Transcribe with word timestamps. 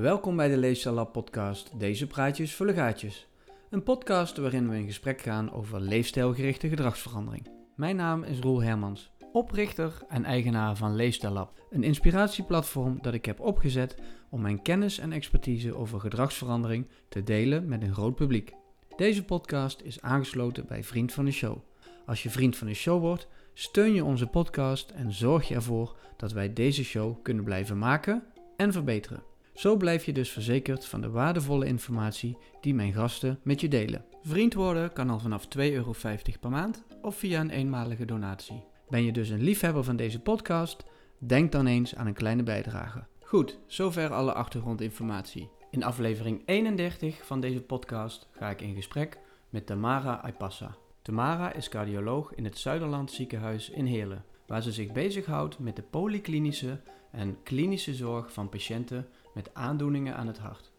Welkom 0.00 0.36
bij 0.36 0.48
de 0.48 0.56
Leefstijl 0.56 1.06
podcast 1.06 1.78
Deze 1.78 2.06
praatjes 2.06 2.54
voor 2.54 2.68
gaatjes. 2.68 3.26
Een 3.70 3.82
podcast 3.82 4.36
waarin 4.36 4.68
we 4.68 4.76
in 4.76 4.86
gesprek 4.86 5.20
gaan 5.20 5.52
over 5.52 5.80
leefstijlgerichte 5.80 6.68
gedragsverandering. 6.68 7.48
Mijn 7.74 7.96
naam 7.96 8.22
is 8.22 8.38
Roel 8.38 8.62
Hermans, 8.62 9.10
oprichter 9.32 9.92
en 10.08 10.24
eigenaar 10.24 10.76
van 10.76 10.94
Leefstijl 10.94 11.50
Een 11.70 11.82
inspiratieplatform 11.82 12.98
dat 13.02 13.14
ik 13.14 13.24
heb 13.24 13.40
opgezet 13.40 13.96
om 14.30 14.40
mijn 14.40 14.62
kennis 14.62 14.98
en 14.98 15.12
expertise 15.12 15.74
over 15.74 16.00
gedragsverandering 16.00 16.86
te 17.08 17.22
delen 17.22 17.68
met 17.68 17.82
een 17.82 17.94
groot 17.94 18.14
publiek. 18.14 18.52
Deze 18.96 19.24
podcast 19.24 19.80
is 19.80 20.00
aangesloten 20.00 20.66
bij 20.66 20.84
Vriend 20.84 21.12
van 21.12 21.24
de 21.24 21.30
Show. 21.32 21.58
Als 22.06 22.22
je 22.22 22.30
vriend 22.30 22.56
van 22.56 22.66
de 22.66 22.74
show 22.74 23.00
wordt, 23.00 23.28
steun 23.54 23.94
je 23.94 24.04
onze 24.04 24.26
podcast 24.26 24.90
en 24.90 25.12
zorg 25.12 25.48
je 25.48 25.54
ervoor 25.54 25.96
dat 26.16 26.32
wij 26.32 26.52
deze 26.52 26.84
show 26.84 27.22
kunnen 27.22 27.44
blijven 27.44 27.78
maken 27.78 28.22
en 28.56 28.72
verbeteren. 28.72 29.27
Zo 29.58 29.76
blijf 29.76 30.04
je 30.04 30.12
dus 30.12 30.30
verzekerd 30.30 30.86
van 30.86 31.00
de 31.00 31.10
waardevolle 31.10 31.66
informatie 31.66 32.36
die 32.60 32.74
mijn 32.74 32.92
gasten 32.92 33.38
met 33.42 33.60
je 33.60 33.68
delen. 33.68 34.04
Vriend 34.22 34.54
worden 34.54 34.92
kan 34.92 35.10
al 35.10 35.18
vanaf 35.18 35.44
2,50 35.44 35.50
euro 35.58 35.94
per 36.40 36.50
maand 36.50 36.84
of 37.02 37.16
via 37.16 37.40
een 37.40 37.50
eenmalige 37.50 38.04
donatie. 38.04 38.64
Ben 38.88 39.04
je 39.04 39.12
dus 39.12 39.28
een 39.28 39.42
liefhebber 39.42 39.84
van 39.84 39.96
deze 39.96 40.20
podcast? 40.20 40.84
Denk 41.18 41.52
dan 41.52 41.66
eens 41.66 41.94
aan 41.94 42.06
een 42.06 42.14
kleine 42.14 42.42
bijdrage. 42.42 43.06
Goed, 43.20 43.58
zover 43.66 44.12
alle 44.12 44.32
achtergrondinformatie. 44.32 45.50
In 45.70 45.84
aflevering 45.84 46.42
31 46.44 47.26
van 47.26 47.40
deze 47.40 47.62
podcast 47.62 48.28
ga 48.30 48.50
ik 48.50 48.60
in 48.60 48.74
gesprek 48.74 49.18
met 49.48 49.66
Tamara 49.66 50.20
Aipassa. 50.22 50.76
Tamara 51.02 51.52
is 51.52 51.68
cardioloog 51.68 52.34
in 52.34 52.44
het 52.44 52.58
Zuiderland 52.58 53.10
ziekenhuis 53.10 53.70
in 53.70 53.86
Heerlen, 53.86 54.24
waar 54.46 54.62
ze 54.62 54.72
zich 54.72 54.92
bezighoudt 54.92 55.58
met 55.58 55.76
de 55.76 55.82
polyklinische 55.82 56.80
en 57.10 57.38
klinische 57.42 57.94
zorg 57.94 58.32
van 58.32 58.48
patiënten 58.48 59.08
met 59.38 59.54
aandoeningen 59.54 60.16
aan 60.16 60.26
het 60.26 60.38
hart. 60.38 60.70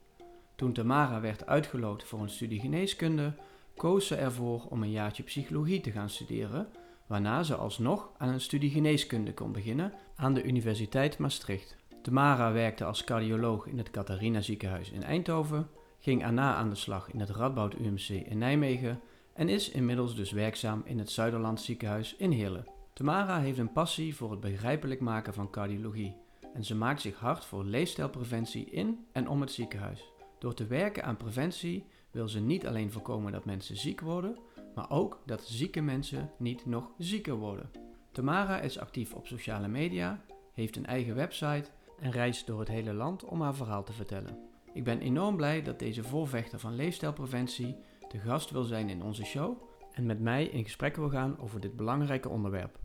Toen 0.55 0.73
Tamara 0.73 1.19
werd 1.21 1.45
uitgeloot 1.45 2.03
voor 2.03 2.21
een 2.21 2.29
studie 2.29 2.59
geneeskunde, 2.59 3.33
koos 3.75 4.07
ze 4.07 4.15
ervoor 4.15 4.65
om 4.69 4.83
een 4.83 4.91
jaartje 4.91 5.23
psychologie 5.23 5.81
te 5.81 5.91
gaan 5.91 6.09
studeren, 6.09 6.67
waarna 7.07 7.43
ze 7.43 7.55
alsnog 7.55 8.09
aan 8.17 8.30
een 8.30 8.41
studie 8.41 8.69
geneeskunde 8.69 9.33
kon 9.33 9.52
beginnen 9.52 9.93
aan 10.15 10.33
de 10.33 10.43
Universiteit 10.43 11.17
Maastricht. 11.17 11.75
Tamara 12.02 12.52
werkte 12.52 12.85
als 12.85 13.03
cardioloog 13.03 13.65
in 13.65 13.77
het 13.77 13.91
Catharina 13.91 14.41
ziekenhuis 14.41 14.91
in 14.91 15.03
Eindhoven, 15.03 15.67
ging 15.99 16.21
daarna 16.21 16.55
aan 16.55 16.69
de 16.69 16.75
slag 16.75 17.11
in 17.11 17.19
het 17.19 17.30
Radboud 17.30 17.73
UMC 17.73 18.09
in 18.09 18.37
Nijmegen 18.37 19.02
en 19.33 19.49
is 19.49 19.69
inmiddels 19.69 20.15
dus 20.15 20.31
werkzaam 20.31 20.81
in 20.85 20.99
het 20.99 21.11
Zuiderland 21.11 21.61
ziekenhuis 21.61 22.15
in 22.15 22.31
Heerlen. 22.31 22.67
Tamara 22.93 23.39
heeft 23.39 23.57
een 23.57 23.71
passie 23.71 24.15
voor 24.15 24.31
het 24.31 24.39
begrijpelijk 24.39 24.99
maken 24.99 25.33
van 25.33 25.49
cardiologie 25.49 26.19
en 26.53 26.64
ze 26.64 26.75
maakt 26.75 27.02
zich 27.02 27.19
hard 27.19 27.45
voor 27.45 27.64
leefstijlpreventie 27.64 28.66
in 28.66 29.05
en 29.11 29.30
om 29.30 29.42
het 29.42 29.52
ziekenhuis. 29.52 30.11
Door 30.39 30.53
te 30.53 30.67
werken 30.67 31.03
aan 31.03 31.17
preventie 31.17 31.86
wil 32.11 32.28
ze 32.28 32.39
niet 32.39 32.67
alleen 32.67 32.92
voorkomen 32.92 33.31
dat 33.31 33.45
mensen 33.45 33.78
ziek 33.78 34.02
worden, 34.02 34.38
maar 34.75 34.89
ook 34.89 35.22
dat 35.25 35.44
zieke 35.45 35.81
mensen 35.81 36.31
niet 36.38 36.66
nog 36.66 36.92
zieker 36.97 37.36
worden. 37.36 37.72
Tamara 38.11 38.59
is 38.59 38.80
actief 38.80 39.14
op 39.14 39.27
sociale 39.27 39.67
media, 39.67 40.22
heeft 40.53 40.75
een 40.75 40.86
eigen 40.86 41.16
website 41.16 41.70
en 42.00 42.11
reist 42.11 42.47
door 42.47 42.59
het 42.59 42.67
hele 42.67 42.94
land 42.94 43.25
om 43.25 43.42
haar 43.42 43.55
verhaal 43.55 43.83
te 43.83 43.94
vertellen. 43.94 44.38
Ik 44.73 44.83
ben 44.83 45.00
enorm 45.00 45.36
blij 45.36 45.61
dat 45.61 45.80
deze 45.80 46.03
voorvechter 46.03 46.59
van 46.59 46.75
leefstijlpreventie 46.75 47.75
de 48.08 48.20
gast 48.20 48.52
wil 48.52 48.64
zijn 48.64 48.89
in 48.89 49.03
onze 49.03 49.23
show 49.23 49.61
en 49.92 50.05
met 50.05 50.20
mij 50.20 50.45
in 50.45 50.64
gesprek 50.64 50.95
wil 50.95 51.09
gaan 51.09 51.39
over 51.39 51.59
dit 51.59 51.75
belangrijke 51.75 52.30
onderwerp. 52.30 52.80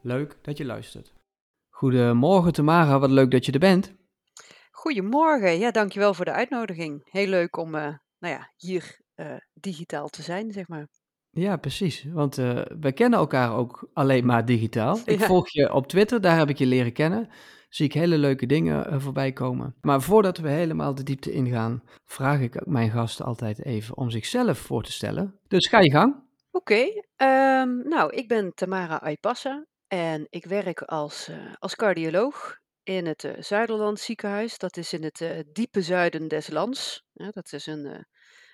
Leuk 0.00 0.38
dat 0.42 0.56
je 0.56 0.64
luistert. 0.64 1.12
Goedemorgen 1.78 2.52
Tamara, 2.52 2.98
wat 2.98 3.10
leuk 3.10 3.30
dat 3.30 3.46
je 3.46 3.52
er 3.52 3.58
bent. 3.58 3.94
Goedemorgen, 4.70 5.58
ja, 5.58 5.70
dankjewel 5.70 6.14
voor 6.14 6.24
de 6.24 6.32
uitnodiging. 6.32 7.08
Heel 7.10 7.26
leuk 7.26 7.56
om 7.56 7.74
uh, 7.74 7.82
nou 8.18 8.34
ja, 8.34 8.52
hier 8.56 9.00
uh, 9.16 9.36
digitaal 9.54 10.08
te 10.08 10.22
zijn, 10.22 10.52
zeg 10.52 10.68
maar. 10.68 10.88
Ja, 11.30 11.56
precies. 11.56 12.04
Want 12.12 12.38
uh, 12.38 12.62
we 12.80 12.92
kennen 12.92 13.18
elkaar 13.18 13.56
ook 13.56 13.90
alleen 13.92 14.26
maar 14.26 14.44
digitaal. 14.44 14.98
Ik 15.04 15.20
volg 15.20 15.48
je 15.48 15.72
op 15.72 15.86
Twitter, 15.86 16.20
daar 16.20 16.38
heb 16.38 16.48
ik 16.48 16.58
je 16.58 16.66
leren 16.66 16.92
kennen. 16.92 17.28
Zie 17.68 17.86
ik 17.86 17.92
hele 17.92 18.18
leuke 18.18 18.46
dingen 18.46 19.00
voorbij 19.00 19.32
komen. 19.32 19.74
Maar 19.80 20.02
voordat 20.02 20.38
we 20.38 20.48
helemaal 20.48 20.94
de 20.94 21.02
diepte 21.02 21.32
ingaan, 21.32 21.82
vraag 22.04 22.40
ik 22.40 22.66
mijn 22.66 22.90
gasten 22.90 23.24
altijd 23.24 23.64
even 23.64 23.96
om 23.96 24.10
zichzelf 24.10 24.58
voor 24.58 24.82
te 24.82 24.92
stellen. 24.92 25.40
Dus 25.48 25.66
ga 25.66 25.80
je 25.80 25.90
gang. 25.90 26.14
Oké, 26.50 26.72
okay, 26.72 27.60
um, 27.62 27.88
nou, 27.88 28.14
ik 28.14 28.28
ben 28.28 28.54
Tamara 28.54 29.00
Aipassa. 29.00 29.66
En 29.88 30.26
ik 30.30 30.44
werk 30.44 30.82
als, 30.82 31.28
uh, 31.28 31.54
als 31.58 31.74
cardioloog 31.74 32.58
in 32.82 33.06
het 33.06 33.24
uh, 33.24 33.32
Zuiderland 33.38 34.00
ziekenhuis. 34.00 34.58
Dat 34.58 34.76
is 34.76 34.92
in 34.92 35.02
het 35.02 35.20
uh, 35.20 35.40
diepe 35.52 35.82
zuiden 35.82 36.28
des 36.28 36.48
lands. 36.48 37.04
Ja, 37.12 37.30
dat 37.30 37.52
is 37.52 37.66
een, 37.66 37.84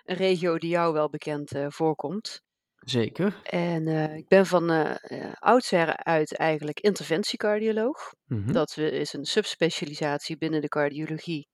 een 0.05 0.17
regio 0.17 0.59
die 0.59 0.71
jou 0.71 0.93
wel 0.93 1.11
bekend 1.11 1.53
voorkomt. 1.69 2.43
Zeker. 2.77 3.41
En 3.43 3.89
ik 4.17 4.29
ben 4.29 4.47
van 4.47 4.99
oudsher 5.39 5.97
uit 5.97 6.37
eigenlijk 6.37 6.81
interventiecardioloog. 6.81 8.15
Mm-hmm. 8.25 8.53
Dat 8.53 8.77
is 8.77 9.13
een 9.13 9.25
subspecialisatie 9.25 10.37
binnen 10.37 10.61
de 10.61 10.69
cardiologie, 10.69 11.49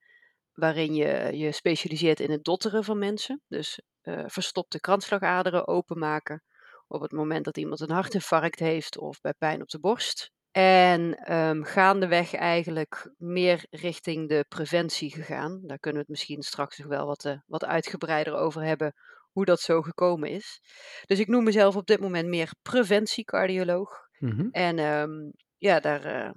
waarin 0.53 0.95
je 0.95 1.37
je 1.37 1.53
specialiseert 1.53 2.21
in 2.21 2.31
het 2.31 2.45
dotteren 2.45 2.85
van 2.85 2.99
mensen. 2.99 3.43
Dus 3.49 3.81
verstopte 4.27 4.81
kransslagaderen 4.81 5.67
openmaken 5.67 6.43
op 6.91 7.01
het 7.01 7.13
moment 7.13 7.45
dat 7.45 7.57
iemand 7.57 7.81
een 7.81 7.91
hartinfarct 7.91 8.59
heeft 8.59 8.99
of 8.99 9.21
bij 9.21 9.35
pijn 9.39 9.63
op 9.63 9.69
de 9.69 9.81
borst. 9.81 10.31
En 10.51 11.33
um, 11.37 11.65
gaandeweg 11.65 12.35
eigenlijk 12.35 13.13
meer 13.17 13.67
richting 13.71 14.29
de 14.29 14.45
preventie 14.49 15.13
gegaan. 15.13 15.61
Daar 15.63 15.79
kunnen 15.79 16.01
we 16.01 16.07
het 16.07 16.17
misschien 16.19 16.43
straks 16.43 16.79
nog 16.79 16.87
wel 16.87 17.07
wat, 17.07 17.25
uh, 17.25 17.39
wat 17.47 17.65
uitgebreider 17.65 18.35
over 18.35 18.63
hebben, 18.63 18.93
hoe 19.31 19.45
dat 19.45 19.61
zo 19.61 19.83
gekomen 19.83 20.29
is. 20.29 20.61
Dus 21.05 21.19
ik 21.19 21.29
noem 21.29 21.45
mezelf 21.45 21.77
op 21.77 21.87
dit 21.87 22.01
moment 22.01 22.29
meer 22.29 22.53
preventiecardioloog. 22.63 24.09
Mm-hmm. 24.19 24.49
En 24.51 24.79
um, 24.79 25.33
ja, 25.57 25.81
daar, 25.81 26.27
uh, 26.27 26.31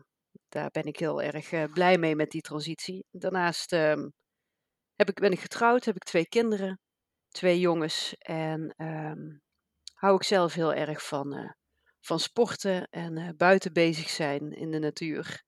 daar 0.50 0.70
ben 0.70 0.84
ik 0.84 1.00
heel 1.00 1.22
erg 1.22 1.52
uh, 1.52 1.64
blij 1.74 1.98
mee 1.98 2.16
met 2.16 2.30
die 2.30 2.42
transitie. 2.42 3.06
Daarnaast 3.12 3.72
um, 3.72 4.14
heb 4.96 5.10
ik, 5.10 5.20
ben 5.20 5.32
ik 5.32 5.40
getrouwd, 5.40 5.86
heb 5.86 5.96
ik 5.96 6.04
twee 6.04 6.28
kinderen, 6.28 6.80
twee 7.30 7.60
jongens. 7.60 8.16
En 8.18 8.74
hou 10.04 10.16
ik 10.16 10.24
zelf 10.24 10.54
heel 10.54 10.74
erg 10.74 11.08
van, 11.08 11.38
uh, 11.38 11.52
van 12.00 12.20
sporten 12.20 12.88
en 12.90 13.18
uh, 13.18 13.30
buiten 13.38 13.74
bezig 13.74 14.10
zijn 14.10 14.52
in 14.52 14.72
de 14.72 14.80
natuur. 14.80 15.44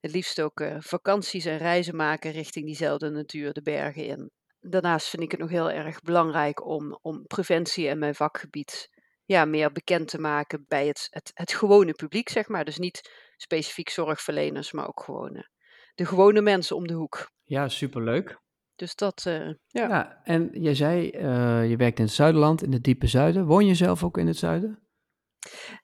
Het 0.00 0.12
liefst 0.12 0.40
ook 0.40 0.60
uh, 0.60 0.76
vakanties 0.78 1.44
en 1.44 1.58
reizen 1.58 1.96
maken 1.96 2.30
richting 2.30 2.66
diezelfde 2.66 3.10
natuur, 3.10 3.52
de 3.52 3.62
bergen 3.62 4.04
in. 4.04 4.30
Daarnaast 4.60 5.08
vind 5.08 5.22
ik 5.22 5.30
het 5.30 5.40
nog 5.40 5.50
heel 5.50 5.70
erg 5.70 6.00
belangrijk 6.00 6.66
om, 6.66 6.98
om 7.02 7.26
preventie 7.26 7.88
en 7.88 7.98
mijn 7.98 8.14
vakgebied 8.14 8.88
ja, 9.24 9.44
meer 9.44 9.72
bekend 9.72 10.08
te 10.08 10.18
maken 10.18 10.64
bij 10.68 10.86
het, 10.86 11.06
het, 11.10 11.30
het 11.34 11.52
gewone 11.52 11.92
publiek, 11.92 12.28
zeg 12.28 12.48
maar. 12.48 12.64
Dus 12.64 12.78
niet 12.78 13.10
specifiek 13.36 13.88
zorgverleners, 13.88 14.72
maar 14.72 14.88
ook 14.88 15.02
gewoon 15.02 15.46
de 15.94 16.06
gewone 16.06 16.40
mensen 16.40 16.76
om 16.76 16.86
de 16.86 16.94
hoek. 16.94 17.30
Ja, 17.42 17.68
superleuk. 17.68 18.40
Dus 18.82 18.94
dat, 18.94 19.24
uh, 19.28 19.46
ja. 19.66 19.88
ja. 19.88 20.20
En 20.24 20.50
jij 20.52 20.74
zei, 20.74 21.10
uh, 21.14 21.68
je 21.70 21.76
werkt 21.76 21.98
in 21.98 22.04
het 22.04 22.14
Zuiderland, 22.14 22.62
in 22.62 22.72
het 22.72 22.82
diepe 22.82 23.06
zuiden. 23.06 23.44
Woon 23.44 23.66
je 23.66 23.74
zelf 23.74 24.04
ook 24.04 24.18
in 24.18 24.26
het 24.26 24.36
zuiden? 24.36 24.78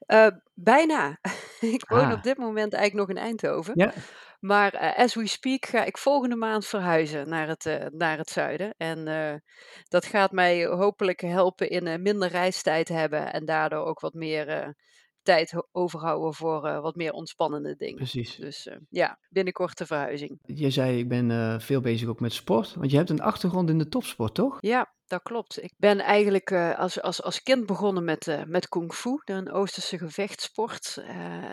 Uh, 0.06 0.26
bijna. 0.54 1.18
ik 1.60 1.84
woon 1.88 2.04
ah. 2.04 2.12
op 2.12 2.22
dit 2.22 2.38
moment 2.38 2.72
eigenlijk 2.72 3.08
nog 3.08 3.16
in 3.16 3.22
Eindhoven. 3.24 3.72
Ja. 3.76 3.92
Maar 4.40 4.94
as 4.96 5.14
we 5.14 5.26
speak 5.26 5.66
ga 5.66 5.84
ik 5.84 5.98
volgende 5.98 6.36
maand 6.36 6.66
verhuizen 6.66 7.28
naar 7.28 7.48
het, 7.48 7.90
naar 7.92 8.18
het 8.18 8.30
zuiden. 8.30 8.74
En 8.76 9.04
dat 9.88 10.04
gaat 10.04 10.32
mij 10.32 10.66
hopelijk 10.66 11.20
helpen 11.20 11.70
in 11.70 12.02
minder 12.02 12.28
reistijd 12.28 12.88
hebben 12.88 13.32
en 13.32 13.44
daardoor 13.44 13.84
ook 13.84 14.00
wat 14.00 14.14
meer 14.14 14.74
tijd 15.28 15.54
overhouden 15.72 16.34
voor 16.34 16.66
uh, 16.66 16.80
wat 16.80 16.96
meer 16.96 17.12
ontspannende 17.12 17.76
dingen. 17.76 17.96
Precies. 17.96 18.36
Dus 18.36 18.66
uh, 18.66 18.74
ja, 18.90 19.18
binnenkort 19.28 19.78
de 19.78 19.86
verhuizing. 19.86 20.38
Je 20.44 20.70
zei, 20.70 20.98
ik 20.98 21.08
ben 21.08 21.30
uh, 21.30 21.58
veel 21.58 21.80
bezig 21.80 22.08
ook 22.08 22.20
met 22.20 22.32
sport, 22.32 22.74
want 22.74 22.90
je 22.90 22.96
hebt 22.96 23.10
een 23.10 23.20
achtergrond 23.20 23.70
in 23.70 23.78
de 23.78 23.88
topsport, 23.88 24.34
toch? 24.34 24.56
Ja, 24.60 24.94
dat 25.06 25.22
klopt. 25.22 25.62
Ik 25.62 25.74
ben 25.76 25.98
eigenlijk 25.98 26.52
als, 26.52 27.02
als, 27.02 27.22
als 27.22 27.42
kind 27.42 27.66
begonnen 27.66 28.04
met, 28.04 28.44
met 28.46 28.68
kung 28.68 28.94
fu, 28.94 29.20
een 29.24 29.52
Oosterse 29.52 29.98
gevechtssport. 29.98 31.02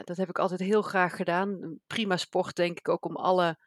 dat 0.03 0.17
heb 0.17 0.29
ik 0.29 0.39
altijd 0.39 0.59
heel 0.59 0.81
graag 0.81 1.15
gedaan. 1.15 1.79
Prima 1.87 2.17
sport, 2.17 2.55
denk 2.55 2.77
ik, 2.77 2.89
ook 2.89 3.05
om 3.05 3.15
alle 3.15 3.57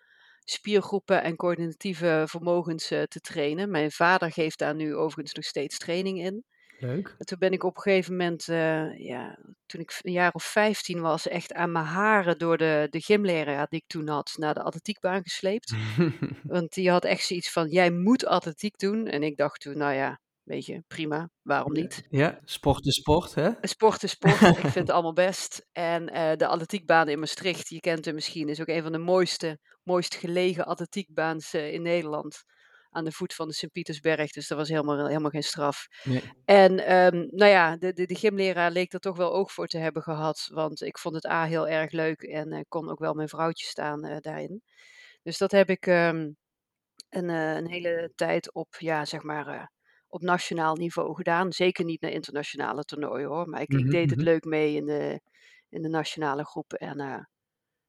spiergroepen 0.45 1.23
en 1.23 1.37
coördinatieve 1.37 2.25
vermogens 2.27 2.87
te 2.87 3.21
trainen. 3.21 3.71
Mijn 3.71 3.91
vader 3.91 4.33
geeft 4.33 4.59
daar 4.59 4.75
nu 4.75 4.95
overigens 4.95 5.35
nog 5.35 5.45
steeds 5.45 5.79
training 5.79 6.19
in. 6.19 6.45
Leuk. 6.81 7.15
En 7.19 7.27
toen 7.27 7.39
ben 7.39 7.53
ik 7.53 7.65
op 7.65 7.77
een 7.77 7.83
gegeven 7.83 8.17
moment, 8.17 8.49
uh, 8.49 8.99
ja, 8.99 9.39
toen 9.67 9.81
ik 9.81 9.99
een 10.03 10.13
jaar 10.13 10.33
of 10.33 10.45
15 10.45 11.01
was, 11.01 11.29
echt 11.29 11.53
aan 11.53 11.73
mijn 11.73 11.85
haren 11.85 12.39
door 12.39 12.57
de, 12.57 12.87
de 12.91 13.01
gymleraar 13.01 13.67
die 13.69 13.81
ik 13.81 13.89
toen 13.89 14.09
had, 14.09 14.35
naar 14.37 14.55
de 14.55 14.63
atletiekbaan 14.63 15.23
gesleept. 15.23 15.75
Want 16.43 16.73
die 16.73 16.91
had 16.91 17.05
echt 17.05 17.25
zoiets 17.25 17.53
van, 17.53 17.69
jij 17.69 17.91
moet 17.91 18.27
atletiek 18.27 18.79
doen. 18.79 19.07
En 19.07 19.23
ik 19.23 19.37
dacht 19.37 19.61
toen, 19.61 19.79
nou 19.79 19.95
ja, 19.95 20.21
weet 20.43 20.67
je, 20.67 20.83
prima, 20.87 21.31
waarom 21.43 21.73
niet? 21.73 22.07
Ja, 22.11 22.39
sport 22.45 22.87
is 22.87 22.95
sport, 22.95 23.35
hè? 23.35 23.51
Sport 23.61 24.03
is 24.03 24.11
sport, 24.11 24.41
ik 24.41 24.57
vind 24.57 24.75
het 24.75 24.91
allemaal 24.97 25.13
best. 25.13 25.67
En 25.73 26.03
uh, 26.03 26.33
de 26.37 26.47
atletiekbaan 26.47 27.09
in 27.09 27.19
Maastricht, 27.19 27.69
je 27.69 27.81
kent 27.81 28.05
hem 28.05 28.15
misschien, 28.15 28.49
is 28.49 28.61
ook 28.61 28.69
een 28.69 28.83
van 28.83 28.93
de 28.93 28.99
mooiste, 28.99 29.59
mooist 29.83 30.15
gelegen 30.15 30.67
atletiekbaans 30.67 31.55
in 31.55 31.83
Nederland 31.83 32.45
aan 32.99 33.05
de 33.05 33.13
voet 33.13 33.35
van 33.35 33.49
de 33.49 33.55
Sint-Pietersberg. 33.55 34.31
Dus 34.31 34.49
dat 34.49 34.59
was 34.59 34.69
helemaal, 34.69 35.07
helemaal 35.07 35.31
geen 35.31 35.43
straf. 35.43 35.87
Nee. 36.05 36.23
En 36.45 36.87
ehm, 36.87 37.27
nou 37.31 37.51
ja, 37.51 37.77
de, 37.77 37.93
de, 37.93 38.07
de, 38.07 38.15
gymleraar 38.15 38.71
leek 38.71 38.93
er 38.93 39.01
toch 39.01 39.17
wel 39.17 39.35
oog 39.35 39.53
voor 39.53 39.67
te 39.67 39.79
hebben 39.79 40.03
gehad. 40.03 40.49
Want 40.53 40.83
ik 40.83 40.99
vond 40.99 41.15
het 41.15 41.27
A 41.27 41.45
heel 41.45 41.69
erg 41.69 41.93
leuk 41.93 42.23
en 42.23 42.53
uh, 42.53 42.61
kon 42.69 42.91
ook 42.91 42.99
wel 42.99 43.15
mijn 43.15 43.29
vrouwtje 43.29 43.67
staan 43.67 44.07
uh, 44.07 44.17
daarin. 44.21 44.63
Dus 45.23 45.39
dat 45.39 45.51
heb 45.51 45.71
ik 45.71 45.87
um, 45.87 46.37
een, 47.09 47.29
uh, 47.29 47.55
een, 47.55 47.69
hele 47.69 48.13
tijd 48.15 48.55
op, 48.55 48.77
ja, 48.79 49.05
zeg 49.05 49.23
maar, 49.23 49.71
op 50.09 50.23
nationaal 50.23 50.75
niveau 50.75 51.15
gedaan. 51.15 51.53
Zeker 51.53 51.85
niet 51.85 52.01
naar 52.01 52.11
internationale 52.11 52.85
toernooien 52.85 53.29
hoor. 53.29 53.49
Maar 53.49 53.61
ik, 53.61 53.69
mm 53.69 53.77
-hmm, 53.77 53.87
ik 53.87 53.93
deed 53.93 54.11
het 54.11 54.19
mhm. 54.19 54.29
leuk 54.29 54.45
mee 54.45 54.75
in 54.75 54.87
de, 54.87 55.21
in 55.69 55.83
de 55.83 55.89
nationale 55.89 56.45
groep. 56.45 56.73
En 56.73 57.29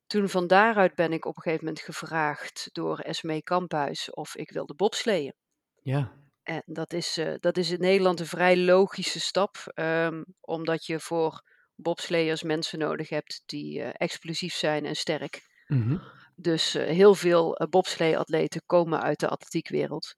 toen 0.10 0.30
van 0.30 0.48
daaruit 0.48 0.96
ben 0.96 1.14
ik 1.14 1.26
op 1.26 1.36
een 1.36 1.42
gegeven 1.42 1.66
moment 1.66 1.84
gevraagd 1.84 2.70
door 2.72 3.00
Esmee 3.00 3.44
Kamphuis 3.44 4.14
of 4.14 4.36
ik 4.36 4.52
wilde 4.52 4.74
bobsleeën. 4.74 5.34
Ja. 5.82 6.12
En 6.44 6.64
dat 6.66 6.94
is, 6.94 7.18
uh, 7.18 7.34
dat 7.40 7.58
is 7.58 7.72
in 7.72 7.80
Nederland 7.80 8.20
een 8.20 8.26
vrij 8.26 8.58
logische 8.58 9.20
stap, 9.20 9.72
um, 9.76 10.26
omdat 10.40 10.86
je 10.86 11.00
voor 11.00 11.44
bobsleeërs 11.76 12.44
mensen 12.44 12.80
nodig 12.80 13.10
hebt 13.10 13.44
die 13.46 13.80
uh, 13.80 13.90
explosief 13.94 14.54
zijn 14.54 14.86
en 14.86 14.96
sterk. 14.96 15.42
Mm 15.68 15.82
-hmm. 15.82 16.02
Dus 16.42 16.76
uh, 16.76 16.84
heel 16.84 17.16
veel 17.16 17.62
uh, 17.62 17.68
bobslee-atleten 17.68 18.62
komen 18.66 19.02
uit 19.02 19.20
de 19.20 19.28
atletiekwereld. 19.28 20.14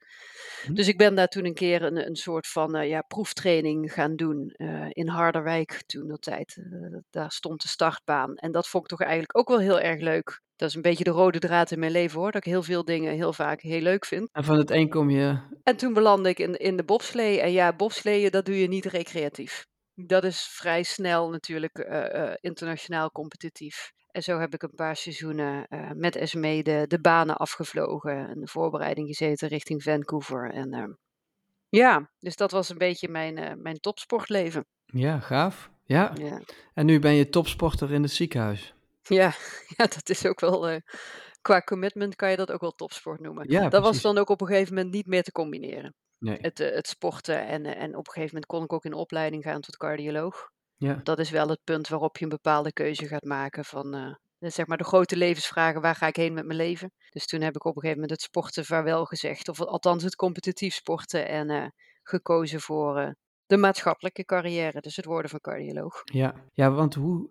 Hm. 0.65 0.73
Dus 0.73 0.87
ik 0.87 0.97
ben 0.97 1.15
daar 1.15 1.27
toen 1.27 1.45
een 1.45 1.53
keer 1.53 1.81
een, 1.81 2.07
een 2.07 2.15
soort 2.15 2.47
van 2.47 2.75
uh, 2.75 2.89
ja, 2.89 3.01
proeftraining 3.01 3.93
gaan 3.93 4.15
doen 4.15 4.53
in 4.89 5.07
Harderwijk 5.07 5.83
toen 5.85 6.07
de 6.07 6.17
tijd. 6.19 6.57
daar 7.09 7.31
stond 7.31 7.61
de 7.61 7.67
startbaan. 7.67 8.35
En 8.35 8.51
dat 8.51 8.67
vond 8.67 8.83
ik 8.83 8.89
toch 8.89 9.01
eigenlijk 9.01 9.37
ook 9.37 9.47
wel 9.47 9.59
heel 9.59 9.79
erg 9.79 10.01
leuk. 10.01 10.41
Dat 10.55 10.69
is 10.69 10.75
een 10.75 10.81
beetje 10.81 11.03
de 11.03 11.09
rode 11.09 11.39
draad 11.39 11.71
in 11.71 11.79
mijn 11.79 11.91
leven 11.91 12.19
hoor. 12.19 12.31
Dat 12.31 12.45
ik 12.45 12.51
heel 12.51 12.63
veel 12.63 12.85
dingen 12.85 13.13
heel 13.13 13.33
vaak 13.33 13.61
heel 13.61 13.81
leuk 13.81 14.05
vind. 14.05 14.29
En 14.31 14.43
van 14.43 14.57
het 14.57 14.71
een 14.71 14.89
kom 14.89 15.09
je. 15.09 15.39
En 15.63 15.77
toen 15.77 15.93
belandde 15.93 16.29
ik 16.29 16.39
in, 16.39 16.55
in 16.55 16.77
de 16.77 16.83
bobslee. 16.83 17.41
En 17.41 17.51
ja, 17.51 17.75
bobsleeën 17.75 18.31
dat 18.31 18.45
doe 18.45 18.59
je 18.59 18.67
niet 18.67 18.85
recreatief. 18.85 19.65
Dat 19.93 20.23
is 20.23 20.41
vrij 20.41 20.83
snel 20.83 21.29
natuurlijk 21.29 21.77
internationaal 22.41 23.11
competitief. 23.11 23.91
En 24.11 24.23
zo 24.23 24.39
heb 24.39 24.53
ik 24.53 24.63
een 24.63 24.75
paar 24.75 24.95
seizoenen 24.95 25.65
uh, 25.69 25.91
met 25.91 26.15
Esme 26.15 26.63
de, 26.63 26.85
de 26.87 27.01
banen 27.01 27.37
afgevlogen 27.37 28.27
en 28.27 28.39
de 28.39 28.47
voorbereiding 28.47 29.07
gezeten 29.07 29.47
richting 29.47 29.83
Vancouver. 29.83 30.51
En 30.51 30.73
uh, 30.73 30.93
ja, 31.69 32.09
dus 32.19 32.35
dat 32.35 32.51
was 32.51 32.69
een 32.69 32.77
beetje 32.77 33.09
mijn, 33.09 33.37
uh, 33.37 33.51
mijn 33.57 33.79
topsportleven. 33.79 34.65
Ja, 34.85 35.19
gaaf. 35.19 35.69
Ja. 35.83 36.11
ja. 36.15 36.41
En 36.73 36.85
nu 36.85 36.99
ben 36.99 37.13
je 37.13 37.29
topsporter 37.29 37.91
in 37.91 38.01
het 38.01 38.11
ziekenhuis. 38.11 38.73
Ja, 39.01 39.33
ja 39.77 39.85
dat 39.87 40.09
is 40.09 40.25
ook 40.25 40.39
wel, 40.39 40.81
qua 41.41 41.61
commitment 41.61 42.15
kan 42.15 42.29
je 42.29 42.37
dat 42.37 42.51
ook 42.51 42.61
wel 42.61 42.71
topsport 42.71 43.19
noemen. 43.19 43.49
Ja, 43.49 43.61
dat 43.61 43.69
precies. 43.69 43.87
was 43.87 44.01
dan 44.01 44.17
ook 44.17 44.29
op 44.29 44.41
een 44.41 44.47
gegeven 44.47 44.73
moment 44.73 44.93
niet 44.93 45.07
meer 45.07 45.23
te 45.23 45.31
combineren. 45.31 45.95
Nee. 46.17 46.37
Het, 46.41 46.57
het 46.57 46.87
sporten 46.87 47.45
en, 47.47 47.65
en 47.65 47.95
op 47.95 48.07
een 48.07 48.13
gegeven 48.13 48.33
moment 48.33 48.45
kon 48.45 48.63
ik 48.63 48.73
ook 48.73 48.85
in 48.85 48.93
opleiding 48.93 49.43
gaan 49.43 49.61
tot 49.61 49.77
cardioloog. 49.77 50.51
Ja. 50.81 50.99
Dat 51.03 51.19
is 51.19 51.29
wel 51.29 51.47
het 51.47 51.63
punt 51.63 51.87
waarop 51.87 52.17
je 52.17 52.23
een 52.23 52.29
bepaalde 52.29 52.73
keuze 52.73 53.07
gaat 53.07 53.23
maken 53.23 53.65
van 53.65 53.95
uh, 53.95 54.13
zeg 54.51 54.67
maar 54.67 54.77
de 54.77 54.83
grote 54.83 55.17
levensvragen, 55.17 55.81
waar 55.81 55.95
ga 55.95 56.07
ik 56.07 56.15
heen 56.15 56.33
met 56.33 56.45
mijn 56.45 56.57
leven? 56.57 56.91
Dus 57.09 57.25
toen 57.25 57.41
heb 57.41 57.55
ik 57.55 57.65
op 57.65 57.75
een 57.75 57.81
gegeven 57.81 58.01
moment 58.01 58.11
het 58.11 58.21
sporten 58.21 58.65
vaarwel 58.65 59.05
gezegd, 59.05 59.49
of 59.49 59.61
althans 59.61 60.03
het 60.03 60.15
competitief 60.15 60.73
sporten 60.73 61.27
en 61.27 61.49
uh, 61.49 61.65
gekozen 62.03 62.61
voor 62.61 62.99
uh, 62.99 63.09
de 63.45 63.57
maatschappelijke 63.57 64.25
carrière, 64.25 64.81
dus 64.81 64.95
het 64.95 65.05
worden 65.05 65.29
van 65.29 65.39
cardioloog. 65.39 66.01
Ja, 66.03 66.33
ja 66.53 66.71
want 66.71 66.93
hoe, 66.93 67.29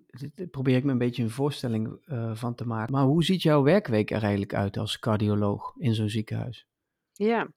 probeer 0.51 0.77
ik 0.77 0.85
me 0.85 0.93
een 0.93 0.99
beetje 0.99 1.23
een 1.23 1.31
voorstelling 1.31 1.99
van 2.33 2.55
te 2.55 2.67
maken, 2.67 2.93
maar 2.93 3.05
hoe 3.05 3.25
ziet 3.25 3.43
jouw 3.43 3.63
werkweek 3.63 4.11
er 4.11 4.23
eigenlijk 4.23 4.55
uit 4.55 4.77
als 4.77 4.99
cardioloog 4.99 5.75
in 5.77 5.95
zo'n 5.95 6.09
ziekenhuis? 6.09 6.67
Ja, 7.13 7.49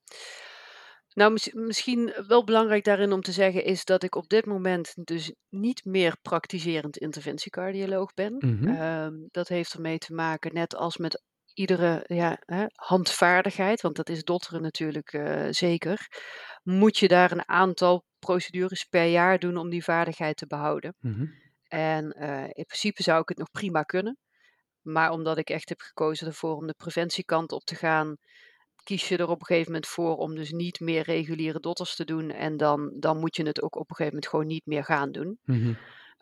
nou, 1.14 1.40
misschien 1.54 2.14
wel 2.28 2.44
belangrijk 2.44 2.84
daarin 2.84 3.12
om 3.12 3.22
te 3.22 3.32
zeggen 3.32 3.64
is 3.64 3.86
dat 3.86 4.04
ik 4.04 4.16
op 4.16 4.30
dit 4.30 4.46
moment 4.46 4.94
dus 4.96 5.34
niet 5.50 5.86
meer 5.86 6.18
praktiserend 6.22 6.98
interventiecardioloog 6.98 8.14
ben. 8.14 8.36
Mhm. 8.40 8.68
Ehm, 8.68 9.14
dat 9.28 9.48
heeft 9.48 9.74
ermee 9.74 9.98
te 9.98 10.14
maken, 10.14 10.54
net 10.54 10.76
als 10.76 10.98
met 10.98 11.22
iedere 11.54 12.04
ja, 12.08 12.38
hè, 12.46 12.66
handvaardigheid, 12.76 13.82
want 13.82 13.96
dat 13.96 14.10
is 14.10 14.24
dotteren 14.24 14.62
natuurlijk 14.62 15.14
uh, 15.14 15.48
zeker, 15.50 16.08
moet 16.64 16.98
je 16.98 17.08
daar 17.08 17.32
een 17.32 17.48
aantal 17.48 18.06
procedures 18.20 18.84
per 18.84 19.06
jaar 19.06 19.40
doen 19.40 19.58
om 19.58 19.70
die 19.70 19.84
vaardigheid 19.84 20.38
te 20.38 20.48
behouden. 20.48 20.96
Mhm. 21.00 21.26
En 21.68 22.16
uh, 22.20 22.44
in 22.44 22.66
principe 22.66 23.04
zou 23.04 23.22
ik 23.22 23.30
het 23.30 23.38
nog 23.38 23.52
prima 23.52 23.84
kunnen. 23.84 24.18
Maar 24.82 25.12
omdat 25.12 25.38
ik 25.38 25.50
echt 25.50 25.70
heb 25.70 25.82
gekozen 25.82 26.28
ervoor 26.28 26.56
om 26.56 26.68
de 26.68 26.74
preventiekant 26.78 27.52
op 27.52 27.64
te 27.64 27.76
gaan, 27.76 28.16
kies 28.84 29.08
je 29.08 29.18
er 29.18 29.30
op 29.30 29.40
een 29.40 29.46
gegeven 29.46 29.72
moment 29.72 29.88
voor 29.88 30.18
om 30.18 30.36
dus 30.36 30.52
niet 30.52 30.80
meer 30.80 31.04
reguliere 31.04 31.60
dotters 31.60 31.96
te 31.96 32.06
doen. 32.06 32.32
En 32.32 32.58
dan, 32.58 32.94
dan 33.00 33.20
moet 33.20 33.36
je 33.36 33.44
het 33.44 33.62
ook 33.62 33.76
op 33.76 33.90
een 33.90 33.96
gegeven 33.96 34.14
moment 34.14 34.28
gewoon 34.28 34.48
niet 34.48 34.66
meer 34.66 34.84
gaan 34.84 35.12
doen. 35.12 35.40
Mm 35.46 35.78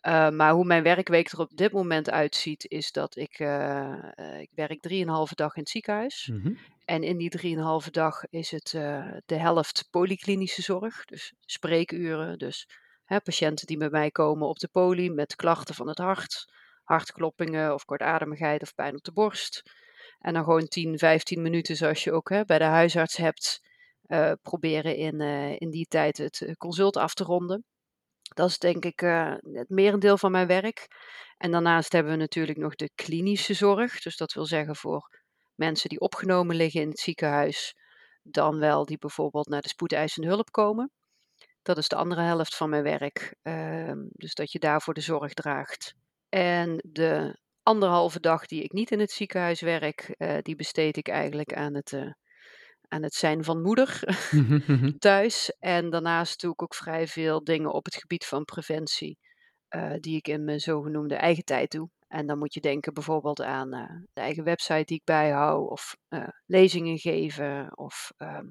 maar 0.10 0.52
hoe 0.52 0.66
mijn 0.66 0.84
werkweek 0.84 1.32
er 1.32 1.40
op 1.40 1.58
dit 1.58 1.72
moment 1.72 2.10
uitziet, 2.10 2.66
is 2.68 2.92
dat 2.92 3.16
ik, 3.16 3.40
uh, 3.40 3.94
ik 4.40 4.50
werk 4.56 4.82
3,5 4.82 5.34
dag 5.36 5.56
in 5.56 5.62
het 5.62 5.70
ziekenhuis. 5.70 6.30
Mm 6.34 6.58
En 6.86 7.04
in 7.04 7.18
die 7.18 7.58
3,5 7.86 7.90
dag 7.92 8.24
is 8.30 8.52
het 8.52 8.74
uh, 8.76 9.08
de 9.26 9.36
helft 9.36 9.88
polyklinische 9.90 10.62
zorg, 10.62 11.06
dus 11.06 11.34
spreekuren. 11.40 12.38
Dus 12.38 12.68
hè, 13.06 13.22
patiënten 13.22 13.68
die 13.68 13.78
bij 13.78 13.90
mij 13.90 14.12
komen 14.12 14.48
op 14.48 14.60
de 14.60 14.68
poli 14.68 15.10
met 15.10 15.36
klachten 15.36 15.76
van 15.76 15.88
het 15.88 15.98
hart, 15.98 16.54
hartkloppingen 16.84 17.74
of 17.74 17.86
kortademigheid 17.86 18.62
of 18.62 18.76
pijn 18.76 18.96
op 18.96 19.04
de 19.04 19.12
borst. 19.12 19.64
En 20.22 20.34
dan 20.34 20.44
gewoon 20.44 20.68
10, 20.68 20.98
15 20.98 21.42
minuten, 21.42 21.76
zoals 21.76 22.04
je 22.04 22.12
ook 22.12 22.30
hè, 22.30 22.46
bij 22.46 22.58
de 22.58 22.64
huisarts 22.64 23.18
hebt, 23.18 23.62
uh, 24.08 24.32
proberen 24.42 24.96
in, 24.96 25.22
uh, 25.22 25.56
in 25.60 25.70
die 25.70 25.86
tijd 25.88 26.18
het 26.18 26.42
eh, 26.42 26.54
consult 26.54 26.98
af 26.98 27.14
te 27.14 27.24
ronden. 27.24 27.64
Dat 28.22 28.50
is 28.50 28.58
denk 28.58 28.86
ik 28.86 29.00
het 29.00 29.70
merendeel 29.70 30.18
van 30.18 30.32
mijn 30.32 30.48
werk. 30.48 30.88
En 31.38 31.52
daarnaast 31.52 31.92
hebben 31.92 32.12
we 32.12 32.18
natuurlijk 32.18 32.58
nog 32.58 32.76
de 32.76 32.92
klinische 32.96 33.54
zorg. 33.54 34.02
Dus 34.02 34.18
dat 34.18 34.34
wil 34.34 34.46
zeggen 34.46 34.76
voor 34.76 35.20
mensen 35.56 35.90
die 35.90 36.00
opgenomen 36.00 36.56
liggen 36.56 36.82
in 36.82 36.90
het 36.90 37.00
ziekenhuis, 37.00 37.76
dan 38.24 38.60
wel 38.60 38.86
die 38.86 38.98
bijvoorbeeld 38.98 39.48
naar 39.48 39.62
de 39.62 39.68
spoedeisende 39.68 40.28
hulp 40.28 40.52
komen. 40.52 40.92
Dat 41.62 41.78
is 41.78 41.88
de 41.88 41.96
andere 41.96 42.22
helft 42.22 42.56
van 42.56 42.70
mijn 42.70 42.84
werk. 42.84 43.36
Uh, 43.44 43.92
dus 44.12 44.34
dat 44.34 44.52
je 44.52 44.60
daarvoor 44.60 44.94
de 44.94 45.02
zorg 45.02 45.34
draagt. 45.34 45.94
En 46.30 46.84
de 46.88 47.40
anderhalve 47.72 48.20
dag 48.20 48.46
die 48.46 48.64
ik 48.64 48.72
niet 48.72 48.92
in 48.92 49.00
het 49.00 49.12
ziekenhuis 49.12 49.62
werk, 49.62 50.16
uh, 50.18 50.38
die 50.42 50.56
besteed 50.56 50.98
ik 50.98 51.08
eigenlijk 51.08 51.54
aan 51.54 51.76
het, 51.76 51.92
uh, 51.92 52.12
aan 52.88 53.04
het 53.04 53.14
zijn 53.14 53.44
van 53.44 53.62
moeder 53.62 54.00
thuis. 55.00 55.56
En 55.60 55.90
daarnaast 55.90 56.42
doe 56.42 56.52
ik 56.52 56.62
ook 56.62 56.76
vrij 56.76 57.08
veel 57.08 57.44
dingen 57.44 57.74
op 57.74 57.86
het 57.86 57.96
gebied 57.96 58.26
van 58.26 58.44
preventie, 58.44 59.18
uh, 59.76 59.94
die 60.00 60.18
ik 60.18 60.28
in 60.28 60.44
mijn 60.44 60.60
zogenoemde 60.60 61.16
eigen 61.16 61.44
tijd 61.44 61.72
doe. 61.72 61.90
En 62.08 62.28
dan 62.28 62.38
moet 62.38 62.54
je 62.54 62.60
denken 62.60 62.94
bijvoorbeeld 62.94 63.42
aan 63.42 63.70
de 64.14 64.22
eigen 64.22 64.44
website 64.44 64.84
die 64.86 64.98
ik 64.98 65.04
bijhoud, 65.04 65.70
of 65.70 65.96
lezingen 66.46 66.98
geven, 66.98 67.78
of 67.78 68.12
ehm, 68.18 68.46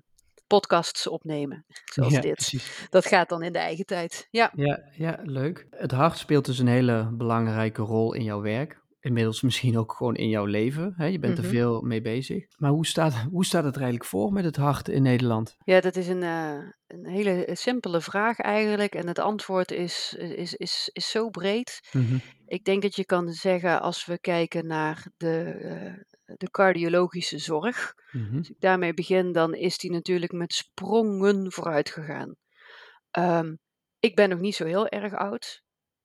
podcasts 0.47 1.07
opnemen, 1.07 1.65
zoals 1.85 2.13
ja, 2.13 2.21
dit. 2.21 2.35
Precies. 2.35 2.87
Dat 2.91 3.07
gaat 3.07 3.29
dan 3.29 3.43
in 3.43 3.53
de 3.53 3.59
eigen 3.59 3.85
tijd. 3.85 4.27
Ja. 4.31 4.53
Ja, 4.55 4.83
ja, 4.93 5.19
leuk. 5.23 5.67
Het 5.71 5.91
hart 5.91 6.19
speelt 6.19 6.45
dus 6.45 6.59
een 6.59 6.67
hele 6.67 7.11
belangrijke 7.13 7.83
rol 7.83 8.15
in 8.15 8.25
jouw 8.25 8.41
werk 8.41 8.80
inmiddels 9.01 9.43
misschien 9.43 9.79
ook 9.79 9.93
gewoon 9.93 10.17
in 10.17 10.29
jouw 10.29 10.45
leven. 10.45 10.95
Hè? 10.97 11.07
Je 11.07 11.19
bent 11.19 11.39
er 11.39 11.45
mhm. 11.45 11.53
veel 11.53 11.81
mee 11.81 12.01
bezig. 12.01 12.45
Maar 12.57 12.71
hoe 12.71 12.87
staat, 12.87 13.15
hoe 13.31 13.45
staat 13.45 13.65
het 13.65 13.75
er 13.75 13.81
eigenlijk 13.81 14.11
voor 14.11 14.33
met 14.33 14.45
het 14.45 14.57
hart 14.57 14.89
in 14.89 15.03
Nederland? 15.03 15.57
Ja, 15.65 15.81
dat 15.81 15.97
is 15.97 16.09
een, 16.09 16.23
uh, 16.23 16.59
een 16.87 17.07
hele 17.07 17.49
simpele 17.53 18.01
vraag 18.01 18.39
eigenlijk. 18.39 18.95
En 18.95 19.07
het 19.07 19.19
antwoord 19.19 19.71
is, 19.71 20.15
is, 20.19 20.55
is, 20.55 20.91
is 20.93 21.11
zo 21.11 21.29
breed. 21.29 21.81
Mhm. 21.93 22.17
Ik 22.47 22.65
denk 22.65 22.83
dat 22.83 22.97
je 22.97 23.05
kan 23.05 23.29
zeggen, 23.29 23.81
als 23.81 24.07
we 24.07 24.19
kijken 24.19 24.67
naar 24.67 25.07
de, 25.17 25.61
uh, 25.63 26.35
de 26.37 26.51
cardiologische 26.51 27.39
zorg. 27.39 27.95
Mm 28.13 28.39
Als 28.39 28.51
ik 28.51 28.61
daarmee 28.61 28.95
begin, 28.95 29.33
dan 29.33 29.55
is 29.55 29.79
die 29.79 29.91
natuurlijk 29.91 30.33
met 30.33 30.53
sprongen 30.53 31.53
vooruit 31.53 31.91
gegaan. 31.91 32.35
Um, 33.19 33.59
ik 34.01 34.15
ben 34.15 34.29
nog 34.29 34.41
niet 34.41 34.55
zo 34.55 34.65
heel 34.65 34.89
erg 34.89 35.15
oud. 35.15 35.63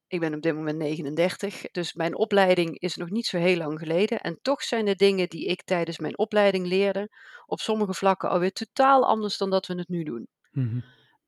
Ik 0.07 0.19
ben 0.19 0.33
op 0.33 0.41
dit 0.41 0.55
moment 0.55 0.77
39, 0.77 1.61
dus 1.71 1.93
mijn 1.93 2.15
opleiding 2.17 2.79
is 2.79 2.95
nog 2.95 3.09
niet 3.09 3.25
zo 3.25 3.37
heel 3.37 3.57
lang 3.57 3.79
geleden. 3.79 4.19
En 4.19 4.39
toch 4.41 4.63
zijn 4.63 4.85
de 4.85 4.95
dingen 4.95 5.29
die 5.29 5.45
ik 5.45 5.63
tijdens 5.63 5.99
mijn 5.99 6.17
opleiding 6.17 6.67
leerde, 6.67 7.09
op 7.45 7.59
sommige 7.59 7.93
vlakken 7.93 8.29
alweer 8.29 8.51
totaal 8.51 9.05
anders 9.05 9.37
dan 9.37 9.49
dat 9.49 9.67
we 9.67 9.75
het 9.75 9.89
nu 9.89 10.03
doen. 10.03 10.27
Mm 10.51 10.83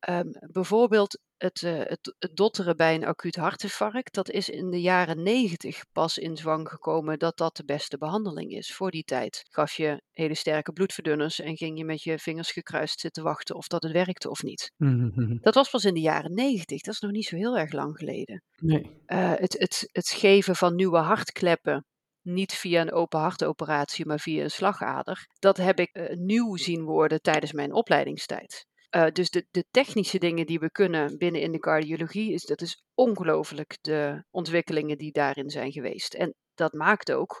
Um, 0.08 0.30
bijvoorbeeld 0.52 1.20
het, 1.36 1.62
uh, 1.62 1.78
het, 1.78 2.14
het, 2.18 2.36
dotteren 2.36 2.76
bij 2.76 2.94
een 2.94 3.04
acuut 3.04 3.36
hartinfarct, 3.36 4.14
dat 4.14 4.30
is 4.30 4.48
in 4.48 4.70
de 4.70 4.80
jaren 4.80 5.22
90 5.22 5.84
pas 5.92 6.18
in 6.18 6.36
zwang 6.36 6.68
gekomen 6.68 7.18
dat 7.18 7.36
dat 7.36 7.56
de 7.56 7.64
beste 7.64 7.98
behandeling 7.98 8.52
is. 8.52 8.74
Voor 8.74 8.90
die 8.90 9.04
tijd 9.04 9.44
gaf 9.50 9.72
je 9.72 10.02
hele 10.12 10.34
sterke 10.34 10.72
bloedverdunners 10.72 11.40
en 11.40 11.56
ging 11.56 11.78
je 11.78 11.84
met 11.84 12.02
je 12.02 12.18
vingers 12.18 12.50
gekruist 12.50 13.00
zitten 13.00 13.22
wachten 13.22 13.56
of 13.56 13.66
dat 13.66 13.82
het 13.82 13.92
werkte 13.92 14.30
of 14.30 14.42
niet. 14.42 14.72
Dat 15.48 15.54
was 15.54 15.70
pas 15.70 15.84
in 15.84 15.94
de 15.94 16.00
jaren 16.00 16.34
90, 16.34 16.80
dat 16.80 16.94
is 16.94 17.00
nog 17.00 17.10
niet 17.10 17.26
zo 17.26 17.36
heel 17.36 17.58
erg 17.58 17.72
lang 17.72 17.96
geleden. 17.96 18.42
Nee. 18.56 18.82
Uh, 19.06 19.32
het, 19.34 19.58
het, 19.58 19.88
het 19.92 20.08
geven 20.08 20.56
van 20.56 20.74
nieuwe 20.74 20.98
hartkleppen 20.98 21.84
niet 22.22 22.54
via 22.54 22.80
een 22.80 22.92
open 22.92 23.20
hartoperatie, 23.20 24.06
maar 24.06 24.20
via 24.20 24.42
een 24.42 24.50
slagader. 24.50 25.26
Dat 25.38 25.56
heb 25.56 25.80
ik 25.80 25.96
uh, 25.96 26.16
nieuw 26.16 26.56
zien 26.56 26.84
worden 26.84 27.20
tijdens 27.20 27.52
mijn 27.52 27.72
opleidingstijd. 27.72 28.66
Uh, 28.96 29.06
dus 29.10 29.30
de, 29.30 29.46
de, 29.50 29.64
technische 29.70 30.18
dingen 30.18 30.46
die 30.46 30.58
we 30.58 30.70
kunnen 30.70 31.18
binnen 31.18 31.40
in 31.40 31.52
de 31.52 31.58
cardiologie, 31.58 32.32
is, 32.32 32.44
dat 32.44 32.60
is 32.60 32.84
ongelooflijk 32.94 33.78
de 33.80 34.24
ontwikkelingen 34.30 34.98
die 34.98 35.12
daarin 35.12 35.50
zijn 35.50 35.72
geweest. 35.72 36.14
En 36.14 36.34
dat 36.54 36.72
maakt 36.72 37.12
ook 37.12 37.40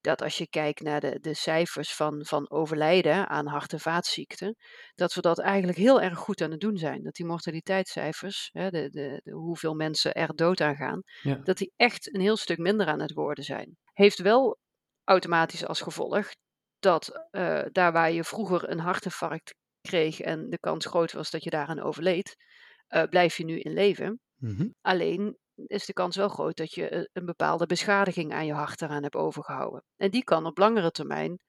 dat 0.00 0.22
als 0.22 0.38
je 0.38 0.48
kijkt 0.48 0.80
naar 0.80 1.00
de, 1.00 1.20
de 1.20 1.34
cijfers 1.34 1.94
van, 1.94 2.24
van 2.24 2.50
overlijden 2.50 3.28
aan 3.28 3.46
hart- 3.46 3.72
en 3.72 3.80
vaatziekten, 3.80 4.56
dat 4.94 5.14
we 5.14 5.20
dat 5.20 5.38
eigenlijk 5.38 5.78
heel 5.78 6.00
erg 6.00 6.18
goed 6.18 6.40
aan 6.40 6.50
het 6.50 6.60
doen 6.60 6.76
zijn. 6.76 7.02
Dat 7.02 7.14
die 7.14 7.26
mortaliteitscijfers, 7.26 8.48
hè, 8.52 8.70
de, 8.70 8.90
de, 8.90 9.20
de, 9.24 9.32
hoeveel 9.32 9.74
mensen 9.74 10.14
er 10.14 10.34
dood 10.34 10.60
aan 10.60 10.76
gaan, 10.76 11.02
dat 11.42 11.56
die 11.56 11.72
echt 11.76 12.14
een 12.14 12.20
heel 12.20 12.36
stuk 12.36 12.58
minder 12.58 12.86
aan 12.86 13.00
het 13.00 13.12
worden 13.12 13.44
zijn. 13.44 13.76
Heeft 13.92 14.18
wel 14.18 14.58
automatisch 15.04 15.66
als 15.66 15.80
gevolg 15.80 16.30
dat 16.78 17.28
uh, 17.30 17.62
daar 17.72 17.92
waar 17.92 18.12
je 18.12 18.24
vroeger 18.24 18.70
een 18.70 18.80
hartinfarct 18.80 19.54
kreeg 19.88 20.20
en 20.20 20.50
de 20.50 20.58
kans 20.58 20.86
groot 20.86 21.12
was 21.12 21.30
dat 21.30 21.44
je 21.44 21.50
daaraan 21.50 21.80
overleed, 21.80 22.36
uh, 22.88 23.02
blijf 23.02 23.36
je 23.36 23.44
nu 23.44 23.58
in 23.58 23.72
leven. 23.72 24.20
Mm-hmm. 24.36 24.74
Alleen 24.80 25.38
is 25.54 25.86
de 25.86 25.92
kans 25.92 26.16
wel 26.16 26.28
groot 26.28 26.56
dat 26.56 26.74
je 26.74 26.88
eh, 26.88 27.04
een 27.12 27.24
bepaalde 27.24 27.66
beschadiging 27.66 28.32
aan 28.32 28.46
je 28.46 28.52
hart 28.52 28.82
eraan 28.82 29.02
hebt 29.02 29.14
overgehouden. 29.14 29.84
En 29.96 30.10
die 30.10 30.24
kan 30.24 30.46
op 30.46 30.58
langere 30.58 30.90
termijn 30.90 31.42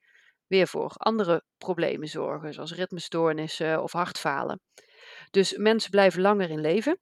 weer 0.47 0.67
voor 0.67 0.89
andere 0.89 1.43
problemen 1.57 2.07
zorgen, 2.07 2.53
zoals 2.53 2.73
ritmestoornissen 2.73 3.83
of 3.83 3.91
hartfalen. 3.91 4.61
Dus 5.29 5.57
mensen 5.57 5.91
blijven 5.91 6.21
langer 6.21 6.49
in 6.49 6.61
leven. 6.61 6.99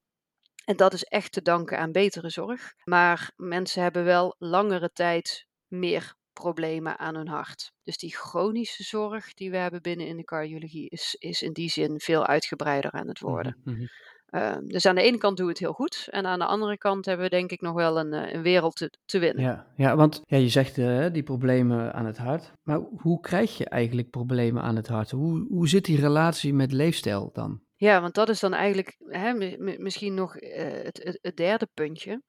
En 0.66 0.76
dat 0.76 0.94
is 0.94 1.04
echt 1.04 1.32
te 1.32 1.42
danken 1.42 1.78
aan 1.78 1.92
betere 1.92 2.30
zorg. 2.30 2.74
Maar 2.84 3.32
mensen 3.36 3.82
hebben 3.82 4.04
wel 4.04 4.36
langere 4.38 4.90
tijd 4.90 5.48
meer 5.68 6.16
problemen 6.34 7.00
aan 7.00 7.16
hun 7.16 7.28
hart. 7.28 7.72
Dus 7.84 7.98
die 7.98 8.16
chronische 8.16 8.84
zorg 8.84 9.34
die 9.34 9.52
we 9.52 9.58
hebben 9.58 9.82
binnen 9.82 10.08
in 10.08 10.18
de 10.18 10.24
cardiologie 10.24 10.90
is, 10.90 11.16
is 11.20 11.42
in 11.42 11.54
die 11.54 11.70
zin 11.70 12.00
veel 12.00 12.26
uitgebreider 12.26 12.92
aan 12.92 13.08
het 13.08 13.20
worden. 13.20 13.58
Mm-hmm. 13.64 13.88
Ehm, 14.34 14.66
dus 14.66 14.86
aan 14.86 14.96
de 14.96 15.02
ene 15.02 15.18
kant 15.18 15.38
doen 15.38 15.46
we 15.46 15.52
het 15.52 15.62
heel 15.62 15.74
goed. 15.74 16.08
En 16.10 16.26
aan 16.26 16.40
de 16.40 16.46
andere 16.46 16.78
kant 16.78 17.06
hebben 17.06 17.26
we 17.26 17.32
denk 17.32 17.52
ik 17.52 17.62
nog 17.62 17.74
wel 17.74 18.00
een, 18.00 18.14
eh, 18.14 18.34
een 18.34 18.42
wereld 18.42 18.76
te, 18.76 18.98
te 19.06 19.20
winnen. 19.20 19.44
Ja, 19.44 19.68
ja, 19.76 19.96
want 19.96 20.22
ja, 20.26 20.38
je 20.38 20.50
zegt 20.50 20.78
uh, 20.78 21.06
die 21.12 21.24
problemen 21.24 21.94
aan 21.94 22.06
het 22.06 22.18
hart. 22.18 22.52
Maar 22.64 22.80
hoe 22.98 23.20
krijg 23.20 23.58
je 23.58 23.70
eigenlijk 23.70 24.10
problemen 24.10 24.64
aan 24.64 24.76
het 24.76 24.88
hart? 24.88 25.12
Hoe, 25.12 25.46
hoe 25.50 25.68
zit 25.68 25.86
die 25.86 26.00
relatie 26.00 26.54
met 26.54 26.72
leefstijl 26.72 27.30
dan? 27.34 27.62
Ja, 27.76 28.02
want 28.02 28.14
dat 28.14 28.30
is 28.30 28.40
dan 28.40 28.54
eigenlijk 28.54 28.96
hè, 29.08 29.58
misschien 29.78 30.14
nog 30.14 30.42
uh, 30.42 30.50
het, 30.84 31.04
het, 31.04 31.20
het, 31.22 31.36
derde 31.36 31.68
puntje. 31.74 32.22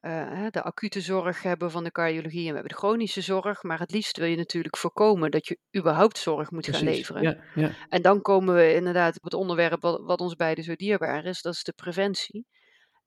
Uh, 0.00 0.46
de 0.50 0.62
acute 0.62 1.00
zorg 1.00 1.42
hebben 1.42 1.70
van 1.70 1.84
de 1.84 1.90
cardiologie 1.90 2.40
en 2.40 2.48
we 2.48 2.52
hebben 2.52 2.72
de 2.72 2.78
chronische 2.78 3.20
zorg. 3.20 3.62
Maar 3.62 3.78
het 3.78 3.90
liefst 3.90 4.16
wil 4.16 4.26
je 4.26 4.36
natuurlijk 4.36 4.76
voorkomen 4.76 5.30
dat 5.30 5.46
je 5.46 5.58
überhaupt 5.76 6.18
zorg 6.18 6.50
moet 6.50 6.66
gaan 6.66 6.84
leveren. 6.84 7.22
Ja, 7.22 7.36
ja. 7.54 7.70
En 7.88 8.02
dan 8.02 8.22
komen 8.22 8.54
we 8.54 8.74
inderdaad 8.74 9.16
op 9.16 9.24
het 9.24 9.34
onderwerp 9.34 9.82
wat, 9.82 10.00
wat 10.02 10.20
ons 10.20 10.34
beiden 10.34 10.64
zo 10.64 10.74
dierbaar 10.74 11.24
is, 11.24 11.42
dat 11.42 11.54
is 11.54 11.62
de 11.62 11.72
preventie. 11.72 12.46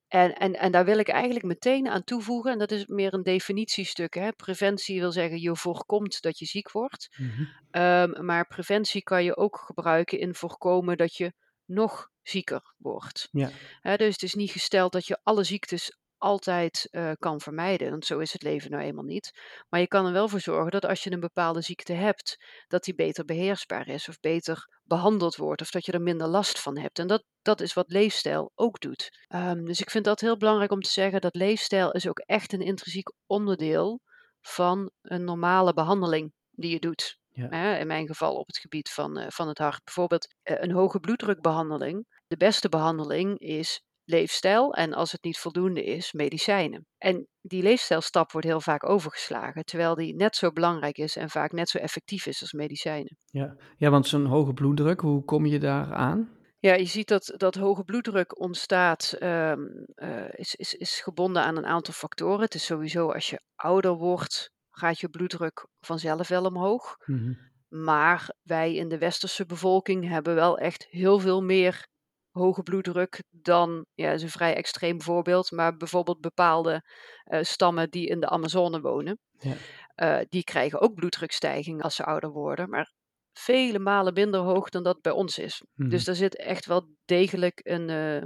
En, 0.08 0.34
en, 0.34 0.54
en 0.54 0.72
daar 0.72 0.84
wil 0.84 0.98
ik 0.98 1.08
eigenlijk 1.08 1.44
meteen 1.44 1.88
aan 1.88 2.04
toevoegen, 2.04 2.52
en 2.52 2.58
dat 2.58 2.70
is 2.70 2.86
meer 2.86 3.14
een 3.14 3.22
definitiestuk. 3.22 4.14
Hè. 4.14 4.32
Preventie 4.32 5.00
wil 5.00 5.12
zeggen, 5.12 5.40
je 5.40 5.56
voorkomt 5.56 6.22
dat 6.22 6.38
je 6.38 6.44
ziek 6.44 6.70
wordt. 6.70 7.16
Mm 7.16 7.48
um, 7.76 8.24
maar 8.24 8.46
preventie 8.46 9.02
kan 9.02 9.24
je 9.24 9.36
ook 9.36 9.58
gebruiken 9.58 10.18
in 10.18 10.34
voorkomen 10.34 10.96
dat 10.96 11.16
je 11.16 11.32
nog 11.64 12.10
zieker 12.22 12.74
wordt. 12.76 13.28
Ja. 13.30 13.50
dus 13.96 14.12
het 14.12 14.22
is 14.22 14.34
niet 14.34 14.50
gesteld 14.50 14.92
dat 14.92 15.06
je 15.06 15.18
alle 15.22 15.44
ziektes 15.44 15.98
altijd 16.24 16.88
uh, 16.90 17.10
kan 17.18 17.40
vermijden. 17.40 17.90
Want 17.90 18.06
zo 18.06 18.18
is 18.18 18.32
het 18.32 18.42
leven 18.42 18.70
nou 18.70 18.82
eenmaal 18.82 19.04
niet. 19.04 19.30
Maar 19.68 19.80
je 19.80 19.88
kan 19.88 20.06
er 20.06 20.12
wel 20.12 20.28
voor 20.28 20.40
zorgen 20.40 20.70
dat 20.70 20.84
als 20.84 21.02
je 21.02 21.12
een 21.12 21.20
bepaalde 21.20 21.60
ziekte 21.60 21.92
hebt, 21.92 22.36
dat 22.66 22.84
die 22.84 22.94
beter 22.94 23.24
beheersbaar 23.24 23.88
is 23.88 24.08
of 24.08 24.20
beter 24.20 24.68
behandeld 24.82 25.36
wordt 25.36 25.60
of 25.60 25.70
dat 25.70 25.86
je 25.86 25.92
er 25.92 26.02
minder 26.02 26.26
last 26.26 26.60
van 26.60 26.78
hebt. 26.78 26.98
En 26.98 27.06
dat, 27.06 27.24
dat 27.42 27.60
is 27.60 27.72
wat 27.72 27.90
leefstijl 27.90 28.52
ook 28.54 28.80
doet. 28.80 29.26
Um, 29.28 29.64
dus 29.64 29.80
ik 29.80 29.90
vind 29.90 30.04
dat 30.04 30.20
heel 30.20 30.36
belangrijk 30.36 30.70
om 30.70 30.80
te 30.80 30.90
zeggen 30.90 31.20
dat 31.20 31.34
leefstijl 31.34 31.92
is 31.92 32.08
ook 32.08 32.18
echt 32.18 32.52
een 32.52 32.60
intrinsiek 32.60 33.12
onderdeel 33.26 34.00
van 34.40 34.90
een 35.02 35.24
normale 35.24 35.72
behandeling 35.72 36.32
die 36.50 36.70
je 36.70 36.78
doet. 36.78 37.22
Ja. 37.36 37.76
in 37.76 37.86
mijn 37.86 38.06
geval 38.06 38.34
op 38.34 38.46
het 38.46 38.58
gebied 38.58 38.90
van, 38.90 39.18
uh, 39.18 39.26
van 39.28 39.48
het 39.48 39.58
hart. 39.58 39.84
Bijvoorbeeld 39.84 40.26
uh, 40.26 40.56
een 40.60 40.70
hoge 40.70 41.00
bloeddrukbehandeling. 41.00 42.06
De 42.26 42.36
beste 42.36 42.68
behandeling 42.68 43.38
is 43.38 43.82
leefstijl 44.04 44.74
en 44.74 44.92
als 44.92 45.12
het 45.12 45.22
niet 45.24 45.38
voldoende 45.38 45.84
is, 45.84 46.12
medicijnen. 46.12 46.86
En 46.98 47.28
die 47.40 47.62
leefstijlstap 47.62 48.32
wordt 48.32 48.46
heel 48.46 48.60
vaak 48.60 48.88
overgeslagen, 48.88 49.64
terwijl 49.64 49.94
die 49.94 50.14
net 50.14 50.36
zo 50.36 50.52
belangrijk 50.52 50.98
is 50.98 51.16
en 51.16 51.30
vaak 51.30 51.52
net 51.52 51.68
zo 51.68 51.78
effectief 51.78 52.26
is 52.26 52.40
als 52.40 52.52
medicijnen. 52.52 53.16
Ja, 53.24 53.56
ja 53.76 53.90
want 53.90 54.06
zo'n 54.06 54.26
hoge 54.26 54.52
bloeddruk, 54.52 55.00
hoe 55.00 55.24
kom 55.24 55.46
je 55.46 55.58
daar 55.58 55.92
aan? 55.92 56.42
Ja, 56.58 56.74
je 56.74 56.84
ziet 56.84 57.08
dat, 57.08 57.34
dat 57.36 57.54
hoge 57.54 57.84
bloeddruk 57.84 58.40
ontstaat, 58.40 59.16
um, 59.20 59.86
uh, 59.94 60.28
is, 60.30 60.54
is, 60.54 60.74
is 60.74 61.00
gebonden 61.00 61.42
aan 61.42 61.56
een 61.56 61.66
aantal 61.66 61.94
factoren. 61.94 62.40
Het 62.40 62.54
is 62.54 62.64
sowieso 62.64 63.12
als 63.12 63.30
je 63.30 63.40
ouder 63.54 63.94
wordt, 63.94 64.50
gaat 64.70 64.98
je 64.98 65.08
bloeddruk 65.08 65.66
vanzelf 65.80 66.28
wel 66.28 66.44
omhoog. 66.44 66.96
Mm-hmm. 67.04 67.38
Maar 67.68 68.34
wij 68.42 68.74
in 68.74 68.88
de 68.88 68.98
westerse 68.98 69.46
bevolking 69.46 70.08
hebben 70.08 70.34
wel 70.34 70.58
echt 70.58 70.86
heel 70.90 71.18
veel 71.18 71.42
meer 71.42 71.86
hoge 72.34 72.62
bloeddruk 72.62 73.22
dan, 73.30 73.86
ja, 73.94 74.10
is 74.10 74.22
een 74.22 74.30
vrij 74.30 74.54
extreem 74.54 75.02
voorbeeld, 75.02 75.50
maar 75.50 75.76
bijvoorbeeld 75.76 76.20
bepaalde 76.20 76.82
uh, 77.24 77.42
stammen 77.42 77.90
die 77.90 78.06
in 78.06 78.20
de 78.20 78.28
Amazone 78.28 78.80
wonen. 78.80 79.18
Ja. 79.38 79.54
Uh, 79.96 80.24
die 80.28 80.44
krijgen 80.44 80.80
ook 80.80 80.94
bloeddrukstijging 80.94 81.82
als 81.82 81.94
ze 81.94 82.04
ouder 82.04 82.30
worden, 82.30 82.68
maar 82.68 82.92
vele 83.32 83.78
malen 83.78 84.14
minder 84.14 84.40
hoog 84.40 84.68
dan 84.68 84.82
dat 84.82 85.00
bij 85.00 85.12
ons 85.12 85.38
is. 85.38 85.62
Dus 85.74 86.04
daar 86.04 86.14
zit 86.14 86.36
echt 86.36 86.66
wel 86.66 86.88
degelijk 87.04 87.60
een, 87.62 87.88
uh, 87.88 88.22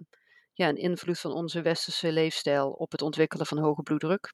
ja, 0.59 0.69
een 0.69 0.77
invloed 0.77 1.19
van 1.19 1.33
onze 1.33 1.63
westerse 1.63 2.13
leefstijl 2.13 2.71
op 2.71 2.93
het 2.93 3.03
ontwikkelen 3.03 3.47
van 3.47 3.59
hoge 3.59 3.83
bloeddruk. 3.83 4.33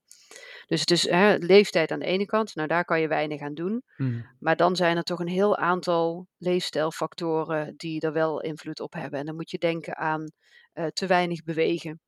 Dus 0.66 0.80
het 0.80 0.90
is 0.90 1.08
hè, 1.08 1.36
leeftijd 1.36 1.90
aan 1.90 1.98
de 1.98 2.06
ene 2.06 2.26
kant, 2.26 2.54
nou 2.54 2.68
daar 2.68 2.84
kan 2.84 3.00
je 3.00 3.08
weinig 3.08 3.40
aan 3.40 3.54
doen. 3.54 3.82
Hmm. 3.96 4.26
Maar 4.38 4.56
dan 4.56 4.76
zijn 4.76 4.96
er 4.96 5.02
toch 5.02 5.18
een 5.18 5.28
heel 5.28 5.56
aantal 5.56 6.26
leefstijlfactoren 6.38 7.74
die 7.76 8.00
er 8.00 8.12
wel 8.12 8.40
invloed 8.40 8.80
op 8.80 8.92
hebben. 8.92 9.18
En 9.18 9.26
dan 9.26 9.34
moet 9.34 9.50
je 9.50 9.58
denken 9.58 9.96
aan 9.96 10.30
uh, 10.74 10.86
te 10.86 11.06
weinig 11.06 11.42
bewegen, 11.42 12.00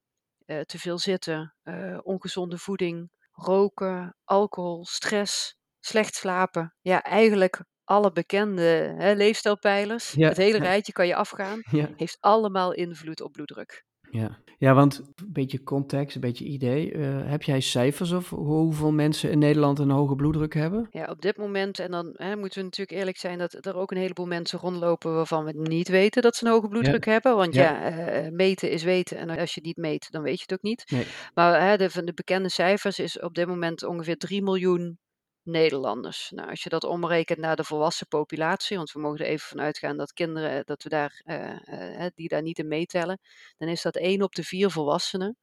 uh, 0.46 0.60
te 0.60 0.78
veel 0.78 0.98
zitten, 0.98 1.54
uh, 1.64 1.98
ongezonde 2.02 2.58
voeding, 2.58 3.10
roken, 3.32 4.16
alcohol, 4.24 4.84
stress, 4.84 5.56
slecht 5.80 6.14
slapen. 6.14 6.74
Ja, 6.80 7.02
eigenlijk 7.02 7.64
alle 7.84 8.12
bekende 8.12 8.94
hè, 8.98 9.12
leefstijlpijlers, 9.12 10.12
ja, 10.12 10.28
het 10.28 10.36
hele 10.36 10.58
rijtje 10.58 10.92
kan 10.92 11.06
je 11.06 11.14
afgaan, 11.14 11.62
ja. 11.80 11.88
heeft 11.96 12.16
allemaal 12.20 12.72
invloed 12.72 13.20
op 13.20 13.32
bloeddruk. 13.32 13.85
Ja. 14.10 14.38
ja, 14.58 14.74
want 14.74 14.98
een 14.98 15.32
beetje 15.32 15.62
context, 15.62 16.14
een 16.14 16.20
beetje 16.20 16.44
idee. 16.44 16.92
Uh, 16.92 17.30
heb 17.30 17.42
jij 17.42 17.60
cijfers 17.60 18.12
of 18.12 18.30
hoeveel 18.30 18.92
mensen 18.92 19.30
in 19.30 19.38
Nederland 19.38 19.78
een 19.78 19.90
hoge 19.90 20.14
bloeddruk 20.14 20.54
hebben? 20.54 20.86
Ja, 20.90 21.10
op 21.10 21.22
dit 21.22 21.36
moment, 21.36 21.78
en 21.78 21.90
dan 21.90 22.10
hè, 22.12 22.36
moeten 22.36 22.58
we 22.58 22.64
natuurlijk 22.64 22.98
eerlijk 22.98 23.16
zijn 23.16 23.38
dat 23.38 23.66
er 23.66 23.76
ook 23.76 23.90
een 23.90 23.96
heleboel 23.96 24.26
mensen 24.26 24.58
rondlopen 24.58 25.14
waarvan 25.14 25.44
we 25.44 25.52
niet 25.52 25.88
weten 25.88 26.22
dat 26.22 26.36
ze 26.36 26.44
een 26.46 26.52
hoge 26.52 26.68
bloeddruk 26.68 27.04
hebben. 27.04 27.36
Want 27.36 27.54
ja, 27.54 27.88
ja 27.88 28.24
uh, 28.24 28.30
meten 28.30 28.70
is 28.70 28.82
weten 28.82 29.16
en 29.16 29.38
als 29.38 29.54
je 29.54 29.60
niet 29.60 29.76
meet, 29.76 30.10
dan 30.10 30.22
weet 30.22 30.36
je 30.36 30.42
het 30.42 30.52
ook 30.52 30.62
niet. 30.62 30.90
Nee. 30.90 31.06
Maar 31.34 31.68
hè, 31.68 31.76
de, 31.76 31.90
van 31.90 32.04
de 32.04 32.14
bekende 32.14 32.48
cijfers 32.48 32.98
is 32.98 33.20
op 33.20 33.34
dit 33.34 33.46
moment 33.46 33.84
ongeveer 33.84 34.16
3 34.16 34.42
miljoen 34.42 34.98
Nederlanders. 35.46 36.30
Nou, 36.34 36.50
als 36.50 36.62
je 36.62 36.68
dat 36.68 36.84
omrekent 36.84 37.38
naar 37.38 37.56
de 37.56 37.64
volwassen 37.64 38.06
populatie, 38.06 38.76
want 38.76 38.92
we 38.92 39.00
mogen 39.00 39.18
er 39.18 39.26
even 39.26 39.48
van 39.48 39.60
uitgaan 39.60 39.96
dat 39.96 40.12
kinderen, 40.12 40.64
dat 40.64 40.82
we 40.82 40.88
daar, 40.88 41.22
uh, 41.24 41.98
uh, 42.00 42.06
die 42.14 42.28
daar 42.28 42.42
niet 42.42 42.58
in 42.58 42.68
meetellen, 42.68 43.20
dan 43.56 43.68
is 43.68 43.82
dat 43.82 43.96
één 43.96 44.22
op 44.22 44.34
de 44.34 44.44
vier 44.44 44.70
volwassenen 44.70 45.36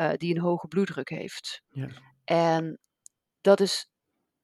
uh, 0.00 0.12
die 0.16 0.34
een 0.34 0.40
hoge 0.40 0.68
bloeddruk 0.68 1.08
heeft. 1.08 1.62
Ja. 1.68 1.88
En 2.24 2.78
dat 3.40 3.60
is 3.60 3.88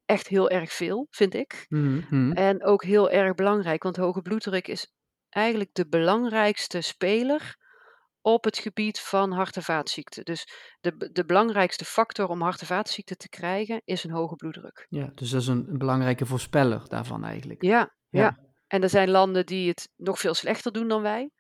echt 0.05 0.27
heel 0.27 0.51
erg 0.51 0.73
veel, 0.73 1.07
vind 1.11 1.35
ik. 1.35 1.67
Mm 1.69 2.05
-hmm. 2.09 2.33
En 2.33 2.65
ook 2.65 2.85
heel 2.85 3.11
erg 3.11 3.35
belangrijk, 3.35 3.83
want 3.83 3.97
hoge 3.97 4.23
bloeddruk 4.23 4.69
is 4.69 4.93
eigenlijk 5.29 5.71
de 5.75 5.89
belangrijkste 5.89 6.81
speler 6.81 7.57
op 8.27 8.45
het 8.45 8.59
gebied 8.59 9.01
van 9.01 9.33
hart- 9.33 9.57
en 9.57 9.63
vaatziekten. 9.63 10.25
Dus 10.25 10.49
de, 10.81 11.11
de 11.13 11.25
belangrijkste 11.25 11.85
factor 11.85 12.29
om 12.29 12.43
hart- 12.43 12.61
en 12.61 12.67
vaatziekten 12.67 13.17
te 13.17 13.29
krijgen 13.29 13.83
is 13.85 14.05
een 14.05 14.11
hoge 14.11 14.37
bloeddruk. 14.37 14.87
Ja, 14.89 15.11
dus 15.15 15.31
dat 15.31 15.41
is 15.41 15.47
een, 15.47 15.69
een 15.69 15.79
belangrijke 15.79 16.27
voorspeller 16.27 16.89
daarvan 16.89 17.25
eigenlijk. 17.25 17.63
Ja, 17.63 17.95
ja, 18.09 18.21
ja. 18.21 18.39
En 18.67 18.83
er 18.83 18.89
zijn 18.89 19.11
landen 19.11 19.47
die 19.47 19.69
het 19.69 19.89
nog 19.97 20.19
veel 20.19 20.35
slechter 20.35 20.73
doen 20.73 20.89
dan 20.89 21.03
wij. 21.03 21.31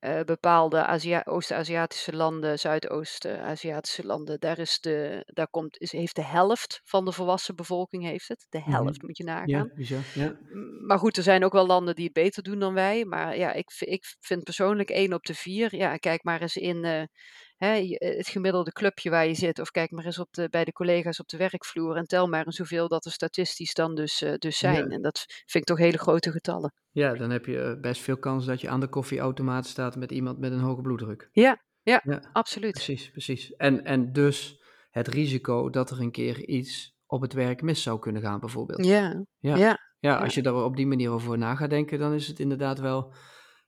Uh, 0.00 0.20
bepaalde 0.20 0.84
Azië 0.84 1.20
Oost-Aziatische 1.24 2.16
landen, 2.16 2.58
Zuidoost-Aziatische 2.58 4.06
landen, 4.06 4.40
daar, 4.40 4.58
is 4.58 4.80
de, 4.80 5.22
daar 5.26 5.48
komt, 5.48 5.80
is, 5.80 5.92
heeft 5.92 6.16
de 6.16 6.24
helft 6.24 6.80
van 6.84 7.04
de 7.04 7.12
volwassen 7.12 7.56
bevolking 7.56 8.04
heeft 8.04 8.28
het. 8.28 8.46
De 8.48 8.58
mhm. 8.58 8.70
helft 8.70 9.02
moet 9.02 9.16
je 9.16 9.24
nagaan. 9.24 9.70
Ja, 9.76 9.98
ja. 10.14 10.36
Maar 10.86 10.98
goed, 10.98 11.16
er 11.16 11.22
zijn 11.22 11.44
ook 11.44 11.52
wel 11.52 11.66
landen 11.66 11.94
die 11.94 12.04
het 12.04 12.12
beter 12.12 12.42
doen 12.42 12.58
dan 12.58 12.74
wij. 12.74 13.04
Maar 13.04 13.36
ja, 13.36 13.52
ik, 13.52 13.72
ik 13.78 14.16
vind 14.20 14.44
persoonlijk 14.44 14.90
één 14.90 15.12
op 15.12 15.24
de 15.24 15.34
vier. 15.34 15.76
Ja, 15.76 15.96
kijk 15.96 16.24
maar 16.24 16.40
eens 16.40 16.56
in, 16.56 16.84
uh, 16.84 17.02
hè, 17.60 17.96
het 18.16 18.28
gemiddelde 18.28 18.72
clubje 18.72 19.10
waar 19.10 19.26
je 19.26 19.34
zit, 19.34 19.58
of 19.58 19.70
kijk 19.70 19.90
maar 19.90 20.04
eens 20.04 20.18
op 20.18 20.32
de, 20.32 20.48
bij 20.48 20.64
de 20.64 20.72
collega's 20.72 21.20
op 21.20 21.28
de 21.28 21.36
werkvloer 21.36 21.96
en 21.96 22.06
tel 22.06 22.26
maar 22.26 22.46
eens 22.46 22.58
hoeveel 22.58 22.88
dat 22.88 23.04
er 23.04 23.12
statistisch 23.12 23.74
dan 23.74 23.94
dus, 23.94 24.24
dus 24.38 24.58
zijn. 24.58 24.90
En 24.90 25.02
dat 25.02 25.24
vind 25.26 25.54
ik 25.54 25.64
toch 25.64 25.78
hele 25.78 25.98
grote 25.98 26.30
getallen. 26.30 26.74
Ja, 26.90 27.14
dan 27.14 27.30
heb 27.30 27.46
je 27.46 27.78
best 27.80 28.02
veel 28.02 28.18
kans 28.18 28.46
dat 28.46 28.60
je 28.60 28.68
aan 28.68 28.80
de 28.80 28.88
koffieautomaat 28.88 29.66
staat 29.66 29.96
met 29.96 30.10
iemand 30.10 30.38
met 30.38 30.52
een 30.52 30.60
hoge 30.60 30.82
bloeddruk. 30.82 31.28
Ja, 31.32 31.62
ja, 31.82 32.00
ja 32.04 32.22
absoluut. 32.32 32.72
Precies, 32.72 33.10
precies. 33.10 33.54
En, 33.54 33.84
en 33.84 34.12
dus 34.12 34.62
het 34.90 35.08
risico 35.08 35.70
dat 35.70 35.90
er 35.90 36.00
een 36.00 36.10
keer 36.10 36.44
iets 36.44 36.98
op 37.06 37.20
het 37.20 37.32
werk 37.32 37.62
mis 37.62 37.82
zou 37.82 37.98
kunnen 37.98 38.22
gaan, 38.22 38.40
bijvoorbeeld. 38.40 38.84
Ja, 38.84 39.24
ja. 39.38 39.56
ja. 39.56 39.78
ja 39.98 40.16
als 40.16 40.34
je 40.34 40.42
daar 40.42 40.64
op 40.64 40.76
die 40.76 40.86
manier 40.86 41.10
over 41.10 41.38
na 41.38 41.54
gaat 41.54 41.70
denken, 41.70 41.98
dan 41.98 42.12
is 42.12 42.26
het 42.26 42.40
inderdaad 42.40 42.78
wel 42.78 43.12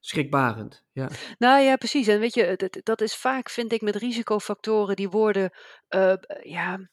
schrikbarend. 0.05 0.85
Ja. 0.93 1.09
Nou 1.39 1.61
ja, 1.61 1.77
precies. 1.77 2.07
En 2.07 2.21
weet 2.21 2.35
je, 2.35 2.57
dat, 2.57 2.81
dat 2.83 3.01
is 3.01 3.17
vaak, 3.17 3.51
vind 3.51 3.73
ik, 3.73 3.81
met 3.81 3.97
risicofactoren, 3.97 4.97
die 4.97 5.09
worden, 5.09 5.51
uh, 5.91 6.15
ja, 6.43 6.89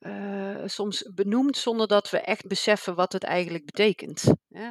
uh, 0.00 0.62
soms 0.64 1.10
benoemd 1.14 1.56
zonder 1.56 1.86
dat 1.86 2.10
we 2.10 2.18
echt 2.18 2.46
beseffen 2.46 2.94
wat 2.94 3.12
het 3.12 3.24
eigenlijk 3.24 3.64
betekent. 3.64 4.24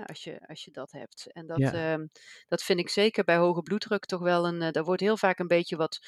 als, 0.06 0.24
je, 0.24 0.48
als 0.48 0.64
je 0.64 0.72
dat 0.72 0.92
hebt. 0.92 1.32
En 1.32 1.48
dat, 1.48 1.58
ja. 1.58 1.98
uh, 1.98 2.06
dat 2.48 2.64
vind 2.64 2.80
ik 2.80 2.90
zeker 2.90 3.24
bij 3.24 3.38
hoge 3.38 3.62
bloeddruk 3.62 4.06
toch 4.06 4.22
wel 4.22 4.48
een. 4.48 4.62
Uh, 4.62 4.72
daar 4.72 4.84
wordt 4.84 5.02
heel 5.02 5.18
vaak 5.18 5.40
een 5.40 5.48
beetje 5.48 5.76
wat 5.76 6.00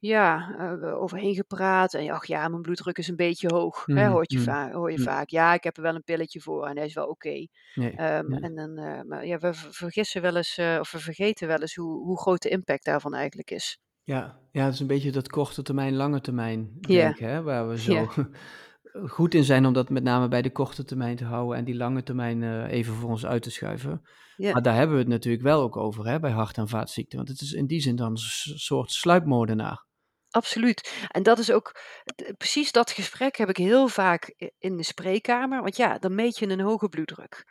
ja, 0.00 0.54
uh, 0.58 1.02
overheen 1.02 1.34
gepraat. 1.34 1.94
En 1.94 2.10
ach 2.10 2.26
ja, 2.26 2.48
mijn 2.48 2.62
bloeddruk 2.62 2.98
is 2.98 3.08
een 3.08 3.16
beetje 3.16 3.48
hoog. 3.52 3.86
Mm, 3.86 3.96
hè, 3.96 4.04
mhm, 4.04 4.12
hoort 4.12 4.32
je, 4.32 4.38
mm, 4.38 4.44
va 4.44 4.70
hoor 4.70 4.90
je 4.90 4.98
mm. 4.98 5.04
vaak. 5.04 5.28
Ja, 5.28 5.54
ik 5.54 5.64
heb 5.64 5.76
er 5.76 5.82
wel 5.82 5.94
een 5.94 6.04
pilletje 6.04 6.40
voor 6.40 6.66
en 6.66 6.76
hij 6.76 6.86
is 6.86 6.94
wel 6.94 7.06
oké. 7.06 7.26
Okay. 7.28 7.48
Nee, 7.74 8.16
um, 8.16 8.28
nee. 8.28 8.40
En 8.40 8.54
dan, 8.54 8.78
uh, 8.78 9.00
maar 9.02 9.26
ja, 9.26 9.38
we 9.38 9.54
vergissen 9.54 10.22
wel 10.22 10.36
eens, 10.36 10.58
uh, 10.58 10.76
of 10.80 10.90
we 10.90 10.98
vergeten 10.98 11.48
wel 11.48 11.58
eens 11.58 11.74
hoe, 11.74 12.04
hoe 12.04 12.20
groot 12.20 12.42
de 12.42 12.48
impact 12.48 12.84
daarvan 12.84 13.14
eigenlijk 13.14 13.50
is. 13.50 13.80
Ja, 14.02 14.38
ja, 14.52 14.64
het 14.64 14.74
is 14.74 14.80
een 14.80 14.86
beetje 14.86 15.12
dat 15.12 15.28
korte 15.28 15.62
termijn, 15.62 15.96
lange 15.96 16.20
termijn 16.20 16.76
yeah. 16.80 17.18
hè, 17.18 17.42
waar 17.42 17.68
we 17.68 17.78
zo 17.78 17.92
yeah. 17.92 18.18
goed 19.16 19.34
in 19.34 19.44
zijn 19.44 19.66
om 19.66 19.72
dat 19.72 19.90
met 19.90 20.02
name 20.02 20.28
bij 20.28 20.42
de 20.42 20.52
korte 20.52 20.84
termijn 20.84 21.16
te 21.16 21.24
houden 21.24 21.58
en 21.58 21.64
die 21.64 21.76
lange 21.76 22.02
termijn 22.02 22.66
even 22.66 22.94
voor 22.94 23.10
ons 23.10 23.26
uit 23.26 23.42
te 23.42 23.50
schuiven. 23.50 24.02
Yeah. 24.36 24.52
Maar 24.52 24.62
daar 24.62 24.74
hebben 24.74 24.96
we 24.96 25.02
het 25.02 25.10
natuurlijk 25.10 25.42
wel 25.42 25.62
ook 25.62 25.76
over 25.76 26.06
hè, 26.06 26.20
bij 26.20 26.30
hart- 26.30 26.56
en 26.56 26.68
vaatziekten, 26.68 27.16
want 27.16 27.28
het 27.28 27.40
is 27.40 27.52
in 27.52 27.66
die 27.66 27.80
zin 27.80 27.96
dan 27.96 28.10
een 28.10 28.58
soort 28.58 28.90
sluipmoordenaar. 28.90 29.88
Absoluut. 30.30 31.06
En 31.08 31.22
dat 31.22 31.38
is 31.38 31.50
ook 31.50 31.80
precies 32.36 32.72
dat 32.72 32.90
gesprek 32.90 33.36
heb 33.36 33.48
ik 33.48 33.56
heel 33.56 33.88
vaak 33.88 34.34
in 34.58 34.76
de 34.76 34.82
spreekkamer. 34.82 35.62
Want 35.62 35.76
ja, 35.76 35.98
dan 35.98 36.14
meet 36.14 36.38
je 36.38 36.48
een 36.48 36.60
hoge 36.60 36.88
bloeddruk. 36.88 37.44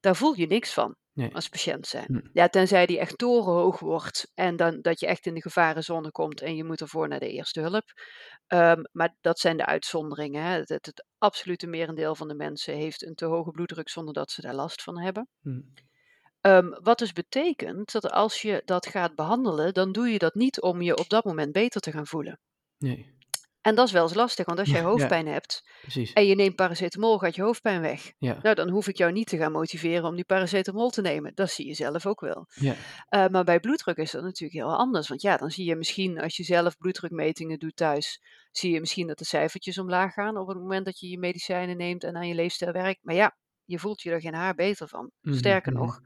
Daar 0.00 0.16
voel 0.16 0.34
je 0.34 0.46
niks 0.46 0.72
van 0.72 0.96
nee. 1.12 1.34
als 1.34 1.48
patiënt 1.48 1.86
zijn. 1.86 2.04
Hm. 2.06 2.28
Ja, 2.32 2.48
tenzij 2.48 2.86
die 2.86 2.98
echt 2.98 3.18
torenhoog 3.18 3.78
wordt 3.78 4.30
en 4.34 4.56
dan 4.56 4.80
dat 4.80 5.00
je 5.00 5.06
echt 5.06 5.26
in 5.26 5.34
de 5.34 5.40
gevarenzone 5.40 6.10
komt 6.10 6.40
en 6.40 6.56
je 6.56 6.64
moet 6.64 6.80
ervoor 6.80 7.08
naar 7.08 7.20
de 7.20 7.30
eerste 7.30 7.60
hulp. 7.60 7.84
Um, 8.48 8.88
maar 8.92 9.16
dat 9.20 9.38
zijn 9.38 9.56
de 9.56 9.66
uitzonderingen. 9.66 10.42
Hè. 10.42 10.50
Het, 10.58 10.68
het, 10.68 10.86
het, 10.86 11.06
absolute 11.18 11.66
merendeel 11.66 12.14
van 12.14 12.28
de 12.28 12.34
mensen 12.34 12.74
heeft 12.74 13.06
een 13.06 13.14
te 13.14 13.24
hoge 13.24 13.50
bloeddruk 13.50 13.88
zonder 13.88 14.14
dat 14.14 14.30
ze 14.30 14.40
daar 14.40 14.54
last 14.54 14.82
van 14.82 15.00
hebben. 15.00 15.28
Hm. 15.40 15.60
Um, 16.46 16.78
wat 16.82 16.98
dus 16.98 17.12
betekent 17.12 17.92
dat 17.92 18.10
als 18.10 18.42
je 18.42 18.62
dat 18.64 18.86
gaat 18.86 19.14
behandelen, 19.14 19.74
dan 19.74 19.92
doe 19.92 20.08
je 20.08 20.18
dat 20.18 20.34
niet 20.34 20.60
om 20.60 20.82
je 20.82 20.96
op 20.96 21.08
dat 21.08 21.24
moment 21.24 21.52
beter 21.52 21.80
te 21.80 21.90
gaan 21.90 22.06
voelen. 22.06 22.40
Nee. 22.78 23.14
En 23.60 23.74
dat 23.74 23.86
is 23.86 23.92
wel 23.92 24.02
eens 24.02 24.14
lastig, 24.14 24.46
want 24.46 24.58
als 24.58 24.70
jij 24.70 24.82
hoofdpijn 24.82 25.26
ja, 25.26 25.32
hebt 25.32 25.68
precies. 25.80 26.12
en 26.12 26.26
je 26.26 26.34
neemt 26.34 26.56
paracetamol, 26.56 27.18
gaat 27.18 27.34
je 27.34 27.42
hoofdpijn 27.42 27.80
weg. 27.80 28.12
Ja. 28.18 28.38
Nou, 28.42 28.54
dan 28.54 28.68
hoef 28.68 28.88
ik 28.88 28.96
jou 28.96 29.12
niet 29.12 29.26
te 29.26 29.36
gaan 29.36 29.52
motiveren 29.52 30.04
om 30.04 30.14
die 30.14 30.24
paracetamol 30.24 30.90
te 30.90 31.00
nemen. 31.00 31.34
Dat 31.34 31.50
zie 31.50 31.66
je 31.66 31.74
zelf 31.74 32.06
ook 32.06 32.20
wel. 32.20 32.46
Ja. 32.54 32.74
Uh, 33.10 33.26
maar 33.28 33.44
bij 33.44 33.60
bloeddruk 33.60 33.96
is 33.96 34.10
dat 34.10 34.22
natuurlijk 34.22 34.60
heel 34.60 34.76
anders. 34.76 35.08
Want 35.08 35.22
ja, 35.22 35.36
dan 35.36 35.50
zie 35.50 35.64
je 35.64 35.76
misschien 35.76 36.20
als 36.20 36.36
je 36.36 36.42
zelf 36.42 36.76
bloeddrukmetingen 36.76 37.58
doet 37.58 37.76
thuis, 37.76 38.20
zie 38.50 38.72
je 38.72 38.80
misschien 38.80 39.06
dat 39.06 39.18
de 39.18 39.24
cijfertjes 39.24 39.78
omlaag 39.78 40.12
gaan 40.12 40.36
op 40.36 40.48
het 40.48 40.58
moment 40.58 40.84
dat 40.84 40.98
je 40.98 41.08
je 41.08 41.18
medicijnen 41.18 41.76
neemt 41.76 42.04
en 42.04 42.16
aan 42.16 42.28
je 42.28 42.34
leefstijl 42.34 42.72
werkt. 42.72 42.98
Maar 43.02 43.14
ja, 43.14 43.36
je 43.64 43.78
voelt 43.78 44.02
je 44.02 44.10
er 44.10 44.20
geen 44.20 44.34
haar 44.34 44.54
beter 44.54 44.88
van. 44.88 45.10
-hmm. 45.20 45.34
Sterker 45.34 45.72
mm 45.72 45.78
-hmm. 45.78 45.86
nog, 45.86 46.00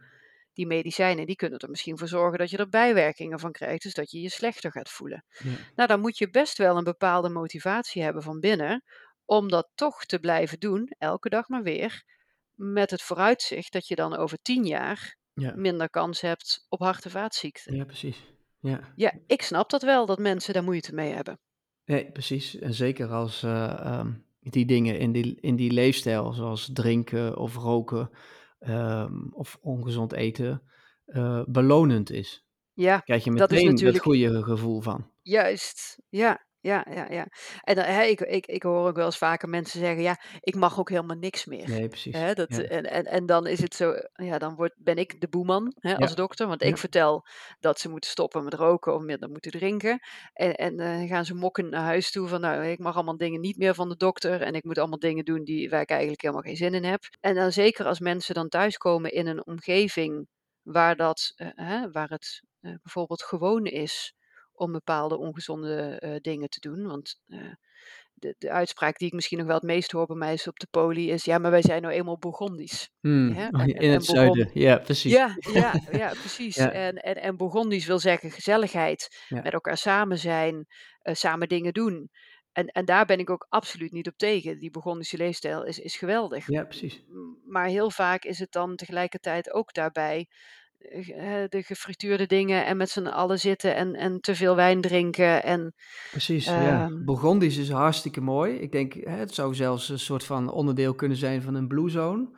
die 0.60 0.68
medicijnen 0.68 1.26
die 1.26 1.36
kunnen 1.36 1.58
er 1.58 1.70
misschien 1.70 1.98
voor 1.98 2.08
zorgen 2.08 2.38
dat 2.38 2.50
je 2.50 2.56
er 2.56 2.68
bijwerkingen 2.68 3.38
van 3.38 3.52
krijgt, 3.52 3.82
dus 3.82 3.94
dat 3.94 4.10
je 4.10 4.20
je 4.20 4.28
slechter 4.28 4.70
gaat 4.70 4.88
voelen. 4.88 5.24
Ja. 5.38 5.50
Nou, 5.74 5.88
dan 5.88 6.00
moet 6.00 6.18
je 6.18 6.30
best 6.30 6.58
wel 6.58 6.76
een 6.76 6.84
bepaalde 6.84 7.28
motivatie 7.28 8.02
hebben 8.02 8.22
van 8.22 8.40
binnen 8.40 8.82
om 9.24 9.48
dat 9.48 9.70
toch 9.74 10.04
te 10.04 10.18
blijven 10.18 10.58
doen, 10.58 10.92
elke 10.98 11.28
dag 11.28 11.48
maar 11.48 11.62
weer, 11.62 12.04
met 12.54 12.90
het 12.90 13.02
vooruitzicht 13.02 13.72
dat 13.72 13.88
je 13.88 13.94
dan 13.94 14.16
over 14.16 14.38
tien 14.42 14.64
jaar 14.64 15.16
ja. 15.32 15.52
minder 15.56 15.90
kans 15.90 16.20
hebt 16.20 16.66
op 16.68 16.80
hart- 16.80 17.04
en 17.04 17.10
vaatziekten. 17.10 17.76
Ja, 17.76 17.84
precies. 17.84 18.24
Ja. 18.60 18.92
ja, 18.96 19.12
ik 19.26 19.42
snap 19.42 19.70
dat 19.70 19.82
wel, 19.82 20.06
dat 20.06 20.18
mensen 20.18 20.54
daar 20.54 20.64
moeite 20.64 20.94
mee 20.94 21.12
hebben. 21.12 21.38
Nee, 21.84 22.10
precies. 22.10 22.58
En 22.58 22.74
zeker 22.74 23.08
als 23.08 23.42
uh, 23.42 23.98
um, 24.00 24.24
die 24.40 24.66
dingen 24.66 24.98
in 24.98 25.12
die, 25.12 25.38
in 25.40 25.56
die 25.56 25.72
leefstijl, 25.72 26.32
zoals 26.32 26.70
drinken 26.72 27.36
of 27.36 27.56
roken, 27.56 28.10
um, 28.60 29.30
of 29.32 29.58
ongezond 29.60 30.12
eten 30.12 30.62
uh, 31.06 31.42
belonend 31.46 32.10
is. 32.10 32.44
Ja, 32.72 32.98
Krijg 32.98 33.24
je 33.24 33.30
dat 33.30 33.50
is 33.50 33.56
meteen 33.56 33.70
natuurlijk... 33.70 34.04
het 34.04 34.06
goede 34.06 34.42
gevoel 34.42 34.80
van. 34.80 35.10
Juist, 35.22 35.98
ja, 36.08 36.46
ja, 36.60 36.86
ja, 36.90 37.06
ja. 37.10 37.26
En 37.60 37.74
dan, 37.74 37.84
hè, 37.84 38.02
ik, 38.02 38.20
ik, 38.20 38.46
ik 38.46 38.62
hoor 38.62 38.88
ook 38.88 38.96
wel 38.96 39.04
eens 39.04 39.18
vaker 39.18 39.48
mensen 39.48 39.80
zeggen, 39.80 40.02
ja, 40.02 40.16
ik 40.40 40.54
mag 40.54 40.78
ook 40.78 40.88
helemaal 40.88 41.16
niks 41.16 41.44
meer. 41.44 41.68
Nee, 41.68 41.88
precies. 41.88 42.16
Hè, 42.16 42.34
dat, 42.34 42.48
Ja. 42.56 42.62
en, 42.62 42.90
en, 42.90 43.04
en 43.04 43.26
dan 43.26 43.46
is 43.46 43.60
het 43.60 43.74
zo, 43.74 43.94
ja, 44.12 44.38
dan 44.38 44.54
word, 44.54 44.72
ben 44.76 44.96
ik 44.96 45.20
de 45.20 45.28
boeman 45.28 45.72
hè, 45.78 45.98
als 45.98 46.10
Ja. 46.10 46.16
dokter, 46.16 46.46
want 46.46 46.62
Ja. 46.62 46.68
ik 46.68 46.76
vertel 46.78 47.26
dat 47.60 47.80
ze 47.80 47.88
moeten 47.88 48.10
stoppen 48.10 48.44
met 48.44 48.54
roken 48.54 48.94
of 48.94 49.02
minder 49.02 49.28
moeten 49.30 49.50
drinken. 49.50 49.98
En, 50.32 50.54
en 50.54 50.78
eh, 50.80 51.08
gaan 51.08 51.24
ze 51.24 51.34
mokken 51.34 51.68
naar 51.68 51.82
huis 51.84 52.10
toe 52.10 52.28
van, 52.28 52.40
nou, 52.40 52.64
ik 52.64 52.78
mag 52.78 52.94
allemaal 52.94 53.16
dingen 53.16 53.40
niet 53.40 53.56
meer 53.56 53.74
van 53.74 53.88
de 53.88 53.96
dokter 53.96 54.42
en 54.42 54.54
ik 54.54 54.64
moet 54.64 54.78
allemaal 54.78 54.98
dingen 54.98 55.24
doen 55.24 55.44
die, 55.44 55.70
waar 55.70 55.80
ik 55.80 55.90
eigenlijk 55.90 56.20
helemaal 56.22 56.42
geen 56.42 56.56
zin 56.56 56.74
in 56.74 56.84
heb. 56.84 57.00
En 57.20 57.34
dan 57.34 57.52
zeker 57.52 57.86
als 57.86 58.00
mensen 58.00 58.34
dan 58.34 58.48
thuiskomen 58.48 59.12
in 59.12 59.26
een 59.26 59.46
omgeving 59.46 60.28
waar, 60.62 60.96
dat, 60.96 61.32
eh, 61.36 61.48
hè, 61.54 61.90
waar 61.90 62.08
het 62.08 62.42
eh, 62.60 62.74
bijvoorbeeld 62.82 63.22
gewoon 63.22 63.64
is 63.66 64.14
om 64.60 64.72
bepaalde 64.72 65.18
ongezonde 65.18 65.96
eh, 65.98 66.16
dingen 66.20 66.48
te 66.48 66.60
doen. 66.60 66.86
Want 66.86 67.20
eh, 67.26 67.38
de, 68.14 68.34
de 68.38 68.50
uitspraak 68.50 68.98
die 68.98 69.08
ik 69.08 69.14
misschien 69.14 69.38
nog 69.38 69.46
wel 69.46 69.56
het 69.56 69.64
meest 69.64 69.92
hoor 69.92 70.06
bij 70.06 70.16
mij 70.16 70.32
is 70.32 70.48
op 70.48 70.58
de 70.58 70.66
poli 70.70 71.10
is, 71.10 71.24
ja, 71.24 71.38
maar 71.38 71.50
wij 71.50 71.62
zijn 71.62 71.82
nou 71.82 71.94
eenmaal 71.94 72.18
Bourgondisch. 72.18 72.90
Hmm, 73.00 73.32
Hè? 73.32 73.46
En, 73.48 73.66
in 73.66 73.74
en, 73.74 73.82
en 73.82 73.90
het 73.90 74.06
Bourgond, 74.06 74.06
zuiden, 74.06 74.50
ja, 74.52 74.78
precies. 74.78 75.12
ja, 75.12 75.36
ja, 75.52 75.80
ja, 75.92 76.08
precies. 76.08 76.54
Ja, 76.54 76.72
En, 76.72 76.96
en, 76.96 77.14
en 77.14 77.36
Bourgondisch 77.36 77.86
wil 77.86 77.98
zeggen 77.98 78.30
gezelligheid, 78.30 79.24
met 79.28 79.52
elkaar 79.52 79.76
samen 79.76 80.18
zijn, 80.18 80.66
eh, 80.98 81.14
samen 81.14 81.48
dingen 81.48 81.72
doen. 81.72 82.10
En, 82.52 82.66
en 82.66 82.84
daar 82.84 83.06
ben 83.06 83.18
ik 83.18 83.30
ook 83.30 83.46
absoluut 83.48 83.92
niet 83.92 84.08
op 84.08 84.16
tegen. 84.16 84.58
Die 84.58 84.70
Bourgondische 84.70 85.16
leefstijl 85.16 85.64
is, 85.64 85.78
is 85.78 85.96
geweldig. 85.96 86.46
ja, 86.46 86.64
precies. 86.64 87.04
Maar 87.44 87.66
heel 87.66 87.90
vaak 87.90 88.24
is 88.24 88.38
het 88.38 88.52
dan 88.52 88.76
tegelijkertijd 88.76 89.52
ook 89.52 89.72
daarbij 89.72 90.28
de 91.48 91.62
gefrituurde 91.62 92.26
dingen 92.26 92.66
en 92.66 92.76
met 92.76 92.90
z'n 92.90 93.06
allen 93.06 93.38
zitten 93.38 93.74
en, 93.74 93.94
en 93.94 94.20
te 94.20 94.34
veel 94.34 94.56
wijn 94.56 94.80
drinken. 94.80 95.42
En, 95.42 95.74
Precies, 96.10 96.44
ja. 96.44 96.90
ehm, 97.06 97.38
is 97.38 97.70
hartstikke 97.70 98.20
mooi. 98.20 98.54
Ik 98.54 98.72
denk, 98.72 98.92
hè, 98.94 99.16
het 99.16 99.34
zou 99.34 99.54
zelfs 99.54 99.88
een 99.88 99.98
soort 99.98 100.24
van 100.24 100.50
onderdeel 100.50 100.94
kunnen 100.94 101.16
zijn 101.16 101.42
van 101.42 101.54
een 101.54 101.68
blue 101.68 101.90
zone. 101.90 102.28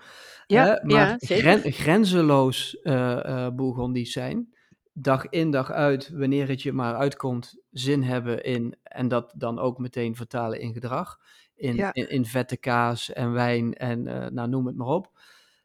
ja, 0.47 0.65
Hè, 0.65 0.87
maar 0.87 0.97
ja, 0.97 1.17
gren- 1.19 1.73
grenzeloos 1.73 2.81
eh 2.81 3.47
eh 3.47 3.55
Bourgondisch 3.55 4.13
zijn. 4.13 4.55
Dag 4.93 5.29
in, 5.29 5.51
dag 5.51 5.71
uit, 5.71 6.11
wanneer 6.11 6.49
het 6.49 6.63
je 6.63 6.73
maar 6.73 6.95
uitkomt, 6.95 7.57
zin 7.71 8.03
hebben 8.03 8.45
in, 8.45 8.77
en 8.83 9.09
dat 9.09 9.33
dan 9.37 9.59
ook 9.59 9.79
meteen 9.79 10.17
vertalen 10.17 10.61
in 10.61 10.73
gedrag. 10.73 11.19
In, 11.55 11.77
Ja, 11.77 11.93
in, 11.93 12.11
in 12.11 12.25
vette 12.25 12.57
kaas 12.57 13.13
en 13.13 13.33
wijn 13.33 13.75
en 13.75 14.07
eh, 14.07 14.31
nou, 14.31 14.49
noem 14.49 14.67
het 14.67 14.77
maar 14.77 14.87
op. 14.87 15.11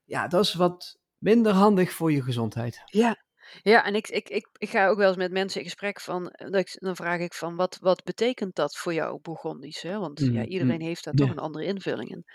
Ja, 0.05 0.27
dat 0.27 0.43
is 0.43 0.53
wat 0.53 0.99
minder 1.17 1.53
handig 1.53 1.91
voor 1.91 2.11
je 2.11 2.21
gezondheid. 2.21 2.81
ja. 2.85 3.25
Ja, 3.61 3.85
en 3.85 3.95
ik, 3.95 4.07
ik, 4.07 4.29
ik, 4.29 4.47
ik 4.57 4.69
ga 4.69 4.87
ook 4.87 4.97
wel 4.97 5.07
eens 5.07 5.17
met 5.17 5.31
mensen 5.31 5.59
in 5.59 5.65
gesprek 5.65 6.01
van, 6.01 6.29
eh, 6.29 6.51
dat 6.51 6.59
ik, 6.59 6.75
dan 6.79 6.95
vraag 6.95 7.19
ik 7.19 7.33
van, 7.33 7.55
wat, 7.55 7.77
wat 7.81 8.03
betekent 8.03 8.55
dat 8.55 8.77
voor 8.77 8.93
jou, 8.93 9.19
Bourgondisch? 9.21 9.81
Hè? 9.81 9.99
Want 9.99 10.19
ja, 10.19 10.25
Mm, 10.25 10.41
iedereen 10.43 10.79
mm, 10.79 10.85
heeft 10.85 11.03
daar 11.03 11.13
toch 11.13 11.29
een 11.29 11.39
andere 11.39 11.65
invulling 11.65 12.09
in. 12.09 12.25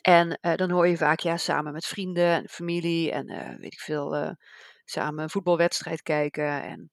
En 0.00 0.38
eh, 0.40 0.54
dan 0.54 0.70
hoor 0.70 0.86
je 0.86 0.96
vaak, 0.96 1.20
ja, 1.20 1.36
samen 1.36 1.72
met 1.72 1.86
vrienden 1.86 2.24
en 2.24 2.48
familie 2.48 3.12
en 3.12 3.28
eh, 3.28 3.58
weet 3.58 3.72
ik 3.72 3.80
veel, 3.80 4.36
samen 4.84 5.22
een 5.22 5.30
voetbalwedstrijd 5.30 6.02
kijken. 6.02 6.62
En, 6.62 6.90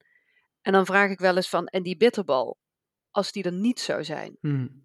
en 0.62 0.72
dan 0.72 0.86
vraag 0.86 1.10
ik 1.10 1.20
wel 1.20 1.36
eens 1.36 1.50
van, 1.50 1.66
en 1.66 1.84
die 1.84 1.98
bitterbal, 1.98 2.58
als 3.12 3.32
die 3.32 3.44
er 3.44 3.54
niet 3.54 3.80
zou 3.80 4.04
zijn, 4.04 4.38
mm, 4.42 4.84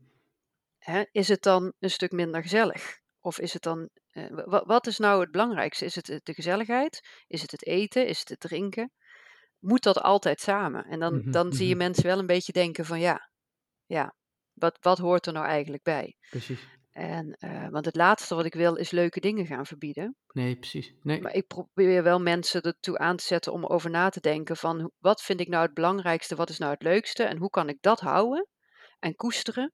hè, 0.79 1.03
is 1.13 1.29
het 1.29 1.43
dan 1.43 1.73
een 1.79 1.91
stuk 1.91 2.13
minder 2.13 2.43
gezellig? 2.43 2.99
Of 3.21 3.39
is 3.39 3.53
het 3.53 3.63
dan, 3.63 3.89
eh, 4.15 4.31
wa- 4.31 4.45
wa- 4.45 4.65
wat 4.67 4.87
is 4.87 4.99
nou 4.99 5.21
het 5.21 5.31
belangrijkste? 5.31 5.85
Is 5.85 5.95
het 5.95 6.09
eh, 6.09 6.19
de 6.23 6.35
gezelligheid? 6.35 7.01
Is 7.27 7.43
het 7.43 7.51
het 7.51 7.67
eten? 7.67 8.07
Is 8.07 8.19
het 8.19 8.29
het 8.29 8.41
drinken? 8.41 8.93
Moet 9.59 9.83
dat 9.83 10.01
altijd 10.01 10.41
samen? 10.41 10.85
En 10.85 11.01
dan, 11.01 11.15
mhm, 11.19 11.31
dan 11.31 11.53
zie 11.53 11.67
je 11.69 11.75
mhm, 11.75 11.85
mensen 11.85 12.05
wel 12.05 12.19
een 12.19 12.27
beetje 12.27 12.53
denken 12.53 12.85
van 12.85 13.01
ja, 13.01 13.31
ja, 13.87 14.15
wat, 14.53 14.79
wat 14.81 14.99
hoort 14.99 15.27
er 15.27 15.33
nou 15.33 15.47
eigenlijk 15.47 15.83
bij? 15.83 16.17
precies. 16.31 16.73
En, 16.91 17.37
uh, 17.39 17.69
want 17.69 17.85
het 17.85 17.97
laatste 17.97 18.35
wat 18.35 18.45
ik 18.45 18.55
wil 18.55 18.75
is 18.75 18.91
leuke 18.91 19.21
dingen 19.21 19.47
gaan 19.47 19.67
verbieden. 19.67 20.17
Nee, 20.33 20.57
precies. 20.57 20.95
Nee. 21.03 21.21
Maar 21.21 21.35
ik 21.35 21.47
probeer 21.47 22.03
wel 22.03 22.21
mensen 22.21 22.63
ertoe 22.63 22.99
aan 22.99 23.17
te 23.17 23.25
zetten 23.25 23.53
om 23.53 23.65
over 23.67 23.91
na 23.91 24.09
te 24.09 24.21
denken 24.21 24.57
van 24.57 24.91
wat 24.99 25.23
vind 25.23 25.41
ik 25.41 25.49
nou 25.49 25.65
het 25.65 25.75
belangrijkste, 25.75 26.35
wat 26.35 26.49
is 26.51 26.59
nou 26.59 26.73
het 26.73 26.83
leukste 26.83 27.23
en 27.25 27.37
hoe 27.37 27.51
kan 27.51 27.69
ik 27.69 27.79
dat 27.81 28.01
houden 28.01 28.49
en 28.99 29.15
koesteren. 29.15 29.73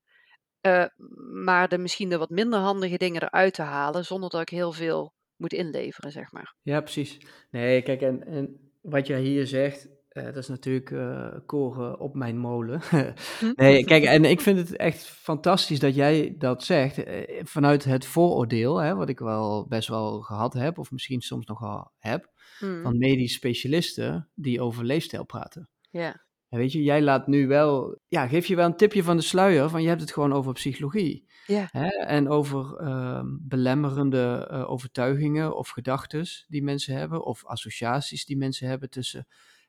Uh, 0.66 0.84
maar 1.32 1.68
de 1.68 1.78
misschien 1.78 2.08
de 2.08 2.18
wat 2.18 2.30
minder 2.30 2.58
handige 2.58 2.98
dingen 2.98 3.22
eruit 3.22 3.54
te 3.54 3.62
halen 3.62 4.04
zonder 4.04 4.30
dat 4.30 4.40
ik 4.40 4.48
heel 4.48 4.72
veel 4.72 5.14
moet 5.36 5.52
inleveren, 5.52 6.12
zeg 6.12 6.32
maar. 6.32 6.54
Ja, 6.62 6.80
precies. 6.80 7.18
Nee, 7.50 7.82
kijk, 7.82 8.00
en, 8.00 8.26
en 8.26 8.70
wat 8.80 9.06
jij 9.06 9.20
hier 9.20 9.46
zegt, 9.46 9.88
uh, 10.12 10.24
dat 10.24 10.36
is 10.36 10.48
natuurlijk 10.48 10.90
uh, 10.90 11.28
koren 11.46 12.00
op 12.00 12.14
mijn 12.14 12.38
molen. 12.38 12.80
Hm? 12.90 13.12
nee, 13.54 13.84
kijk, 13.84 14.04
en 14.04 14.24
ik 14.24 14.40
vind 14.40 14.58
het 14.58 14.76
echt 14.76 15.04
fantastisch 15.04 15.78
dat 15.78 15.94
jij 15.94 16.34
dat 16.38 16.64
zegt 16.64 16.98
uh, 16.98 17.40
vanuit 17.42 17.84
het 17.84 18.04
vooroordeel, 18.04 18.76
hè, 18.76 18.94
wat 18.94 19.08
ik 19.08 19.18
wel 19.18 19.66
best 19.68 19.88
wel 19.88 20.20
gehad 20.20 20.52
heb, 20.52 20.78
of 20.78 20.90
misschien 20.90 21.20
soms 21.20 21.46
nog 21.46 21.60
wel 21.60 21.92
heb, 21.98 22.32
hm. 22.58 22.82
van 22.82 22.98
medisch 22.98 23.34
specialisten 23.34 24.30
die 24.34 24.60
over 24.60 24.84
leefstijl 24.84 25.24
praten. 25.24 25.68
Ja. 25.90 26.28
En 26.50 26.58
weet 26.58 26.72
je, 26.72 26.82
jij 26.82 27.02
laat 27.02 27.26
nu 27.26 27.46
wel, 27.46 27.98
ja, 28.08 28.26
geef 28.26 28.46
je 28.46 28.56
wel 28.56 28.66
een 28.66 28.76
tipje 28.76 29.02
van 29.02 29.16
de 29.16 29.22
sluier 29.22 29.68
van 29.68 29.82
je 29.82 29.88
hebt 29.88 30.00
het 30.00 30.12
gewoon 30.12 30.32
over 30.32 30.52
psychologie. 30.52 31.28
Ja. 31.46 31.68
Hè? 31.70 31.88
En 31.88 32.28
over 32.28 32.80
uh, 32.80 33.20
belemmerende 33.24 34.48
uh, 34.52 34.70
overtuigingen 34.70 35.56
of 35.56 35.68
gedachten 35.68 36.26
die 36.48 36.62
mensen 36.62 36.94
hebben, 36.94 37.24
of 37.24 37.46
associaties 37.46 38.24
die 38.24 38.36
mensen 38.36 38.68
hebben 38.68 38.90
tussen 38.90 39.26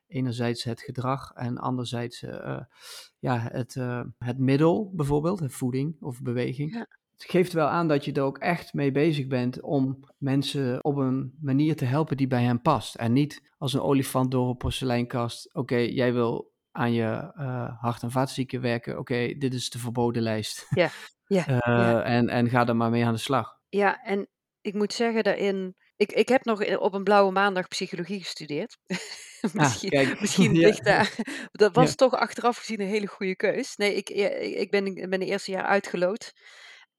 enerzijds 0.08 0.64
het 0.64 0.82
gedrag 0.82 1.32
en 1.34 1.58
anderzijds 1.58 2.22
uh, 2.22 2.60
ja, 3.20 3.40
het, 3.52 3.74
het 4.18 4.38
middel, 4.38 4.92
bijvoorbeeld, 4.96 5.42
voeding 5.54 5.96
of 6.00 6.22
beweging. 6.22 6.74
Ja. 6.74 6.88
Het 7.22 7.32
geeft 7.32 7.54
wel 7.54 7.68
aan 7.68 7.88
dat 7.88 8.06
je 8.06 8.12
er 8.12 8.22
ook 8.22 8.38
echt 8.38 8.74
mee 8.74 8.92
bezig 8.92 9.28
bent 9.28 9.62
om 9.62 10.00
mensen 10.18 10.84
op 10.84 10.96
een 10.96 11.38
manier 11.42 11.76
te 11.76 11.86
helpen 11.86 12.18
die 12.18 12.28
bij 12.28 12.44
hen 12.44 12.62
past. 12.62 12.96
En 12.96 13.14
niet 13.14 13.42
als 13.58 13.74
een 13.74 13.82
olifant 13.82 14.32
door 14.32 14.50
een 14.50 14.58
porseleinkast. 14.58 15.54
Oké, 15.54 15.76
jij 15.76 16.14
wil 16.14 16.51
aan 16.72 16.94
je 16.94 17.32
uh, 17.38 17.82
hart- 17.82 18.04
en 18.04 18.12
vaatzieken 18.12 18.62
werken. 18.62 18.98
Oké, 18.98 19.34
dit 19.38 19.54
is 19.54 19.70
de 19.70 19.80
verboden 19.80 20.22
lijst. 20.22 20.68
Ja, 20.70 20.90
ja, 21.26 21.48
uh, 21.50 21.58
ja. 21.66 22.04
En, 22.04 22.30
en 22.30 22.50
ga 22.50 22.68
er 22.68 22.76
maar 22.76 22.90
mee 22.90 23.06
aan 23.06 23.14
de 23.14 23.20
slag. 23.20 23.60
Ja, 23.70 24.04
en 24.04 24.30
ik 24.62 24.74
moet 24.74 24.94
zeggen 24.94 25.24
daarin... 25.24 25.76
Ik, 25.96 26.12
ik 26.12 26.30
heb 26.30 26.46
nog 26.46 26.78
op 26.78 26.94
een 26.94 27.04
blauwe 27.04 27.32
maandag 27.32 27.68
psychologie 27.68 28.20
gestudeerd. 28.20 28.78
misschien 29.54 29.98
ah, 30.00 30.20
misschien 30.20 30.54
ja. 30.60 30.68
ligt 30.68 30.84
daar... 30.84 31.16
Dat 31.52 31.76
was 31.76 31.96
toch 31.96 32.14
achteraf 32.14 32.58
gezien 32.58 32.82
een 32.82 32.88
hele 32.88 33.08
goede 33.08 33.36
keus. 33.36 33.76
Nee, 33.76 33.96
ik, 33.96 34.10
ik 34.60 34.72
ben, 34.72 34.86
ik 34.86 35.10
ben 35.10 35.20
de 35.20 35.26
eerste 35.26 35.52
jaar 35.52 35.66
uitgeloot. 35.66 36.34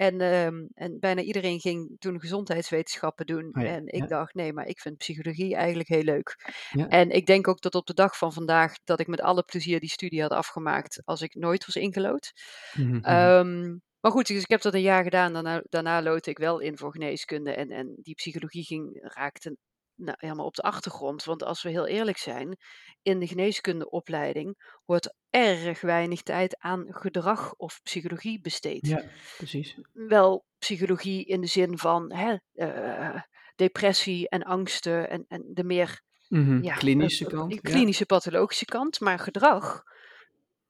En, 0.03 0.21
um, 0.21 0.69
en 0.75 0.99
bijna 1.01 1.21
iedereen 1.21 1.61
ging 1.61 1.97
toen 1.99 2.21
gezondheidswetenschappen 2.21 3.27
doen. 3.27 3.51
Oh 3.53 3.63
ja, 3.63 3.69
en 3.69 3.87
ik 3.87 4.01
ja. 4.01 4.07
dacht, 4.07 4.35
nee, 4.35 4.53
maar 4.53 4.67
ik 4.67 4.81
vind 4.81 4.97
psychologie 4.97 5.55
eigenlijk 5.55 5.89
heel 5.89 6.03
leuk. 6.03 6.53
Ja. 6.71 6.89
En 6.89 7.11
ik 7.11 7.27
denk 7.27 7.49
ook 7.49 7.61
dat 7.61 7.75
op 7.75 7.87
de 7.87 7.95
dag 7.95 8.19
van 8.19 8.33
vandaag 8.33 8.75
dat 8.85 9.01
ik 9.01 9.07
met 9.07 9.21
alle 9.21 9.43
plezier 9.43 9.81
die 9.81 9.91
studie 9.91 10.23
had 10.23 10.31
afgemaakt 10.31 11.03
als 11.05 11.23
ik 11.23 11.35
nooit 11.35 11.67
was 11.67 11.77
ingelood. 11.77 12.33
Mm 12.75 12.91
-hmm. 12.91 13.15
um, 13.15 13.83
maar 14.01 14.13
goed, 14.13 14.27
dus 14.27 14.43
ik 14.43 14.51
heb 14.51 14.63
dat 14.63 14.75
een 14.75 14.81
jaar 14.81 15.03
gedaan. 15.03 15.33
Daarna, 15.33 15.63
daarna 15.69 16.03
loodde 16.03 16.31
ik 16.31 16.39
wel 16.39 16.59
in 16.59 16.79
voor 16.79 16.93
geneeskunde. 16.93 17.53
En, 17.53 17.71
en 17.71 17.95
die 17.97 18.15
psychologie 18.15 18.65
ging, 18.65 18.99
raakte 19.03 19.57
nou, 20.05 20.17
helemaal 20.21 20.47
op 20.47 20.55
de 20.55 20.63
achtergrond. 20.63 21.25
Want 21.25 21.43
als 21.43 21.63
we 21.63 21.71
heel 21.71 21.87
eerlijk 21.87 22.19
zijn, 22.19 22.57
in 23.03 23.19
de 23.19 23.27
geneeskundeopleiding 23.27 24.79
wordt 24.85 25.15
erg 25.31 25.81
weinig 25.81 26.23
tijd 26.23 26.59
aan 26.59 26.87
gedrag 26.89 27.55
of 27.55 27.81
psychologie 27.83 28.41
besteed. 28.41 28.87
Ja, 28.87 29.05
precies. 29.37 29.79
Wel 29.93 30.45
psychologie 30.59 31.25
in 31.25 31.41
de 31.41 31.47
zin 31.47 31.79
van 31.79 32.13
hè, 32.13 32.37
uh, 32.55 33.23
depressie 33.57 34.29
en 34.29 34.43
angsten 34.43 35.11
en, 35.11 35.25
en 35.29 35.45
de 35.53 35.65
meer 35.65 36.03
mm 36.29 36.45
-hmm. 36.45 36.63
ja, 36.63 36.75
klinische 36.75 37.25
uh, 37.25 37.31
kant. 37.31 37.61
klinische 37.61 38.07
pathologische 38.07 38.65
kant. 38.65 39.01
Maar 39.01 39.19
gedrag, 39.19 39.83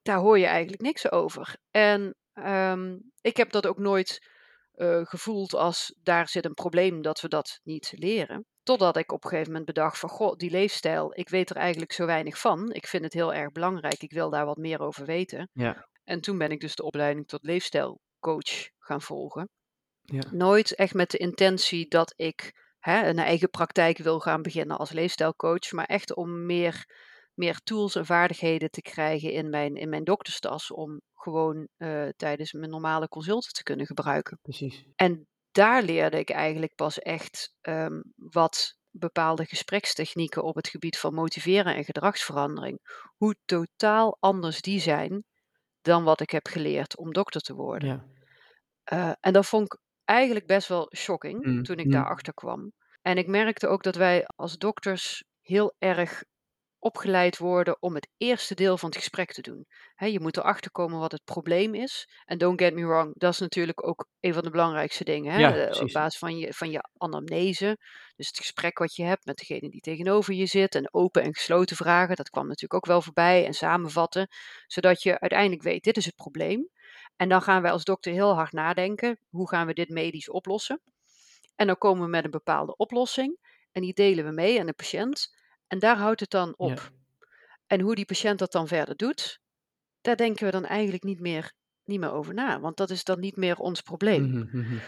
daar 0.02 0.18
hoor 0.18 0.38
je 0.38 0.46
eigenlijk 0.46 0.82
niks 0.82 1.10
over. 1.10 1.56
En 1.70 2.14
um, 2.34 3.12
ik 3.20 3.36
heb 3.36 3.50
dat 3.50 3.66
ook 3.66 3.78
nooit 3.78 4.30
uh, 4.76 5.00
gevoeld 5.04 5.54
als 5.54 5.94
daar 6.02 6.28
zit 6.28 6.44
een 6.44 6.54
probleem 6.54 7.02
dat 7.02 7.20
we 7.20 7.28
dat 7.28 7.60
niet 7.62 7.92
leren. 7.96 8.46
Totdat 8.62 8.96
ik 8.96 9.12
op 9.12 9.24
een 9.24 9.30
gegeven 9.30 9.50
moment 9.52 9.66
bedacht 9.66 9.98
van, 9.98 10.08
goh, 10.08 10.36
die 10.36 10.50
leefstijl, 10.50 11.18
ik 11.18 11.28
weet 11.28 11.50
er 11.50 11.56
eigenlijk 11.56 11.92
zo 11.92 12.06
weinig 12.06 12.38
van. 12.38 12.72
Ik 12.72 12.86
vind 12.86 13.04
het 13.04 13.12
heel 13.12 13.34
erg 13.34 13.52
belangrijk, 13.52 14.02
ik 14.02 14.12
wil 14.12 14.30
daar 14.30 14.46
wat 14.46 14.56
meer 14.56 14.80
over 14.80 15.06
weten. 15.06 15.48
Ja. 15.52 15.88
En 16.04 16.20
toen 16.20 16.38
ben 16.38 16.50
ik 16.50 16.60
dus 16.60 16.74
de 16.74 16.82
opleiding 16.82 17.28
tot 17.28 17.42
leefstijlcoach 17.42 18.68
gaan 18.78 19.02
volgen. 19.02 19.48
Ja. 20.00 20.22
Nooit 20.30 20.74
echt 20.74 20.94
met 20.94 21.10
de 21.10 21.18
intentie 21.18 21.88
dat 21.88 22.12
ik 22.16 22.52
hè, 22.78 23.08
een 23.08 23.18
eigen 23.18 23.50
praktijk 23.50 23.98
wil 23.98 24.20
gaan 24.20 24.42
beginnen 24.42 24.78
als 24.78 24.90
leefstijlcoach, 24.90 25.72
maar 25.72 25.84
echt 25.84 26.14
om 26.14 26.46
meer, 26.46 26.86
meer 27.34 27.60
tools 27.64 27.94
en 27.94 28.06
vaardigheden 28.06 28.70
te 28.70 28.82
krijgen 28.82 29.32
in 29.32 29.50
mijn, 29.50 29.74
in 29.74 29.88
mijn 29.88 30.04
dokterstas 30.04 30.70
om 30.70 31.00
gewoon 31.14 31.68
uh, 31.78 32.08
tijdens 32.16 32.52
mijn 32.52 32.70
normale 32.70 33.08
consulten 33.08 33.52
te 33.52 33.62
kunnen 33.62 33.86
gebruiken. 33.86 34.38
Precies. 34.42 34.84
En 34.94 35.26
daar 35.50 35.82
leerde 35.82 36.18
ik 36.18 36.30
eigenlijk 36.30 36.74
pas 36.74 36.98
echt 36.98 37.54
um, 37.60 38.02
wat 38.16 38.76
bepaalde 38.90 39.44
gesprekstechnieken 39.44 40.44
op 40.44 40.54
het 40.54 40.68
gebied 40.68 40.98
van 40.98 41.14
motiveren 41.14 41.74
en 41.74 41.84
gedragsverandering, 41.84 42.78
hoe 43.16 43.36
totaal 43.44 44.16
anders 44.20 44.60
die 44.60 44.80
zijn 44.80 45.24
dan 45.80 46.04
wat 46.04 46.20
ik 46.20 46.30
heb 46.30 46.46
geleerd 46.46 46.96
om 46.96 47.12
dokter 47.12 47.40
te 47.40 47.54
worden. 47.54 47.88
Ja. 47.88 48.04
Uh, 48.92 49.12
en 49.20 49.32
dat 49.32 49.46
vond 49.46 49.64
ik 49.64 49.80
eigenlijk 50.04 50.46
best 50.46 50.68
wel 50.68 50.92
shocking 50.96 51.44
Mm, 51.44 51.62
toen 51.62 51.76
ik 51.76 51.84
mm. 51.84 51.92
daarachter 51.92 52.34
kwam. 52.34 52.72
En 53.02 53.16
ik 53.16 53.26
merkte 53.26 53.68
ook 53.68 53.82
dat 53.82 53.96
wij 53.96 54.26
als 54.26 54.58
dokters 54.58 55.24
heel 55.40 55.74
erg 55.78 56.24
opgeleid 56.82 57.38
worden 57.38 57.76
om 57.80 57.94
het 57.94 58.08
eerste 58.16 58.54
deel 58.54 58.78
van 58.78 58.88
het 58.88 58.98
gesprek 58.98 59.32
te 59.32 59.42
doen. 59.42 59.66
He, 59.94 60.06
je 60.06 60.20
moet 60.20 60.36
erachter 60.36 60.70
komen 60.70 60.98
wat 60.98 61.12
het 61.12 61.24
probleem 61.24 61.74
is. 61.74 62.08
En 62.24 62.38
don't 62.38 62.60
get 62.60 62.74
me 62.74 62.86
wrong, 62.86 63.12
dat 63.14 63.32
is 63.32 63.38
natuurlijk 63.38 63.86
ook 63.86 64.06
een 64.20 64.34
van 64.34 64.42
de 64.42 64.50
belangrijkste 64.50 65.04
dingen. 65.04 65.32
Hè? 65.32 65.38
Ja, 65.38 65.80
op 65.80 65.92
basis 65.92 66.18
van 66.18 66.38
je, 66.38 66.52
van 66.52 66.70
je 66.70 66.88
anamnese, 66.96 67.78
dus 68.16 68.26
het 68.26 68.36
gesprek 68.36 68.78
wat 68.78 68.94
je 68.96 69.02
hebt 69.02 69.24
met 69.24 69.36
degene 69.36 69.70
die 69.70 69.80
tegenover 69.80 70.34
je 70.34 70.46
zit. 70.46 70.74
En 70.74 70.94
open 70.94 71.22
en 71.22 71.34
gesloten 71.34 71.76
vragen, 71.76 72.16
dat 72.16 72.30
kwam 72.30 72.46
natuurlijk 72.46 72.74
ook 72.74 72.86
wel 72.86 73.02
voorbij. 73.02 73.46
En 73.46 73.54
samenvatten, 73.54 74.28
zodat 74.66 75.02
je 75.02 75.20
uiteindelijk 75.20 75.62
weet, 75.62 75.84
dit 75.84 75.96
is 75.96 76.04
het 76.04 76.16
probleem. 76.16 76.68
En 77.16 77.28
dan 77.28 77.42
gaan 77.42 77.62
wij 77.62 77.70
als 77.70 77.84
dokter 77.84 78.12
heel 78.12 78.34
hard 78.34 78.52
nadenken, 78.52 79.18
hoe 79.30 79.48
gaan 79.48 79.66
we 79.66 79.72
dit 79.72 79.88
medisch 79.88 80.30
oplossen? 80.30 80.80
En 81.56 81.66
dan 81.66 81.78
komen 81.78 82.04
we 82.04 82.10
met 82.10 82.24
een 82.24 82.30
bepaalde 82.30 82.76
oplossing. 82.76 83.38
En 83.72 83.82
die 83.82 83.94
delen 83.94 84.24
we 84.24 84.30
mee 84.30 84.60
aan 84.60 84.66
de 84.66 84.72
patiënt. 84.72 85.40
En 85.72 85.78
daar 85.78 85.96
houdt 85.96 86.20
het 86.20 86.30
dan 86.30 86.54
op. 86.56 86.68
Ja. 86.68 87.26
En 87.66 87.80
hoe 87.80 87.94
die 87.94 88.04
patiënt 88.04 88.38
dat 88.38 88.52
dan 88.52 88.68
verder 88.68 88.96
doet, 88.96 89.40
daar 90.00 90.16
denken 90.16 90.44
we 90.44 90.50
dan 90.50 90.64
eigenlijk 90.64 91.02
niet 91.02 91.20
meer, 91.20 91.52
niet 91.84 92.00
meer 92.00 92.12
over 92.12 92.34
na. 92.34 92.60
Want 92.60 92.76
dat 92.76 92.90
is 92.90 93.04
dan 93.04 93.20
niet 93.20 93.36
meer 93.36 93.56
ons 93.56 93.80
probleem. 93.80 94.22
Mm 94.22 94.48
-hmm. 94.50 94.80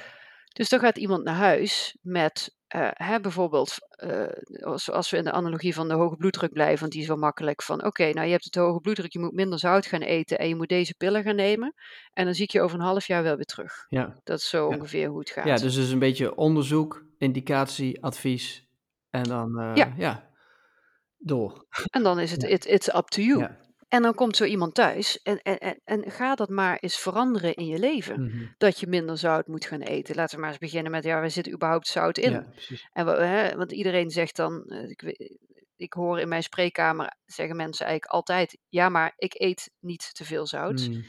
Dus 0.53 0.69
dan 0.69 0.81
gaat 0.81 0.99
iemand 0.99 1.25
naar 1.25 1.35
huis 1.35 1.99
met 2.03 2.57
uh, 2.75 2.89
hè, 2.93 3.21
bijvoorbeeld, 3.21 3.77
uh, 4.05 4.27
als, 4.61 4.91
als, 4.91 5.11
we 5.11 5.17
in 5.17 5.25
de 5.25 5.33
analogie 5.33 5.75
van 5.75 5.89
de 5.89 5.95
hoge 5.95 6.17
bloeddruk 6.17 6.53
blijven, 6.53 6.81
want 6.81 6.93
die 6.93 7.01
is 7.01 7.09
wel 7.09 7.17
makkelijk 7.17 7.63
van, 7.63 7.77
oké, 7.77 7.87
okay, 7.87 8.11
nou 8.11 8.27
je 8.27 8.33
hebt 8.33 8.45
het 8.45 8.55
hoge 8.55 8.81
bloeddruk, 8.81 9.13
je 9.13 9.19
moet 9.19 9.33
minder 9.33 9.59
zout 9.59 9.87
gaan 9.87 10.01
eten 10.01 10.39
en 10.39 10.49
je 10.49 10.57
moet 10.57 10.69
deze 10.69 10.95
pillen 10.95 11.23
gaan 11.23 11.37
nemen. 11.37 11.75
En 12.13 12.25
dan 12.25 12.35
zie 12.35 12.45
ik 12.45 12.51
je 12.51 12.61
over 12.61 12.79
een 12.79 12.85
half 12.85 13.07
jaar 13.07 13.23
wel 13.23 13.37
weer 13.37 13.45
terug. 13.45 13.87
Ja. 13.89 14.21
Dat 14.25 14.39
is 14.39 14.49
zo 14.49 14.71
ja. 14.71 14.77
ongeveer 14.77 15.09
hoe 15.09 15.19
het 15.19 15.31
gaat. 15.31 15.47
Ja, 15.47 15.57
dus 15.57 15.75
het 15.75 15.85
is 15.85 15.91
een 15.91 15.99
beetje 15.99 16.35
onderzoek, 16.35 17.05
indicatie, 17.19 18.03
advies 18.03 18.69
en 19.11 19.23
dan, 19.23 19.61
uh, 19.61 19.71
ja. 19.75 19.95
ja, 19.97 20.33
door. 21.27 21.67
En 21.91 22.03
dan 22.03 22.19
is 22.21 22.31
het, 22.31 22.43
Ja. 22.43 22.49
it, 22.49 22.67
it's 22.67 22.89
up 22.89 23.09
to 23.09 23.23
you. 23.23 23.39
Ja. 23.39 23.63
En 23.89 24.03
dan 24.03 24.15
komt 24.15 24.37
zo 24.37 24.45
iemand 24.45 24.75
thuis 24.75 25.23
en, 25.23 25.43
en, 25.43 25.59
en, 25.59 25.81
en 25.85 26.11
ga 26.11 26.35
dat 26.35 26.49
maar 26.49 26.79
eens 26.79 26.97
veranderen 26.97 27.55
in 27.55 27.67
je 27.67 27.79
leven. 27.79 28.25
Mhm. 28.25 28.47
Dat 28.59 28.81
je 28.81 28.87
minder 28.87 29.19
zout 29.19 29.47
moet 29.47 29.65
gaan 29.67 29.81
eten. 29.81 30.15
Laten 30.15 30.35
we 30.35 30.41
maar 30.41 30.51
eens 30.51 30.59
beginnen 30.59 30.93
met, 30.93 31.05
ja, 31.05 31.21
waar 31.21 31.31
zit 31.31 31.53
überhaupt 31.53 31.87
zout 31.87 32.19
in? 32.19 32.31
Ja. 32.31 32.53
En 32.93 33.07
we, 33.07 33.11
hè, 33.13 33.57
want 33.57 33.73
iedereen 33.73 34.11
zegt 34.11 34.37
dan, 34.37 34.65
eh, 34.65 34.89
ik, 34.89 35.33
ik 35.77 35.93
hoor 35.93 36.21
in 36.21 36.29
mijn 36.29 36.43
spreekkamer 36.43 37.17
zeggen 37.25 37.57
mensen 37.57 37.87
eigenlijk 37.87 38.15
altijd, 38.15 38.59
ja, 38.69 38.89
maar 38.89 39.13
ik 39.17 39.35
eet 39.41 39.71
niet 39.81 40.15
te 40.15 40.25
veel 40.25 40.47
zout. 40.47 40.89
Mm. 40.89 41.05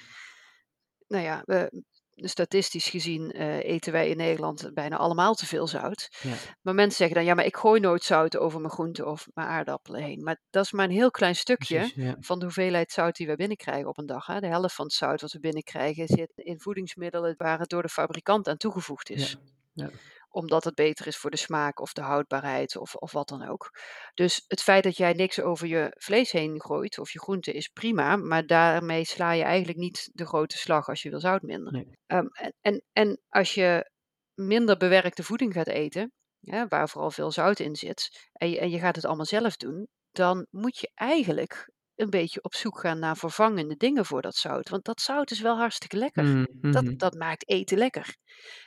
Nou 1.08 1.23
ja, 1.23 1.41
we, 1.45 1.84
statistisch 2.15 2.88
gezien 2.88 3.32
eh, 3.32 3.58
eten 3.58 3.91
wij 3.91 4.10
in 4.10 4.17
Nederland 4.17 4.69
bijna 4.73 4.97
allemaal 4.97 5.34
te 5.34 5.45
veel 5.45 5.67
zout. 5.67 6.17
Ja. 6.21 6.34
Maar 6.62 6.73
mensen 6.73 6.97
zeggen 6.97 7.15
dan, 7.15 7.25
ja, 7.25 7.34
maar 7.34 7.45
ik 7.45 7.56
gooi 7.56 7.80
nooit 7.80 8.04
zout 8.04 8.38
over 8.38 8.60
mijn 8.60 8.71
groenten 8.71 9.08
of 9.08 9.28
mijn 9.34 9.47
aardappelen 9.47 10.04
heen. 10.04 10.23
Maar 10.23 10.41
dat 10.49 10.65
is 10.65 10.71
maar 10.71 10.86
een 10.86 10.91
heel 10.91 11.12
klein 11.12 11.36
stukje 11.36 11.78
Precies, 11.78 12.04
ja. 12.04 12.15
van 12.19 12.39
de 12.39 12.45
hoeveelheid 12.45 12.91
zout 12.91 13.15
die 13.15 13.28
we 13.28 13.36
binnenkrijgen 13.36 13.88
op 13.88 13.97
een 13.97 14.06
dag. 14.06 14.25
Hè. 14.25 14.39
De 14.39 14.47
helft 14.47 14.75
van 14.75 14.86
het 14.86 14.93
zout 14.93 15.21
wat 15.21 15.32
we 15.32 15.39
binnenkrijgen 15.39 16.08
zit 16.08 16.32
in 16.36 16.60
voedingsmiddelen 16.60 17.36
waar 17.38 17.60
het 17.60 17.69
door 17.69 17.82
de 17.82 17.89
fabrikant 17.89 18.47
aan 18.47 18.58
toegevoegd 18.58 19.10
is. 19.10 19.38
Ja. 19.73 19.89
Omdat 20.36 20.63
het 20.63 20.76
beter 20.76 21.08
is 21.08 21.17
voor 21.17 21.32
de 21.32 21.38
smaak 21.38 21.80
of 21.80 21.93
de 21.93 22.02
houdbaarheid 22.02 22.78
of, 22.78 22.95
of 22.95 23.12
wat 23.12 23.28
dan 23.28 23.48
ook. 23.48 23.69
Dus 24.13 24.43
het 24.48 24.62
feit 24.62 24.84
dat 24.84 24.98
jij 24.98 25.13
niks 25.13 25.41
over 25.41 25.67
je 25.67 25.95
vlees 25.98 26.32
heen 26.32 26.62
gooit 26.62 27.00
of 27.00 27.12
je 27.12 27.19
groente 27.19 27.52
is 27.52 27.67
prima, 27.67 28.15
maar 28.15 28.45
daarmee 28.45 29.06
sla 29.06 29.32
je 29.32 29.43
eigenlijk 29.43 29.78
niet 29.78 30.10
de 30.13 30.26
grote 30.26 30.58
slag 30.58 30.88
als 30.88 31.02
je 31.02 31.10
wil 31.10 31.19
zout 31.19 31.41
minderen. 31.41 31.98
Ehm, 32.06 32.26
en, 32.26 32.54
en, 32.62 32.84
en 32.93 33.21
als 33.30 33.54
je 33.54 33.91
minder 34.34 34.78
bewerkte 34.78 35.24
voeding 35.24 35.54
gaat 35.54 35.67
eten, 35.67 36.12
ja, 36.39 36.67
waar 36.67 36.89
vooral 36.89 37.12
veel 37.12 37.32
zout 37.32 37.60
in 37.60 37.76
zit, 37.76 38.30
en 38.34 38.50
je, 38.50 38.60
en 38.60 38.69
je 38.69 38.80
gaat 38.80 38.95
het 38.95 39.06
allemaal 39.06 39.26
zelf 39.26 39.58
doen, 39.58 39.88
dan 40.12 40.48
moet 40.50 40.78
je 40.78 40.91
eigenlijk 40.93 41.69
een 41.95 42.10
beetje 42.10 42.43
op 42.43 42.55
zoek 42.55 42.79
gaan 42.79 42.99
naar 42.99 43.17
vervangende 43.17 43.75
dingen 43.75 44.05
voor 44.05 44.21
dat 44.21 44.36
zout. 44.36 44.69
Want 44.69 44.86
dat 44.86 45.01
zout 45.01 45.31
is 45.31 45.41
wel 45.41 45.58
hartstikke 45.58 45.97
lekker. 45.97 46.23
Mm, 46.23 46.71
dat, 46.71 46.84
mhm. 46.84 46.97
dat 46.97 47.13
maakt 47.13 47.49
eten 47.49 47.77
lekker. 47.77 48.15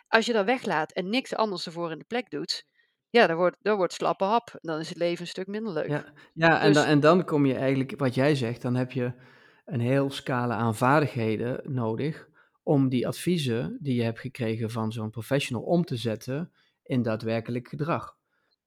Als 0.09 0.27
je 0.27 0.33
dat 0.33 0.45
weglaat 0.45 0.93
en 0.93 1.11
niks 1.11 1.35
anders 1.35 1.67
ervoor 1.67 1.91
in 1.91 1.99
de 1.99 2.05
plek 2.05 2.31
doet, 2.31 2.65
ja, 3.11 3.27
dan 3.27 3.37
wordt, 3.37 3.57
dan 3.61 3.77
wordt 3.77 3.93
slappe 3.93 4.25
hap. 4.25 4.59
Dan 4.61 4.79
is 4.79 4.89
het 4.89 4.99
leven 4.99 5.21
een 5.21 5.27
stuk 5.27 5.47
minder 5.47 5.73
leuk. 5.73 5.89
Ja, 5.89 6.13
ja 6.35 6.61
en, 6.61 6.67
Dus- 6.67 6.77
dan, 6.77 6.87
en 6.87 7.01
dan 7.01 7.25
kom 7.25 7.47
je 7.47 7.55
eigenlijk, 7.55 7.99
wat 7.99 8.15
jij 8.15 8.35
zegt, 8.35 8.63
dan 8.63 8.75
heb 8.75 8.93
je 8.93 9.13
een 9.65 9.81
heel 9.81 10.11
scala 10.11 10.55
aan 10.55 10.75
vaardigheden 10.77 11.61
nodig 11.73 12.29
om 12.63 12.89
die 12.89 13.07
adviezen 13.07 13.79
die 13.81 13.95
je 13.95 14.03
hebt 14.03 14.21
gekregen 14.21 14.71
van 14.71 14.93
zo'n 14.93 15.11
professional 15.11 15.63
om 15.63 15.85
te 15.85 15.97
zetten 15.97 16.53
in 16.83 17.03
daadwerkelijk 17.03 17.69
gedrag. 17.69 18.17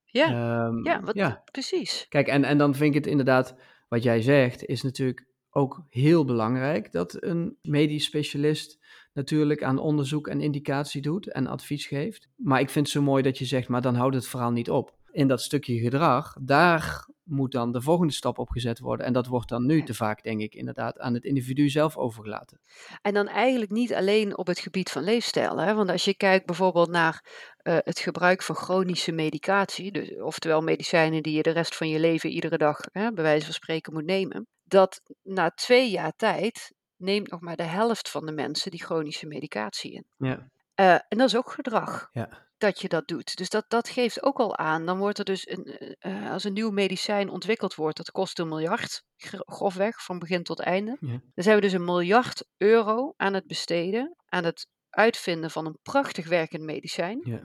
Ja, 0.03 0.27
Ehm, 0.27 0.85
ja, 0.85 1.01
wat, 1.01 1.15
ja. 1.15 1.41
precies. 1.51 2.05
Kijk, 2.09 2.27
en, 2.27 2.43
en 2.43 2.57
dan 2.57 2.75
vind 2.75 2.89
ik 2.89 3.03
het 3.03 3.11
inderdaad, 3.11 3.55
wat 3.91 4.03
jij 4.03 4.21
zegt, 4.21 4.65
is 4.65 4.81
natuurlijk 4.81 5.25
ook 5.49 5.85
heel 5.89 6.25
belangrijk 6.25 6.91
dat 6.91 7.23
een 7.23 7.57
medisch 7.61 8.05
specialist 8.05 8.79
natuurlijk 9.13 9.63
aan 9.63 9.77
onderzoek 9.77 10.27
en 10.27 10.41
indicatie 10.41 11.01
doet 11.01 11.31
en 11.31 11.47
advies 11.47 11.85
geeft. 11.85 12.29
Maar 12.35 12.59
ik 12.59 12.69
vind 12.69 12.85
het 12.85 12.95
zo 12.95 13.01
mooi 13.01 13.23
dat 13.23 13.37
je 13.37 13.45
zegt, 13.45 13.67
maar 13.67 13.81
dan 13.81 13.95
houdt 13.95 14.15
het 14.15 14.27
verhaal 14.27 14.51
niet 14.51 14.69
op. 14.69 14.95
In 15.11 15.27
dat 15.27 15.41
stukje 15.41 15.79
gedrag, 15.79 16.35
daar 16.41 17.07
moet 17.23 17.51
dan 17.51 17.71
de 17.71 17.81
volgende 17.81 18.13
stap 18.13 18.37
op 18.37 18.49
gezet 18.49 18.79
worden. 18.79 19.05
En 19.05 19.13
dat 19.13 19.27
wordt 19.27 19.49
dan 19.49 19.65
nu 19.65 19.83
te 19.83 19.93
vaak, 19.93 20.23
denk 20.23 20.41
ik, 20.41 20.55
inderdaad 20.55 20.99
aan 20.99 21.13
het 21.13 21.23
individu 21.23 21.69
zelf 21.69 21.97
overgelaten. 21.97 22.61
En 23.01 23.13
dan 23.13 23.27
eigenlijk 23.27 23.71
niet 23.71 23.93
alleen 23.93 24.37
op 24.37 24.47
het 24.47 24.59
gebied 24.59 24.89
van 24.89 25.03
leefstijl. 25.03 25.57
Hè? 25.57 25.73
Want 25.73 25.89
als 25.89 26.05
je 26.05 26.15
kijkt 26.15 26.45
bijvoorbeeld 26.45 26.89
naar 26.89 27.25
uh, 27.63 27.77
het 27.77 27.99
gebruik 27.99 28.41
van 28.41 28.55
chronische 28.55 29.11
medicatie, 29.11 29.91
dus, 29.91 30.21
oftewel 30.21 30.61
medicijnen 30.61 31.23
die 31.23 31.35
je 31.35 31.43
de 31.43 31.49
rest 31.49 31.75
van 31.75 31.89
je 31.89 31.99
leven 31.99 32.29
iedere 32.29 32.57
dag 32.57 32.79
hè, 32.91 33.11
bij 33.11 33.23
wijze 33.23 33.45
van 33.45 33.53
spreken 33.53 33.93
moet 33.93 34.05
nemen, 34.05 34.47
dat 34.63 35.01
na 35.21 35.49
twee 35.49 35.89
jaar 35.89 36.13
tijd 36.15 36.73
neemt 36.97 37.31
nog 37.31 37.41
maar 37.41 37.55
de 37.55 37.63
helft 37.63 38.09
van 38.09 38.25
de 38.25 38.31
mensen 38.31 38.71
die 38.71 38.83
chronische 38.83 39.27
medicatie 39.27 39.91
in. 39.91 40.05
Ja. 40.17 40.49
Uh, 40.75 40.93
en 40.93 41.17
dat 41.17 41.27
is 41.27 41.35
ook 41.35 41.51
gedrag. 41.51 42.07
Ja. 42.11 42.49
Dat 42.61 42.81
je 42.81 42.87
dat 42.87 43.07
doet. 43.07 43.35
Dus 43.37 43.49
dat, 43.49 43.65
dat 43.67 43.89
geeft 43.89 44.23
ook 44.23 44.39
al 44.39 44.57
aan. 44.57 44.85
Dan 44.85 44.97
wordt 44.97 45.17
er 45.17 45.25
dus 45.25 45.49
een, 45.49 45.95
uh, 45.99 46.31
als 46.31 46.43
een 46.43 46.53
nieuw 46.53 46.71
medicijn 46.71 47.29
ontwikkeld 47.29 47.75
wordt, 47.75 47.97
dat 47.97 48.11
kost 48.11 48.39
een 48.39 48.47
miljard, 48.47 49.03
grofweg, 49.45 50.03
van 50.03 50.19
begin 50.19 50.43
tot 50.43 50.59
einde. 50.59 50.97
Ja. 50.99 51.21
Dan 51.33 51.43
zijn 51.43 51.55
we 51.55 51.61
dus 51.61 51.73
een 51.73 51.85
miljard 51.85 52.47
euro 52.57 53.13
aan 53.17 53.33
het 53.33 53.47
besteden, 53.47 54.15
aan 54.25 54.43
het 54.43 54.67
uitvinden 54.89 55.51
van 55.51 55.65
een 55.65 55.77
prachtig 55.81 56.27
werkend 56.27 56.63
medicijn. 56.63 57.21
Ja. 57.23 57.41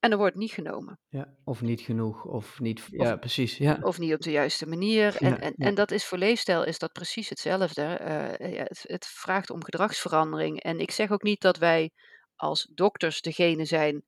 En 0.00 0.10
er 0.10 0.18
wordt 0.18 0.36
niet 0.36 0.52
genomen. 0.52 0.98
Ja, 1.08 1.34
of 1.44 1.62
niet 1.62 1.80
genoeg, 1.80 2.24
of 2.24 2.60
niet. 2.60 2.82
Ja, 2.90 3.16
precies. 3.16 3.56
Ja. 3.56 3.78
Of 3.82 3.98
niet 3.98 4.14
op 4.14 4.20
de 4.20 4.30
juiste 4.30 4.66
manier. 4.66 5.16
En, 5.16 5.28
Ja, 5.28 5.38
en, 5.38 5.54
en 5.56 5.74
dat 5.74 5.90
is 5.90 6.04
voor 6.04 6.18
leefstijl 6.18 6.64
is 6.64 6.78
dat 6.78 6.92
precies 6.92 7.28
hetzelfde. 7.28 7.82
Uh, 8.00 8.54
ja, 8.54 8.62
het, 8.62 8.80
het 8.82 9.06
vraagt 9.06 9.50
om 9.50 9.64
gedragsverandering. 9.64 10.62
En 10.62 10.80
ik 10.80 10.90
zeg 10.90 11.10
ook 11.10 11.22
niet 11.22 11.40
dat 11.40 11.56
wij 11.56 11.90
als 12.34 12.70
dokters 12.74 13.20
degene 13.20 13.64
zijn 13.64 14.04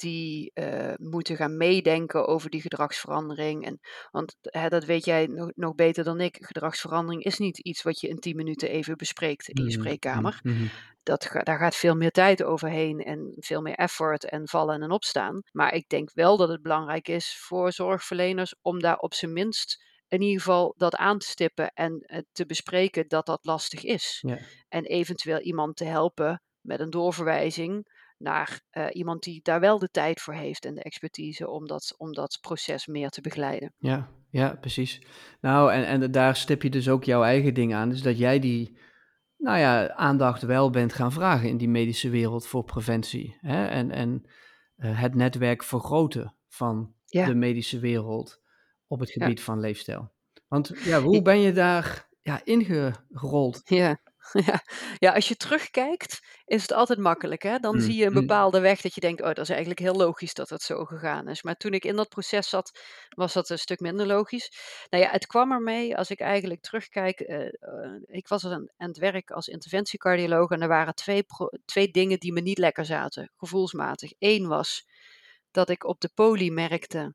die 0.00 0.50
uh, 0.54 0.92
moeten 0.96 1.36
gaan 1.36 1.56
meedenken 1.56 2.26
over 2.26 2.50
die 2.50 2.60
gedragsverandering. 2.60 3.64
En, 3.64 3.80
want 4.10 4.36
hè, 4.42 4.68
dat 4.68 4.84
weet 4.84 5.04
jij 5.04 5.26
nog, 5.26 5.50
nog, 5.54 5.74
beter 5.74 6.04
dan 6.04 6.20
ik. 6.20 6.36
Gedragsverandering 6.40 7.24
is 7.24 7.38
niet 7.38 7.58
iets 7.58 7.82
wat 7.82 8.00
je 8.00 8.08
in 8.08 8.18
10 8.18 8.36
minuten 8.36 8.68
even 8.68 8.96
bespreekt 8.96 9.48
in 9.48 9.62
je 9.62 9.70
Mhm, 9.70 9.80
spreekkamer. 9.80 10.40
mhm, 10.42 10.56
mhm. 10.56 10.66
Dat, 11.02 11.28
daar 11.42 11.58
gaat 11.58 11.76
veel 11.76 11.94
meer 11.94 12.10
tijd 12.10 12.42
overheen 12.42 12.98
en 13.00 13.36
veel 13.38 13.60
meer 13.60 13.74
effort 13.74 14.24
en 14.24 14.48
vallen 14.48 14.82
en 14.82 14.90
opstaan. 14.90 15.42
Maar 15.52 15.74
ik 15.74 15.88
denk 15.88 16.10
wel 16.14 16.36
dat 16.36 16.48
het 16.48 16.62
belangrijk 16.62 17.08
is 17.08 17.36
voor 17.38 17.72
zorgverleners 17.72 18.54
om 18.62 18.80
daar 18.80 18.98
op 18.98 19.14
zijn 19.14 19.32
minst 19.32 19.84
in 20.08 20.22
ieder 20.22 20.38
geval 20.38 20.74
dat 20.76 20.96
aan 20.96 21.18
te 21.18 21.26
stippen 21.26 21.72
en 21.74 22.00
eh, 22.00 22.20
te 22.32 22.46
bespreken 22.46 23.08
dat 23.08 23.26
dat 23.26 23.44
lastig 23.44 23.84
is. 23.84 24.18
Ja. 24.26 24.38
En 24.68 24.84
eventueel 24.84 25.40
iemand 25.40 25.76
te 25.76 25.84
helpen 25.84 26.42
met 26.60 26.80
een 26.80 26.90
doorverwijzing 26.90 27.86
naar 28.20 28.60
eh, 28.70 28.86
iemand 28.92 29.22
die 29.22 29.40
daar 29.42 29.60
wel 29.60 29.78
de 29.78 29.88
tijd 29.90 30.20
voor 30.20 30.34
heeft 30.34 30.64
en 30.64 30.74
de 30.74 30.82
expertise 30.82 31.48
om 31.48 31.66
dat, 31.66 31.94
om 31.96 32.12
dat 32.12 32.38
proces 32.40 32.86
meer 32.86 33.08
te 33.08 33.20
begeleiden. 33.20 33.74
Ja, 33.78 34.08
ja, 34.30 34.56
precies. 34.60 35.02
Nou, 35.40 35.72
en, 35.72 35.86
en 35.86 36.10
daar 36.10 36.36
stip 36.36 36.62
je 36.62 36.70
dus 36.70 36.88
ook 36.88 37.04
jouw 37.04 37.22
eigen 37.22 37.54
ding 37.54 37.74
aan. 37.74 37.88
Dus 37.88 38.02
dat 38.02 38.18
jij 38.18 38.38
die, 38.38 38.78
nou 39.36 39.58
ja, 39.58 39.94
aandacht 39.94 40.42
wel 40.42 40.70
bent 40.70 40.92
gaan 40.92 41.12
vragen 41.12 41.48
in 41.48 41.56
die 41.56 41.68
medische 41.68 42.10
wereld 42.10 42.46
voor 42.46 42.64
preventie. 42.64 43.36
Hè? 43.40 43.66
En, 43.66 43.90
en 43.90 44.22
uh, 44.76 45.00
het 45.00 45.14
netwerk 45.14 45.62
vergroten 45.62 46.36
van 46.48 46.94
Ja. 47.04 47.26
de 47.26 47.34
medische 47.34 47.78
wereld 47.78 48.40
op 48.86 49.00
het 49.00 49.12
Ja. 49.12 49.24
gebied 49.24 49.42
van 49.42 49.60
leefstijl. 49.60 50.12
Want 50.48 50.72
ja, 50.84 51.00
hoe 51.02 51.22
ben 51.22 51.40
je 51.40 51.52
daar 51.52 52.08
ja, 52.20 52.40
ingerold? 52.44 53.60
Ja. 53.64 54.00
Ja. 54.46 54.62
ja, 54.98 55.12
als 55.12 55.28
je 55.28 55.36
terugkijkt, 55.36 56.20
is 56.44 56.62
het 56.62 56.72
altijd 56.72 56.98
makkelijk. 56.98 57.42
Hè? 57.42 57.58
Dan 57.58 57.74
Mm, 57.74 57.80
zie 57.80 57.96
je 57.96 58.04
een 58.04 58.12
mm. 58.12 58.20
bepaalde 58.20 58.60
weg 58.60 58.80
dat 58.80 58.94
je 58.94 59.00
denkt, 59.00 59.20
oh, 59.20 59.26
dat 59.26 59.38
is 59.38 59.48
eigenlijk 59.48 59.80
heel 59.80 59.94
logisch 59.94 60.34
dat 60.34 60.48
het 60.48 60.62
zo 60.62 60.84
gegaan 60.84 61.28
is. 61.28 61.42
Maar 61.42 61.56
toen 61.56 61.72
ik 61.72 61.84
in 61.84 61.96
dat 61.96 62.08
proces 62.08 62.48
zat, 62.48 62.78
was 63.08 63.32
dat 63.32 63.48
een 63.48 63.58
stuk 63.58 63.80
minder 63.80 64.06
logisch. 64.06 64.52
Nou 64.90 65.04
ja, 65.04 65.10
het 65.10 65.26
kwam 65.26 65.52
ermee, 65.52 65.96
als 65.96 66.10
ik 66.10 66.20
eigenlijk 66.20 66.60
terugkijk, 66.60 67.20
eh, 67.20 67.46
eh, 67.46 67.50
ik 68.06 68.28
was 68.28 68.44
aan, 68.44 68.68
aan 68.76 68.88
het 68.88 68.98
werk 68.98 69.30
als 69.30 69.48
interventiecardioloog 69.48 70.50
en 70.50 70.62
er 70.62 70.68
waren 70.68 70.94
twee, 70.94 71.24
twee 71.64 71.90
dingen 71.90 72.18
die 72.18 72.32
me 72.32 72.40
niet 72.40 72.58
lekker 72.58 72.84
zaten, 72.84 73.30
gevoelsmatig. 73.36 74.12
Eén 74.18 74.46
was 74.46 74.86
dat 75.50 75.68
ik 75.68 75.84
op 75.84 76.00
de 76.00 76.10
poli 76.14 76.50
merkte 76.50 77.14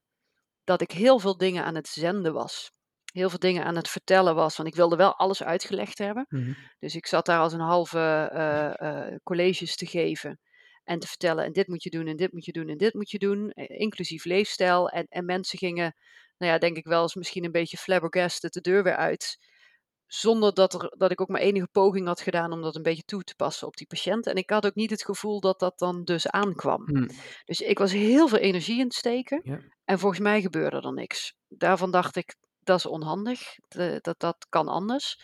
dat 0.63 0.81
ik 0.81 0.91
heel 0.91 1.19
veel 1.19 1.37
dingen 1.37 1.63
aan 1.63 1.75
het 1.75 1.87
zenden 1.87 2.33
was. 2.33 2.74
Heel 3.15 3.29
veel 3.29 3.39
dingen 3.39 3.63
aan 3.63 3.75
het 3.75 3.89
vertellen 3.89 4.35
was, 4.35 4.57
want 4.57 4.69
ik 4.69 4.75
wilde 4.75 4.95
wel 4.95 5.15
alles 5.15 5.43
uitgelegd 5.43 5.97
hebben. 5.97 6.25
Mhm. 6.29 6.53
Dus 6.79 6.95
ik 6.95 7.07
zat 7.07 7.25
daar 7.25 7.39
als 7.39 7.53
een 7.53 7.59
halve 7.59 8.29
eh, 8.31 8.79
eh, 8.79 9.15
colleges 9.23 9.75
te 9.75 9.85
geven 9.85 10.39
en 10.83 10.99
te 10.99 11.07
vertellen: 11.07 11.45
en 11.45 11.51
dit 11.51 11.67
moet 11.67 11.83
je 11.83 11.89
doen, 11.89 12.07
en 12.07 12.15
dit 12.15 12.31
moet 12.33 12.45
je 12.45 12.51
doen, 12.51 12.69
en 12.69 12.77
dit 12.77 12.93
moet 12.93 13.09
je 13.09 13.19
doen, 13.19 13.49
eh, 13.49 13.79
inclusief 13.79 14.25
leefstijl. 14.25 14.89
En, 14.89 15.05
en 15.09 15.25
mensen 15.25 15.57
gingen, 15.59 15.95
nou 16.37 16.51
ja, 16.51 16.57
denk 16.57 16.77
ik 16.77 16.85
wel 16.85 17.01
eens 17.01 17.15
misschien 17.15 17.43
een 17.43 17.51
beetje 17.51 17.77
flabbergasted 17.77 18.53
de 18.53 18.61
deur 18.61 18.83
weer 18.83 18.95
uit. 18.95 19.37
Zonder 20.07 20.53
dat, 20.53 20.73
er, 20.73 20.93
dat 20.97 21.11
ik 21.11 21.21
ook 21.21 21.29
maar 21.29 21.41
enige 21.41 21.67
poging 21.71 22.07
had 22.07 22.21
gedaan 22.21 22.51
om 22.51 22.61
dat 22.61 22.75
een 22.75 22.81
beetje 22.81 23.03
toe 23.03 23.23
te 23.23 23.35
passen 23.35 23.67
op 23.67 23.75
die 23.75 23.87
patiënt. 23.87 24.27
En 24.27 24.35
ik 24.35 24.49
had 24.49 24.65
ook 24.65 24.75
niet 24.75 24.89
het 24.89 25.05
gevoel 25.05 25.39
dat 25.39 25.59
dat 25.59 25.79
dan 25.79 26.03
dus 26.03 26.27
aankwam. 26.27 26.83
Mm. 26.85 27.09
Dus 27.45 27.61
ik 27.61 27.77
was 27.77 27.91
heel 27.91 28.27
veel 28.27 28.37
energie 28.37 28.79
in 28.79 28.85
het 28.85 28.93
steken. 28.93 29.41
Ja. 29.43 29.59
En 29.85 29.99
volgens 29.99 30.21
mij 30.21 30.41
gebeurde 30.41 30.81
er 30.81 30.93
niks. 30.93 31.33
Daarvan 31.47 31.91
dacht 31.91 32.15
ik, 32.15 32.35
dat 32.65 32.77
is 32.77 32.85
onhandig. 32.85 33.55
De- 33.67 33.99
dat, 34.01 34.19
dat 34.19 34.45
kan 34.49 34.67
anders. 34.67 35.23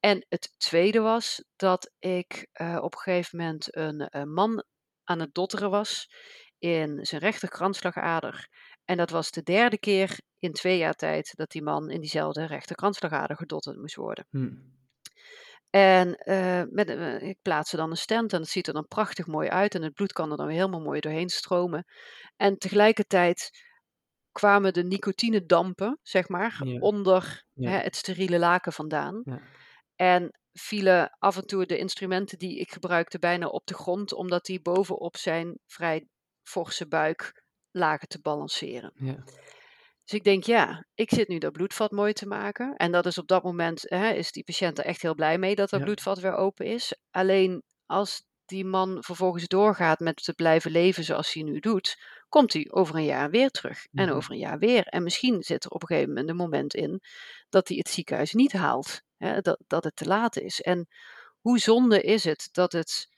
En 0.00 0.26
het 0.28 0.54
tweede 0.56 1.00
was 1.00 1.44
dat 1.56 1.92
ik 1.98 2.48
eh, 2.52 2.78
op 2.82 2.94
een 2.94 3.00
gegeven 3.00 3.38
moment 3.38 3.76
een, 3.76 4.06
een 4.18 4.32
man 4.32 4.64
aan 5.04 5.20
het 5.20 5.34
dotteren 5.34 5.70
was 5.70 6.10
in 6.58 7.06
zijn 7.06 7.20
rechterkransslagader. 7.20 8.48
En 8.84 8.96
dat 8.96 9.10
was 9.10 9.30
de 9.30 9.42
derde 9.42 9.78
keer 9.78 10.20
in 10.38 10.52
twee 10.52 10.78
jaar 10.78 10.94
tijd 10.94 11.32
dat 11.36 11.50
die 11.50 11.62
man 11.62 11.90
in 11.90 12.00
diezelfde 12.00 12.46
rechterkransslagader 12.46 13.36
gedotterd 13.36 13.76
moest 13.76 13.94
worden. 13.94 14.26
Mm. 14.30 14.72
En 15.70 16.14
eh, 16.14 16.62
met, 16.70 16.88
eh, 16.88 17.22
ik 17.22 17.38
plaatste 17.42 17.76
dan 17.76 17.90
een 17.90 17.96
stent 17.96 18.32
en 18.32 18.40
het 18.40 18.48
ziet 18.48 18.66
er 18.66 18.72
dan 18.72 18.86
prachtig 18.86 19.26
mooi 19.26 19.48
uit 19.48 19.74
en 19.74 19.82
het 19.82 19.92
bloed 19.92 20.12
kan 20.12 20.30
er 20.30 20.36
dan 20.36 20.46
weer 20.46 20.56
helemaal 20.56 20.80
mooi 20.80 21.00
doorheen 21.00 21.28
stromen. 21.28 21.84
En 22.36 22.58
tegelijkertijd 22.58 23.50
kwamen 24.34 24.72
de 24.72 24.84
nicotinedampen, 24.84 25.98
zeg 26.02 26.28
maar, 26.28 26.60
Ja. 26.64 26.80
onder 26.80 27.44
Ja. 27.52 27.70
hè, 27.70 27.78
het 27.78 27.96
steriele 27.96 28.38
laken 28.38 28.72
vandaan. 28.72 29.22
Ja. 29.24 29.40
En 29.96 30.38
vielen 30.52 31.16
af 31.18 31.36
en 31.36 31.46
toe 31.46 31.66
de 31.66 31.78
instrumenten 31.78 32.38
die 32.38 32.58
ik 32.58 32.72
gebruikte 32.72 33.18
bijna 33.18 33.46
op 33.46 33.66
de 33.66 33.74
grond, 33.74 34.12
omdat 34.12 34.44
die 34.44 34.62
bovenop 34.62 35.16
zijn 35.16 35.58
vrij 35.66 36.06
forse 36.42 36.88
buik 36.88 37.42
lagen 37.70 38.08
te 38.08 38.20
balanceren. 38.20 38.92
Ja. 38.94 39.16
Dus 40.04 40.14
ik 40.14 40.24
denk, 40.24 40.44
ja, 40.44 40.86
ik 40.94 41.10
zit 41.10 41.28
nu 41.28 41.38
dat 41.38 41.52
bloedvat 41.52 41.90
mooi 41.90 42.12
te 42.12 42.26
maken. 42.26 42.76
En 42.76 42.92
dat 42.92 43.06
is 43.06 43.18
op 43.18 43.26
dat 43.26 43.42
moment, 43.42 43.82
hè, 43.88 44.10
is 44.12 44.32
die 44.32 44.44
patiënt 44.44 44.78
er 44.78 44.84
echt 44.84 45.02
heel 45.02 45.14
blij 45.14 45.38
mee 45.38 45.54
dat 45.54 45.70
dat 45.70 45.80
bloedvat 45.80 46.18
weer 46.18 46.34
open 46.34 46.66
is. 46.66 46.94
Alleen 47.10 47.62
als 47.86 48.22
die 48.44 48.64
man 48.64 49.02
vervolgens 49.02 49.46
doorgaat 49.46 50.00
met 50.00 50.24
te 50.24 50.32
blijven 50.34 50.70
leven 50.70 51.04
zoals 51.04 51.32
hij 51.32 51.42
nu 51.42 51.60
doet, 51.60 52.02
komt 52.34 52.52
hij 52.52 52.66
over 52.70 52.94
een 52.94 53.04
jaar 53.04 53.30
weer 53.30 53.50
terug. 53.50 53.86
En 53.92 54.06
Mhm. 54.06 54.16
over 54.16 54.32
een 54.32 54.38
jaar 54.38 54.58
weer. 54.58 54.86
En 54.86 55.02
misschien 55.02 55.42
zit 55.42 55.64
er 55.64 55.70
op 55.70 55.82
een 55.82 55.88
gegeven 55.88 56.08
moment 56.08 56.28
een 56.28 56.36
moment 56.36 56.74
in 56.74 57.00
dat 57.48 57.68
hij 57.68 57.76
het 57.76 57.88
ziekenhuis 57.88 58.32
niet 58.32 58.52
haalt. 58.52 59.02
Hè, 59.16 59.40
dat, 59.40 59.58
dat 59.66 59.84
het 59.84 59.96
te 59.96 60.06
laat 60.06 60.36
is. 60.36 60.60
En 60.60 60.86
hoe 61.40 61.58
zonde 61.58 62.00
is 62.02 62.24
het 62.24 62.48
dat 62.52 62.72
het 62.72 63.08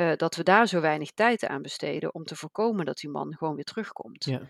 uh, 0.00 0.12
dat 0.16 0.34
we 0.34 0.42
daar 0.42 0.66
zo 0.66 0.80
weinig 0.80 1.10
tijd 1.10 1.46
aan 1.46 1.62
besteden 1.62 2.14
om 2.14 2.24
te 2.24 2.36
voorkomen 2.36 2.84
dat 2.84 2.96
die 2.96 3.10
man 3.10 3.36
gewoon 3.36 3.54
weer 3.54 3.64
terugkomt. 3.64 4.24
Ja. 4.24 4.40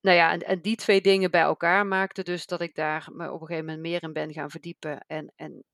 Nou 0.00 0.16
ja, 0.16 0.32
en, 0.32 0.40
en 0.40 0.60
die 0.60 0.76
twee 0.76 1.00
dingen 1.00 1.30
bij 1.30 1.40
elkaar 1.40 1.86
maakten 1.86 2.24
dus 2.24 2.46
dat 2.46 2.60
ik 2.60 2.74
daar 2.74 3.08
me 3.12 3.32
op 3.32 3.40
een 3.40 3.46
gegeven 3.46 3.64
moment 3.64 3.82
meer 3.82 4.02
in 4.02 4.12
ben 4.12 4.32
gaan 4.32 4.50
verdiepen. 4.50 5.04
En, 5.06 5.32
en 5.36 5.64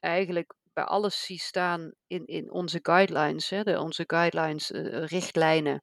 eigenlijk 0.00 0.54
bij 0.72 0.84
alles 0.84 1.24
zie 1.24 1.38
staan 1.38 1.92
in, 2.06 2.26
in 2.26 2.50
onze 2.50 2.78
guidelines, 2.82 3.50
hè, 3.50 3.62
de, 3.62 3.80
onze 3.80 4.04
guidelines, 4.06 4.70
uh, 4.70 5.04
richtlijnen 5.06 5.82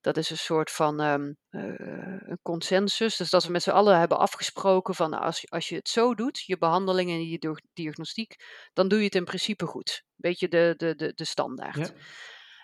dat 0.00 0.16
is 0.16 0.30
een 0.30 0.38
soort 0.38 0.70
van 0.70 1.00
um, 1.00 1.36
een 1.50 2.38
consensus. 2.42 3.16
Dus 3.16 3.30
dat 3.30 3.44
we 3.44 3.52
met 3.52 3.62
z'n 3.62 3.70
allen 3.70 3.98
hebben 3.98 4.18
afgesproken 4.18 4.94
van 4.94 5.10
nou, 5.10 5.22
als, 5.22 5.50
als 5.50 5.68
je 5.68 5.74
het 5.74 5.88
zo 5.88 6.14
doet, 6.14 6.38
je 6.46 6.58
behandeling 6.58 7.10
en 7.10 7.28
je 7.28 7.60
diagnostiek, 7.72 8.34
dan 8.72 8.88
doe 8.88 8.98
je 8.98 9.04
het 9.04 9.14
in 9.14 9.24
principe 9.24 9.66
goed. 9.66 10.04
Beetje 10.16 10.48
de, 10.48 10.74
de, 10.76 10.94
de, 10.94 11.12
de 11.14 11.24
standaard. 11.24 11.76
Ja. 11.76 11.92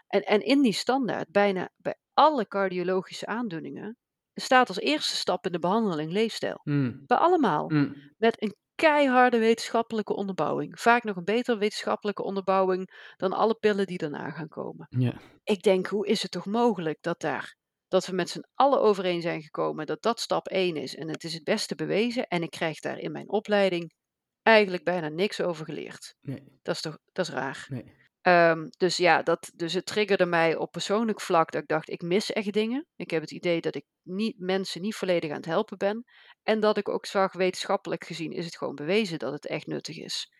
En, 0.06 0.22
en 0.22 0.40
in 0.40 0.62
die 0.62 0.72
standaard, 0.72 1.30
bijna 1.30 1.70
bij 1.76 1.96
alle 2.12 2.48
cardiologische 2.48 3.26
aandoeningen, 3.26 3.96
staat 4.34 4.68
als 4.68 4.78
eerste 4.78 5.16
stap 5.16 5.46
in 5.46 5.52
de 5.52 5.58
behandeling 5.58 6.12
leefstijl. 6.12 6.60
Mm. 6.62 7.02
Bij 7.06 7.16
allemaal. 7.16 7.68
Mm. 7.68 8.12
Met 8.16 8.42
een 8.42 8.56
keiharde 8.76 9.38
wetenschappelijke 9.38 10.14
onderbouwing. 10.14 10.80
Vaak 10.80 11.04
nog 11.04 11.16
een 11.16 11.24
betere 11.24 11.58
wetenschappelijke 11.58 12.22
onderbouwing 12.22 13.12
dan 13.16 13.32
alle 13.32 13.54
pillen 13.54 13.86
die 13.86 13.98
daarna 13.98 14.30
gaan 14.30 14.48
komen. 14.48 14.86
Ja. 14.90 15.14
Ik 15.44 15.62
denk, 15.62 15.86
hoe 15.86 16.06
is 16.06 16.22
het 16.22 16.30
toch 16.30 16.46
mogelijk 16.46 16.98
dat 17.00 17.20
daar 17.20 17.56
dat 17.88 18.06
we 18.06 18.14
met 18.14 18.28
z'n 18.28 18.44
allen 18.54 18.80
overeen 18.80 19.20
zijn 19.20 19.42
gekomen 19.42 19.86
dat 19.86 20.02
dat 20.02 20.20
stap 20.20 20.48
1 20.48 20.76
is 20.76 20.94
en 20.94 21.08
het 21.08 21.24
is 21.24 21.34
het 21.34 21.44
beste 21.44 21.74
bewezen 21.74 22.26
en 22.26 22.42
ik 22.42 22.50
krijg 22.50 22.80
daar 22.80 22.98
in 22.98 23.12
mijn 23.12 23.28
opleiding 23.28 23.94
eigenlijk 24.42 24.84
bijna 24.84 25.08
niks 25.08 25.40
over 25.40 25.64
geleerd. 25.64 26.14
Nee. 26.20 26.58
Dat 26.62 26.74
is 26.74 26.80
toch 26.80 26.98
dat 27.12 27.28
is 27.28 27.34
raar. 27.34 27.66
Nee. 27.68 27.94
Um, 28.28 28.68
dus 28.76 28.96
ja, 28.96 29.22
dat, 29.22 29.52
dus 29.54 29.72
het 29.72 29.86
triggerde 29.86 30.26
mij 30.26 30.56
op 30.56 30.70
persoonlijk 30.70 31.20
vlak 31.20 31.52
dat 31.52 31.62
ik 31.62 31.68
dacht, 31.68 31.90
ik 31.90 32.02
mis 32.02 32.32
echt 32.32 32.52
dingen. 32.52 32.86
Ik 32.96 33.10
heb 33.10 33.20
het 33.20 33.30
idee 33.30 33.60
dat 33.60 33.74
ik 33.74 33.84
niet, 34.02 34.38
mensen 34.38 34.82
niet 34.82 34.94
volledig 34.94 35.30
aan 35.30 35.36
het 35.36 35.44
helpen 35.44 35.78
ben. 35.78 36.04
En 36.42 36.60
dat 36.60 36.76
ik 36.76 36.88
ook 36.88 37.06
zag, 37.06 37.32
wetenschappelijk 37.32 38.04
gezien 38.04 38.32
is 38.32 38.44
het 38.44 38.56
gewoon 38.56 38.74
bewezen 38.74 39.18
dat 39.18 39.32
het 39.32 39.46
echt 39.46 39.66
nuttig 39.66 39.96
is. 39.96 40.32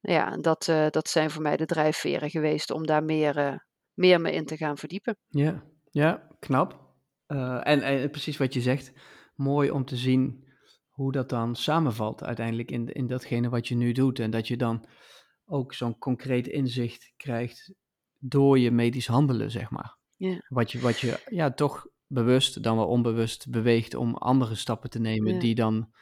Ja, 0.00 0.32
en 0.32 0.42
dat, 0.42 0.66
uh, 0.66 0.88
dat 0.90 1.08
zijn 1.08 1.30
voor 1.30 1.42
mij 1.42 1.56
de 1.56 1.66
drijfveren 1.66 2.30
geweest 2.30 2.70
om 2.70 2.86
daar 2.86 3.04
meer, 3.04 3.38
uh, 3.38 3.56
meer 3.94 4.20
me 4.20 4.32
in 4.32 4.44
te 4.44 4.56
gaan 4.56 4.78
verdiepen. 4.78 5.16
Ja, 5.28 5.64
ja 5.90 6.28
knap. 6.38 6.86
Uh, 7.28 7.60
en, 7.62 7.82
en 7.82 8.10
precies 8.10 8.36
wat 8.36 8.54
je 8.54 8.60
zegt, 8.60 8.92
mooi 9.34 9.70
om 9.70 9.84
te 9.84 9.96
zien 9.96 10.46
hoe 10.88 11.12
dat 11.12 11.28
dan 11.28 11.56
samenvalt 11.56 12.22
uiteindelijk 12.22 12.70
in, 12.70 12.86
in 12.86 13.06
datgene 13.06 13.48
wat 13.48 13.68
je 13.68 13.74
nu 13.74 13.92
doet. 13.92 14.18
En 14.18 14.30
dat 14.30 14.48
je 14.48 14.56
dan 14.56 14.88
ook 15.48 15.74
zo'n 15.74 15.98
concreet 15.98 16.46
inzicht 16.46 17.12
krijgt 17.16 17.74
door 18.18 18.58
je 18.58 18.70
medisch 18.70 19.06
handelen, 19.06 19.50
zeg 19.50 19.70
maar. 19.70 19.96
Ja. 20.16 20.40
Wat, 20.48 20.72
je, 20.72 20.80
wat 20.80 20.98
je 20.98 21.22
ja, 21.30 21.52
toch 21.52 21.86
bewust 22.06 22.62
dan 22.62 22.76
wel 22.76 22.86
onbewust 22.86 23.50
beweegt 23.50 23.94
om 23.94 24.14
andere 24.14 24.54
stappen 24.54 24.90
te 24.90 25.00
nemen 25.00 25.38
die 25.38 25.54
dan, 25.54 25.94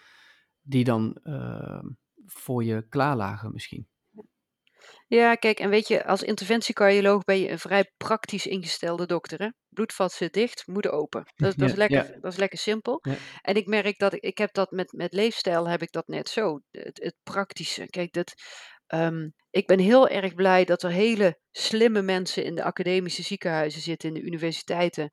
die 0.60 0.84
dan 0.84 1.18
uh, 1.22 1.82
voor 2.26 2.64
je 2.64 2.88
klaar 2.88 3.16
lagen 3.16 3.52
misschien. 3.52 3.88
Ja, 5.08 5.34
kijk, 5.34 5.58
en 5.60 5.70
weet 5.70 5.88
je, 5.88 6.04
als 6.04 6.22
interventiecardioloog 6.22 7.24
ben 7.24 7.38
je 7.38 7.50
een 7.50 7.58
vrij 7.58 7.92
praktisch 7.96 8.46
ingestelde 8.46 9.06
dokter. 9.06 9.38
Hè? 9.38 9.48
Bloedvat 9.68 10.12
zit 10.12 10.32
dicht, 10.32 10.66
moet 10.66 10.88
open. 10.88 11.24
Dat, 11.34 11.56
dat, 11.58 11.70
is, 11.70 11.76
lekker, 11.76 12.20
dat 12.20 12.32
is 12.32 12.38
lekker 12.38 12.58
simpel. 12.58 13.02
En 13.42 13.54
ik 13.54 13.66
merk 13.66 13.98
dat 13.98 14.12
ik, 14.12 14.22
ik 14.22 14.38
heb 14.38 14.52
dat 14.52 14.70
met, 14.70 14.92
met 14.92 15.12
leefstijl, 15.12 15.68
heb 15.68 15.82
ik 15.82 15.92
dat 15.92 16.06
net 16.06 16.28
zo. 16.28 16.60
Het, 16.70 17.02
het 17.02 17.16
praktische. 17.22 17.86
Kijk, 17.86 18.12
dat, 18.12 18.34
Um, 18.94 19.34
ik 19.50 19.66
ben 19.66 19.78
heel 19.78 20.08
erg 20.08 20.34
blij 20.34 20.64
dat 20.64 20.82
er 20.82 20.90
hele 20.90 21.38
slimme 21.50 22.02
mensen 22.02 22.44
in 22.44 22.54
de 22.54 22.62
academische 22.62 23.22
ziekenhuizen 23.22 23.80
zitten, 23.80 24.08
in 24.08 24.14
de 24.14 24.26
universiteiten, 24.26 25.10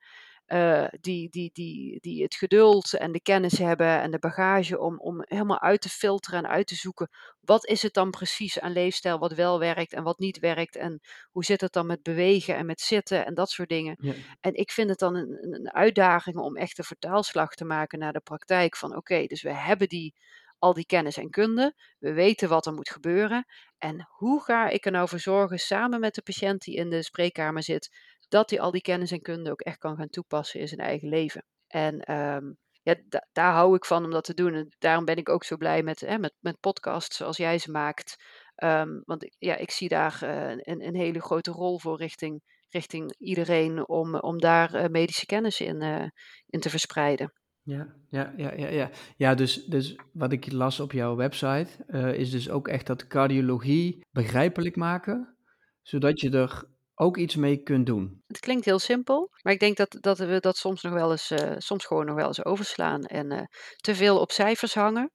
uh, 0.47 0.87
die, 0.99 1.29
die, 1.29 1.49
die, 1.53 1.99
die 1.99 2.23
het 2.23 2.35
geduld 2.35 2.93
en 2.93 3.11
de 3.11 3.21
kennis 3.21 3.57
hebben 3.57 4.01
en 4.01 4.11
de 4.11 4.19
bagage 4.19 4.79
om, 4.79 4.99
om 4.99 5.21
helemaal 5.25 5.61
uit 5.61 5.81
te 5.81 5.89
filteren 5.89 6.39
en 6.39 6.49
uit 6.49 6.67
te 6.67 6.75
zoeken. 6.75 7.09
Wat 7.39 7.65
is 7.65 7.81
het 7.81 7.93
dan 7.93 8.09
precies 8.09 8.59
aan 8.59 8.71
leefstijl 8.71 9.19
wat 9.19 9.33
wel 9.33 9.59
werkt 9.59 9.93
en 9.93 10.03
wat 10.03 10.19
niet 10.19 10.39
werkt? 10.39 10.75
En 10.75 10.99
hoe 11.31 11.43
zit 11.43 11.61
het 11.61 11.73
dan 11.73 11.85
met 11.85 12.03
bewegen 12.03 12.55
en 12.55 12.65
met 12.65 12.81
zitten 12.81 13.25
en 13.25 13.33
dat 13.33 13.49
soort 13.49 13.69
dingen? 13.69 13.95
Ja. 13.99 14.13
En 14.39 14.53
ik 14.53 14.71
vind 14.71 14.89
het 14.89 14.99
dan 14.99 15.15
een, 15.15 15.53
een 15.53 15.73
uitdaging 15.73 16.37
om 16.37 16.57
echt 16.57 16.77
een 16.77 16.83
vertaalslag 16.83 17.53
te 17.53 17.65
maken 17.65 17.99
naar 17.99 18.13
de 18.13 18.19
praktijk. 18.19 18.77
Van 18.77 18.95
oké, 18.95 19.25
dus 19.25 19.41
we 19.41 19.53
hebben 19.53 19.87
die 19.87 20.13
al 20.63 20.73
die 20.73 20.85
kennis 20.85 21.17
en 21.17 21.29
kunde. 21.29 21.73
We 21.99 22.13
weten 22.13 22.49
wat 22.49 22.65
er 22.65 22.73
moet 22.73 22.89
gebeuren. 22.89 23.45
En 23.77 24.07
hoe 24.09 24.43
ga 24.43 24.69
ik 24.69 24.85
er 24.85 24.91
nou 24.91 25.07
voor 25.07 25.19
zorgen, 25.19 25.59
samen 25.59 25.99
met 25.99 26.15
de 26.15 26.21
patiënt 26.21 26.61
die 26.61 26.75
in 26.75 26.89
de 26.89 27.03
spreekkamer 27.03 27.63
zit, 27.63 27.89
dat 28.27 28.49
hij 28.49 28.59
al 28.59 28.71
die 28.71 28.81
kennis 28.81 29.11
en 29.11 29.21
kunde 29.21 29.51
ook 29.51 29.61
echt 29.61 29.77
kan 29.77 29.95
gaan 29.95 30.09
toepassen 30.09 30.59
in 30.59 30.67
zijn 30.67 30.79
eigen 30.79 31.09
leven. 31.09 31.45
En 31.67 32.13
um, 32.13 32.57
ja, 32.81 32.95
daar 33.31 33.53
hou 33.53 33.75
ik 33.75 33.85
van 33.85 34.03
om 34.03 34.11
dat 34.11 34.23
te 34.23 34.33
doen. 34.33 34.53
En 34.53 34.75
daarom 34.79 35.05
ben 35.05 35.17
ik 35.17 35.29
ook 35.29 35.43
zo 35.43 35.57
blij 35.57 35.83
met, 35.83 35.99
hè, 35.99 36.17
met, 36.17 36.33
met 36.39 36.59
podcasts 36.59 37.17
zoals 37.17 37.37
jij 37.37 37.57
ze 37.57 37.71
maakt. 37.71 38.15
Um, 38.63 39.01
want 39.05 39.35
ja, 39.37 39.55
ik 39.55 39.71
zie 39.71 39.89
daar 39.89 40.19
uh, 40.23 40.49
een, 40.49 40.85
een, 40.85 40.95
hele 40.95 41.21
grote 41.21 41.51
rol 41.51 41.79
voor 41.79 41.97
richting, 41.97 42.41
richting 42.69 43.15
iedereen 43.17 43.87
om, 43.87 44.15
om 44.15 44.39
daar 44.39 44.75
uh, 44.75 44.85
medische 44.87 45.25
kennis 45.25 45.59
in, 45.59 45.83
uh, 45.83 46.07
in 46.45 46.59
te 46.59 46.69
verspreiden. 46.69 47.42
Ja, 47.63 47.95
ja, 48.09 48.33
ja, 48.37 48.53
ja, 48.55 48.67
ja. 48.67 48.89
Ja, 49.17 49.35
dus, 49.35 49.65
dus 49.65 49.95
wat 50.11 50.31
ik 50.31 50.51
las 50.51 50.79
op 50.79 50.91
jouw 50.91 51.15
website 51.15 51.67
uh, 51.87 52.13
is 52.13 52.31
dus 52.31 52.49
ook 52.49 52.67
echt 52.67 52.87
dat 52.87 53.07
cardiologie 53.07 54.05
begrijpelijk 54.11 54.75
maken, 54.75 55.37
zodat 55.81 56.19
je 56.19 56.29
er 56.29 56.71
ook 56.95 57.17
iets 57.17 57.35
mee 57.35 57.57
kunt 57.57 57.85
doen. 57.85 58.23
Het 58.27 58.39
klinkt 58.39 58.65
heel 58.65 58.79
simpel, 58.79 59.29
maar 59.41 59.53
ik 59.53 59.59
denk 59.59 59.77
dat, 59.77 59.97
dat 59.99 60.17
we 60.17 60.39
dat 60.39 60.57
soms 60.57 60.81
nog 60.81 60.93
wel 60.93 61.11
eens, 61.11 61.31
uh, 61.31 61.55
soms 61.57 61.85
gewoon 61.85 62.05
nog 62.05 62.15
wel 62.15 62.27
eens 62.27 62.45
overslaan 62.45 63.03
en 63.03 63.33
uh, 63.33 63.41
te 63.75 63.95
veel 63.95 64.19
op 64.19 64.31
cijfers 64.31 64.73
hangen. 64.73 65.11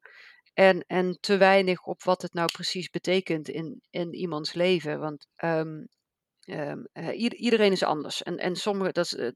En, 0.52 0.84
en 0.86 1.18
te 1.20 1.36
weinig 1.36 1.82
op 1.82 2.02
wat 2.02 2.22
het 2.22 2.32
nou 2.32 2.48
precies 2.52 2.90
betekent 2.90 3.48
in, 3.48 3.80
in 3.90 4.14
iemands 4.14 4.52
leven. 4.52 5.00
Want 5.00 5.26
um, 5.44 5.88
Um, 6.50 6.86
iedereen 7.12 7.72
is 7.72 7.82
anders. 7.82 8.22
En, 8.22 8.38
en 8.38 8.56
sommige, 8.56 8.92
dat, 8.92 9.12
uh, 9.12 9.30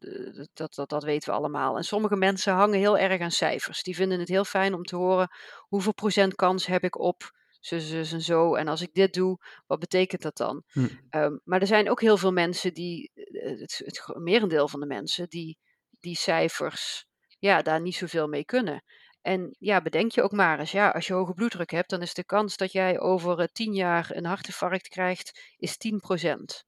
dat, 0.53 0.75
dat, 0.75 0.88
dat 0.88 1.03
weten 1.03 1.31
we 1.31 1.37
allemaal. 1.37 1.77
En 1.77 1.85
sommige 1.85 2.16
mensen 2.16 2.53
hangen 2.53 2.79
heel 2.79 2.98
erg 2.98 3.20
aan 3.20 3.31
cijfers. 3.31 3.83
Die 3.83 3.94
vinden 3.94 4.18
het 4.18 4.29
heel 4.29 4.44
fijn 4.44 4.75
om 4.75 4.85
te 4.85 4.96
horen 4.96 5.29
hoeveel 5.59 5.94
procent 5.94 6.35
kans 6.35 6.66
heb 6.66 6.85
ik 6.85 6.98
op 6.98 7.33
zo, 7.61 7.79
zo 7.79 7.96
en 7.96 8.20
zo. 8.20 8.55
En 8.55 8.68
als 8.68 8.81
ik 8.81 8.94
dit 8.94 9.14
doe, 9.14 9.38
wat 9.66 9.79
betekent 9.79 10.22
dat 10.22 10.37
dan? 10.37 10.62
Hm. 10.66 10.88
Um, 11.11 11.40
maar 11.44 11.61
er 11.61 11.66
zijn 11.66 11.90
ook 11.90 12.01
heel 12.01 12.16
veel 12.16 12.33
mensen 12.33 12.75
die, 12.75 13.11
het, 13.33 13.83
het 13.85 14.14
merendeel 14.14 14.68
van 14.68 14.81
de 14.81 14.87
mensen, 14.87 15.29
die 15.29 15.59
die 16.01 16.16
cijfers, 16.16 17.07
ja, 17.38 17.62
daar 17.62 17.81
niet 17.81 17.94
zoveel 17.94 18.29
mee 18.29 18.44
kunnen. 18.44 18.85
En 19.20 19.57
ja, 19.59 19.83
bedenk 19.83 20.12
je 20.12 20.22
ook 20.22 20.33
maar 20.33 20.59
eens, 20.59 20.70
ja, 20.70 20.90
als 20.90 21.07
je 21.07 21.12
hoge 21.12 21.35
bloeddruk 21.35 21.70
hebt, 21.70 21.90
dan 21.90 22.03
is 22.03 22.14
de 22.14 22.25
kans 22.25 22.57
dat 22.57 22.72
jij 22.72 23.01
over 23.01 23.53
tien 23.53 23.75
jaar 23.75 24.11
een 24.11 24.25
hartinfarct 24.25 24.88
krijgt, 24.88 25.55
is 25.57 25.77
10 25.77 26.01
procent. 26.01 26.64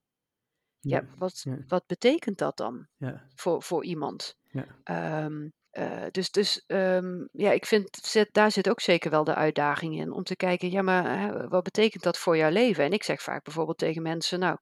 Ja, 0.91 1.05
wat, 1.19 1.45
wat 1.69 1.87
betekent 1.87 2.39
dat 2.39 2.57
dan 2.57 2.87
ja. 2.97 3.27
voor, 3.35 3.63
voor 3.63 3.85
iemand? 3.85 4.37
Ja. 4.51 5.25
Um, 5.25 5.53
uh, 5.73 6.05
dus 6.11 6.31
dus 6.31 6.65
um, 6.67 7.29
ja, 7.33 7.51
ik 7.51 7.67
vind, 7.67 8.15
daar 8.33 8.51
zit 8.51 8.69
ook 8.69 8.81
zeker 8.81 9.11
wel 9.11 9.25
de 9.25 9.35
uitdaging 9.35 9.99
in. 9.99 10.13
Om 10.13 10.23
te 10.23 10.37
kijken, 10.37 10.71
ja, 10.71 10.83
maar 10.83 11.19
hè, 11.19 11.49
wat 11.49 11.63
betekent 11.63 12.03
dat 12.03 12.19
voor 12.19 12.37
jouw 12.37 12.51
leven? 12.51 12.85
En 12.85 12.93
ik 12.93 13.03
zeg 13.03 13.23
vaak 13.23 13.45
bijvoorbeeld 13.45 13.79
tegen 13.79 14.03
mensen, 14.03 14.39
nou, 14.39 14.59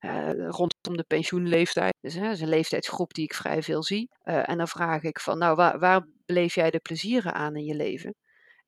uh, 0.00 0.48
rondom 0.48 0.96
de 0.96 1.04
pensioenleeftijd. 1.06 1.94
Dus, 2.00 2.14
hè, 2.14 2.22
dat 2.22 2.32
is 2.32 2.40
een 2.40 2.48
leeftijdsgroep 2.48 3.14
die 3.14 3.24
ik 3.24 3.34
vrij 3.34 3.62
veel 3.62 3.82
zie. 3.82 4.10
Uh, 4.24 4.48
en 4.48 4.58
dan 4.58 4.68
vraag 4.68 5.02
ik 5.02 5.20
van, 5.20 5.38
nou, 5.38 5.56
waar, 5.56 5.78
waar 5.78 6.06
beleef 6.26 6.54
jij 6.54 6.70
de 6.70 6.78
plezieren 6.78 7.34
aan 7.34 7.56
in 7.56 7.64
je 7.64 7.74
leven? 7.74 8.14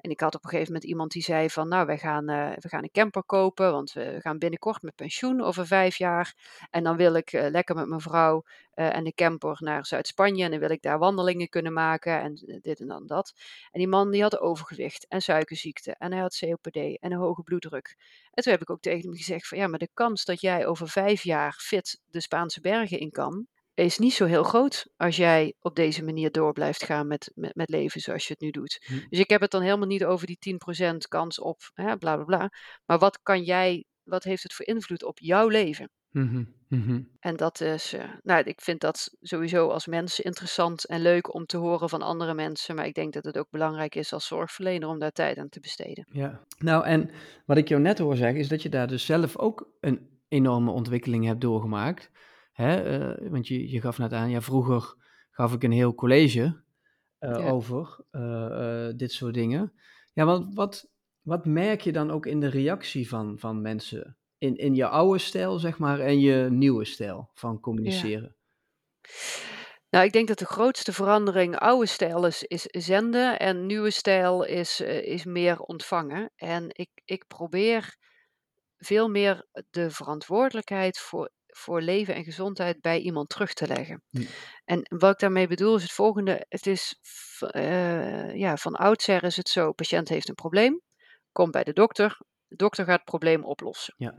En 0.07 0.12
ik 0.12 0.21
had 0.21 0.35
op 0.35 0.45
een 0.45 0.51
gegeven 0.51 0.73
moment 0.73 0.90
iemand 0.90 1.12
die 1.12 1.23
zei 1.23 1.51
van, 1.51 1.69
nou, 1.69 1.87
wij 1.87 1.99
gaan, 1.99 2.31
uh, 2.31 2.53
we 2.57 2.69
gaan 2.69 2.83
een 2.83 2.90
camper 2.90 3.25
kopen, 3.25 3.73
want 3.73 3.92
we 3.92 4.16
gaan 4.21 4.38
binnenkort 4.38 4.83
met 4.83 4.95
pensioen 4.95 5.40
over 5.40 5.66
vijf 5.66 5.97
jaar. 5.97 6.35
En 6.71 6.85
dan 6.85 6.97
wil 6.97 7.14
ik 7.14 7.33
uh, 7.33 7.47
lekker 7.51 7.75
met 7.75 7.87
mijn 7.87 8.01
vrouw 8.01 8.42
uh, 8.75 8.97
en 8.97 9.05
de 9.05 9.14
camper 9.14 9.57
naar 9.61 9.87
Zuid-Spanje 9.87 10.45
en 10.45 10.51
dan 10.51 10.61
wil 10.61 10.71
ik 10.71 10.83
daar 10.83 10.99
wandelingen 10.99 11.49
kunnen 11.49 11.73
maken 11.73 12.21
en 12.21 12.61
dit 12.62 12.81
en 12.81 12.87
dan 12.87 13.07
dat. 13.07 13.33
En 13.71 13.79
die 13.79 13.88
man 13.88 14.11
die 14.11 14.23
had 14.23 14.40
overgewicht 14.40 15.07
en 15.09 15.23
suikerziekte 15.23 15.95
en 15.99 16.12
hij 16.12 16.21
had 16.21 16.38
COPD 16.38 16.77
en 16.77 17.12
een 17.12 17.19
hoge 17.19 17.42
bloeddruk. 17.42 17.97
En 18.31 18.42
toen 18.42 18.53
heb 18.53 18.62
ik 18.62 18.71
ook 18.71 18.81
tegen 18.81 19.09
hem 19.09 19.16
gezegd 19.16 19.49
van, 19.49 19.59
ja, 19.59 19.66
maar 19.66 19.79
de 19.79 19.90
kans 19.95 20.25
dat 20.25 20.40
jij 20.40 20.66
over 20.66 20.88
vijf 20.88 21.23
jaar 21.23 21.55
fit 21.59 22.01
de 22.11 22.21
Spaanse 22.21 22.61
bergen 22.61 22.99
in 22.99 23.11
kan, 23.11 23.47
is 23.85 23.99
niet 23.99 24.12
zo 24.12 24.25
heel 24.25 24.43
groot 24.43 24.87
als 24.97 25.17
jij 25.17 25.55
op 25.61 25.77
deze 25.77 26.05
manier 26.05 26.31
door 26.31 26.53
blijft 26.53 26.85
gaan 26.85 27.07
met, 27.07 27.33
met, 27.35 27.55
met 27.55 27.69
leven 27.69 28.00
zoals 28.00 28.27
je 28.27 28.33
het 28.33 28.42
nu 28.42 28.50
doet. 28.50 28.85
Hm. 28.87 28.94
Dus 29.09 29.19
ik 29.19 29.31
heb 29.31 29.40
het 29.40 29.50
dan 29.50 29.63
helemaal 29.63 29.87
niet 29.87 30.05
over 30.05 30.27
die 30.27 30.59
10% 30.90 30.96
kans 31.09 31.40
op 31.40 31.71
hè, 31.75 31.96
bla 31.96 32.15
bla 32.15 32.25
bla. 32.25 32.50
Maar 32.87 32.98
wat 32.98 33.23
kan 33.23 33.42
jij, 33.42 33.85
wat 34.03 34.25
heeft 34.25 34.42
het 34.42 34.55
voor 34.55 34.67
invloed 34.67 35.05
op 35.05 35.19
jouw 35.19 35.48
leven? 35.48 35.90
Mm 36.11 36.29
-hmm. 36.69 37.09
En 37.21 37.37
dat 37.37 37.61
is, 37.61 37.94
uh, 37.94 38.05
nou, 38.23 38.42
ik 38.44 38.61
vind 38.61 38.81
dat 38.81 39.17
sowieso 39.21 39.69
als 39.69 39.87
mens 39.87 40.21
interessant 40.21 40.87
en 40.87 41.00
leuk 41.00 41.35
om 41.35 41.46
te 41.46 41.57
horen 41.57 41.88
van 41.88 42.03
andere 42.03 42.35
mensen. 42.35 42.75
Maar 42.75 42.87
ik 42.87 42.94
denk 42.94 43.13
dat 43.13 43.25
het 43.25 43.38
ook 43.38 43.50
belangrijk 43.50 43.94
is 43.94 44.13
als 44.13 44.27
zorgverlener 44.27 44.88
om 44.88 44.98
daar 44.98 45.13
tijd 45.13 45.38
aan 45.38 45.48
te 45.48 45.61
besteden. 45.61 46.07
Ja, 46.13 46.40
nou 46.59 46.85
en 46.85 47.11
wat 47.46 47.57
ik 47.57 47.69
jou 47.69 47.81
net 47.81 47.98
hoor 47.98 48.17
zeggen 48.17 48.40
is 48.40 48.48
dat 48.48 48.63
je 48.63 48.69
daar 48.69 48.87
dus 48.87 49.07
zelf 49.07 49.38
ook 49.38 49.69
een 49.81 50.09
enorme 50.29 50.71
ontwikkeling 50.71 51.25
hebt 51.25 51.40
doorgemaakt. 51.40 52.11
Hè? 52.57 53.31
want 53.31 53.48
je, 53.48 53.71
je 53.71 53.81
gaf 53.81 53.98
net 53.98 54.13
aan, 54.13 54.31
ja, 54.31 54.40
vroeger 54.40 54.94
gaf 55.31 55.52
ik 55.52 55.63
een 55.63 55.73
heel 55.73 55.94
college 55.94 56.63
over 57.21 58.04
dit 58.96 59.13
soort 59.13 59.35
dingen. 59.35 59.73
Ja, 60.13 60.25
wat, 60.25 60.46
wat, 60.54 60.90
wat 61.23 61.46
merk 61.46 61.81
je 61.81 61.92
dan 61.92 62.11
ook 62.11 62.27
in 62.27 62.40
de 62.40 62.48
reactie 62.48 63.09
van, 63.09 63.38
van 63.38 63.61
mensen? 63.61 64.17
In, 64.38 64.57
in 64.57 64.75
je 64.75 64.88
oude 64.88 65.19
stijl, 65.19 65.59
zeg 65.59 65.79
maar, 65.79 66.00
en 66.00 66.21
je 66.21 66.50
nieuwe 66.50 66.85
stijl 66.85 67.31
van 67.35 67.61
communiceren? 67.61 68.37
Nou, 69.90 70.04
ik 70.04 70.13
denk 70.13 70.29
dat 70.29 70.38
de 70.38 70.46
grootste 70.46 70.92
verandering 70.92 71.59
oude 71.59 71.87
stijl 71.87 72.27
is, 72.27 72.42
is 72.42 72.63
zenden 72.63 73.38
en 73.38 73.67
nieuwe 73.67 73.90
stijl 73.90 74.44
is, 74.44 74.81
is 74.81 75.25
meer 75.25 75.61
ontvangen. 75.61 76.31
En 76.37 76.65
ik, 76.69 76.88
ik 77.04 77.27
probeer 77.27 77.96
veel 78.77 79.09
meer 79.09 79.46
de 79.71 79.90
verantwoordelijkheid 79.90 80.98
voor, 80.98 81.31
voor 81.57 81.81
leven 81.81 82.15
en 82.15 82.25
gezondheid 82.25 82.81
bij 82.81 82.98
iemand 82.98 83.29
terug 83.29 83.52
te 83.52 83.67
leggen. 83.67 84.02
Hm. 84.11 84.25
En 84.65 84.87
wat 84.98 85.13
ik 85.13 85.19
daarmee 85.19 85.46
bedoel 85.46 85.77
is 85.77 85.83
het 85.83 85.92
volgende. 85.92 86.44
Het 86.48 86.67
is 86.67 87.00
uh, 87.54 88.35
ja, 88.35 88.57
van 88.57 88.75
oudsher 88.75 89.25
is 89.25 89.37
het 89.37 89.48
zo, 89.48 89.73
patiënt 89.73 90.09
heeft 90.09 90.29
een 90.29 90.35
probleem, 90.35 90.81
komt 91.33 91.50
bij 91.50 91.65
de 91.65 91.73
dokter, 91.73 92.19
de 92.46 92.57
dokter 92.57 92.85
gaat 92.85 92.96
het 92.96 93.04
probleem 93.04 93.44
oplossen. 93.44 93.94
Ja. 93.96 94.15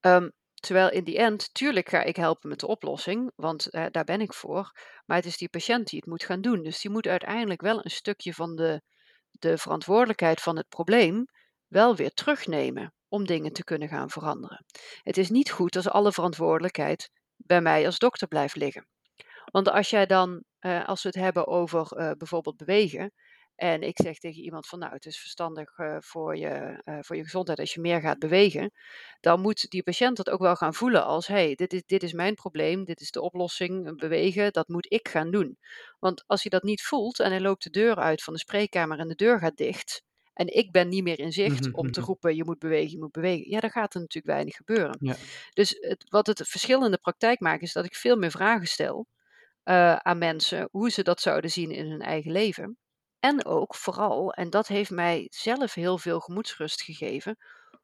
Um, 0.00 0.32
terwijl 0.54 0.90
in 0.90 1.04
die 1.04 1.18
end, 1.18 1.54
tuurlijk 1.54 1.88
ga 1.88 2.02
ik 2.02 2.16
helpen 2.16 2.48
met 2.48 2.60
de 2.60 2.66
oplossing, 2.66 3.32
want 3.36 3.74
uh, 3.74 3.86
daar 3.90 4.04
ben 4.04 4.20
ik 4.20 4.34
voor. 4.34 4.72
Maar 5.06 5.16
het 5.16 5.26
is 5.26 5.36
die 5.36 5.48
patiënt 5.48 5.86
die 5.86 5.98
het 5.98 6.08
moet 6.08 6.24
gaan 6.24 6.40
doen. 6.40 6.62
Dus 6.62 6.80
die 6.80 6.90
moet 6.90 7.06
uiteindelijk 7.06 7.60
wel 7.60 7.84
een 7.84 7.90
stukje 7.90 8.34
van 8.34 8.56
de, 8.56 8.82
de 9.30 9.58
verantwoordelijkheid 9.58 10.40
van 10.40 10.56
het 10.56 10.68
probleem 10.68 11.24
wel 11.66 11.96
weer 11.96 12.10
terugnemen 12.10 12.92
om 13.08 13.26
dingen 13.26 13.52
te 13.52 13.64
kunnen 13.64 13.88
gaan 13.88 14.10
veranderen. 14.10 14.64
Het 15.02 15.16
is 15.16 15.30
niet 15.30 15.50
goed 15.50 15.76
als 15.76 15.88
alle 15.88 16.12
verantwoordelijkheid 16.12 17.10
bij 17.36 17.60
mij 17.60 17.86
als 17.86 17.98
dokter 17.98 18.28
blijft 18.28 18.56
liggen. 18.56 18.86
Want 19.50 19.70
als 19.70 19.90
jij 19.90 20.06
dan, 20.06 20.42
uh, 20.60 20.88
als 20.88 21.02
we 21.02 21.08
het 21.08 21.18
hebben 21.18 21.46
over 21.46 21.98
uh, 21.98 22.10
bijvoorbeeld 22.18 22.56
bewegen, 22.56 23.12
en 23.54 23.82
ik 23.82 23.98
zeg 24.02 24.18
tegen 24.18 24.42
iemand 24.42 24.66
van 24.66 24.78
nou, 24.78 24.92
het 24.92 25.06
is 25.06 25.18
verstandig 25.18 25.78
uh, 25.78 25.96
voor, 26.00 26.36
je, 26.36 26.82
voor 27.00 27.16
je 27.16 27.22
gezondheid 27.22 27.58
als 27.58 27.74
je 27.74 27.80
meer 27.80 28.00
gaat 28.00 28.18
bewegen. 28.18 28.72
Dan 29.20 29.40
moet 29.40 29.70
die 29.70 29.82
patiënt 29.82 30.16
dat 30.16 30.30
ook 30.30 30.40
wel 30.40 30.56
gaan 30.56 30.74
voelen 30.74 31.04
als 31.04 31.26
hé, 31.26 31.34
hey, 31.34 31.54
dit, 31.54 31.72
is, 31.72 31.82
dit 31.86 32.02
is 32.02 32.12
mijn 32.12 32.34
probleem, 32.34 32.84
dit 32.84 33.00
is 33.00 33.10
de 33.10 33.20
oplossing, 33.20 33.98
bewegen, 33.98 34.52
dat 34.52 34.68
moet 34.68 34.92
ik 34.92 35.08
gaan 35.08 35.30
doen. 35.30 35.58
Want 35.98 36.24
als 36.26 36.42
hij 36.42 36.50
dat 36.50 36.62
niet 36.62 36.82
voelt 36.82 37.20
en 37.20 37.30
hij 37.30 37.40
loopt 37.40 37.62
de 37.62 37.70
deur 37.70 37.96
uit 37.96 38.22
van 38.22 38.32
de 38.32 38.38
spreekkamer 38.38 38.98
en 38.98 39.08
de 39.08 39.14
deur 39.14 39.38
gaat 39.38 39.56
dicht. 39.56 40.02
En 40.38 40.56
ik 40.56 40.72
ben 40.72 40.88
niet 40.88 41.02
meer 41.02 41.18
in 41.18 41.32
zicht 41.32 41.66
mhm, 41.66 41.74
om 41.74 41.90
te 41.92 42.00
mhm. 42.00 42.08
roepen, 42.08 42.36
je 42.36 42.44
moet 42.44 42.58
bewegen, 42.58 42.90
je 42.90 42.98
moet 42.98 43.12
bewegen. 43.12 43.50
Ja, 43.50 43.60
dan 43.60 43.70
gaat 43.70 43.94
er 43.94 44.00
natuurlijk 44.00 44.34
weinig 44.34 44.56
gebeuren. 44.56 44.96
Ja. 45.00 45.16
Dus 45.52 45.76
het, 45.80 46.04
wat 46.08 46.26
het 46.26 46.48
verschil 46.48 46.84
in 46.84 46.90
de 46.90 46.98
praktijk 46.98 47.40
maakt, 47.40 47.62
is 47.62 47.72
dat 47.72 47.84
ik 47.84 47.94
veel 47.94 48.16
meer 48.16 48.30
vragen 48.30 48.66
stel 48.66 49.06
uh, 49.64 49.96
aan 49.96 50.18
mensen 50.18 50.68
hoe 50.70 50.90
ze 50.90 51.02
dat 51.02 51.20
zouden 51.20 51.50
zien 51.50 51.70
in 51.70 51.90
hun 51.90 52.00
eigen 52.00 52.32
leven. 52.32 52.78
En 53.20 53.44
ook 53.44 53.74
vooral, 53.74 54.32
en 54.32 54.50
dat 54.50 54.66
heeft 54.66 54.90
mij 54.90 55.26
zelf 55.30 55.74
heel 55.74 55.98
veel 55.98 56.20
gemoedsrust 56.20 56.82
gegeven, 56.82 57.36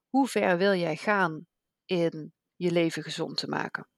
hoe 0.08 0.28
ver 0.28 0.58
wil 0.58 0.74
jij 0.74 0.96
gaan 0.96 1.46
in 1.84 2.32
je 2.56 2.70
leven 2.70 3.02
gezond 3.02 3.36
te 3.36 3.48
maken? 3.48 3.88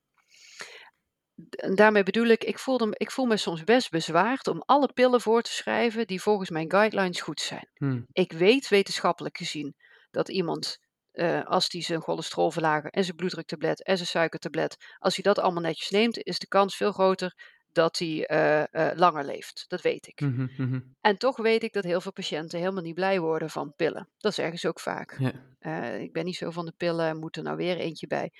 Daarmee 1.75 2.03
bedoel 2.03 2.25
ik, 2.25 2.43
ik 2.43 2.59
voel, 2.59 2.87
ik 2.91 3.11
voel 3.11 3.25
me 3.25 3.37
soms 3.37 3.63
best 3.63 3.89
bezwaard 3.89 4.47
om 4.47 4.63
alle 4.65 4.93
pillen 4.93 5.21
voor 5.21 5.41
te 5.41 5.51
schrijven 5.51 6.07
die 6.07 6.21
volgens 6.21 6.49
mijn 6.49 6.71
guidelines 6.71 7.21
goed 7.21 7.41
zijn. 7.41 7.69
Hmm. 7.73 8.05
Ik 8.11 8.31
weet 8.31 8.67
wetenschappelijk 8.67 9.37
gezien 9.37 9.75
dat 10.11 10.29
iemand, 10.29 10.79
uh, 11.13 11.45
als 11.45 11.69
die 11.69 11.83
zijn 11.83 12.01
cholesterolverlager 12.01 12.89
en 12.89 13.03
zijn 13.03 13.15
bloeddruktablet 13.15 13.83
en 13.83 13.95
zijn 13.95 14.07
suikertablet, 14.09 14.77
als 14.97 15.15
hij 15.15 15.23
dat 15.23 15.39
allemaal 15.39 15.61
netjes 15.61 15.89
neemt, 15.89 16.23
is 16.23 16.39
de 16.39 16.47
kans 16.47 16.75
veel 16.75 16.91
groter 16.91 17.55
dat 17.71 17.97
hij 17.97 18.29
uh, 18.31 18.63
uh, 18.71 18.91
langer 18.95 19.25
leeft. 19.25 19.65
Dat 19.67 19.81
weet 19.81 20.07
ik. 20.07 20.21
Mm 20.21 20.49
-hmm. 20.55 20.95
En 21.01 21.17
toch 21.17 21.37
weet 21.37 21.63
ik 21.63 21.73
dat 21.73 21.83
heel 21.83 22.01
veel 22.01 22.11
patiënten 22.11 22.59
helemaal 22.59 22.83
niet 22.83 22.95
blij 22.95 23.19
worden 23.19 23.49
van 23.49 23.73
pillen. 23.75 24.09
Dat 24.17 24.33
zeggen 24.33 24.59
ze 24.59 24.67
ook 24.67 24.79
vaak. 24.79 25.17
Ja. 25.19 25.33
Uh, 25.59 26.01
ik 26.01 26.13
ben 26.13 26.25
niet 26.25 26.35
zo 26.35 26.51
van 26.51 26.65
de 26.65 26.73
pillen, 26.77 27.19
moet 27.19 27.37
er 27.37 27.43
nou 27.43 27.57
weer 27.57 27.77
eentje 27.77 28.07
bij. 28.07 28.31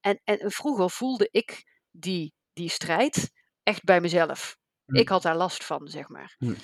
En, 0.00 0.20
en 0.24 0.50
vroeger 0.50 0.90
voelde 0.90 1.28
ik 1.30 1.64
die, 1.90 2.34
die 2.56 2.68
strijd 2.68 3.30
echt 3.62 3.84
bij 3.84 4.00
mezelf. 4.00 4.56
Mm. 4.84 4.96
Ik 4.96 5.08
had 5.08 5.22
daar 5.22 5.36
last 5.36 5.64
van, 5.64 5.88
zeg 5.88 6.08
maar. 6.08 6.36
Mm. 6.38 6.56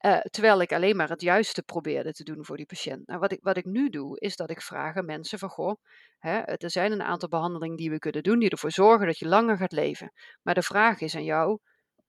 Uh, 0.00 0.20
terwijl 0.20 0.60
ik 0.60 0.72
alleen 0.72 0.96
maar 0.96 1.08
het 1.08 1.20
juiste 1.20 1.62
probeerde 1.62 2.12
te 2.12 2.24
doen 2.24 2.44
voor 2.44 2.56
die 2.56 2.66
patiënt. 2.66 3.06
Nou, 3.06 3.20
wat 3.20 3.32
ik, 3.32 3.38
wat 3.42 3.56
ik 3.56 3.64
nu 3.64 3.88
doe, 3.88 4.20
is 4.20 4.36
dat 4.36 4.50
ik 4.50 4.62
vraag 4.62 4.96
aan 4.96 5.04
mensen 5.04 5.38
van, 5.38 5.48
goh, 5.48 5.76
hè, 6.18 6.38
er 6.38 6.70
zijn 6.70 6.92
een 6.92 7.02
aantal 7.02 7.28
behandelingen 7.28 7.76
die 7.76 7.90
we 7.90 7.98
kunnen 7.98 8.22
doen, 8.22 8.38
die 8.38 8.50
ervoor 8.50 8.70
zorgen 8.70 9.06
dat 9.06 9.18
je 9.18 9.28
langer 9.28 9.56
gaat 9.56 9.72
leven. 9.72 10.12
Maar 10.42 10.54
de 10.54 10.62
vraag 10.62 11.00
is 11.00 11.14
aan 11.14 11.24
jou, 11.24 11.58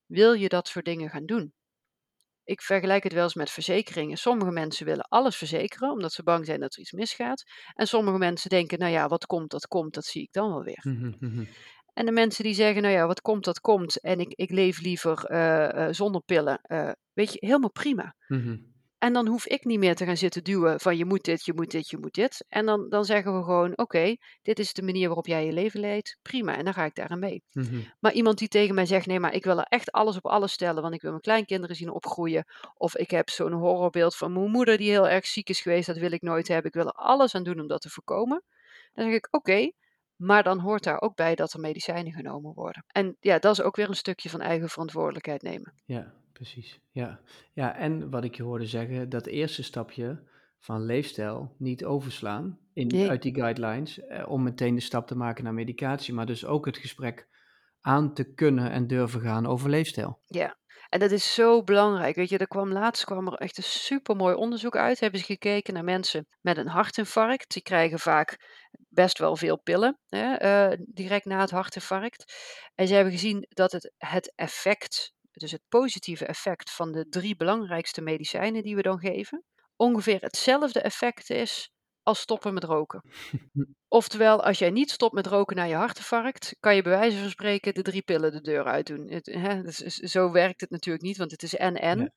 wil 0.06 0.34
je 0.34 0.50
dat 0.50 0.68
soort 0.68 0.86
dingen 0.86 1.10
gaan 1.10 1.26
doen? 1.26 1.54
Ik 2.44 2.62
vergelijk 2.62 3.04
het 3.04 3.14
wel 3.14 3.24
eens 3.24 3.34
met 3.34 3.52
verzekeringen. 3.52 4.18
Sommige 4.18 4.52
mensen 4.52 4.86
willen 4.86 5.08
alles 5.08 5.36
verzekeren, 5.36 5.92
omdat 5.92 6.14
ze 6.14 6.24
bang 6.24 6.46
zijn 6.46 6.60
dat 6.60 6.74
er 6.74 6.80
iets 6.80 6.92
misgaat. 6.92 7.44
En 7.74 7.88
sommige 7.88 8.18
mensen 8.18 8.50
denken, 8.50 8.80
nou 8.80 8.92
ja, 8.92 9.08
wat 9.08 9.26
komt, 9.26 9.52
dat 9.52 9.68
komt, 9.68 9.94
dat 9.94 10.06
zie 10.06 10.22
ik 10.22 10.32
dan 10.32 10.50
wel 10.50 10.64
weer. 10.64 10.82
Mhm, 10.84 11.14
mhm. 11.20 11.46
En 11.94 12.06
de 12.06 12.12
mensen 12.12 12.44
die 12.44 12.54
zeggen, 12.54 12.82
nou 12.82 12.94
ja, 12.94 13.08
wat 13.08 13.22
komt, 13.22 13.46
dat 13.46 13.60
komt. 13.60 14.00
En 14.00 14.20
ik, 14.20 14.34
ik 14.36 14.52
leef 14.52 14.82
liever 14.82 15.32
uh, 15.32 15.70
uh, 15.76 15.88
zonder 15.92 16.22
pillen. 16.22 16.60
Uh, 16.68 16.92
weet 17.14 17.34
je, 17.34 17.38
helemaal 17.40 17.72
prima. 17.72 18.16
Mm 18.28 18.72
En 18.98 19.14
dan 19.14 19.28
hoef 19.28 19.46
ik 19.46 19.66
niet 19.66 19.80
meer 19.80 19.96
te 19.96 20.06
gaan 20.06 20.18
zitten 20.18 20.44
duwen 20.44 20.80
van 20.80 20.98
je 20.98 21.06
moet 21.06 21.24
dit, 21.24 21.46
je 21.46 21.54
moet 21.54 21.72
dit, 21.72 21.90
je 21.90 21.98
moet 21.98 22.14
dit. 22.14 22.46
En 22.50 22.66
dan, 22.66 22.90
dan 22.90 23.06
zeggen 23.06 23.38
we 23.38 23.44
gewoon, 23.44 23.78
oké, 23.78 24.16
dit 24.42 24.60
is 24.60 24.74
de 24.74 24.82
manier 24.82 25.06
waarop 25.06 25.28
jij 25.28 25.46
je 25.46 25.52
leven 25.52 25.80
leidt. 25.80 26.18
Prima, 26.22 26.58
en 26.58 26.64
dan 26.66 26.74
ga 26.74 26.86
ik 26.86 26.96
daarin 26.96 27.20
mee. 27.20 27.44
Mm 27.52 27.84
Maar 28.00 28.14
iemand 28.14 28.38
die 28.38 28.48
tegen 28.48 28.76
mij 28.76 28.86
zegt, 28.86 29.06
nee, 29.06 29.20
maar 29.20 29.34
ik 29.34 29.44
wil 29.44 29.58
er 29.58 29.66
echt 29.70 29.92
alles 29.92 30.16
op 30.16 30.26
alles 30.26 30.52
stellen. 30.52 30.82
Want 30.82 30.94
ik 30.94 31.02
wil 31.02 31.10
mijn 31.10 31.22
kleinkinderen 31.22 31.76
zien 31.76 31.92
opgroeien. 31.92 32.46
Of 32.78 32.96
ik 32.96 33.12
heb 33.12 33.30
zo'n 33.30 33.54
horrorbeeld 33.54 34.16
van 34.16 34.34
mijn 34.34 34.52
moeder 34.52 34.78
die 34.78 34.90
heel 34.90 35.10
erg 35.10 35.26
ziek 35.26 35.50
is 35.50 35.62
geweest. 35.62 35.88
Dat 35.88 35.98
wil 35.98 36.12
ik 36.12 36.22
nooit 36.22 36.48
hebben. 36.48 36.68
Ik 36.68 36.78
wil 36.78 36.88
er 36.88 36.92
alles 36.92 37.36
aan 37.36 37.44
doen 37.44 37.60
om 37.60 37.68
dat 37.68 37.82
te 37.82 37.90
voorkomen. 37.90 38.44
Dan 38.94 39.06
zeg 39.06 39.14
ik, 39.14 39.28
oké, 39.32 39.72
maar 40.24 40.44
dan 40.44 40.60
hoort 40.60 40.84
daar 40.84 41.02
ook 41.02 41.16
bij 41.16 41.36
dat 41.36 41.54
er 41.54 41.60
medicijnen 41.60 42.14
genomen 42.14 42.54
worden. 42.54 42.84
En 42.88 43.18
ja, 43.20 43.40
dat 43.40 43.52
is 43.52 43.62
ook 43.62 43.76
weer 43.76 43.90
een 43.90 43.96
stukje 43.96 44.30
van 44.30 44.42
eigen 44.42 44.70
verantwoordelijkheid 44.70 45.42
nemen. 45.42 45.74
Ja, 45.86 46.14
precies. 46.34 46.80
Ja, 46.92 47.20
ja 47.54 47.76
en 47.76 48.10
wat 48.10 48.24
ik 48.24 48.36
je 48.36 48.44
hoorde 48.44 48.66
zeggen, 48.66 49.10
dat 49.10 49.26
eerste 49.26 49.64
stapje 49.64 50.24
van 50.60 50.86
leefstijl 50.86 51.56
niet 51.58 51.86
overslaan 51.86 52.60
in, 52.74 53.10
uit 53.10 53.22
die 53.22 53.36
guidelines 53.36 54.00
eh, 54.00 54.30
om 54.30 54.44
meteen 54.44 54.76
de 54.76 54.82
stap 54.82 55.08
te 55.08 55.16
maken 55.16 55.44
naar 55.44 55.54
medicatie, 55.54 56.14
maar 56.14 56.26
dus 56.26 56.46
ook 56.46 56.66
het 56.66 56.78
gesprek 56.78 57.28
aan 57.82 58.14
te 58.14 58.34
kunnen 58.34 58.72
en 58.72 58.88
durven 58.88 59.22
gaan 59.22 59.46
over 59.46 59.70
leefstijl. 59.70 60.20
Ja, 60.26 60.58
en 60.90 61.00
dat 61.00 61.12
is 61.12 61.34
zo 61.34 61.64
belangrijk. 61.64 62.16
Weet 62.16 62.30
je, 62.30 62.38
er 62.38 62.48
kwam 62.48 62.72
laatst 62.72 63.04
kwam 63.04 63.28
er 63.28 63.34
echt 63.34 63.58
een 63.58 63.64
supermooi 63.64 64.36
onderzoek 64.36 64.76
uit. 64.76 65.00
Hebben 65.00 65.20
ze 65.20 65.26
gekeken 65.26 65.74
naar 65.74 65.84
mensen 65.84 66.28
met 66.42 66.58
een 66.58 66.68
hartinfarct. 66.68 67.54
Die 67.54 67.62
krijgen 67.62 68.00
vaak 68.00 68.38
best 68.94 69.18
wel 69.18 69.36
veel 69.36 69.60
pillen 69.60 70.00
hè, 70.08 70.44
uh, 70.72 70.78
direct 70.86 71.26
na 71.26 71.40
het 71.40 71.50
hartinfarct. 71.50 72.34
En 72.76 72.88
ze 72.88 72.94
hebben 72.94 73.14
gezien 73.14 73.46
dat 73.50 73.72
het, 73.72 73.94
het 73.98 74.34
effect, 74.36 75.14
dus 75.32 75.52
het 75.52 75.62
positieve 75.70 76.26
effect 76.26 76.72
van 76.72 76.92
de 76.92 77.10
drie 77.10 77.36
belangrijkste 77.36 78.02
medicijnen 78.02 78.64
die 78.64 78.76
we 78.76 78.82
dan 78.82 79.00
geven, 79.00 79.44
ongeveer 79.76 80.22
hetzelfde 80.22 80.82
effect 80.82 81.30
is 81.30 81.74
als 82.04 82.20
stoppen 82.20 82.54
met 82.54 82.64
roken. 82.64 83.02
Oftewel, 83.88 84.44
als 84.44 84.60
jij 84.60 84.70
niet 84.70 84.92
stopt 84.92 85.14
met 85.14 85.28
roken 85.28 85.56
na 85.56 85.64
je 85.64 85.76
hartinfarct, 85.76 86.56
kan 86.60 86.76
je 86.76 86.82
bij 86.82 86.98
wijze 86.98 87.18
van 87.18 87.30
spreken 87.30 87.74
de 87.74 87.82
drie 87.82 88.02
pillen 88.02 88.32
de 88.32 88.42
deur 88.42 88.64
uit 88.64 88.88
doen. 88.88 89.10
Het, 89.10 89.26
hè, 89.26 89.62
dus, 89.62 89.78
zo 89.86 90.32
werkt 90.32 90.62
het 90.62 90.70
natuurlijk 90.70 91.04
niet, 91.04 91.18
want 91.18 91.32
het 91.32 91.44
is 91.44 91.56
en-en. 91.56 92.00
Ja. 92.00 92.12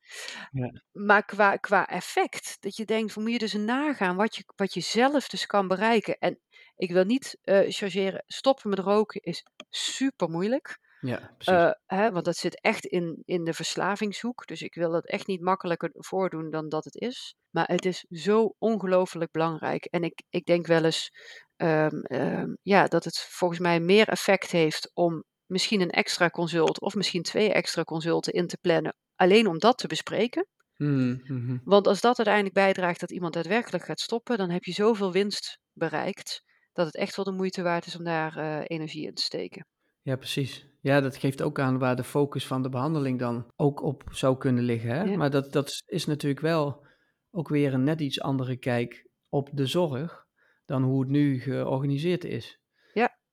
Ja. 0.50 0.82
Maar 0.92 1.24
qua, 1.24 1.56
qua 1.56 1.86
effect, 1.86 2.56
dat 2.60 2.76
je 2.76 2.84
denkt, 2.84 3.12
van, 3.12 3.22
moet 3.22 3.32
je 3.32 3.38
dus 3.38 3.52
nagaan 3.52 4.16
wat 4.16 4.36
je, 4.36 4.42
wat 4.56 4.74
je 4.74 4.80
zelf 4.80 5.28
dus 5.28 5.46
kan 5.46 5.68
bereiken. 5.68 6.18
En 6.18 6.40
ik 6.76 6.90
wil 6.90 7.04
niet 7.04 7.38
uh, 7.44 7.60
chargeren, 7.68 8.24
stoppen 8.26 8.70
met 8.70 8.78
roken 8.78 9.20
is 9.20 9.44
super 9.70 10.28
moeilijk. 10.30 10.78
Ja. 11.00 11.30
Uh, 11.44 11.70
hè, 11.86 12.10
want 12.10 12.24
dat 12.24 12.36
zit 12.36 12.60
echt 12.60 12.86
in, 12.86 13.22
in 13.24 13.44
de 13.44 13.52
verslavingshoek. 13.52 14.46
Dus 14.46 14.62
ik 14.62 14.74
wil 14.74 14.92
het 14.92 15.06
echt 15.06 15.26
niet 15.26 15.40
makkelijker 15.40 15.90
voordoen 15.92 16.50
dan 16.50 16.68
dat 16.68 16.84
het 16.84 16.94
is. 16.94 17.34
Maar 17.50 17.66
het 17.66 17.84
is 17.84 18.04
zo 18.10 18.54
ongelooflijk 18.58 19.30
belangrijk. 19.30 19.84
En 19.84 20.04
ik, 20.04 20.22
ik 20.28 20.44
denk 20.44 20.66
wel 20.66 20.84
eens 20.84 21.10
um, 21.56 22.04
um, 22.08 22.58
ja, 22.62 22.86
dat 22.86 23.04
het 23.04 23.18
volgens 23.18 23.60
mij 23.60 23.80
meer 23.80 24.08
effect 24.08 24.50
heeft 24.50 24.90
om 24.94 25.24
misschien 25.46 25.80
een 25.80 25.90
extra 25.90 26.30
consult 26.30 26.80
of 26.80 26.94
misschien 26.94 27.22
twee 27.22 27.52
extra 27.52 27.84
consulten 27.84 28.32
in 28.32 28.46
te 28.46 28.58
plannen. 28.60 28.96
Alleen 29.14 29.46
om 29.46 29.58
dat 29.58 29.78
te 29.78 29.86
bespreken. 29.86 30.46
Mm 30.76 31.20
-hmm. 31.24 31.60
Want 31.64 31.86
als 31.86 32.00
dat 32.00 32.16
uiteindelijk 32.16 32.54
bijdraagt 32.54 33.00
dat 33.00 33.10
iemand 33.10 33.34
daadwerkelijk 33.34 33.84
gaat 33.84 34.00
stoppen, 34.00 34.38
dan 34.38 34.50
heb 34.50 34.64
je 34.64 34.72
zoveel 34.72 35.12
winst 35.12 35.58
bereikt 35.72 36.44
dat 36.76 36.86
het 36.86 36.96
echt 36.96 37.16
wel 37.16 37.24
de 37.24 37.32
moeite 37.32 37.62
waard 37.62 37.86
is 37.86 37.96
om 37.96 38.04
daar 38.04 38.38
uh, 38.38 38.60
energie 38.64 39.06
in 39.06 39.14
te 39.14 39.22
steken. 39.22 39.66
Ja, 40.02 40.16
precies. 40.16 40.66
Ja, 40.80 41.00
dat 41.00 41.16
geeft 41.16 41.42
ook 41.42 41.58
aan 41.58 41.78
waar 41.78 41.96
de 41.96 42.04
focus 42.04 42.46
van 42.46 42.62
de 42.62 42.68
behandeling 42.68 43.18
dan 43.18 43.46
ook 43.56 43.82
op 43.82 44.02
zou 44.10 44.36
kunnen 44.38 44.64
liggen. 44.64 44.90
Hè? 44.90 45.16
Maar 45.16 45.30
dat, 45.30 45.52
dat 45.52 45.82
is 45.86 46.06
natuurlijk 46.06 46.40
wel 46.40 46.86
ook 47.30 47.48
weer 47.48 47.74
een 47.74 47.84
net 47.84 48.00
iets 48.00 48.20
andere 48.20 48.56
kijk 48.56 49.08
op 49.28 49.48
de 49.52 49.66
zorg 49.66 50.26
dan 50.64 50.82
hoe 50.82 51.00
het 51.00 51.10
nu 51.10 51.40
georganiseerd 51.40 52.24
is. 52.24 52.60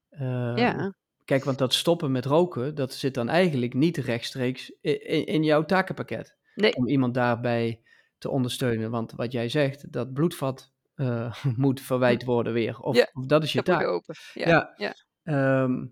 Ehm, 0.08 0.56
Ja. 0.56 0.94
Kijk, 1.24 1.44
want 1.44 1.58
dat 1.58 1.74
stoppen 1.74 2.12
met 2.12 2.24
roken, 2.24 2.74
dat 2.74 2.92
zit 2.92 3.14
dan 3.14 3.28
eigenlijk 3.28 3.74
niet 3.74 3.96
rechtstreeks 3.96 4.70
in, 4.80 5.26
in 5.26 5.44
jouw 5.44 5.64
takenpakket. 5.64 6.36
Nee. 6.54 6.74
Om 6.74 6.88
iemand 6.88 7.14
daarbij 7.14 7.82
te 8.18 8.30
ondersteunen. 8.30 8.90
Want 8.90 9.12
wat 9.12 9.32
jij 9.32 9.48
zegt, 9.48 9.92
dat 9.92 10.12
bloedvat 10.12 10.73
uh, 10.96 11.34
moet 11.56 11.80
verwijt 11.80 12.22
Hm. 12.22 12.28
worden 12.28 12.52
weer. 12.52 12.78
Of, 12.80 12.96
Ja, 12.96 13.08
of 13.12 13.26
dat 13.26 13.42
is 13.42 13.52
je 13.52 13.62
Dat 13.62 13.78
taak. 13.78 13.86
open. 13.86 14.14
Ja. 14.34 14.74
Ja. 14.76 14.94
Ehm, 15.22 15.86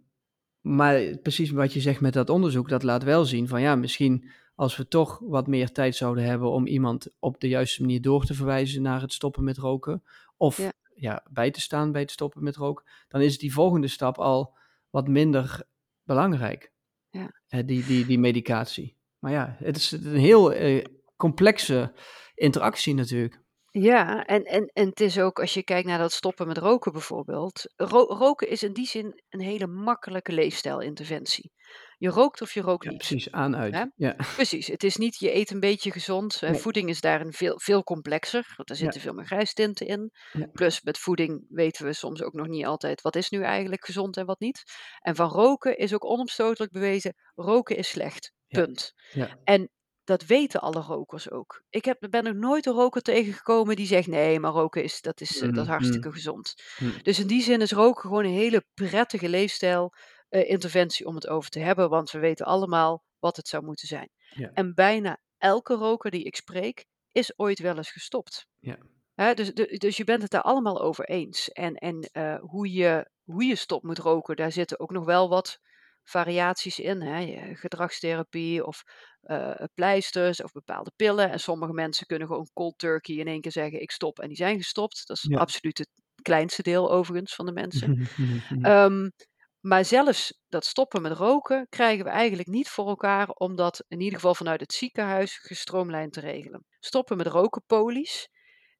maar 0.60 1.16
precies 1.22 1.50
wat 1.50 1.72
je 1.72 1.80
zegt 1.80 2.00
met 2.00 2.12
dat 2.12 2.30
onderzoek, 2.30 2.68
dat 2.68 2.82
laat 2.82 3.02
wel 3.02 3.24
zien 3.24 3.48
van 3.48 3.60
ja, 3.60 3.74
misschien 3.74 4.30
als 4.54 4.76
we 4.76 4.88
toch 4.88 5.18
wat 5.24 5.46
meer 5.46 5.72
tijd 5.72 5.96
zouden 5.96 6.24
hebben 6.24 6.50
om 6.50 6.66
iemand 6.66 7.08
op 7.18 7.40
de 7.40 7.48
juiste 7.48 7.80
manier 7.80 8.00
door 8.02 8.24
te 8.24 8.34
verwijzen 8.34 8.82
naar 8.82 9.00
het 9.00 9.12
stoppen 9.12 9.44
met 9.44 9.58
roken. 9.58 10.02
Of 10.36 10.56
Ja. 10.58 10.72
ja, 10.94 11.24
bij 11.30 11.50
te 11.50 11.60
staan 11.60 11.92
bij 11.92 12.00
het 12.00 12.10
stoppen 12.10 12.42
met 12.42 12.56
roken. 12.56 12.84
Dan 13.08 13.20
is 13.20 13.38
die 13.38 13.52
volgende 13.52 13.88
stap 13.88 14.18
al 14.18 14.54
wat 14.90 15.08
minder 15.08 15.62
belangrijk. 16.02 16.72
Ja. 17.10 17.30
Eh, 17.48 17.60
die, 17.66 17.84
die, 17.84 18.06
die 18.06 18.18
medicatie. 18.18 18.96
Maar 19.18 19.32
ja, 19.32 19.56
het 19.58 19.76
is 19.76 19.90
een 19.90 20.16
heel 20.16 20.52
eh, 20.52 20.84
complexe 21.16 21.92
interactie 22.34 22.94
natuurlijk. 22.94 23.41
Ja, 23.74 24.24
en, 24.24 24.42
en, 24.44 24.66
en 24.72 24.86
het 24.88 25.00
is 25.00 25.18
ook, 25.18 25.40
als 25.40 25.54
je 25.54 25.62
kijkt 25.62 25.86
naar 25.88 25.98
dat 25.98 26.12
stoppen 26.12 26.46
met 26.46 26.58
roken 26.58 26.92
bijvoorbeeld. 26.92 27.72
ro- 27.76 28.14
roken 28.14 28.48
is 28.48 28.62
in 28.62 28.72
die 28.72 28.86
zin 28.86 29.22
een 29.28 29.40
hele 29.40 29.66
makkelijke 29.66 30.32
leefstijlinterventie. 30.32 31.52
Je 31.96 32.08
rookt 32.08 32.42
of 32.42 32.52
je 32.54 32.60
rookt 32.60 32.84
Ja, 32.84 32.90
niet. 32.90 32.98
precies, 32.98 33.30
aan 33.30 33.56
uit. 33.56 33.74
Hè? 33.74 33.84
Ja. 33.94 34.16
Precies, 34.34 34.66
het 34.66 34.84
is 34.84 34.96
niet 34.96 35.18
je 35.18 35.34
eet 35.34 35.50
een 35.50 35.60
beetje 35.60 35.90
gezond. 35.90 36.38
Eh, 36.42 36.50
Nee. 36.50 36.60
Voeding 36.60 36.88
is 36.88 37.00
daarin 37.00 37.32
veel, 37.32 37.60
veel 37.60 37.82
complexer, 37.82 38.52
want 38.56 38.70
er 38.70 38.76
Ja. 38.76 38.82
zitten 38.82 39.00
veel 39.00 39.12
meer 39.12 39.26
grijstinten 39.26 39.86
in. 39.86 40.10
Ja. 40.32 40.46
Plus 40.52 40.82
met 40.82 40.98
voeding 40.98 41.44
weten 41.48 41.84
we 41.84 41.92
soms 41.92 42.22
ook 42.22 42.32
nog 42.32 42.46
niet 42.46 42.66
altijd 42.66 43.00
wat 43.02 43.16
is 43.16 43.30
nu 43.30 43.42
eigenlijk 43.42 43.84
gezond 43.84 44.16
en 44.16 44.26
wat 44.26 44.40
niet. 44.40 44.62
En 45.00 45.14
van 45.14 45.28
roken 45.28 45.76
is 45.76 45.94
ook 45.94 46.04
onomstotelijk 46.04 46.72
bewezen, 46.72 47.14
roken 47.34 47.76
is 47.76 47.88
slecht. 47.88 48.32
Ja. 48.46 48.64
Punt. 48.64 48.92
Ja. 49.12 49.38
En 49.44 49.70
dat 50.18 50.26
weten 50.28 50.60
alle 50.60 50.80
rokers 50.80 51.30
ook. 51.30 51.62
Ik 51.70 51.84
heb, 51.84 52.06
ben 52.10 52.24
nog 52.24 52.34
nooit 52.34 52.66
een 52.66 52.72
roker 52.72 53.02
tegengekomen 53.02 53.76
die 53.76 53.86
zegt: 53.86 54.06
nee, 54.06 54.40
maar 54.40 54.52
roken 54.52 54.82
is, 54.82 55.00
dat 55.00 55.20
is, 55.20 55.34
eh, 55.34 55.40
dat 55.40 55.50
is 55.50 55.56
Mhm, 55.62 55.70
hartstikke 55.70 56.12
gezond. 56.12 56.54
Hm. 56.76 57.02
Dus 57.02 57.18
in 57.18 57.26
die 57.26 57.42
zin 57.42 57.60
is 57.60 57.72
roken 57.72 58.00
gewoon 58.02 58.24
een 58.24 58.32
hele 58.32 58.64
prettige 58.74 59.28
leefstijl. 59.28 59.92
eh, 60.28 60.50
interventie 60.50 61.06
om 61.06 61.14
het 61.14 61.28
over 61.28 61.50
te 61.50 61.58
hebben, 61.60 61.88
want 61.90 62.10
we 62.10 62.18
weten 62.18 62.46
allemaal 62.46 63.04
wat 63.18 63.36
het 63.36 63.48
zou 63.48 63.64
moeten 63.64 63.86
zijn. 63.88 64.10
Ja. 64.34 64.50
En 64.54 64.74
bijna 64.74 65.18
elke 65.38 65.74
roker 65.74 66.10
die 66.10 66.24
ik 66.24 66.36
spreek, 66.36 66.84
is 67.10 67.38
ooit 67.38 67.58
wel 67.58 67.76
eens 67.76 67.90
gestopt. 67.90 68.46
Ja. 68.58 68.78
Dus, 69.34 69.52
dus 69.54 69.96
je 69.96 70.04
bent 70.04 70.22
het 70.22 70.30
daar 70.30 70.42
allemaal 70.42 70.80
over 70.82 71.04
eens. 71.04 71.48
En, 71.50 71.74
en 71.74 72.00
eh, 72.12 72.38
hoe, 72.40 72.72
je, 72.72 73.10
hoe 73.24 73.44
je 73.44 73.56
stopt 73.56 73.84
moet 73.84 73.98
roken, 73.98 74.36
daar 74.36 74.52
zitten 74.52 74.80
ook 74.80 74.90
nog 74.90 75.04
wel 75.04 75.28
wat 75.28 75.58
variaties 76.02 76.78
in. 76.78 77.00
Hè? 77.00 77.54
Gedragstherapie 77.54 78.66
of 78.66 78.82
eh, 79.22 79.64
pleisters 79.74 80.42
of 80.42 80.52
bepaalde 80.52 80.92
pillen. 80.96 81.30
En 81.30 81.40
sommige 81.40 81.72
mensen 81.72 82.06
kunnen 82.06 82.28
gewoon 82.28 82.48
cold 82.52 82.78
turkey 82.78 83.14
in 83.16 83.26
één 83.26 83.40
keer 83.40 83.52
zeggen: 83.52 83.82
ik 83.82 83.90
stop 83.90 84.18
en 84.18 84.28
die 84.28 84.36
zijn 84.36 84.56
gestopt. 84.56 85.06
Dat 85.06 85.16
is 85.16 85.26
Ja. 85.28 85.38
absoluut 85.38 85.78
het 85.78 85.88
kleinste 86.22 86.62
deel 86.62 86.90
overigens 86.92 87.34
van 87.34 87.46
de 87.46 87.52
mensen. 87.52 87.90
Mhm, 87.90 88.22
mhm, 88.22 88.54
mhm. 88.54 88.64
Ehm, 88.64 89.10
maar 89.60 89.84
zelfs 89.84 90.40
dat 90.48 90.64
stoppen 90.64 91.02
met 91.02 91.12
roken 91.12 91.66
krijgen 91.68 92.04
we 92.04 92.10
eigenlijk 92.10 92.48
niet 92.48 92.68
voor 92.68 92.88
elkaar 92.88 93.28
om 93.28 93.56
dat 93.56 93.84
in 93.88 94.00
ieder 94.00 94.14
geval 94.14 94.34
vanuit 94.34 94.60
het 94.60 94.72
ziekenhuis 94.72 95.36
gestroomlijnd 95.38 96.12
te 96.12 96.20
regelen. 96.20 96.66
Stoppen 96.80 97.16
met 97.16 97.26
rokenpolies, 97.26 98.28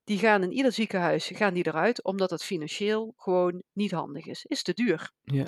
die 0.05 0.19
gaan 0.19 0.43
in 0.43 0.53
ieder 0.53 0.73
ziekenhuis 0.73 1.31
gaan 1.35 1.55
die 1.55 1.67
eruit 1.67 2.05
omdat 2.05 2.31
het 2.31 2.43
financieel 2.45 3.13
gewoon 3.17 3.63
niet 3.73 3.91
handig 3.91 4.27
is. 4.27 4.45
Is 4.45 4.63
te 4.63 4.73
duur. 4.73 5.11
Ja. 5.23 5.47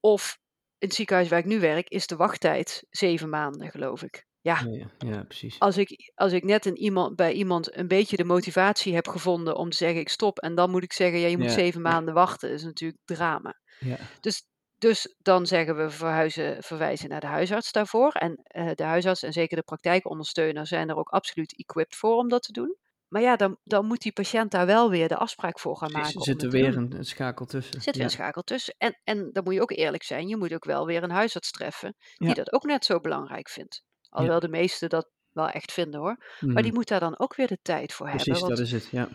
Of 0.00 0.38
in 0.84 0.90
het 0.90 0.98
ziekenhuis 0.98 1.28
waar 1.28 1.38
ik 1.38 1.44
nu 1.44 1.60
werk 1.60 1.88
is 1.88 2.06
de 2.06 2.16
wachttijd 2.16 2.84
zeven 2.90 3.28
maanden 3.28 3.70
geloof 3.70 4.02
ik. 4.02 4.26
Ja, 4.40 4.60
Ja, 4.70 4.90
ja, 4.98 5.22
precies. 5.22 5.58
als 5.58 5.76
ik, 5.76 6.12
als 6.14 6.32
ik 6.32 6.44
net 6.44 6.66
een 6.66 6.76
iemand, 6.76 7.16
bij 7.16 7.32
iemand 7.32 7.76
een 7.76 7.88
beetje 7.88 8.16
de 8.16 8.24
motivatie 8.24 8.94
heb 8.94 9.08
gevonden 9.08 9.56
om 9.56 9.70
te 9.70 9.76
zeggen 9.76 10.00
ik 10.00 10.08
stop 10.08 10.38
en 10.38 10.54
dan 10.54 10.70
moet 10.70 10.82
ik 10.82 10.92
zeggen 10.92 11.18
ja 11.18 11.26
je 11.26 11.36
moet 11.38 11.46
Ja, 11.48 11.52
zeven 11.52 11.80
maanden 11.80 12.14
wachten, 12.14 12.50
is 12.50 12.62
natuurlijk 12.62 13.00
drama. 13.04 13.60
Ja. 13.78 13.96
Dus, 14.20 14.42
dus 14.78 15.14
dan 15.18 15.46
zeggen 15.46 15.76
we 15.76 15.90
verhuizen, 15.90 16.62
verwijzen 16.62 17.08
naar 17.08 17.20
de 17.20 17.26
huisarts 17.26 17.72
daarvoor. 17.72 18.12
En 18.12 18.40
eh, 18.42 18.70
de 18.74 18.84
huisarts 18.84 19.22
en 19.22 19.32
zeker 19.32 19.56
de 19.56 19.62
praktijkondersteuner 19.62 20.66
zijn 20.66 20.88
er 20.88 20.96
ook 20.96 21.08
absoluut 21.08 21.58
equipped 21.58 21.96
voor 21.96 22.16
om 22.16 22.28
dat 22.28 22.42
te 22.42 22.52
doen. 22.52 22.76
Maar 23.14 23.22
ja, 23.22 23.36
dan, 23.36 23.56
dan 23.64 23.86
moet 23.86 24.02
die 24.02 24.12
patiënt 24.12 24.50
daar 24.50 24.66
wel 24.66 24.90
weer 24.90 25.08
de 25.08 25.16
afspraak 25.16 25.58
voor 25.60 25.76
gaan 25.76 25.88
Precies, 25.90 26.14
maken. 26.14 26.20
er 26.20 26.40
zit 26.40 26.42
er 26.42 26.50
weer 26.50 26.76
een, 26.76 26.92
een 26.96 27.04
schakel 27.04 27.46
tussen. 27.46 27.80
Zit 27.80 27.84
weer 27.84 27.96
ja. 27.96 28.04
een 28.04 28.10
schakel 28.10 28.42
tussen. 28.42 28.74
En, 28.78 29.00
en 29.04 29.30
dan 29.32 29.44
moet 29.44 29.54
je 29.54 29.60
ook 29.62 29.70
eerlijk 29.70 30.02
zijn, 30.02 30.28
je 30.28 30.36
moet 30.36 30.52
ook 30.54 30.64
wel 30.64 30.86
weer 30.86 31.02
een 31.02 31.10
huisarts 31.10 31.50
treffen 31.50 31.94
die 32.16 32.28
Ja. 32.28 32.34
dat 32.34 32.52
ook 32.52 32.64
net 32.64 32.84
zo 32.84 33.00
belangrijk 33.00 33.48
vindt. 33.48 33.82
Alhoewel 34.08 34.40
de 34.40 34.48
meesten 34.48 34.88
dat 34.88 35.10
wel 35.32 35.48
echt 35.48 35.72
vinden 35.72 36.00
hoor. 36.00 36.16
Maar 36.40 36.50
Mhm. 36.52 36.62
die 36.62 36.72
moet 36.72 36.88
daar 36.88 37.00
dan 37.00 37.18
ook 37.18 37.34
weer 37.36 37.46
de 37.46 37.58
tijd 37.62 37.92
voor 37.92 38.06
Precies, 38.08 38.26
hebben. 38.26 38.44
Want 38.46 38.56
dat 38.56 38.66
is 38.66 38.72
het, 38.72 38.88
ja. 38.90 39.08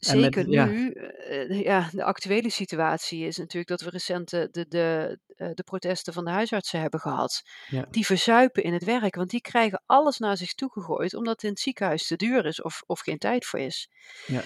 Met- 0.00 0.08
Zeker 0.20 0.48
ja. 0.48 0.64
nu, 0.64 0.92
eh, 0.92 1.62
ja, 1.62 1.88
de 1.92 2.04
actuele 2.04 2.50
situatie 2.50 3.26
is 3.26 3.36
natuurlijk 3.36 3.68
dat 3.68 3.80
we 3.80 3.90
recent 3.90 4.30
de, 4.30 4.48
de, 4.50 4.66
de, 4.68 5.18
eh, 5.36 5.50
de 5.54 5.62
protesten 5.62 6.12
van 6.12 6.24
de 6.24 6.30
huisartsen 6.30 6.80
hebben 6.80 7.00
gehad. 7.00 7.42
Ja. 7.68 7.86
Die 7.90 8.06
verzuipen 8.06 8.62
in 8.62 8.72
het 8.72 8.84
werk, 8.84 9.14
want 9.14 9.30
die 9.30 9.40
krijgen 9.40 9.82
alles 9.86 10.18
naar 10.18 10.36
zich 10.36 10.54
toe 10.54 10.70
gegooid 10.72 11.14
omdat 11.14 11.34
het 11.34 11.42
in 11.42 11.50
het 11.50 11.60
ziekenhuis 11.60 12.06
te 12.06 12.16
duur 12.16 12.46
is 12.46 12.62
of, 12.62 12.82
of 12.86 13.00
geen 13.00 13.18
tijd 13.18 13.46
voor 13.46 13.58
is. 13.60 13.90
Ja. 14.26 14.42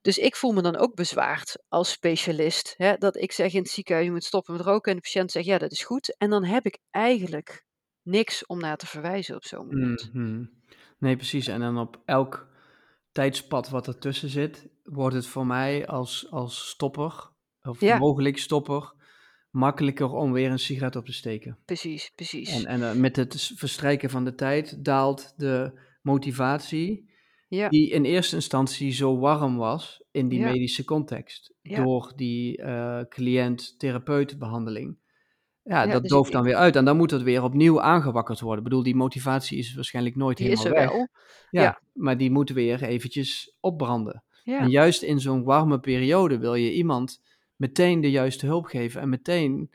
Dus 0.00 0.18
ik 0.18 0.36
voel 0.36 0.52
me 0.52 0.62
dan 0.62 0.76
ook 0.76 0.94
bezwaard 0.94 1.62
als 1.68 1.90
specialist. 1.90 2.74
Hè, 2.76 2.96
dat 2.96 3.16
ik 3.16 3.32
zeg 3.32 3.52
in 3.52 3.62
het 3.62 3.70
ziekenhuis, 3.70 4.06
je 4.06 4.12
moet 4.12 4.24
stoppen 4.24 4.56
met 4.56 4.62
roken. 4.66 4.90
En 4.90 4.96
de 4.96 5.02
patiënt 5.02 5.30
zegt, 5.30 5.46
ja, 5.46 5.58
dat 5.58 5.72
is 5.72 5.84
goed. 5.84 6.16
En 6.18 6.30
dan 6.30 6.44
heb 6.44 6.66
ik 6.66 6.78
eigenlijk 6.90 7.64
niks 8.02 8.46
om 8.46 8.58
naar 8.60 8.76
te 8.76 8.86
verwijzen 8.86 9.36
op 9.36 9.44
zo'n 9.44 9.66
moment. 9.66 10.10
Mhm. 10.12 10.44
Nee, 10.98 11.16
precies. 11.16 11.46
En 11.46 11.60
dan 11.60 11.78
op 11.78 12.02
elk 12.04 12.48
tijdspad 13.14 13.68
wat 13.68 13.86
ertussen 13.86 14.28
zit, 14.28 14.68
wordt 14.82 15.14
het 15.14 15.26
voor 15.26 15.46
mij 15.46 15.86
als, 15.86 16.26
als 16.30 16.68
stopper, 16.68 17.30
of 17.62 17.80
Ja. 17.80 17.98
mogelijk 17.98 18.38
stopper, 18.38 18.92
makkelijker 19.50 20.10
om 20.12 20.32
weer 20.32 20.50
een 20.50 20.58
sigaret 20.58 20.96
op 20.96 21.04
te 21.06 21.12
steken. 21.12 21.58
Precies, 21.64 22.12
precies. 22.14 22.50
En, 22.50 22.66
en 22.66 22.82
eh, 22.90 22.94
met 22.94 23.16
het 23.16 23.52
verstrijken 23.56 24.10
van 24.10 24.24
de 24.24 24.34
tijd 24.34 24.84
daalt 24.84 25.32
de 25.36 25.80
motivatie, 26.02 27.12
ja, 27.48 27.68
die 27.68 27.90
in 27.90 28.04
eerste 28.04 28.34
instantie 28.34 28.92
zo 28.92 29.18
warm 29.18 29.56
was 29.56 30.04
in 30.10 30.28
die 30.28 30.38
Ja. 30.38 30.50
medische 30.52 30.84
context, 30.84 31.54
door 31.62 32.12
die 32.16 32.56
eh 32.56 33.00
cliënt-therapeut 33.08 34.38
behandeling. 34.38 34.98
Ja, 35.64 35.82
Ja, 35.82 35.92
dat 35.92 36.02
dus 36.02 36.10
dooft 36.10 36.26
ik- 36.28 36.32
dan 36.34 36.42
weer 36.42 36.54
uit 36.56 36.76
en 36.76 36.84
dan 36.84 36.96
moet 36.96 37.10
het 37.10 37.22
weer 37.22 37.42
opnieuw 37.42 37.80
aangewakkerd 37.80 38.40
worden. 38.40 38.58
Ik 38.58 38.68
bedoel, 38.68 38.82
die 38.82 38.94
motivatie 38.96 39.58
is 39.58 39.74
waarschijnlijk 39.74 40.16
nooit 40.16 40.36
die 40.36 40.48
is 40.48 40.58
helemaal 40.62 40.82
er 40.82 40.86
weg. 40.88 40.96
wel. 40.96 41.08
Ja, 41.50 41.62
Ja. 41.62 41.80
maar 41.92 42.16
die 42.16 42.30
moet 42.30 42.50
weer 42.50 42.82
eventjes 42.82 43.54
opbranden. 43.60 44.22
Ja. 44.42 44.58
En 44.60 44.70
juist 44.70 45.02
in 45.02 45.20
zo'n 45.20 45.44
warme 45.44 45.78
periode 45.80 46.38
wil 46.38 46.54
je 46.54 46.72
iemand 46.74 47.20
meteen 47.56 48.00
de 48.00 48.10
juiste 48.10 48.46
hulp 48.46 48.64
geven 48.64 49.00
en 49.00 49.08
meteen 49.08 49.70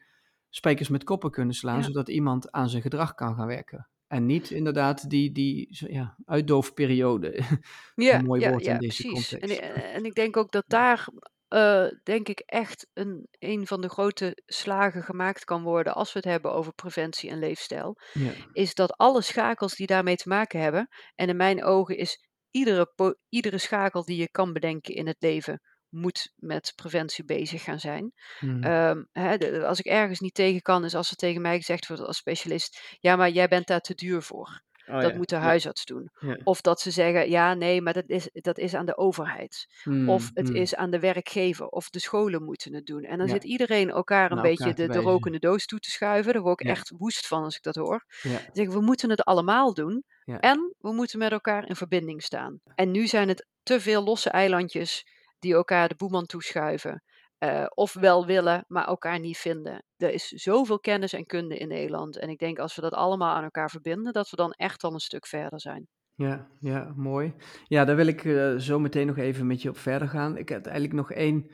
spijkers 0.50 0.90
met 0.90 1.04
koppen 1.04 1.32
kunnen 1.32 1.56
slaan, 1.56 1.84
zodat 1.84 2.10
iemand 2.10 2.52
aan 2.52 2.70
zijn 2.70 2.82
gedrag 2.82 3.14
kan 3.14 3.36
gaan 3.36 3.48
werken. 3.48 3.88
En 4.08 4.26
niet 4.26 4.50
inderdaad 4.52 5.10
die, 5.10 5.32
die 5.32 5.68
ja, 5.90 6.16
uitdoofperiode. 6.26 7.40
Ja, 7.96 8.18
een 8.20 8.26
mooi 8.26 8.50
woord 8.50 8.66
in 8.66 8.78
deze 8.78 9.02
precies. 9.08 9.34
En, 9.34 9.40
context. 9.40 9.78
i- 9.78 9.82
en 9.82 10.06
ik 10.06 10.14
denk 10.16 10.38
ook 10.38 10.52
dat 10.52 10.64
daar, 10.68 11.08
eh, 11.50 11.86
denk 12.04 12.28
ik, 12.28 12.40
echt 12.40 12.88
een, 12.94 13.28
een 13.32 13.68
van 13.68 13.82
de 13.82 13.90
grote 13.90 14.42
slagen 14.46 15.04
gemaakt 15.04 15.44
kan 15.44 15.64
worden 15.64 15.96
als 15.96 16.14
we 16.14 16.20
het 16.20 16.28
hebben 16.28 16.54
over 16.54 16.74
preventie 16.74 17.30
en 17.30 17.40
leefstijl. 17.40 17.98
Ja, 18.12 18.32
Is 18.52 18.74
dat 18.74 18.98
alle 18.98 19.22
schakels 19.22 19.76
die 19.76 19.88
daarmee 19.88 20.16
te 20.16 20.28
maken 20.30 20.60
hebben, 20.62 20.88
en 21.16 21.30
in 21.30 21.38
mijn 21.38 21.64
ogen 21.64 21.98
is 21.98 22.28
iedere, 22.52 22.92
po- 22.96 23.16
iedere 23.30 23.58
schakel 23.58 24.06
die 24.06 24.18
je 24.18 24.30
kan 24.32 24.54
bedenken 24.54 24.94
in 24.96 25.08
het 25.08 25.18
leven, 25.20 25.62
moet 25.90 26.34
met 26.36 26.74
preventie 26.76 27.26
bezig 27.26 27.64
gaan 27.64 27.80
zijn. 27.80 28.14
mhm. 28.40 28.64
Ehm, 28.64 29.04
hè, 29.12 29.38
de- 29.38 29.66
als 29.66 29.80
ik 29.80 29.86
ergens 29.86 30.20
niet 30.20 30.34
tegen 30.34 30.62
kan, 30.62 30.86
is 30.86 30.96
als 30.96 31.10
er 31.10 31.16
tegen 31.16 31.42
mij 31.42 31.58
gezegd 31.58 31.88
wordt 31.88 32.04
als 32.04 32.18
specialist: 32.18 32.98
ja, 33.00 33.16
maar 33.16 33.30
jij 33.30 33.48
bent 33.48 33.68
daar 33.68 33.82
te 33.82 33.94
duur 33.96 34.22
voor. 34.22 34.62
Oh 34.90 35.02
dat 35.02 35.12
ja, 35.12 35.18
moet 35.18 35.30
de 35.30 35.36
ja, 35.42 35.42
huisarts 35.42 35.86
doen. 35.86 36.10
ja. 36.20 36.38
Of 36.44 36.62
dat 36.62 36.80
ze 36.82 36.92
zeggen, 36.92 37.30
ja, 37.30 37.54
nee, 37.54 37.82
maar 37.82 37.94
dat 37.94 38.04
is, 38.10 38.30
dat 38.34 38.58
is 38.58 38.74
aan 38.76 38.86
de 38.86 38.98
overheid. 38.98 39.68
Of 40.04 40.32
het 40.34 40.50
Mhm, 40.50 40.56
is 40.56 40.76
aan 40.76 40.90
de 40.92 41.00
werkgever. 41.00 41.68
Of 41.68 41.90
de 41.90 42.00
scholen 42.00 42.44
moeten 42.44 42.74
het 42.74 42.86
doen. 42.86 43.04
En 43.04 43.18
dan 43.18 43.28
zit 43.30 43.44
iedereen 43.44 43.90
elkaar 43.90 44.32
een 44.32 44.42
beetje 44.42 44.74
elkaar 44.74 44.74
de, 44.74 44.90
de 44.90 45.00
rokende 45.00 45.40
doos 45.40 45.66
toe 45.66 45.80
te 45.80 45.90
schuiven. 45.92 46.34
Daar 46.34 46.42
word 46.42 46.62
ik 46.62 46.68
echt 46.68 46.90
woest 46.98 47.28
van 47.28 47.44
als 47.44 47.56
ik 47.56 47.64
dat 47.64 47.76
hoor. 47.76 48.06
zeggen 48.52 48.74
we 48.74 48.82
moeten 48.82 49.10
het 49.10 49.24
allemaal 49.24 49.74
doen. 49.74 50.04
En 50.38 50.76
we 50.80 50.92
moeten 50.94 51.20
met 51.20 51.32
elkaar 51.32 51.68
in 51.70 51.76
verbinding 51.76 52.24
staan. 52.24 52.60
En 52.76 52.92
nu 52.92 53.08
zijn 53.08 53.28
het 53.28 53.48
te 53.64 53.80
veel 53.82 54.04
losse 54.04 54.30
eilandjes 54.30 55.06
die 55.40 55.54
elkaar 55.54 55.88
de 55.88 55.96
boeman 55.96 56.26
toeschuiven. 56.26 57.04
Eh, 57.40 57.66
of 57.70 57.94
wel 57.94 58.26
willen, 58.26 58.66
maar 58.68 58.86
elkaar 58.86 59.20
niet 59.20 59.38
vinden. 59.38 59.84
Er 59.98 60.14
is 60.14 60.28
zoveel 60.28 60.80
kennis 60.80 61.14
en 61.14 61.26
kunde 61.26 61.58
in 61.58 61.68
Nederland. 61.68 62.18
En 62.18 62.30
ik 62.30 62.40
denk 62.40 62.60
als 62.60 62.76
we 62.76 62.82
dat 62.82 62.94
allemaal 62.94 63.36
aan 63.36 63.44
elkaar 63.44 63.70
verbinden, 63.70 64.14
dat 64.14 64.30
we 64.30 64.36
dan 64.36 64.52
echt 64.52 64.84
al 64.84 64.94
een 64.94 65.00
stuk 65.00 65.28
verder 65.28 65.62
zijn. 65.62 65.88
Ja, 66.16 66.48
ja, 66.60 66.94
mooi. 66.96 67.34
Ja, 67.68 67.86
daar 67.86 67.96
wil 67.96 68.08
ik 68.08 68.26
eh, 68.26 68.56
zo 68.56 68.80
meteen 68.80 69.08
nog 69.08 69.18
even 69.18 69.48
met 69.48 69.62
je 69.62 69.70
op 69.70 69.78
verder 69.78 70.08
gaan. 70.08 70.38
Ik 70.38 70.50
heb 70.50 70.66
eigenlijk 70.66 70.96
nog 70.96 71.12
één 71.12 71.52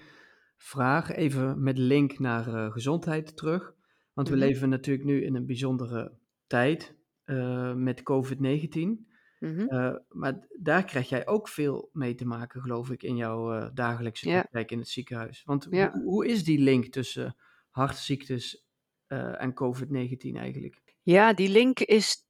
vraag, 0.57 1.11
even 1.11 1.63
met 1.63 1.77
link 1.77 2.19
naar 2.19 2.47
uh, 2.47 2.71
gezondheid 2.71 3.37
terug. 3.37 3.73
Want 4.13 4.29
we 4.29 4.35
mhm. 4.35 4.45
leven 4.45 4.69
natuurlijk 4.69 5.05
nu 5.05 5.23
in 5.23 5.35
een 5.35 5.45
bijzondere 5.45 6.17
tijd 6.47 6.95
uh, 7.25 7.73
met 7.73 8.01
COVID-19. 8.01 9.13
Mm 9.39 10.03
maar 10.09 10.47
daar 10.59 10.85
krijg 10.85 11.09
jij 11.09 11.27
ook 11.27 11.47
veel 11.47 11.89
mee 11.93 12.15
te 12.15 12.25
maken, 12.25 12.61
geloof 12.61 12.89
ik, 12.89 13.03
in 13.03 13.15
jouw 13.15 13.71
dagelijkse 13.73 14.29
praktijk 14.29 14.71
in 14.71 14.79
het 14.79 14.89
ziekenhuis. 14.89 15.41
Want 15.45 15.67
hoe 16.03 16.27
is 16.27 16.43
die 16.43 16.59
link 16.59 16.85
tussen 16.85 17.35
hartziektes 17.69 18.65
en 19.07 19.53
COVID-19 19.53 20.35
eigenlijk? 20.35 20.81
Ja, 21.01 21.33
die 21.33 21.49
link 21.49 21.79
is 21.79 22.23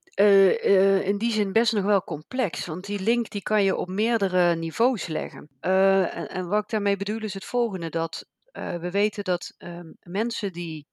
in 1.01 1.18
die 1.18 1.32
zin 1.32 1.51
best 1.51 1.74
nog 1.74 1.84
wel 1.84 2.03
complex, 2.03 2.66
want 2.66 2.86
die 2.86 2.99
link 2.99 3.30
die 3.30 3.41
kan 3.41 3.64
je 3.64 3.76
op 3.76 3.88
meerdere 3.88 4.56
niveaus 4.56 5.08
leggen. 5.08 5.49
En, 5.60 6.30
en, 6.30 6.47
wat 6.47 6.64
ik 6.64 6.70
daarmee 6.70 6.97
bedoel 6.97 7.22
is 7.22 7.34
het 7.34 7.45
volgende, 7.45 7.89
dat 7.89 8.26
we 8.51 8.89
weten 8.91 9.24
dat 9.24 9.53
ehm, 9.58 9.91
mensen 10.01 10.51
die 10.53 10.88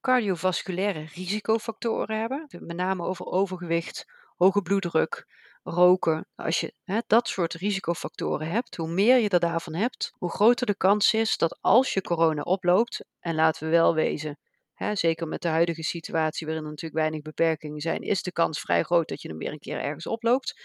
cardiovasculaire 0.00 1.04
risicofactoren 1.14 2.18
hebben, 2.18 2.46
met 2.60 2.76
name 2.76 3.04
over 3.04 3.26
overgewicht, 3.26 4.06
hoge 4.36 4.62
bloeddruk, 4.62 5.26
roken. 5.62 6.26
Als 6.34 6.60
je 6.60 6.74
hè, 6.84 6.98
dat 7.06 7.28
soort 7.28 7.54
risicofactoren 7.54 8.50
hebt, 8.50 8.76
hoe 8.76 8.88
meer 8.88 9.18
je 9.18 9.28
er 9.28 9.40
daarvan 9.40 9.74
hebt, 9.74 10.12
hoe 10.18 10.30
groter 10.30 10.66
de 10.66 10.76
kans 10.76 11.14
is 11.14 11.36
dat 11.36 11.58
als 11.60 11.92
je 11.92 12.02
corona 12.02 12.42
oploopt, 12.42 13.04
en 13.20 13.34
laten 13.34 13.64
we 13.64 13.70
wel 13.70 13.94
wezen, 13.94 14.38
hè, 14.74 14.94
zeker 14.94 15.28
met 15.28 15.42
de 15.42 15.48
huidige 15.48 15.82
situatie 15.82 16.46
waarin 16.46 16.64
er 16.64 16.70
natuurlijk 16.70 17.00
weinig 17.00 17.22
beperkingen 17.22 17.80
zijn, 17.80 18.00
is 18.00 18.22
de 18.22 18.32
kans 18.32 18.60
vrij 18.60 18.82
groot 18.82 19.08
dat 19.08 19.22
je 19.22 19.28
er 19.28 19.36
weer 19.36 19.52
een 19.52 19.58
keer 19.58 19.80
ergens 19.80 20.06
oploopt. 20.06 20.60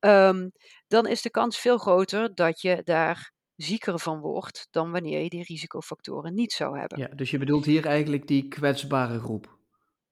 Um, 0.00 0.52
dan 0.86 1.06
is 1.06 1.22
de 1.22 1.30
kans 1.30 1.58
veel 1.58 1.78
groter 1.78 2.34
dat 2.34 2.60
je 2.60 2.80
daar 2.84 3.32
zieker 3.54 3.98
van 3.98 4.20
wordt 4.20 4.68
dan 4.70 4.90
wanneer 4.90 5.22
je 5.22 5.28
die 5.28 5.44
risicofactoren 5.44 6.34
niet 6.34 6.52
zou 6.52 6.78
hebben. 6.78 6.98
Ja, 6.98 7.08
dus 7.08 7.30
je 7.30 7.38
bedoelt 7.38 7.64
hier 7.64 7.86
eigenlijk 7.86 8.26
die 8.26 8.48
kwetsbare 8.48 9.18
groep. 9.18 9.56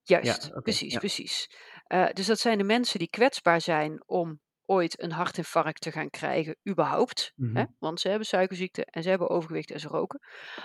Juist, 0.02 0.50
precies, 0.62 0.96
precies. 0.96 1.50
Uh, 1.88 2.08
dus 2.12 2.26
dat 2.26 2.38
zijn 2.38 2.58
de 2.58 2.64
mensen 2.64 2.98
die 2.98 3.10
kwetsbaar 3.10 3.60
zijn 3.60 4.02
om 4.06 4.40
ooit 4.64 5.02
een 5.02 5.12
hartinfarct 5.12 5.80
te 5.80 5.92
gaan 5.92 6.10
krijgen, 6.10 6.56
überhaupt. 6.68 7.32
hè? 7.36 7.44
Mhm. 7.44 7.66
Want 7.78 8.00
ze 8.00 8.08
hebben 8.08 8.26
suikerziekte 8.26 8.84
en 8.84 9.02
ze 9.02 9.08
hebben 9.08 9.28
overgewicht 9.28 9.70
en 9.70 9.80
ze 9.80 9.88
roken. 9.88 10.20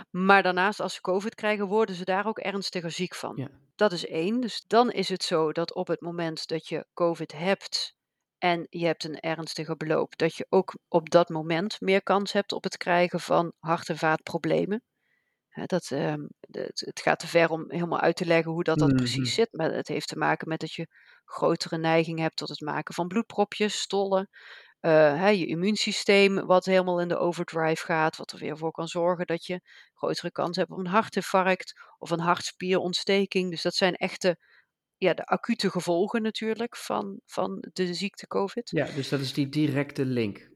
Maar 0.09 0.43
daarnaast, 0.43 0.80
als 0.80 0.93
ze 0.93 1.01
COVID 1.01 1.36
krijgen, 1.36 1.67
worden 1.67 1.95
ze 1.95 2.05
daar 2.05 2.26
ook 2.26 2.39
ernstiger 2.39 2.91
ziek 2.91 3.15
van. 3.15 3.34
Ja. 3.36 3.49
Dat 3.76 3.91
is 3.91 4.05
één. 4.05 4.41
Dus 4.41 4.63
dan 4.67 4.91
is 4.91 5.09
het 5.09 5.24
zo 5.24 5.51
dat 5.51 5.74
op 5.74 5.88
het 5.88 6.01
moment 6.01 6.47
dat 6.47 6.67
je 6.67 6.86
COVID 6.93 7.32
hebt 7.32 7.95
en 8.38 8.67
je 8.69 8.86
hebt 8.86 9.03
een 9.03 9.19
ernstige 9.19 9.76
beloop, 9.76 10.17
dat 10.17 10.36
je 10.36 10.45
ook 10.49 10.78
op 10.88 11.09
dat 11.09 11.30
moment 11.30 11.82
meer 11.82 12.03
kans 12.03 12.32
hebt 12.32 12.51
op 12.51 12.63
het 12.63 12.78
krijgen 12.78 13.19
van 13.19 13.53
hart- 13.59 13.89
en 13.89 13.97
vaatproblemen. 13.97 14.84
Dat, 15.65 15.91
ehm, 15.91 16.21
het, 16.39 16.83
het, 16.85 17.01
gaat 17.01 17.19
te 17.19 17.27
ver 17.27 17.49
om 17.49 17.65
helemaal 17.67 17.99
uit 17.99 18.15
te 18.15 18.25
leggen 18.25 18.51
hoe 18.51 18.63
dat, 18.63 18.79
dat 18.79 18.95
precies 18.95 19.17
mhm. 19.17 19.25
zit, 19.25 19.47
maar 19.51 19.71
het 19.71 19.87
heeft 19.87 20.07
te 20.07 20.17
maken 20.17 20.47
met 20.47 20.59
dat 20.59 20.73
je 20.73 20.87
grotere 21.25 21.77
neiging 21.77 22.19
hebt 22.19 22.35
tot 22.35 22.49
het 22.49 22.61
maken 22.61 22.93
van 22.93 23.07
bloedpropjes, 23.07 23.79
stollen. 23.79 24.29
Uh, 24.81 25.33
je 25.33 25.45
immuunsysteem 25.45 26.45
wat 26.45 26.65
helemaal 26.65 27.01
in 27.01 27.07
de 27.07 27.17
overdrive 27.17 27.85
gaat, 27.85 28.17
wat 28.17 28.31
er 28.31 28.39
weer 28.39 28.57
voor 28.57 28.71
kan 28.71 28.87
zorgen 28.87 29.25
dat 29.25 29.45
je 29.45 29.61
grotere 29.93 30.31
kans 30.31 30.57
hebt 30.57 30.71
op 30.71 30.77
een 30.77 30.87
hartinfarct 30.87 31.73
of 31.97 32.09
een 32.09 32.19
hartspierontsteking. 32.19 33.49
Dus 33.49 33.61
dat 33.61 33.75
zijn 33.75 33.95
echte 33.95 34.37
ja, 34.97 35.13
de 35.13 35.25
acute 35.25 35.69
gevolgen 35.69 36.21
natuurlijk 36.21 36.77
van, 36.77 37.19
van 37.25 37.65
de 37.73 37.93
ziekte 37.93 38.27
COVID. 38.27 38.69
Ja, 38.69 38.85
dus 38.85 39.09
dat 39.09 39.19
is 39.19 39.33
die 39.33 39.49
directe 39.49 40.05
link. 40.05 40.50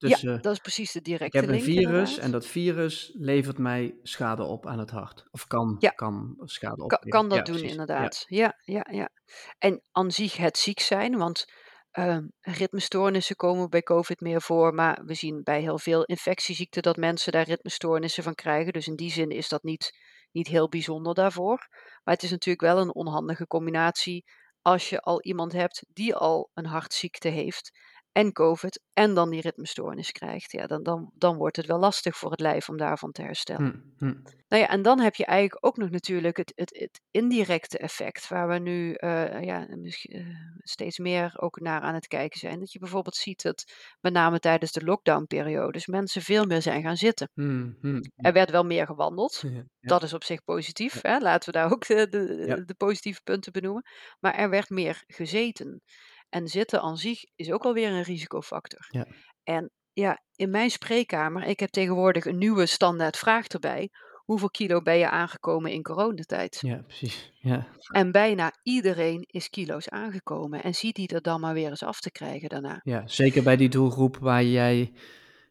Dus, 0.00 0.20
ja, 0.20 0.36
dat 0.36 0.52
is 0.52 0.58
precies 0.58 0.92
de 0.92 1.00
directe 1.00 1.40
link. 1.40 1.52
Ik 1.52 1.58
heb 1.58 1.68
een 1.68 1.74
virus 1.74 2.18
en 2.18 2.30
dat 2.30 2.46
virus 2.46 3.10
levert 3.14 3.58
mij 3.58 3.94
schade 4.02 4.42
op 4.42 4.66
aan 4.66 4.78
het 4.78 4.90
hart. 4.90 5.24
Of 5.30 5.46
kan, 5.46 5.76
ja. 5.78 5.90
kan 5.90 6.34
schade 6.44 6.82
op. 6.82 6.88
Kan, 6.88 7.00
kan 7.08 7.28
dat 7.28 7.46
doen, 7.46 7.62
inderdaad. 7.62 8.24
Ja. 8.26 8.58
ja, 8.64 8.86
ja, 8.90 9.10
En 9.58 9.82
aan 9.92 10.10
zich 10.10 10.36
het 10.36 10.58
ziek 10.58 10.80
zijn, 10.80 11.16
want 11.16 11.52
uh, 11.92 12.18
ritmestoornissen 12.40 13.36
komen 13.36 13.70
bij 13.70 13.82
COVID 13.82 14.20
meer 14.20 14.42
voor. 14.42 14.74
Maar 14.74 15.02
we 15.04 15.14
zien 15.14 15.42
bij 15.42 15.60
heel 15.60 15.78
veel 15.78 16.04
infectieziekten 16.04 16.82
dat 16.82 16.96
mensen 16.96 17.32
daar 17.32 17.46
ritmestoornissen 17.46 18.22
van 18.22 18.34
krijgen. 18.34 18.72
Dus 18.72 18.86
in 18.86 18.96
die 18.96 19.10
zin 19.10 19.30
is 19.30 19.48
dat 19.48 19.62
niet, 19.62 19.98
niet 20.32 20.46
heel 20.46 20.68
bijzonder 20.68 21.14
daarvoor. 21.14 21.68
Maar 22.02 22.14
het 22.14 22.22
is 22.22 22.30
natuurlijk 22.30 22.60
wel 22.60 22.78
een 22.78 22.94
onhandige 22.94 23.46
combinatie 23.46 24.24
als 24.62 24.88
je 24.88 25.00
al 25.00 25.22
iemand 25.22 25.52
hebt 25.52 25.84
die 25.88 26.14
al 26.14 26.50
een 26.54 26.66
hartziekte 26.66 27.28
heeft 27.28 27.70
en 28.12 28.32
COVID 28.32 28.82
en 28.92 29.14
dan 29.14 29.30
die 29.30 29.40
ritmestoornis 29.40 30.12
krijgt, 30.12 30.52
ja, 30.52 30.66
dan, 30.66 30.82
dan, 30.82 31.10
dan 31.14 31.36
wordt 31.36 31.56
het 31.56 31.66
wel 31.66 31.78
lastig 31.78 32.16
voor 32.16 32.30
het 32.30 32.40
lijf 32.40 32.68
om 32.68 32.76
daarvan 32.76 33.12
te 33.12 33.22
herstellen. 33.22 33.94
Hm, 33.98 34.06
hm. 34.06 34.18
Nou 34.48 34.62
ja, 34.62 34.68
en 34.68 34.82
dan 34.82 35.00
heb 35.00 35.14
je 35.14 35.24
eigenlijk 35.24 35.66
ook 35.66 35.76
nog 35.76 35.90
natuurlijk 35.90 36.36
het, 36.36 36.52
het, 36.54 36.78
het 36.78 37.00
indirecte 37.10 37.78
effect, 37.78 38.28
waar 38.28 38.48
we 38.48 38.58
nu 38.58 38.96
uh, 38.98 39.42
ja, 39.42 39.68
uh, 39.68 40.26
steeds 40.58 40.98
meer 40.98 41.32
ook 41.36 41.60
naar 41.60 41.80
aan 41.80 41.94
het 41.94 42.06
kijken 42.06 42.38
zijn. 42.38 42.60
Dat 42.60 42.72
je 42.72 42.78
bijvoorbeeld 42.78 43.16
ziet 43.16 43.42
dat 43.42 43.72
met 44.00 44.12
name 44.12 44.38
tijdens 44.38 44.72
de 44.72 44.84
lockdownperiodes 44.84 45.86
mensen 45.86 46.22
veel 46.22 46.44
meer 46.44 46.62
zijn 46.62 46.82
gaan 46.82 46.96
zitten. 46.96 47.30
Hm, 47.34 47.70
hm 47.80 48.00
er 48.16 48.32
werd 48.32 48.50
wel 48.50 48.64
meer 48.64 48.86
gewandeld, 48.86 49.42
dat 49.80 50.02
is 50.02 50.12
op 50.12 50.24
zich 50.24 50.44
positief. 50.44 51.02
Hè? 51.02 51.18
Laten 51.18 51.52
we 51.52 51.58
daar 51.58 51.72
ook 51.72 51.86
de, 51.86 52.08
de, 52.08 52.62
de 52.64 52.74
positieve 52.74 53.22
punten 53.22 53.52
benoemen. 53.52 53.82
Maar 54.20 54.34
er 54.34 54.50
werd 54.50 54.70
meer 54.70 55.04
gezeten. 55.06 55.82
En 56.30 56.48
zitten 56.48 56.80
aan 56.80 56.96
zich 56.96 57.24
is 57.36 57.52
ook 57.52 57.64
alweer 57.64 57.90
een 57.90 58.02
risicofactor. 58.02 58.86
Ja. 58.90 59.06
En 59.42 59.70
ja, 59.92 60.22
in 60.34 60.50
mijn 60.50 60.70
spreekkamer, 60.70 61.42
ik 61.42 61.60
heb 61.60 61.70
tegenwoordig 61.70 62.24
een 62.24 62.38
nieuwe 62.38 62.66
standaard 62.66 63.16
vraag 63.16 63.46
erbij. 63.46 63.90
Hoeveel 64.24 64.50
kilo 64.50 64.82
ben 64.82 64.96
je 64.96 65.10
aangekomen 65.10 65.72
in 65.72 65.82
coronatijd? 65.82 66.58
Ja, 66.60 66.82
precies. 66.86 67.32
Ja. 67.34 67.66
En 67.92 68.12
bijna 68.12 68.52
iedereen 68.62 69.24
is 69.26 69.48
kilo's 69.48 69.88
aangekomen. 69.88 70.62
En 70.62 70.74
ziet 70.74 70.94
die 70.94 71.08
er 71.08 71.22
dan 71.22 71.40
maar 71.40 71.54
weer 71.54 71.70
eens 71.70 71.82
af 71.82 72.00
te 72.00 72.10
krijgen 72.10 72.48
daarna. 72.48 72.80
Ja, 72.82 73.02
zeker 73.06 73.42
bij 73.42 73.56
die 73.56 73.68
doelgroep 73.68 74.16
waar 74.16 74.44
jij, 74.44 74.92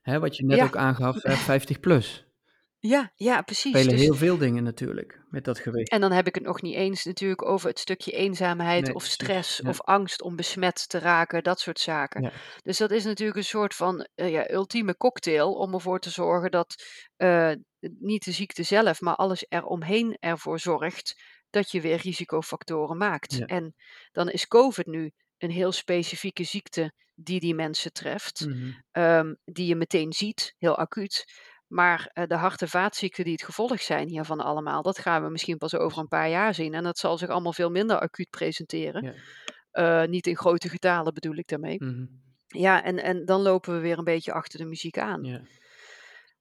hè, 0.01 0.19
wat 0.19 0.37
je 0.37 0.45
net 0.45 0.61
ook 0.61 0.77
aangaf, 0.77 1.17
50 1.21 1.79
plus. 1.85 2.28
Ja, 2.81 3.11
ja, 3.15 3.41
precies. 3.41 3.71
Spelen 3.71 3.89
dus 3.95 4.01
heel 4.01 4.15
veel 4.15 4.37
dingen 4.37 4.63
natuurlijk 4.63 5.21
met 5.29 5.43
dat 5.45 5.59
gewicht. 5.59 5.89
En 5.89 6.01
dan 6.01 6.11
heb 6.11 6.27
ik 6.27 6.35
het 6.35 6.43
nog 6.43 6.61
niet 6.61 6.75
eens 6.75 7.05
natuurlijk 7.05 7.45
over 7.45 7.69
het 7.69 7.79
stukje 7.79 8.11
eenzaamheid 8.11 8.93
of 8.93 9.03
stress 9.05 9.61
of 9.61 9.81
angst 9.81 10.21
om 10.21 10.35
besmet 10.35 10.89
te 10.89 10.99
raken, 10.99 11.43
dat 11.43 11.59
soort 11.59 11.79
zaken. 11.79 12.31
Dus 12.63 12.77
dat 12.77 12.91
is 12.91 13.03
natuurlijk 13.03 13.37
een 13.37 13.43
soort 13.43 13.75
van 13.75 14.07
uh, 14.15 14.29
ja, 14.29 14.49
ultieme 14.51 14.97
cocktail 14.97 15.53
om 15.53 15.73
ervoor 15.73 15.99
te 15.99 16.09
zorgen 16.09 16.51
dat 16.51 16.83
uh, 17.17 17.51
niet 17.99 18.23
de 18.23 18.31
ziekte 18.31 18.63
zelf, 18.63 19.01
maar 19.01 19.15
alles 19.15 19.45
eromheen 19.49 20.17
ervoor 20.19 20.59
zorgt 20.59 21.21
dat 21.49 21.71
je 21.71 21.81
weer 21.81 21.97
risicofactoren 21.97 22.97
maakt. 22.97 23.45
En 23.45 23.75
dan 24.11 24.29
is 24.29 24.47
COVID 24.47 24.85
nu 24.85 25.11
een 25.37 25.51
heel 25.51 25.71
specifieke 25.71 26.43
ziekte 26.43 26.93
die 27.15 27.39
die 27.39 27.55
mensen 27.55 27.93
treft, 27.93 28.45
mm 28.45 28.75
-hmm. 28.91 29.37
die 29.45 29.67
je 29.67 29.75
meteen 29.75 30.13
ziet, 30.13 30.55
heel 30.57 30.77
acuut. 30.77 31.25
Maar 31.69 32.11
uh, 32.13 32.25
de 32.25 32.35
hart- 32.35 32.61
en 32.61 32.69
vaatziekten 32.69 33.23
die 33.23 33.33
het 33.33 33.43
gevolg 33.43 33.81
zijn 33.81 34.07
hiervan 34.07 34.39
allemaal, 34.39 34.81
dat 34.81 34.99
gaan 34.99 35.23
we 35.23 35.29
misschien 35.29 35.57
pas 35.57 35.75
over 35.75 35.99
een 35.99 36.07
paar 36.07 36.29
jaar 36.29 36.53
zien. 36.53 36.73
En 36.73 36.83
dat 36.83 36.97
zal 36.97 37.17
zich 37.17 37.29
allemaal 37.29 37.53
veel 37.53 37.69
minder 37.69 37.99
acuut 37.99 38.29
presenteren. 38.29 39.03
Ja. 39.03 40.03
Uh, 40.03 40.09
niet 40.09 40.27
in 40.27 40.37
grote 40.37 40.69
getalen 40.69 41.13
bedoel 41.13 41.35
ik 41.35 41.47
daarmee. 41.47 41.83
Mm 41.83 41.89
-hmm. 41.89 42.27
Ja, 42.47 42.83
en, 42.83 43.03
en 43.03 43.25
dan 43.25 43.41
lopen 43.41 43.73
we 43.73 43.79
weer 43.79 43.97
een 43.97 44.03
beetje 44.03 44.33
achter 44.33 44.59
de 44.59 44.65
muziek 44.65 44.97
aan. 44.97 45.23
Ja. 45.23 45.41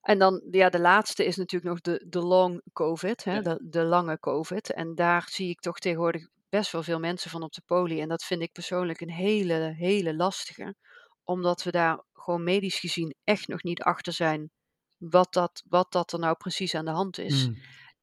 En 0.00 0.18
dan, 0.18 0.42
ja, 0.50 0.68
de 0.68 0.80
laatste 0.80 1.24
is 1.24 1.36
natuurlijk 1.36 1.72
nog 1.72 1.80
de, 1.80 2.06
de 2.08 2.20
long 2.20 2.62
COVID, 2.72 3.24
hè, 3.24 3.34
ja. 3.34 3.40
de, 3.40 3.64
de 3.68 3.84
lange 3.84 4.18
COVID. 4.18 4.72
En 4.72 4.94
daar 4.94 5.26
zie 5.30 5.48
ik 5.48 5.60
toch 5.60 5.78
tegenwoordig 5.78 6.28
best 6.48 6.72
wel 6.72 6.82
veel 6.82 6.98
mensen 6.98 7.30
van 7.30 7.42
op 7.42 7.52
de 7.52 7.62
poli. 7.66 8.00
En 8.00 8.08
dat 8.08 8.24
vind 8.24 8.42
ik 8.42 8.52
persoonlijk 8.52 9.00
een 9.00 9.10
hele, 9.10 9.74
hele 9.76 10.14
lastige. 10.14 10.74
Omdat 11.24 11.62
we 11.62 11.70
daar 11.70 12.04
gewoon 12.12 12.44
medisch 12.44 12.78
gezien 12.78 13.14
echt 13.24 13.48
nog 13.48 13.62
niet 13.62 13.82
achter 13.82 14.12
zijn 14.12 14.50
wat 14.98 15.32
dat, 15.32 15.62
wat 15.68 15.92
dat 15.92 16.12
er 16.12 16.18
nou 16.18 16.36
precies 16.36 16.74
aan 16.74 16.84
de 16.84 16.90
hand 16.90 17.18
is. 17.18 17.48
Mm. 17.48 17.56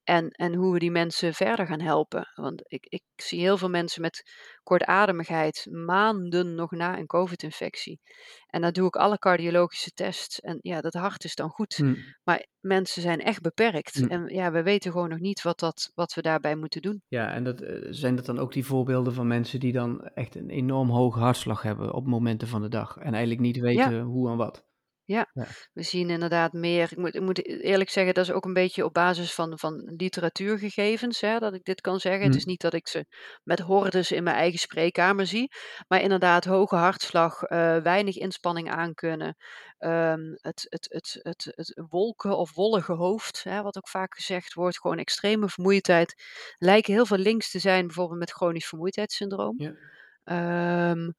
En, 0.05 0.29
en 0.29 0.53
hoe 0.53 0.73
we 0.73 0.79
die 0.79 0.91
mensen 0.91 1.33
verder 1.33 1.67
gaan 1.67 1.79
helpen. 1.79 2.31
Want 2.35 2.61
ik, 2.63 2.85
ik 2.89 3.03
zie 3.15 3.39
heel 3.39 3.57
veel 3.57 3.69
mensen 3.69 4.01
met 4.01 4.23
kortademigheid 4.63 5.67
maanden 5.71 6.55
nog 6.55 6.71
na 6.71 6.97
een 6.97 7.05
COVID-infectie. 7.05 7.99
En 8.47 8.61
dan 8.61 8.71
doe 8.71 8.87
ik 8.87 8.95
alle 8.95 9.17
cardiologische 9.17 9.91
tests. 9.91 10.39
En 10.39 10.57
ja, 10.61 10.81
dat 10.81 10.93
hart 10.93 11.23
is 11.23 11.35
dan 11.35 11.49
goed. 11.49 11.79
Mm. 11.79 11.97
Maar 12.23 12.45
mensen 12.59 13.01
zijn 13.01 13.19
echt 13.19 13.41
beperkt. 13.41 14.01
Mm. 14.01 14.07
En 14.07 14.27
ja, 14.27 14.51
we 14.51 14.63
weten 14.63 14.91
gewoon 14.91 15.09
nog 15.09 15.19
niet 15.19 15.41
wat, 15.41 15.59
dat, 15.59 15.91
wat 15.95 16.13
we 16.13 16.21
daarbij 16.21 16.55
moeten 16.55 16.81
doen. 16.81 17.01
Ja, 17.07 17.31
en 17.31 17.43
dat, 17.43 17.61
eh, 17.61 17.75
zijn 17.89 18.15
dat 18.15 18.25
dan 18.25 18.39
ook 18.39 18.53
die 18.53 18.65
voorbeelden 18.65 19.13
van 19.13 19.27
mensen 19.27 19.59
die 19.59 19.73
dan 19.73 20.07
echt 20.07 20.35
een 20.35 20.49
enorm 20.49 20.89
hoge 20.89 21.19
hartslag 21.19 21.61
hebben 21.61 21.93
op 21.93 22.07
momenten 22.07 22.47
van 22.47 22.61
de 22.61 22.69
dag. 22.69 22.97
En 22.97 23.11
eigenlijk 23.11 23.41
niet 23.41 23.59
weten 23.59 24.01
hoe 24.01 24.29
en 24.29 24.37
wat? 24.37 24.65
Ja, 25.08 25.28
we 25.74 25.84
zien 25.84 26.10
inderdaad 26.10 26.53
meer. 26.53 26.91
Ik 26.91 26.97
moet, 26.97 27.16
ik 27.16 27.22
moet 27.22 27.45
eerlijk 27.45 27.89
zeggen, 27.89 28.14
dat 28.14 28.24
is 28.24 28.32
ook 28.32 28.45
een 28.45 28.53
beetje 28.53 28.86
op 28.86 28.93
basis 28.93 29.34
van, 29.34 29.60
van 29.60 29.93
literatuurgegevens 29.97 31.22
hè, 31.22 31.39
dat 31.39 31.53
ik 31.53 31.64
dit 31.64 31.82
kan 31.82 31.99
zeggen. 31.99 32.26
Het 32.26 32.36
is 32.36 32.45
niet 32.45 32.62
dat 32.62 32.74
ik 32.74 32.88
ze 32.88 33.06
met 33.43 33.60
hordes 33.60 34.12
in 34.12 34.24
mijn 34.24 34.36
eigen 34.36 34.60
spreekkamer 34.60 35.28
zie, 35.28 35.51
maar 35.88 36.01
inderdaad 36.01 36.45
hoge 36.45 36.76
hartslag, 36.76 37.41
uh, 37.41 37.78
weinig 37.78 38.16
inspanning 38.16 38.70
aankunnen, 38.72 39.36
um, 39.80 40.34
het, 40.41 40.66
het, 40.70 40.86
het, 40.89 41.20
het, 41.22 41.51
het 41.56 41.84
wolken 41.89 42.38
of 42.38 42.56
wollige 42.56 42.93
hoofd, 42.93 43.43
hè, 43.43 43.62
wat 43.62 43.78
ook 43.78 43.89
vaak 43.89 44.16
gezegd 44.16 44.53
wordt, 44.53 44.80
gewoon 44.80 44.97
extreme 44.97 45.49
vermoeidheid, 45.49 46.24
lijken 46.58 46.93
heel 46.93 47.06
veel 47.06 47.18
links 47.18 47.51
te 47.51 47.60
zijn, 47.60 47.86
bijvoorbeeld 47.86 48.20
met 48.20 48.32
chronisch 48.32 48.68
vermoeidheidssyndroom. 48.68 49.56
Ja. 49.58 50.91
Um, 50.91 51.16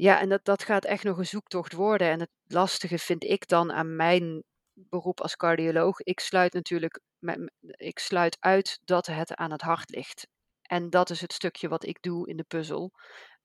ja, 0.00 0.20
en 0.20 0.28
dat, 0.28 0.44
dat 0.44 0.62
gaat 0.62 0.84
echt 0.84 1.04
nog 1.04 1.18
een 1.18 1.26
zoektocht 1.26 1.72
worden. 1.72 2.10
En 2.10 2.20
het 2.20 2.30
lastige 2.46 2.98
vind 2.98 3.24
ik 3.24 3.48
dan 3.48 3.72
aan 3.72 3.96
mijn 3.96 4.42
beroep 4.74 5.20
als 5.20 5.36
cardioloog. 5.36 6.00
Ik 6.00 6.20
sluit 6.20 6.52
natuurlijk 6.52 7.00
ik 7.60 7.98
sluit 7.98 8.36
uit 8.40 8.80
dat 8.84 9.06
het 9.06 9.34
aan 9.34 9.50
het 9.50 9.60
hart 9.60 9.90
ligt. 9.90 10.26
En 10.62 10.90
dat 10.90 11.10
is 11.10 11.20
het 11.20 11.32
stukje 11.32 11.68
wat 11.68 11.86
ik 11.86 11.98
doe 12.00 12.28
in 12.28 12.36
de 12.36 12.44
puzzel. 12.48 12.90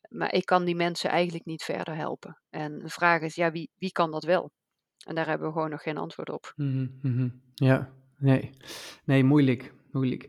Maar 0.09 0.33
ik 0.33 0.45
kan 0.45 0.65
die 0.65 0.75
mensen 0.75 1.09
eigenlijk 1.09 1.45
niet 1.45 1.63
verder 1.63 1.95
helpen. 1.95 2.41
En 2.49 2.79
de 2.79 2.89
vraag 2.89 3.21
is, 3.21 3.35
ja, 3.35 3.51
wie, 3.51 3.69
wie 3.75 3.91
kan 3.91 4.11
dat 4.11 4.23
wel? 4.23 4.51
En 5.07 5.15
daar 5.15 5.27
hebben 5.27 5.47
we 5.47 5.53
gewoon 5.53 5.69
nog 5.69 5.81
geen 5.81 5.97
antwoord 5.97 6.29
op. 6.29 6.53
Mhm, 6.55 6.87
mhm. 7.01 7.29
Ja, 7.53 7.93
nee. 8.17 8.49
Nee, 9.05 9.23
moeilijk. 9.23 9.73
Moeilijk. 9.91 10.27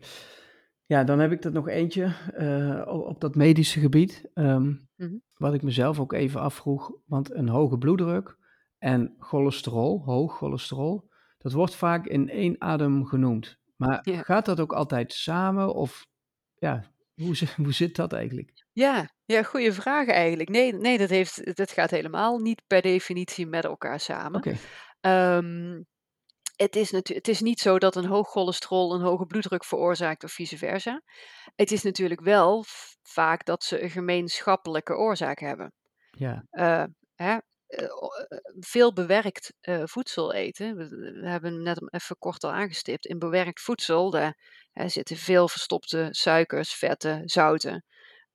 Ja, 0.87 1.03
dan 1.03 1.19
heb 1.19 1.31
ik 1.31 1.43
er 1.43 1.51
nog 1.51 1.67
eentje 1.67 2.13
uh, 2.37 2.87
op 2.87 3.21
dat 3.21 3.35
medische 3.35 3.79
gebied. 3.79 4.29
Um, 4.33 4.87
Wat 5.33 5.53
ik 5.53 5.61
mezelf 5.61 5.99
ook 5.99 6.13
even 6.13 6.41
afvroeg, 6.41 6.91
want 7.05 7.33
een 7.33 7.49
hoge 7.49 7.77
bloeddruk 7.77 8.37
en 8.77 9.15
cholesterol, 9.19 10.03
hoog 10.05 10.37
cholesterol, 10.37 11.09
dat 11.37 11.51
wordt 11.51 11.75
vaak 11.75 12.05
in 12.05 12.29
één 12.29 12.61
adem 12.61 13.05
genoemd. 13.05 13.57
Maar 13.75 13.99
gaat 14.03 14.45
dat 14.45 14.59
ook 14.59 14.73
altijd 14.73 15.13
samen 15.13 15.73
of 15.73 16.05
ja, 16.55 16.83
hoe, 17.15 17.35
hoe 17.63 17.73
zit 17.73 17.95
dat 17.95 18.13
eigenlijk? 18.13 18.65
Ja, 18.71 19.09
ja, 19.25 19.43
goede 19.43 19.73
vraag 19.73 20.07
eigenlijk. 20.07 20.49
Nee, 20.49 20.73
nee 20.73 20.97
dat, 20.97 21.09
heeft, 21.09 21.55
dat 21.57 21.71
gaat 21.71 21.91
helemaal 21.91 22.37
niet 22.37 22.61
per 22.67 22.81
definitie 22.81 23.47
met 23.47 23.63
elkaar 23.63 23.99
samen. 23.99 24.35
Oké. 24.35 24.55
Ehm, 24.99 25.81
het 26.57 26.75
is, 26.75 26.91
het 26.91 27.27
is 27.27 27.41
niet 27.41 27.59
zo 27.59 27.79
dat 27.79 27.95
een 27.95 28.05
hoog 28.05 28.29
cholesterol 28.29 28.93
een 28.93 29.01
hoge 29.01 29.25
bloeddruk 29.25 29.65
veroorzaakt 29.65 30.23
of 30.23 30.31
vice 30.31 30.57
versa. 30.57 31.01
Het 31.55 31.71
is 31.71 31.83
natuurlijk 31.83 32.21
wel 32.21 32.63
vaak 33.01 33.45
dat 33.45 33.63
ze 33.63 33.83
een 33.83 33.89
gemeenschappelijke 33.89 34.93
oorzaak 34.93 35.39
hebben. 35.39 35.73
Ja. 36.11 36.45
Uh, 36.51 36.83
hè? 37.15 37.37
Eh, 37.67 37.83
eh, 37.83 37.89
veel 38.59 38.93
bewerkt 38.93 39.53
voedsel 39.83 40.33
eten. 40.33 40.75
We, 40.75 41.27
hebben 41.27 41.61
net 41.63 41.93
even 41.93 42.17
kort 42.17 42.43
al 42.43 42.51
aangestipt. 42.51 43.05
In 43.05 43.19
bewerkt 43.19 43.61
voedsel 43.61 44.09
daar, 44.09 44.37
zitten 44.73 45.17
veel 45.17 45.47
verstopte 45.47 46.07
suikers, 46.11 46.73
vetten, 46.73 47.29
zouten. 47.29 47.85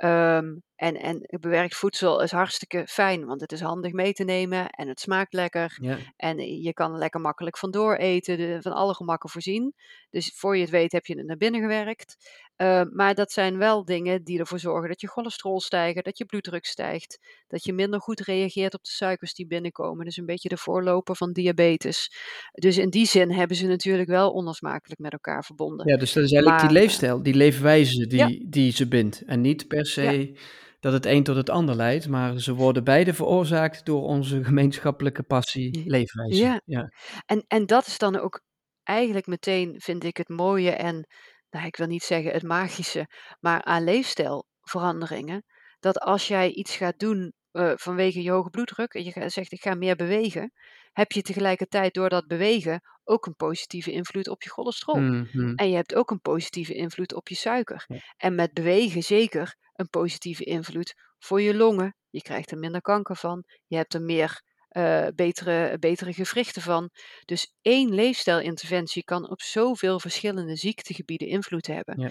Ehm, 0.02 0.56
en, 0.74 0.96
en 0.96 1.28
bewerkt 1.40 1.74
voedsel 1.74 2.22
is 2.22 2.30
hartstikke 2.30 2.86
fijn, 2.86 3.26
want 3.26 3.40
het 3.40 3.52
is 3.52 3.60
handig 3.60 3.92
mee 3.92 4.12
te 4.12 4.24
nemen 4.24 4.70
en 4.70 4.88
het 4.88 5.00
smaakt 5.00 5.32
lekker. 5.32 5.78
En 6.16 6.62
je 6.62 6.72
kan 6.72 6.92
er 6.92 6.98
lekker 6.98 7.20
makkelijk 7.20 7.58
vandoor 7.58 7.96
eten, 7.96 8.36
de, 8.36 8.58
van 8.62 8.72
alle 8.72 8.94
gemakken 8.94 9.30
voorzien. 9.30 9.74
Dus 10.10 10.32
voor 10.36 10.56
je 10.56 10.62
het 10.62 10.70
weet 10.70 10.92
heb 10.92 11.06
je 11.06 11.16
het 11.16 11.26
naar 11.26 11.36
binnen 11.36 11.60
gewerkt. 11.60 12.16
Ehm, 12.62 12.88
maar 12.92 13.14
dat 13.14 13.32
zijn 13.32 13.58
wel 13.58 13.84
dingen 13.84 14.24
die 14.24 14.38
ervoor 14.38 14.58
zorgen 14.58 14.88
dat 14.88 15.00
je 15.00 15.08
cholesterol 15.08 15.60
stijgt, 15.60 16.04
dat 16.04 16.18
je 16.18 16.24
bloeddruk 16.24 16.64
stijgt, 16.64 17.18
dat 17.46 17.64
je 17.64 17.72
minder 17.72 18.00
goed 18.00 18.20
reageert 18.20 18.74
op 18.74 18.82
de 18.82 18.90
suikers 18.90 19.34
die 19.34 19.46
binnenkomen. 19.46 20.04
Dus 20.04 20.16
een 20.16 20.26
beetje 20.26 20.48
de 20.48 20.56
voorloper 20.56 21.16
van 21.16 21.32
diabetes. 21.32 22.10
Dus 22.52 22.78
in 22.78 22.90
die 22.90 23.06
zin 23.06 23.32
hebben 23.32 23.56
ze 23.56 23.66
natuurlijk 23.66 24.08
wel 24.08 24.30
onlosmakelijk 24.30 25.00
met 25.00 25.12
elkaar 25.12 25.44
verbonden. 25.44 25.88
Ja, 25.88 25.96
dus 25.96 26.12
dat 26.12 26.24
is 26.24 26.32
eigenlijk 26.32 26.62
die 26.62 26.78
leefstijl, 26.78 27.22
die 27.22 27.34
leefwijze 27.34 28.06
die, 28.06 28.48
die 28.48 28.72
ze 28.72 28.88
bindt. 28.88 29.22
En 29.24 29.40
niet 29.40 29.68
per 29.68 29.86
se 29.86 30.38
dat 30.80 30.92
het 30.92 31.06
een 31.06 31.22
tot 31.22 31.36
het 31.36 31.50
ander 31.50 31.74
leidt, 31.74 32.08
maar 32.08 32.38
ze 32.38 32.54
worden 32.54 32.84
beide 32.84 33.14
veroorzaakt 33.14 33.84
door 33.84 34.02
onze 34.02 34.44
gemeenschappelijke 34.44 35.22
passie, 35.22 35.82
leefwijze. 35.86 36.42
Ja, 36.42 36.60
ja. 36.64 36.92
En, 37.26 37.44
en 37.46 37.66
dat 37.66 37.86
is 37.86 37.98
dan 37.98 38.18
ook 38.18 38.42
eigenlijk 38.82 39.26
meteen, 39.26 39.74
vind 39.80 40.04
ik, 40.04 40.16
het 40.16 40.28
mooie 40.28 40.70
en, 40.70 41.06
nou, 41.52 41.66
ik 41.66 41.76
wil 41.76 41.86
niet 41.86 42.02
zeggen 42.02 42.32
het 42.32 42.42
magische, 42.42 43.08
maar 43.40 43.62
aan 43.62 43.84
leefstijlveranderingen. 43.84 45.44
Dat 45.80 45.98
als 45.98 46.28
jij 46.28 46.50
iets 46.50 46.76
gaat 46.76 46.98
doen 46.98 47.32
uh, 47.52 47.72
vanwege 47.74 48.22
je 48.22 48.30
hoge 48.30 48.50
bloeddruk 48.50 48.94
en 48.94 49.04
je 49.04 49.28
zegt 49.28 49.52
ik 49.52 49.62
ga 49.62 49.74
meer 49.74 49.96
bewegen, 49.96 50.52
heb 50.92 51.12
je 51.12 51.22
tegelijkertijd 51.22 51.94
door 51.94 52.08
dat 52.08 52.26
bewegen 52.26 52.80
ook 53.04 53.26
een 53.26 53.36
positieve 53.36 53.92
invloed 53.92 54.28
op 54.28 54.42
je 54.42 54.50
cholesterol. 54.50 55.00
Mm-hmm. 55.00 55.54
En 55.54 55.68
je 55.68 55.74
hebt 55.74 55.94
ook 55.94 56.10
een 56.10 56.20
positieve 56.20 56.74
invloed 56.74 57.14
op 57.14 57.28
je 57.28 57.34
suiker. 57.34 57.86
En 58.16 58.34
met 58.34 58.52
bewegen 58.52 59.02
zeker 59.02 59.56
een 59.74 59.88
positieve 59.88 60.44
invloed 60.44 60.94
voor 61.18 61.40
je 61.40 61.54
longen. 61.54 61.96
Je 62.10 62.22
krijgt 62.22 62.50
er 62.50 62.58
minder 62.58 62.80
kanker 62.80 63.16
van. 63.16 63.44
Je 63.66 63.76
hebt 63.76 63.94
er 63.94 64.02
meer 64.02 64.42
uh, 64.72 65.06
betere, 65.14 65.78
betere 65.78 66.12
gewrichten 66.12 66.62
van. 66.62 66.90
Dus 67.24 67.54
één 67.62 67.94
leefstijlinterventie 67.94 69.04
kan 69.04 69.30
op 69.30 69.40
zoveel 69.40 70.00
verschillende 70.00 70.56
ziektegebieden 70.56 71.28
invloed 71.28 71.66
hebben. 71.66 72.00
Ja. 72.00 72.10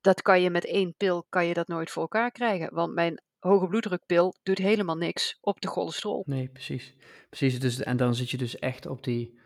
Dat 0.00 0.22
kan 0.22 0.42
je 0.42 0.50
met 0.50 0.64
één 0.64 0.94
pil 0.96 1.26
kan 1.28 1.46
je 1.46 1.54
dat 1.54 1.68
nooit 1.68 1.90
voor 1.90 2.02
elkaar 2.02 2.30
krijgen. 2.30 2.74
Want 2.74 2.94
mijn 2.94 3.22
hoge 3.38 3.66
bloeddrukpil 3.66 4.34
doet 4.42 4.58
helemaal 4.58 4.96
niks 4.96 5.38
op 5.40 5.60
de 5.60 5.68
cholesterol. 5.68 6.22
Nee, 6.26 6.48
precies. 6.48 6.94
precies 7.28 7.60
dus, 7.60 7.78
en 7.78 7.96
dan 7.96 8.14
zit 8.14 8.30
je 8.30 8.36
dus 8.36 8.58
echt 8.58 8.86
op 8.86 9.04
die 9.04 9.38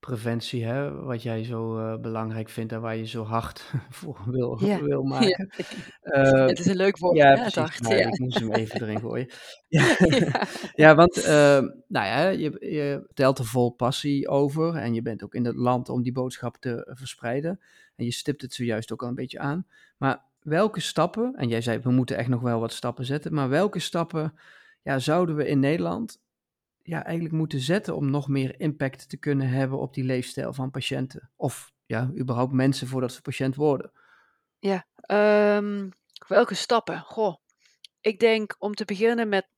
preventie, 0.00 0.64
hè, 0.64 1.02
wat 1.02 1.22
jij 1.22 1.44
zo 1.44 1.78
uh, 1.78 2.00
belangrijk 2.00 2.48
vindt 2.48 2.72
en 2.72 2.80
waar 2.80 2.96
je 2.96 3.06
zo 3.06 3.24
hard 3.24 3.72
voor 3.98 4.22
wil, 4.26 4.64
ja. 4.64 4.82
wil 4.82 5.02
maken. 5.02 5.48
Ja. 6.02 6.40
Uh, 6.40 6.46
het 6.46 6.58
is 6.58 6.66
een 6.66 6.76
leuk 6.76 6.98
woord, 6.98 7.16
ja. 7.16 7.34
Nou, 7.34 7.94
ja. 7.96 8.06
Ik 8.06 8.18
moest 8.18 8.38
hem 8.38 8.52
even 8.52 8.82
erin 8.82 9.00
gooien. 9.00 9.30
ja. 9.68 9.96
ja, 10.74 10.94
want 10.94 11.16
uh, 11.16 11.24
nou 11.86 12.06
ja, 12.06 12.28
je, 12.28 12.56
je 12.60 13.10
telt 13.14 13.38
er 13.38 13.44
vol 13.44 13.70
passie 13.70 14.28
over 14.28 14.74
en 14.74 14.94
je 14.94 15.02
bent 15.02 15.24
ook 15.24 15.34
in 15.34 15.44
het 15.44 15.56
land 15.56 15.88
om 15.88 16.02
die 16.02 16.12
boodschap 16.12 16.56
te 16.56 16.90
verspreiden. 16.94 17.60
En 17.96 18.04
je 18.04 18.12
stipt 18.12 18.42
het 18.42 18.54
zojuist 18.54 18.92
ook 18.92 19.02
al 19.02 19.08
een 19.08 19.14
beetje 19.14 19.38
aan. 19.38 19.66
Maar 19.96 20.22
welke 20.40 20.80
stappen, 20.80 21.34
en 21.34 21.48
jij 21.48 21.60
zei 21.60 21.78
we 21.78 21.90
moeten 21.90 22.16
echt 22.16 22.28
nog 22.28 22.40
wel 22.40 22.60
wat 22.60 22.72
stappen 22.72 23.04
zetten, 23.04 23.34
maar 23.34 23.48
welke 23.48 23.78
stappen 23.78 24.34
ja, 24.82 24.98
zouden 24.98 25.36
we 25.36 25.48
in 25.48 25.60
Nederland 25.60 26.20
ja, 26.90 27.04
eigenlijk 27.04 27.34
moeten 27.34 27.60
zetten 27.60 27.96
om 27.96 28.10
nog 28.10 28.28
meer 28.28 28.60
impact 28.60 29.08
te 29.08 29.16
kunnen 29.16 29.48
hebben 29.48 29.78
op 29.78 29.94
die 29.94 30.04
leefstijl 30.04 30.52
van 30.52 30.70
patiënten? 30.70 31.30
Of 31.36 31.72
ja, 31.86 32.10
überhaupt 32.18 32.52
mensen 32.52 32.86
voordat 32.86 33.12
ze 33.12 33.22
patiënt 33.22 33.54
worden? 33.54 33.92
Ja, 34.58 34.86
um, 35.56 35.88
welke 36.26 36.54
stappen? 36.54 37.00
Goh, 37.00 37.36
ik 38.00 38.18
denk 38.18 38.56
om 38.58 38.74
te 38.74 38.84
beginnen 38.84 39.28
met, 39.28 39.48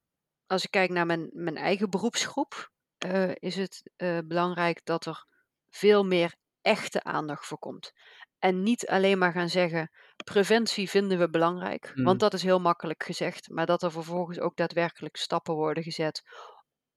als 0.46 0.64
ik 0.64 0.70
kijk 0.70 0.90
naar 0.90 1.06
mijn, 1.06 1.30
mijn 1.32 1.56
eigen 1.56 1.90
beroepsgroep, 1.90 2.70
uh, 3.06 3.30
is 3.34 3.56
het 3.56 3.90
uh, 3.96 4.18
belangrijk 4.24 4.80
dat 4.84 5.06
er 5.06 5.26
veel 5.70 6.04
meer 6.04 6.34
echte 6.62 7.02
aandacht 7.02 7.46
voor 7.46 7.58
komt. 7.58 7.92
En 8.38 8.62
niet 8.62 8.86
alleen 8.86 9.18
maar 9.18 9.32
gaan 9.32 9.48
zeggen, 9.48 9.90
preventie 10.24 10.90
vinden 10.90 11.18
we 11.18 11.30
belangrijk, 11.30 11.92
want 11.94 12.12
mm. 12.12 12.18
dat 12.18 12.34
is 12.34 12.42
heel 12.42 12.60
makkelijk 12.60 13.02
gezegd, 13.02 13.50
maar 13.50 13.66
dat 13.66 13.82
er 13.82 13.92
vervolgens 13.92 14.40
ook 14.40 14.56
daadwerkelijk 14.56 15.16
stappen 15.16 15.54
worden 15.54 15.82
gezet 15.82 16.22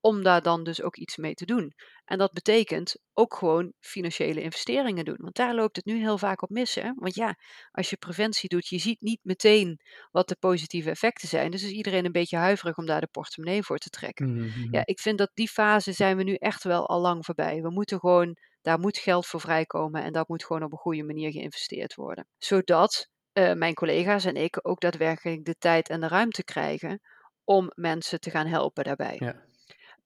om 0.06 0.22
daar 0.22 0.42
dan 0.42 0.64
dus 0.64 0.82
ook 0.82 0.96
iets 0.96 1.16
mee 1.16 1.34
te 1.34 1.44
doen. 1.44 1.72
En 2.04 2.18
dat 2.18 2.32
betekent 2.32 2.96
ook 3.14 3.34
gewoon 3.34 3.72
financiële 3.80 4.42
investeringen 4.42 5.04
doen. 5.04 5.16
Want 5.18 5.34
daar 5.36 5.54
loopt 5.54 5.76
het 5.76 5.84
nu 5.84 5.98
heel 5.98 6.18
vaak 6.18 6.42
op 6.42 6.50
mis. 6.50 6.74
Hè? 6.74 6.92
Want 6.94 7.14
ja, 7.14 7.34
als 7.70 7.90
je 7.90 7.96
preventie 7.96 8.48
doet, 8.48 8.66
je 8.66 8.78
ziet 8.78 9.00
niet 9.00 9.20
meteen 9.22 9.80
wat 10.10 10.28
de 10.28 10.36
positieve 10.38 10.90
effecten 10.90 11.28
zijn. 11.28 11.50
Dus 11.50 11.62
is 11.62 11.70
iedereen 11.70 12.04
een 12.04 12.12
beetje 12.12 12.36
huiverig 12.36 12.76
om 12.76 12.86
daar 12.86 13.00
de 13.00 13.08
portemonnee 13.10 13.62
voor 13.62 13.78
te 13.78 13.90
trekken. 13.90 14.32
Mm-hmm. 14.32 14.68
Ja, 14.70 14.82
ik 14.84 15.00
vind 15.00 15.18
dat 15.18 15.30
die 15.34 15.48
fase 15.48 15.92
zijn 15.92 16.16
we 16.16 16.22
nu 16.22 16.34
echt 16.34 16.64
wel 16.64 16.88
al 16.88 17.00
lang 17.00 17.24
voorbij. 17.24 17.62
We 17.62 17.70
moeten 17.70 17.98
gewoon, 17.98 18.36
daar 18.62 18.78
moet 18.78 18.98
geld 18.98 19.26
voor 19.26 19.40
vrijkomen 19.40 20.02
en 20.02 20.12
dat 20.12 20.28
moet 20.28 20.44
gewoon 20.44 20.62
op 20.62 20.72
een 20.72 20.78
goede 20.78 21.02
manier 21.02 21.30
geïnvesteerd 21.30 21.94
worden. 21.94 22.26
Zodat 22.38 23.08
uh, 23.32 23.52
mijn 23.52 23.74
collega's 23.74 24.24
en 24.24 24.36
ik 24.36 24.58
ook 24.62 24.80
daadwerkelijk 24.80 25.44
de 25.44 25.56
tijd 25.58 25.88
en 25.88 26.00
de 26.00 26.08
ruimte 26.08 26.44
krijgen 26.44 27.00
om 27.44 27.72
mensen 27.74 28.20
te 28.20 28.30
gaan 28.30 28.46
helpen 28.46 28.84
daarbij. 28.84 29.16
Ja. 29.18 29.45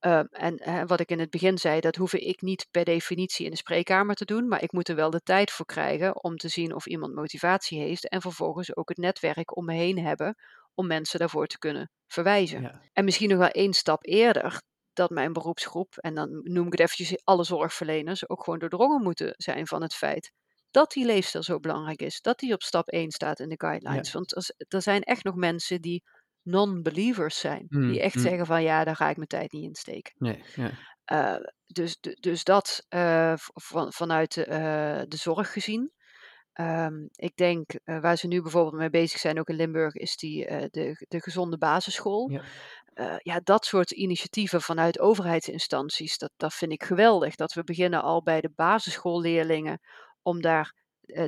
Ehm, 0.01 0.25
en 0.25 0.87
wat 0.87 0.99
ik 0.99 1.09
in 1.09 1.19
het 1.19 1.29
begin 1.29 1.57
zei, 1.57 1.79
dat 1.79 1.95
hoef 1.95 2.13
ik 2.13 2.41
niet 2.41 2.67
per 2.71 2.85
definitie 2.85 3.45
in 3.45 3.51
de 3.51 3.57
spreekkamer 3.57 4.15
te 4.15 4.25
doen, 4.25 4.47
maar 4.47 4.63
ik 4.63 4.71
moet 4.71 4.87
er 4.89 4.95
wel 4.95 5.09
de 5.09 5.21
tijd 5.21 5.51
voor 5.51 5.65
krijgen 5.65 6.23
om 6.23 6.37
te 6.37 6.47
zien 6.47 6.75
of 6.75 6.85
iemand 6.85 7.13
motivatie 7.13 7.79
heeft 7.79 8.09
en 8.09 8.21
vervolgens 8.21 8.75
ook 8.75 8.89
het 8.89 8.97
netwerk 8.97 9.55
om 9.57 9.65
me 9.65 9.73
heen 9.73 9.99
hebben 9.99 10.35
om 10.73 10.87
mensen 10.87 11.19
daarvoor 11.19 11.47
te 11.47 11.57
kunnen 11.57 11.91
verwijzen. 12.07 12.67
En 12.93 13.05
misschien 13.05 13.29
nog 13.29 13.37
wel 13.37 13.47
één 13.49 13.73
stap 13.73 14.05
eerder, 14.05 14.61
dat 14.93 15.09
mijn 15.09 15.33
beroepsgroep, 15.33 15.97
en 15.97 16.15
dan 16.15 16.39
noem 16.43 16.65
ik 16.65 16.71
het 16.71 16.81
eventjes 16.81 17.21
alle 17.23 17.43
zorgverleners, 17.43 18.29
ook 18.29 18.43
gewoon 18.43 18.59
doordrongen 18.59 19.01
moeten 19.03 19.33
zijn 19.37 19.67
van 19.67 19.81
het 19.81 19.95
feit 19.95 20.31
dat 20.71 20.91
die 20.91 21.05
leefstijl 21.05 21.43
zo 21.43 21.59
belangrijk 21.59 22.01
is, 22.01 22.21
dat 22.21 22.39
die 22.39 22.53
op 22.53 22.63
stap 22.63 22.87
1 22.89 23.11
staat 23.11 23.39
in 23.39 23.49
de 23.49 23.55
guidelines. 23.57 24.11
Want 24.11 24.35
er, 24.35 24.49
er 24.67 24.81
zijn 24.81 25.01
echt 25.01 25.23
nog 25.23 25.35
mensen 25.35 25.81
die 25.81 26.03
non-believers 26.43 27.39
zijn. 27.39 27.65
die 27.69 27.79
mm, 27.79 27.95
echt 27.95 28.15
mm. 28.15 28.21
zeggen 28.21 28.45
van 28.45 28.63
ja, 28.63 28.83
daar 28.83 28.95
ga 28.95 29.09
ik 29.09 29.15
mijn 29.15 29.27
tijd 29.27 29.51
niet 29.51 29.63
in 29.63 29.75
steken. 29.75 30.13
Nee, 30.17 30.43
ja. 30.55 31.51
dus, 31.65 31.97
dus 32.19 32.43
dat 32.43 32.85
van, 33.53 33.93
vanuit 33.93 34.33
de, 34.33 35.05
de 35.07 35.17
zorg 35.17 35.53
gezien. 35.53 35.91
Ehm, 36.51 36.93
ik 37.11 37.35
denk 37.35 37.79
waar 37.83 38.17
ze 38.17 38.27
nu 38.27 38.41
bijvoorbeeld 38.41 38.75
mee 38.75 38.89
bezig 38.89 39.19
zijn, 39.19 39.39
ook 39.39 39.49
in 39.49 39.55
Limburg, 39.55 39.93
is 39.93 40.15
die, 40.15 40.45
de, 40.45 41.05
de 41.07 41.21
gezonde 41.21 41.57
basisschool. 41.57 42.29
Ja. 42.29 42.43
Uh, 42.95 43.15
ja, 43.17 43.39
dat 43.43 43.65
soort 43.65 43.91
initiatieven 43.91 44.61
vanuit 44.61 44.99
overheidsinstanties, 44.99 46.17
dat, 46.17 46.31
dat 46.37 46.53
vind 46.53 46.71
ik 46.71 46.83
geweldig. 46.83 47.35
Dat 47.35 47.53
we 47.53 47.63
beginnen 47.63 48.01
al 48.01 48.23
bij 48.23 48.41
de 48.41 48.51
basisschoolleerlingen 48.55 49.79
om 50.21 50.41
daar 50.41 50.73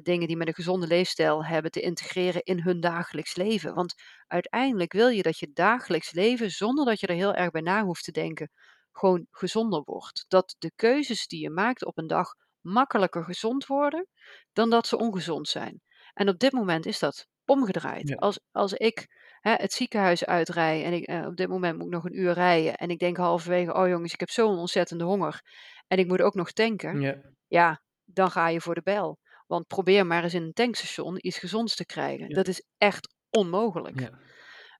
dingen 0.03 0.27
die 0.27 0.37
met 0.37 0.47
een 0.47 0.53
gezonde 0.53 0.87
leefstijl 0.87 1.45
hebben 1.45 1.71
te 1.71 1.81
integreren 1.81 2.43
in 2.43 2.61
hun 2.61 2.79
dagelijks 2.79 3.35
leven. 3.35 3.73
Want 3.73 3.93
uiteindelijk 4.27 4.93
wil 4.93 5.09
je 5.09 5.21
dat 5.21 5.37
je 5.37 5.51
dagelijks 5.53 6.11
leven, 6.11 6.49
zonder 6.49 6.85
dat 6.85 6.99
je 6.99 7.07
er 7.07 7.15
heel 7.15 7.33
erg 7.33 7.51
bij 7.51 7.61
na 7.61 7.83
hoeft 7.83 8.03
te 8.03 8.11
denken, 8.11 8.49
gewoon 8.91 9.27
gezonder 9.31 9.81
wordt. 9.83 10.25
Dat 10.27 10.55
de 10.57 10.71
keuzes 10.75 11.27
die 11.27 11.41
je 11.41 11.49
maakt 11.49 11.85
op 11.85 11.97
een 11.97 12.07
dag 12.07 12.33
makkelijker 12.61 13.23
gezond 13.23 13.65
worden 13.65 14.07
dan 14.53 14.69
dat 14.69 14.87
ze 14.87 14.97
ongezond 14.97 15.47
zijn. 15.47 15.81
En 16.13 16.29
op 16.29 16.39
dit 16.39 16.51
moment 16.51 16.85
is 16.85 16.99
dat 16.99 17.27
omgedraaid. 17.45 18.17
Als, 18.17 18.39
als 18.51 18.73
ik 18.73 19.07
hè, 19.39 19.53
het 19.53 19.73
ziekenhuis 19.73 20.25
uitrij 20.25 20.83
en 20.83 20.93
ik, 20.93 21.05
eh, 21.05 21.25
op 21.25 21.35
dit 21.35 21.47
moment 21.47 21.77
moet 21.77 21.85
ik 21.85 21.91
nog 21.93 22.05
een 22.05 22.19
uur 22.19 22.33
rijden 22.33 22.75
en 22.75 22.89
ik 22.89 22.99
denk 22.99 23.17
halverwege, 23.17 23.73
oh 23.73 23.87
jongens, 23.87 24.13
ik 24.13 24.19
heb 24.19 24.29
zo'n 24.29 24.57
ontzettende 24.57 25.03
honger 25.03 25.41
en 25.87 25.97
ik 25.97 26.07
moet 26.07 26.21
ook 26.21 26.33
nog 26.33 26.51
tanken, 26.51 27.01
ja. 27.01 27.21
ja, 27.47 27.81
dan 28.05 28.31
ga 28.31 28.47
je 28.47 28.61
voor 28.61 28.75
de 28.75 28.81
bel. 28.83 29.19
Want 29.47 29.67
probeer 29.67 30.05
maar 30.05 30.23
eens 30.23 30.33
in 30.33 30.43
een 30.43 30.53
tankstation 30.53 31.17
iets 31.21 31.37
gezonds 31.37 31.75
te 31.75 31.85
krijgen. 31.85 32.29
Dat 32.29 32.47
is 32.47 32.65
echt 32.77 33.15
onmogelijk. 33.29 33.99
Ja. 33.99 34.19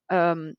Ehm, 0.06 0.54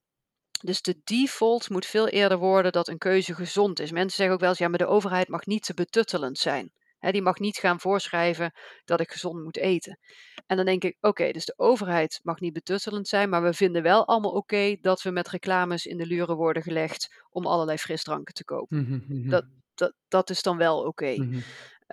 dus 0.60 0.82
de 0.82 1.00
default 1.04 1.70
moet 1.70 1.86
veel 1.86 2.08
eerder 2.08 2.38
worden 2.38 2.72
dat 2.72 2.88
een 2.88 2.98
keuze 2.98 3.34
gezond 3.34 3.80
is. 3.80 3.90
Mensen 3.90 4.16
zeggen 4.16 4.34
ook 4.34 4.40
wel 4.40 4.50
eens, 4.50 4.58
ja, 4.58 4.68
maar 4.68 4.78
de 4.78 4.86
overheid 4.86 5.28
mag 5.28 5.46
niet 5.46 5.62
te 5.62 5.74
betuttelend 5.74 6.38
zijn 6.38 6.72
die 7.12 7.22
mag 7.22 7.38
niet 7.38 7.56
gaan 7.56 7.80
voorschrijven 7.80 8.52
dat 8.84 9.00
ik 9.00 9.10
gezond 9.10 9.42
moet 9.42 9.56
eten. 9.56 9.98
En 10.46 10.56
dan 10.56 10.66
denk 10.66 10.84
ik, 10.84 10.96
oké, 11.00 11.30
dus 11.30 11.44
de 11.44 11.54
overheid 11.56 12.20
mag 12.22 12.40
niet 12.40 12.52
betuttelend 12.52 13.08
zijn, 13.08 13.28
maar 13.28 13.42
we 13.42 13.52
vinden 13.52 13.82
wel 13.82 14.06
allemaal 14.06 14.30
oké 14.30 14.76
dat 14.80 15.02
we 15.02 15.10
met 15.10 15.28
reclames 15.28 15.86
in 15.86 15.96
de 15.96 16.06
luren 16.06 16.36
worden 16.36 16.62
gelegd 16.62 17.24
om 17.30 17.46
allerlei 17.46 17.78
frisdranken 17.78 18.34
te 18.34 18.44
kopen. 18.44 18.82
Mhm, 18.82 19.18
mhm. 19.18 19.28
Dat, 19.28 19.44
dat, 19.74 19.94
dat 20.08 20.30
is 20.30 20.42
dan 20.42 20.56
wel 20.56 20.84
oké. 20.84 21.14
Mhm. 21.16 21.40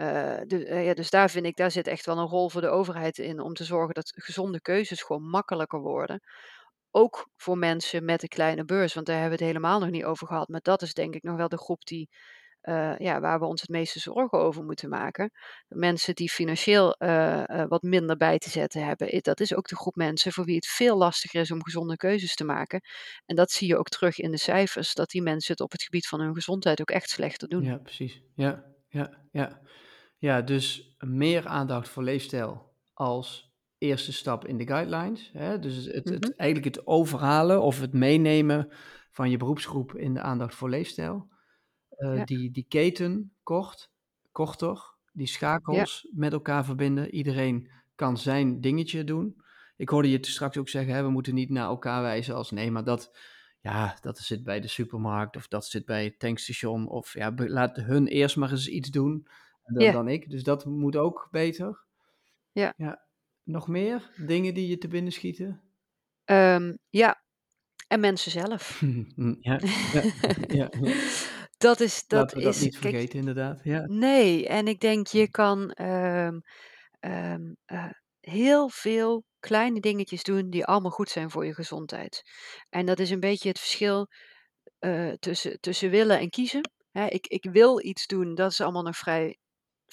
Eh, 0.02 0.42
dus, 0.48 0.64
eh, 0.64 0.86
ja, 0.86 0.94
dus 0.94 1.10
daar 1.10 1.30
vind 1.30 1.46
ik, 1.46 1.56
daar 1.56 1.72
zit 1.72 1.88
echt 1.88 2.06
wel 2.06 2.18
een 2.18 2.28
rol 2.28 2.50
voor 2.50 2.62
de 2.62 2.70
overheid 2.70 3.18
in 3.18 3.40
om 3.40 3.54
te 3.54 3.64
zorgen 3.64 3.94
dat 3.94 4.14
gezonde 4.16 4.62
keuzes 4.62 5.02
gewoon 5.02 5.30
makkelijker 5.30 5.80
worden. 5.80 6.22
Ook 6.92 7.30
voor 7.36 7.58
mensen 7.58 8.06
met 8.06 8.24
een 8.24 8.30
kleine 8.30 8.66
beurs, 8.66 8.94
want 8.94 9.06
daar 9.06 9.20
hebben 9.20 9.38
we 9.38 9.44
het 9.44 9.54
helemaal 9.54 9.80
nog 9.80 9.90
niet 9.90 10.04
over 10.04 10.28
gehad. 10.28 10.48
Maar 10.48 10.60
dat 10.62 10.82
is 10.82 10.94
denk 10.94 11.16
ik 11.16 11.24
nog 11.24 11.36
wel 11.36 11.48
de 11.48 11.58
groep 11.58 11.86
die 11.86 12.10
uh, 12.64 12.98
ja, 12.98 13.20
waar 13.20 13.40
we 13.40 13.46
ons 13.46 13.62
het 13.62 13.70
meeste 13.70 14.00
zorgen 14.00 14.40
over 14.40 14.64
moeten 14.64 14.90
maken. 14.90 15.32
Mensen 15.68 16.16
die 16.16 16.30
financieel 16.30 16.96
wat 17.68 17.82
minder 17.82 18.18
bij 18.18 18.38
te 18.38 18.50
zetten 18.50 18.86
hebben, 18.86 19.22
dat 19.22 19.40
is 19.40 19.56
ook 19.56 19.68
de 19.68 19.76
groep 19.76 19.96
mensen 19.96 20.32
voor 20.32 20.46
wie 20.46 20.56
het 20.56 20.68
veel 20.68 20.98
lastiger 20.98 21.42
is 21.42 21.52
om 21.52 21.64
gezonde 21.64 21.96
keuzes 21.96 22.36
te 22.36 22.44
maken. 22.44 22.82
En 23.26 23.36
dat 23.36 23.52
zie 23.52 23.68
je 23.68 23.78
ook 23.78 23.90
terug 23.90 24.20
in 24.20 24.32
de 24.32 24.38
cijfers, 24.38 24.94
dat 24.94 25.10
die 25.10 25.22
mensen 25.22 25.52
het 25.52 25.62
op 25.62 25.72
het 25.72 25.84
gebied 25.84 26.08
van 26.08 26.20
hun 26.20 26.34
gezondheid 26.34 26.82
ook 26.82 26.92
echt 26.92 27.10
slechter 27.10 27.48
doen. 27.48 27.64
Ja, 27.64 27.78
precies. 27.78 28.22
Ja, 28.36 28.64
ja, 28.90 29.10
ja. 29.32 29.62
Ja, 30.22 30.42
dus 30.42 30.96
meer 31.00 31.48
aandacht 31.48 31.90
voor 31.90 32.04
leefstijl 32.04 32.74
als 32.94 33.56
eerste 33.78 34.14
stap 34.14 34.46
in 34.46 34.58
de 34.58 34.68
guidelines. 34.68 35.30
Hè? 35.34 35.60
Dus 35.60 35.76
het, 35.76 35.94
het, 35.96 36.10
het, 36.10 36.24
mhm. 36.24 36.40
eigenlijk 36.40 36.76
het 36.76 36.88
overhalen 36.88 37.62
of 37.62 37.80
het 37.80 37.94
meenemen 37.94 38.72
van 39.12 39.30
je 39.30 39.38
beroepsgroep 39.38 39.96
in 39.96 40.14
de 40.14 40.22
aandacht 40.22 40.56
voor 40.56 40.70
leefstijl. 40.70 41.28
Eh, 41.90 42.24
die, 42.26 42.52
die 42.52 42.66
keten 42.68 43.34
kort, 43.44 43.92
korter, 44.32 44.96
die 45.12 45.28
schakels 45.28 46.08
met 46.12 46.34
elkaar 46.34 46.66
verbinden. 46.66 47.14
Iedereen 47.14 47.72
kan 47.96 48.18
zijn 48.18 48.62
dingetje 48.62 49.04
doen. 49.04 49.44
Ik 49.76 49.90
hoorde 49.90 50.10
je 50.10 50.18
straks 50.22 50.58
ook 50.58 50.70
zeggen, 50.70 50.94
hè, 50.94 51.04
we 51.04 51.10
moeten 51.10 51.34
niet 51.34 51.50
naar 51.50 51.68
elkaar 51.68 52.02
wijzen 52.02 52.36
als 52.36 52.52
nee, 52.52 52.72
maar 52.72 52.84
dat, 52.84 53.18
ja, 53.60 53.98
dat 54.02 54.18
zit 54.18 54.44
bij 54.44 54.60
de 54.60 54.68
supermarkt 54.68 55.36
of 55.36 55.48
dat 55.48 55.66
zit 55.66 55.86
bij 55.86 56.04
het 56.04 56.20
tankstation. 56.20 56.88
Of 56.88 57.14
ja, 57.14 57.34
laat 57.36 57.76
hun 57.76 58.08
eerst 58.08 58.36
maar 58.36 58.52
eens 58.52 58.68
iets 58.68 58.90
doen 58.90 59.28
dan, 59.74 59.92
dan 59.92 60.08
ik. 60.08 60.30
Dus 60.30 60.44
dat 60.44 60.66
moet 60.66 60.96
ook 60.96 61.28
beter. 61.32 61.84
Ja. 62.52 62.74
ja. 62.78 63.06
Nog 63.44 63.68
meer 63.68 64.12
dingen 64.26 64.54
die 64.54 64.68
je 64.68 64.78
te 64.78 64.88
binnen 64.88 65.12
schieten? 65.12 65.62
Um, 66.26 66.78
ja, 66.90 67.24
en 67.88 68.00
mensen 68.00 68.32
zelf. 68.32 68.82
ja, 69.40 69.60
ja, 69.94 70.02
ja, 70.48 70.48
ja. 70.60 70.70
Dat 71.58 71.80
is, 71.80 72.08
dat 72.08 72.20
Laten 72.20 72.38
we 72.38 72.44
dat 72.44 72.60
niet 72.60 72.78
vergeten, 72.78 73.20
inderdaad. 73.20 73.64
Ja. 73.64 73.86
nee, 73.86 74.48
en 74.48 74.68
ik 74.68 74.80
denk 74.80 75.08
je 75.08 75.30
kan 75.30 75.72
ehm, 75.72 76.40
ehm, 77.00 77.54
eh, 77.66 77.90
heel 78.20 78.70
veel 78.70 79.24
kleine 79.40 79.80
dingetjes 79.80 80.24
doen 80.24 80.50
die 80.50 80.66
allemaal 80.66 80.92
goed 80.92 81.10
zijn 81.10 81.32
voor 81.32 81.46
je 81.46 81.54
gezondheid. 81.54 82.22
En 82.70 82.86
dat 82.86 83.00
is 83.00 83.10
een 83.10 83.20
beetje 83.20 83.50
het 83.50 83.60
verschil 83.60 84.08
eh, 84.80 85.12
tussen, 85.12 85.60
tussen 85.60 85.90
willen 85.90 86.20
en 86.20 86.30
kiezen. 86.30 86.72
Hè, 86.92 87.08
ik, 87.08 87.28
ik 87.28 87.48
wil 87.52 87.86
iets 87.86 88.08
doen, 88.08 88.36
dat 88.36 88.52
is 88.52 88.62
allemaal 88.62 88.84
nog 88.84 88.98
vrij 88.98 89.38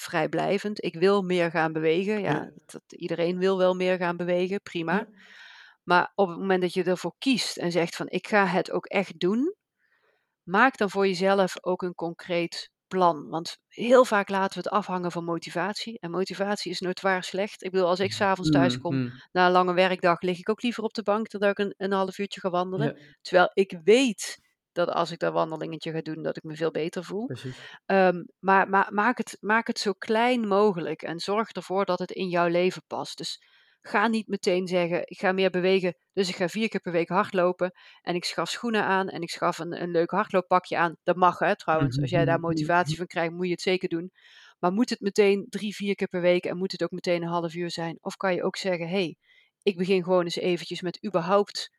vrijblijvend. 0.01 0.85
Ik 0.85 0.95
wil 0.95 1.23
meer 1.23 1.51
gaan 1.51 1.73
bewegen. 1.73 2.21
Ja, 2.21 2.33
Ja. 2.33 2.51
Dat, 2.67 2.83
iedereen 2.89 3.39
wil 3.39 3.59
wel 3.59 3.75
meer 3.75 3.97
gaan 3.97 4.17
bewegen, 4.17 4.63
prima. 4.63 5.09
Maar 5.83 6.13
op 6.15 6.29
het 6.29 6.39
moment 6.39 6.61
dat 6.61 6.75
je 6.75 6.85
ervoor 6.85 7.15
kiest 7.19 7.57
en 7.57 7.73
zegt 7.73 7.97
van 7.97 8.07
ik 8.09 8.27
ga 8.27 8.47
het 8.47 8.71
ook 8.71 8.87
echt 8.87 9.21
doen, 9.21 9.55
maak 10.43 10.77
dan 10.77 10.91
voor 10.91 11.07
jezelf 11.07 11.65
ook 11.65 11.83
een 11.83 11.95
concreet 11.95 12.71
plan. 12.89 13.29
Want 13.29 13.59
heel 13.69 14.05
vaak 14.05 14.29
laten 14.29 14.63
we 14.63 14.69
het 14.69 14.79
afhangen 14.79 15.13
van 15.13 15.25
motivatie. 15.25 15.99
En 15.99 16.11
motivatie 16.11 16.71
is 16.71 16.81
nooit 16.81 17.01
waar 17.01 17.25
slecht. 17.25 17.65
Ik 17.65 17.71
bedoel, 17.71 17.89
als 17.89 18.01
ik 18.01 18.13
s'avonds 18.13 18.51
thuis 18.51 18.79
kom 18.79 18.97
mm. 18.97 19.13
na 19.33 19.47
een 19.47 19.53
lange 19.53 19.73
werkdag, 19.75 20.21
lig 20.21 20.39
ik 20.39 20.49
ook 20.49 20.63
liever 20.63 20.83
op 20.83 20.95
de 20.95 21.03
bank 21.03 21.31
dan 21.31 21.41
dat 21.41 21.51
ik 21.51 21.59
een, 21.59 21.75
een 21.77 21.93
half 21.93 22.19
uurtje 22.19 22.41
ga 22.41 22.51
wandelen. 22.51 22.99
Terwijl 23.21 23.51
ik 23.53 23.79
weet 23.85 24.39
dat 24.79 24.95
als 24.95 25.11
ik 25.11 25.19
dat 25.19 25.33
wandelingetje 25.33 25.93
ga 25.93 26.01
doen, 26.01 26.23
dat 26.23 26.37
ik 26.37 26.43
me 26.43 26.57
veel 26.57 26.71
beter 26.71 27.05
voel. 27.05 27.31
Um, 27.87 28.27
maar, 28.39 28.69
maar 28.69 28.89
maak, 28.93 29.19
het, 29.19 29.37
maak 29.41 29.67
het 29.67 29.79
zo 29.79 29.93
klein 29.93 30.49
mogelijk 30.49 31.03
en 31.03 31.19
zorg 31.19 31.51
ervoor 31.51 31.85
dat 31.85 31.99
het 31.99 32.11
in 32.11 32.29
jouw 32.29 32.49
leven 32.49 32.83
past. 32.87 33.19
Dus 33.19 33.39
Ga 33.81 34.09
niet 34.09 34.29
meteen 34.29 34.67
zeggen, 34.67 35.03
ik 35.05 35.19
ga 35.19 35.33
meer 35.33 35.51
bewegen, 35.51 35.97
dus 36.13 36.29
ik 36.29 36.37
ga 36.37 36.49
vier 36.49 36.69
keer 36.69 36.81
per 36.81 36.93
week 36.93 37.09
hardlopen. 37.09 37.73
En 38.03 38.15
ik 38.15 38.25
schaf 38.25 38.51
schoenen 38.51 38.85
aan 38.85 39.09
en 39.09 39.23
ik 39.23 39.31
schaf 39.31 39.59
een, 39.59 39.83
een 39.83 39.91
leuk 39.91 40.11
hardlooppakje 40.11 40.77
aan. 40.77 40.97
Dat 41.03 41.17
mag 41.17 41.39
hè, 41.39 41.57
trouwens. 41.57 42.01
Als 42.01 42.11
jij 42.11 42.25
daar 42.25 42.41
motivatie 42.41 42.97
van 42.97 43.07
krijgt, 43.07 43.33
moet 43.33 43.47
je 43.47 43.53
het 43.53 43.61
zeker 43.61 43.89
doen. 43.89 44.11
Maar 44.59 44.73
moet 44.73 44.91
het 44.91 45.01
meteen 45.01 45.47
drie, 45.49 45.75
vier 45.75 45.95
keer 45.95 46.09
per 46.09 46.21
week 46.21 46.45
en 46.45 46.57
moet 46.57 46.73
het 46.73 46.83
ook 46.83 46.91
meteen 46.91 47.23
een 47.23 47.29
half 47.29 47.55
uur 47.55 47.71
zijn? 47.71 47.99
Of 48.01 48.17
kan 48.17 48.35
je 48.35 48.43
ook 48.43 48.57
zeggen, 48.57 48.89
hey, 48.89 49.17
ik 49.63 49.77
begin 49.77 50.03
gewoon 50.03 50.25
eens 50.25 50.37
eventjes 50.37 50.81
met 50.81 51.05
überhaupt 51.07 51.78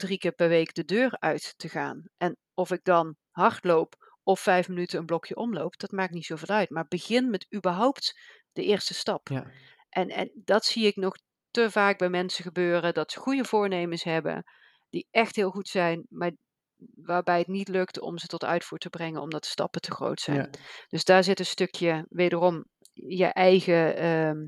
drie 0.00 0.18
keer 0.18 0.32
per 0.32 0.48
week 0.48 0.74
de 0.74 0.84
deur 0.84 1.16
uit 1.18 1.54
te 1.56 1.68
gaan. 1.68 2.08
En 2.16 2.36
of 2.54 2.70
ik 2.70 2.84
dan 2.84 3.16
hardloop 3.30 4.18
of 4.22 4.40
vijf 4.40 4.68
minuten 4.68 4.98
een 4.98 5.06
blokje 5.06 5.36
omloop, 5.36 5.78
dat 5.78 5.90
maakt 5.90 6.12
niet 6.12 6.24
zoveel 6.24 6.56
uit. 6.56 6.70
Maar 6.70 6.86
begin 6.88 7.30
met 7.30 7.46
überhaupt 7.54 8.20
de 8.52 8.64
eerste 8.64 8.94
stap. 8.94 9.28
Ja. 9.28 9.50
En, 9.88 10.08
en 10.08 10.30
dat 10.34 10.64
zie 10.64 10.86
ik 10.86 10.96
nog 10.96 11.16
te 11.50 11.70
vaak 11.70 11.98
bij 11.98 12.08
mensen 12.08 12.44
gebeuren 12.44 12.94
dat 12.94 13.12
ze 13.12 13.18
goede 13.18 13.44
voornemens 13.44 14.02
hebben, 14.02 14.44
die 14.90 15.06
echt 15.10 15.36
heel 15.36 15.50
goed 15.50 15.68
zijn, 15.68 16.06
maar 16.08 16.32
waarbij 16.94 17.38
het 17.38 17.46
niet 17.46 17.68
lukt 17.68 18.00
om 18.00 18.18
ze 18.18 18.26
tot 18.26 18.44
uitvoer 18.44 18.78
te 18.78 18.90
brengen 18.90 19.20
omdat 19.20 19.42
de 19.42 19.48
stappen 19.48 19.80
te 19.80 19.90
groot 19.90 20.20
zijn. 20.20 20.50
Dus 20.88 21.04
daar 21.04 21.24
zit 21.24 21.38
een 21.38 21.46
stukje 21.46 22.06
wederom 22.08 22.64
je 22.92 23.26
eigen 23.26 23.96
ehm, 23.96 24.46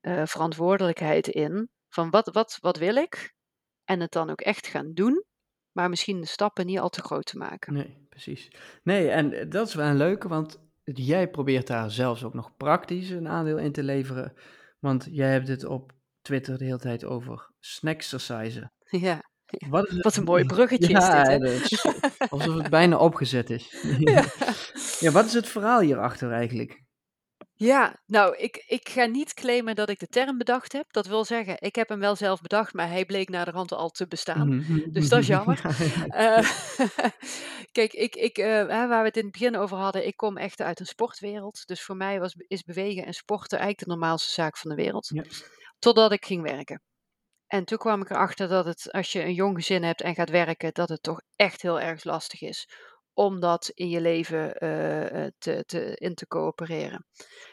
eh, 0.00 0.26
verantwoordelijkheid 0.26 1.28
in. 1.28 1.70
Van 1.88 2.10
wat, 2.10 2.28
wat, 2.32 2.58
wat 2.60 2.76
wil 2.76 2.96
ik? 2.96 3.34
En 3.84 4.00
het 4.00 4.12
dan 4.12 4.30
ook 4.30 4.40
echt 4.40 4.66
gaan 4.66 4.92
doen, 4.92 5.24
maar 5.72 5.88
misschien 5.88 6.20
de 6.20 6.26
stappen 6.26 6.66
niet 6.66 6.78
al 6.78 6.88
te 6.88 7.02
groot 7.02 7.26
te 7.26 7.38
maken. 7.38 7.72
Nee, 7.72 8.06
precies. 8.08 8.50
Nee, 8.82 9.08
en 9.08 9.32
eh, 9.32 9.50
dat 9.50 9.68
is 9.68 9.74
wel 9.74 9.86
een 9.86 9.96
leuke, 9.96 10.28
want 10.28 10.58
jij 10.84 11.30
probeert 11.30 11.66
daar 11.66 11.90
zelfs 11.90 12.24
ook 12.24 12.34
nog 12.34 12.56
praktisch 12.56 13.10
een 13.10 13.28
aandeel 13.28 13.58
in 13.58 13.72
te 13.72 13.82
leveren. 13.82 14.32
Want 14.78 15.08
jij 15.10 15.32
hebt 15.32 15.48
het 15.48 15.64
op 15.64 15.92
Twitter 16.20 16.58
de 16.58 16.64
hele 16.64 16.78
tijd 16.78 17.04
over 17.04 17.50
snacksercizen. 17.60 18.72
Ja. 19.00 19.30
Wat, 19.68 19.90
Wat, 19.90 20.16
een 20.16 20.24
mooi 20.24 20.44
bruggetje 20.44 20.88
ja, 20.88 21.26
is 21.26 21.38
dit, 21.38 21.80
hè? 21.80 22.26
alsof 22.28 22.54
het 22.54 22.70
bijna 22.70 22.96
opgezet 22.98 23.50
is. 23.50 23.84
ja. 23.98 24.24
ja, 25.00 25.10
wat 25.10 25.24
is 25.24 25.32
het 25.32 25.48
verhaal 25.48 25.80
hierachter 25.80 26.32
eigenlijk? 26.32 26.81
Ja, 27.62 28.00
nou, 28.06 28.36
ik, 28.36 28.64
ik 28.66 28.88
ga 28.88 29.04
niet 29.04 29.34
claimen 29.34 29.74
dat 29.74 29.88
ik 29.88 29.98
de 29.98 30.06
term 30.06 30.38
bedacht 30.38 30.72
heb. 30.72 30.92
Dat 30.92 31.06
wil 31.06 31.24
zeggen, 31.24 31.56
ik 31.58 31.74
heb 31.74 31.88
hem 31.88 31.98
wel 31.98 32.16
zelf 32.16 32.40
bedacht, 32.40 32.72
maar 32.72 32.88
hij 32.88 33.04
bleek 33.04 33.28
naar 33.28 33.44
de 33.44 33.50
rand 33.50 33.72
al 33.72 33.90
te 33.90 34.06
bestaan. 34.06 34.48
Mhm, 34.48 34.72
mhm, 34.72 34.90
dus 34.90 35.08
dat 35.08 35.18
is 35.18 35.28
mhm. 35.28 35.36
jammer. 35.36 35.60
Uh, 36.08 36.50
kijk, 37.78 37.92
ik, 37.92 38.14
ik, 38.14 38.38
uh, 38.38 38.66
waar 38.66 39.00
we 39.00 39.06
het 39.06 39.16
in 39.16 39.22
het 39.22 39.32
begin 39.32 39.56
over 39.56 39.76
hadden, 39.76 40.06
ik 40.06 40.16
kom 40.16 40.36
echt 40.36 40.60
uit 40.60 40.80
een 40.80 40.86
sportwereld. 40.86 41.66
Dus 41.66 41.82
voor 41.82 41.96
mij 41.96 42.20
was, 42.20 42.34
is 42.36 42.62
bewegen 42.62 43.06
en 43.06 43.12
sporten 43.12 43.58
eigenlijk 43.58 43.88
de 43.88 43.96
normaalste 43.96 44.30
zaak 44.30 44.56
van 44.56 44.70
de 44.70 44.76
wereld. 44.76 45.10
Ja. 45.14 45.24
Totdat 45.78 46.12
ik 46.12 46.24
ging 46.24 46.42
werken. 46.42 46.82
En 47.46 47.64
toen 47.64 47.78
kwam 47.78 48.00
ik 48.00 48.10
erachter 48.10 48.48
dat 48.48 48.64
het, 48.64 48.92
als 48.92 49.12
je 49.12 49.22
een 49.22 49.34
jong 49.34 49.56
gezin 49.56 49.82
hebt 49.82 50.00
en 50.00 50.14
gaat 50.14 50.30
werken, 50.30 50.72
dat 50.72 50.88
het 50.88 51.02
toch 51.02 51.20
echt 51.36 51.62
heel 51.62 51.80
erg 51.80 52.04
lastig 52.04 52.40
is 52.40 52.68
om 53.14 53.40
dat 53.40 53.68
in 53.74 53.88
je 53.88 54.00
leven 54.00 54.44
uh, 54.44 55.26
te, 55.38 55.64
te, 55.66 55.96
in 55.96 56.14
te 56.14 56.26
coöpereren. 56.26 57.06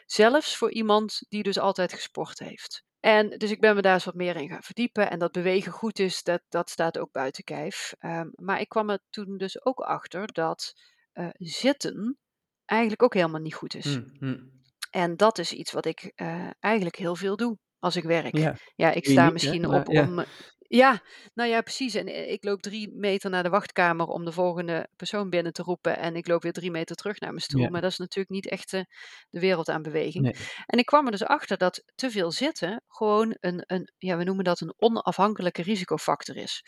Zelfs 0.06 0.56
voor 0.56 0.72
iemand 0.72 1.26
die 1.28 1.42
dus 1.42 1.58
altijd 1.58 1.92
gesport 1.92 2.38
heeft. 2.38 2.84
En 3.00 3.28
dus 3.28 3.50
ik 3.50 3.60
ben 3.60 3.74
me 3.74 3.82
daar 3.82 3.94
eens 3.94 4.04
wat 4.04 4.14
meer 4.14 4.36
in 4.36 4.48
gaan 4.48 4.62
verdiepen. 4.62 5.10
En 5.10 5.18
dat 5.18 5.32
bewegen 5.32 5.72
goed 5.72 5.98
is, 5.98 6.22
dat, 6.22 6.42
dat 6.48 6.70
staat 6.70 6.98
ook 6.98 7.12
buiten 7.12 7.44
kijf. 7.44 7.94
Um, 8.00 8.32
maar 8.34 8.60
ik 8.60 8.68
kwam 8.68 8.90
er 8.90 9.00
toen 9.10 9.36
dus 9.36 9.64
ook 9.64 9.78
achter 9.78 10.32
dat 10.32 10.72
uh, 11.14 11.28
zitten 11.32 12.18
eigenlijk 12.64 13.02
ook 13.02 13.14
helemaal 13.14 13.40
niet 13.40 13.54
goed 13.54 13.74
is. 13.74 13.86
Mm, 13.86 14.16
mm. 14.18 14.50
En 14.90 15.16
dat 15.16 15.38
is 15.38 15.52
iets 15.52 15.72
wat 15.72 15.86
ik 15.86 16.12
uh, 16.16 16.50
eigenlijk 16.60 16.96
heel 16.96 17.16
veel 17.16 17.36
doe 17.36 17.58
als 17.78 17.96
ik 17.96 18.04
werk. 18.04 18.36
Ja, 18.36 18.56
ja 18.74 18.90
ik 18.90 19.04
sta 19.04 19.30
misschien 19.30 19.66
op 19.66 19.88
om. 19.88 20.24
Ja, 20.72 21.02
nou 21.34 21.48
ja, 21.48 21.60
precies. 21.60 21.94
En 21.94 22.06
eh, 22.06 22.30
ik 22.30 22.44
loop 22.44 22.62
drie 22.62 22.90
meter 22.94 23.30
naar 23.30 23.42
de 23.42 23.48
wachtkamer 23.48 24.06
om 24.06 24.24
de 24.24 24.32
volgende 24.32 24.88
persoon 24.96 25.30
binnen 25.30 25.52
te 25.52 25.62
roepen. 25.62 25.98
En 25.98 26.16
ik 26.16 26.26
loop 26.26 26.42
weer 26.42 26.52
drie 26.52 26.70
meter 26.70 26.96
terug 26.96 27.20
naar 27.20 27.30
mijn 27.30 27.42
stoel. 27.42 27.68
Maar 27.68 27.80
dat 27.80 27.90
is 27.90 27.98
natuurlijk 27.98 28.34
niet 28.34 28.48
echt 28.48 28.70
de, 28.70 28.86
de 29.30 29.40
wereld 29.40 29.68
aan 29.68 29.82
beweging. 29.82 30.24
Nee. 30.24 30.34
En 30.66 30.78
ik 30.78 30.86
kwam 30.86 31.04
er 31.04 31.10
dus 31.10 31.24
achter 31.24 31.56
dat 31.56 31.82
te 31.94 32.10
veel 32.10 32.30
zitten 32.30 32.82
gewoon 32.88 33.36
een, 33.40 33.64
een, 33.66 33.92
ja, 33.98 34.16
we 34.16 34.24
noemen 34.24 34.44
dat 34.44 34.60
een 34.60 34.74
onafhankelijke 34.76 35.62
risicofactor 35.62 36.36
is. 36.36 36.64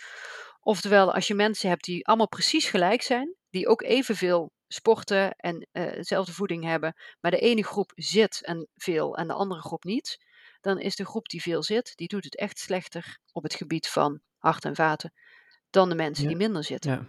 Oftewel, 0.60 1.14
als 1.14 1.26
je 1.26 1.34
mensen 1.34 1.68
hebt 1.68 1.84
die 1.84 2.06
allemaal 2.06 2.28
precies 2.28 2.68
gelijk 2.68 3.02
zijn, 3.02 3.34
die 3.50 3.68
ook 3.68 3.82
evenveel 3.82 4.52
sporten 4.68 5.34
en 5.36 5.68
uh, 5.72 5.92
dezelfde 5.92 6.32
voeding 6.32 6.64
hebben, 6.64 6.94
maar 7.20 7.30
de 7.30 7.38
ene 7.38 7.64
groep 7.64 7.92
zit 7.94 8.44
en 8.44 8.68
veel 8.74 9.16
en 9.16 9.26
de 9.26 9.32
andere 9.32 9.60
groep 9.60 9.84
niet 9.84 10.18
dan 10.62 10.78
is 10.78 10.96
de 10.96 11.06
groep 11.06 11.28
die 11.28 11.42
veel 11.42 11.62
zit, 11.62 11.92
die 11.96 12.08
doet 12.08 12.24
het 12.24 12.36
echt 12.36 12.58
slechter 12.58 13.18
op 13.32 13.42
het 13.42 13.54
gebied 13.54 13.88
van 13.88 14.20
hart 14.38 14.64
en 14.64 14.74
vaten 14.74 15.12
dan 15.70 15.88
de 15.88 15.94
mensen 15.94 16.26
die 16.26 16.36
minder 16.36 16.64
zitten. 16.64 16.90
Ja. 16.90 17.06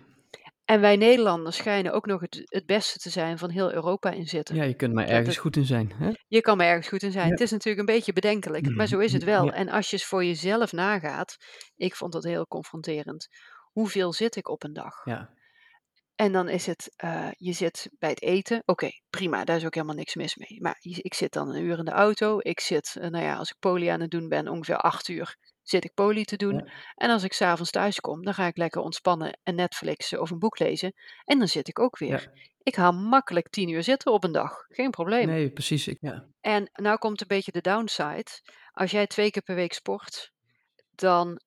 En 0.65 0.81
wij 0.81 0.95
Nederlanders 0.95 1.55
schijnen 1.55 1.93
ook 1.93 2.05
nog 2.05 2.21
het, 2.21 2.41
het 2.45 2.65
beste 2.65 2.99
te 2.99 3.09
zijn 3.09 3.37
van 3.37 3.49
heel 3.49 3.73
Europa 3.73 4.11
in 4.11 4.27
zitten. 4.27 4.55
Ja, 4.55 4.63
je 4.63 4.73
kunt 4.73 4.93
maar 4.93 5.07
ergens 5.07 5.37
goed 5.37 5.55
in 5.55 5.65
zijn. 5.65 5.91
Hè? 5.95 6.11
Je 6.27 6.41
kan 6.41 6.57
maar 6.57 6.67
ergens 6.67 6.87
goed 6.87 7.03
in 7.03 7.11
zijn. 7.11 7.29
Het 7.29 7.41
is 7.41 7.51
natuurlijk 7.51 7.79
een 7.79 7.95
beetje 7.95 8.13
bedenkelijk, 8.13 8.75
maar 8.75 8.87
zo 8.87 8.99
is 8.99 9.13
het 9.13 9.23
wel. 9.23 9.51
En 9.51 9.69
als 9.69 9.89
je 9.89 9.99
voor 9.99 10.25
jezelf 10.25 10.71
nagaat, 10.71 11.37
ik 11.75 11.95
vond 11.95 12.11
dat 12.11 12.23
heel 12.23 12.47
confronterend. 12.47 13.27
Hoeveel 13.71 14.13
zit 14.13 14.35
ik 14.35 14.49
op 14.49 14.63
een 14.63 14.73
dag? 14.73 15.05
Ja. 15.05 15.33
En 16.15 16.31
dan 16.31 16.49
is 16.49 16.65
het, 16.65 16.93
uh, 17.03 17.27
je 17.37 17.51
zit 17.51 17.89
bij 17.99 18.09
het 18.09 18.21
eten. 18.21 18.63
Oké, 18.65 18.89
prima, 19.09 19.43
daar 19.43 19.57
is 19.57 19.65
ook 19.65 19.73
helemaal 19.73 19.95
niks 19.95 20.15
mis 20.15 20.35
mee. 20.35 20.61
Maar 20.61 20.77
ik 20.81 21.13
zit 21.13 21.33
dan 21.33 21.49
een 21.49 21.63
uur 21.63 21.77
in 21.77 21.85
de 21.85 21.91
auto. 21.91 22.37
Ik 22.39 22.59
zit, 22.59 22.95
uh, 22.97 23.07
nou 23.07 23.23
ja, 23.23 23.35
als 23.35 23.49
ik 23.49 23.55
poli 23.59 23.87
aan 23.87 24.01
het 24.01 24.11
doen 24.11 24.29
ben, 24.29 24.47
ongeveer 24.47 24.77
acht 24.77 25.07
uur 25.07 25.37
zit 25.63 25.83
ik 25.83 25.93
poli 25.93 26.23
te 26.23 26.35
doen. 26.35 26.69
En 26.95 27.09
als 27.09 27.23
ik 27.23 27.33
s'avonds 27.33 27.71
thuis 27.71 27.99
kom, 27.99 28.23
dan 28.23 28.33
ga 28.33 28.47
ik 28.47 28.57
lekker 28.57 28.81
ontspannen 28.81 29.39
en 29.43 29.55
Netflixen 29.55 30.21
of 30.21 30.31
een 30.31 30.39
boek 30.39 30.59
lezen. 30.59 30.93
En 31.25 31.39
dan 31.39 31.47
zit 31.47 31.67
ik 31.67 31.79
ook 31.79 31.97
weer. 31.97 32.31
Ik 32.63 32.75
haal 32.75 32.93
makkelijk 32.93 33.49
tien 33.49 33.69
uur 33.69 33.83
zitten 33.83 34.11
op 34.11 34.23
een 34.23 34.31
dag. 34.31 34.65
Geen 34.69 34.89
probleem. 34.89 35.27
Nee, 35.27 35.51
precies. 35.51 35.87
Ik, 35.87 35.97
ja. 36.01 36.27
En 36.41 36.69
nou 36.73 36.97
komt 36.97 37.21
een 37.21 37.27
beetje 37.27 37.51
de 37.51 37.61
downside. 37.61 38.25
Als 38.71 38.91
jij 38.91 39.07
twee 39.07 39.31
keer 39.31 39.41
per 39.41 39.55
week 39.55 39.73
sport, 39.73 40.31
dan 40.95 41.41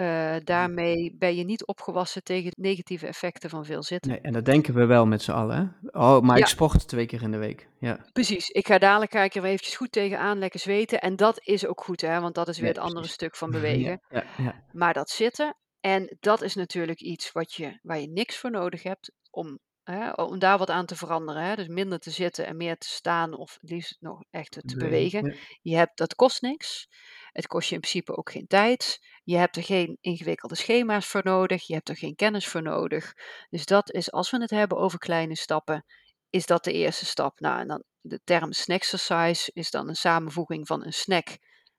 uh, 0.00 0.36
daarmee 0.44 1.14
ben 1.18 1.36
je 1.36 1.44
niet 1.44 1.66
opgewassen 1.66 2.22
tegen 2.22 2.52
negatieve 2.56 3.06
effecten 3.06 3.50
van 3.50 3.64
veel 3.64 3.82
zitten. 3.82 4.10
Nee, 4.10 4.20
en 4.20 4.32
dat 4.32 4.44
denken 4.44 4.74
we 4.74 4.84
wel 4.86 5.06
met 5.06 5.22
z'n 5.22 5.30
allen. 5.30 5.76
Oh, 5.90 6.20
maar 6.20 6.38
ik 6.38 6.46
sport 6.46 6.88
twee 6.88 7.06
keer 7.06 7.22
in 7.22 7.30
de 7.30 7.38
week. 7.38 7.68
Ja. 7.80 8.06
Precies. 8.12 8.48
Ik 8.48 8.66
ga 8.66 8.78
dadelijk 8.78 9.10
kijken 9.10 9.42
weer 9.42 9.50
eventjes 9.50 9.76
goed 9.76 9.92
tegenaan, 9.92 10.38
lekker 10.38 10.60
zweten. 10.60 11.00
En 11.00 11.16
dat 11.16 11.40
is 11.44 11.66
ook 11.66 11.84
goed, 11.84 12.00
hè, 12.00 12.20
want 12.20 12.34
dat 12.34 12.48
is 12.48 12.58
weer 12.58 12.68
het 12.68 12.78
andere 12.78 13.06
stuk 13.06 13.36
van 13.36 13.50
bewegen. 13.60 14.00
Ja, 14.08 14.24
ja, 14.36 14.64
maar 14.72 14.94
dat 14.94 15.10
zitten, 15.10 15.56
en 15.80 16.16
dat 16.20 16.42
is 16.42 16.54
natuurlijk 16.54 17.00
iets 17.00 17.32
wat 17.32 17.52
je, 17.52 17.78
waar 17.82 18.00
je 18.00 18.08
niks 18.08 18.38
voor 18.38 18.50
nodig 18.50 18.82
hebt 18.82 19.12
om, 19.30 19.58
hè, 19.82 20.10
om 20.10 20.38
daar 20.38 20.58
wat 20.58 20.70
aan 20.70 20.86
te 20.86 20.96
veranderen. 20.96 21.42
Hè. 21.42 21.54
Dus 21.54 21.68
minder 21.68 21.98
te 21.98 22.10
zitten 22.10 22.46
en 22.46 22.56
meer 22.56 22.76
te 22.76 22.88
staan 22.88 23.34
of 23.34 23.58
liefst 23.60 23.96
nog 24.00 24.22
echt 24.30 24.58
te 24.66 24.76
bewegen. 24.76 25.36
Je 25.62 25.76
hebt, 25.76 25.98
dat 25.98 26.14
kost 26.14 26.42
niks. 26.42 26.88
Het 27.32 27.46
kost 27.46 27.68
je 27.68 27.74
in 27.74 27.80
principe 27.80 28.16
ook 28.16 28.30
geen 28.30 28.46
tijd. 28.46 28.98
Je 29.24 29.36
hebt 29.36 29.56
er 29.56 29.62
geen 29.62 29.98
ingewikkelde 30.00 30.54
schema's 30.54 31.06
voor 31.06 31.20
nodig. 31.24 31.66
Je 31.66 31.74
hebt 31.74 31.88
er 31.88 31.96
geen 31.96 32.14
kennis 32.14 32.46
voor 32.46 32.62
nodig. 32.62 33.14
Dus 33.50 33.66
dat 33.66 33.92
is, 33.92 34.12
als 34.12 34.30
we 34.30 34.40
het 34.40 34.50
hebben 34.50 34.78
over 34.78 34.98
kleine 34.98 35.36
stappen, 35.36 35.84
is 36.30 36.46
dat 36.46 36.64
de 36.64 36.72
eerste 36.72 37.06
stap. 37.06 37.40
Nou, 37.40 37.60
en 37.60 37.68
dan 37.68 37.82
de 38.00 38.20
term 38.24 38.52
snackexercise 38.52 39.50
is 39.54 39.70
dan 39.70 39.88
een 39.88 39.96
samenvoeging 39.96 40.66
van 40.66 40.84
een 40.84 40.92
snack 40.92 41.38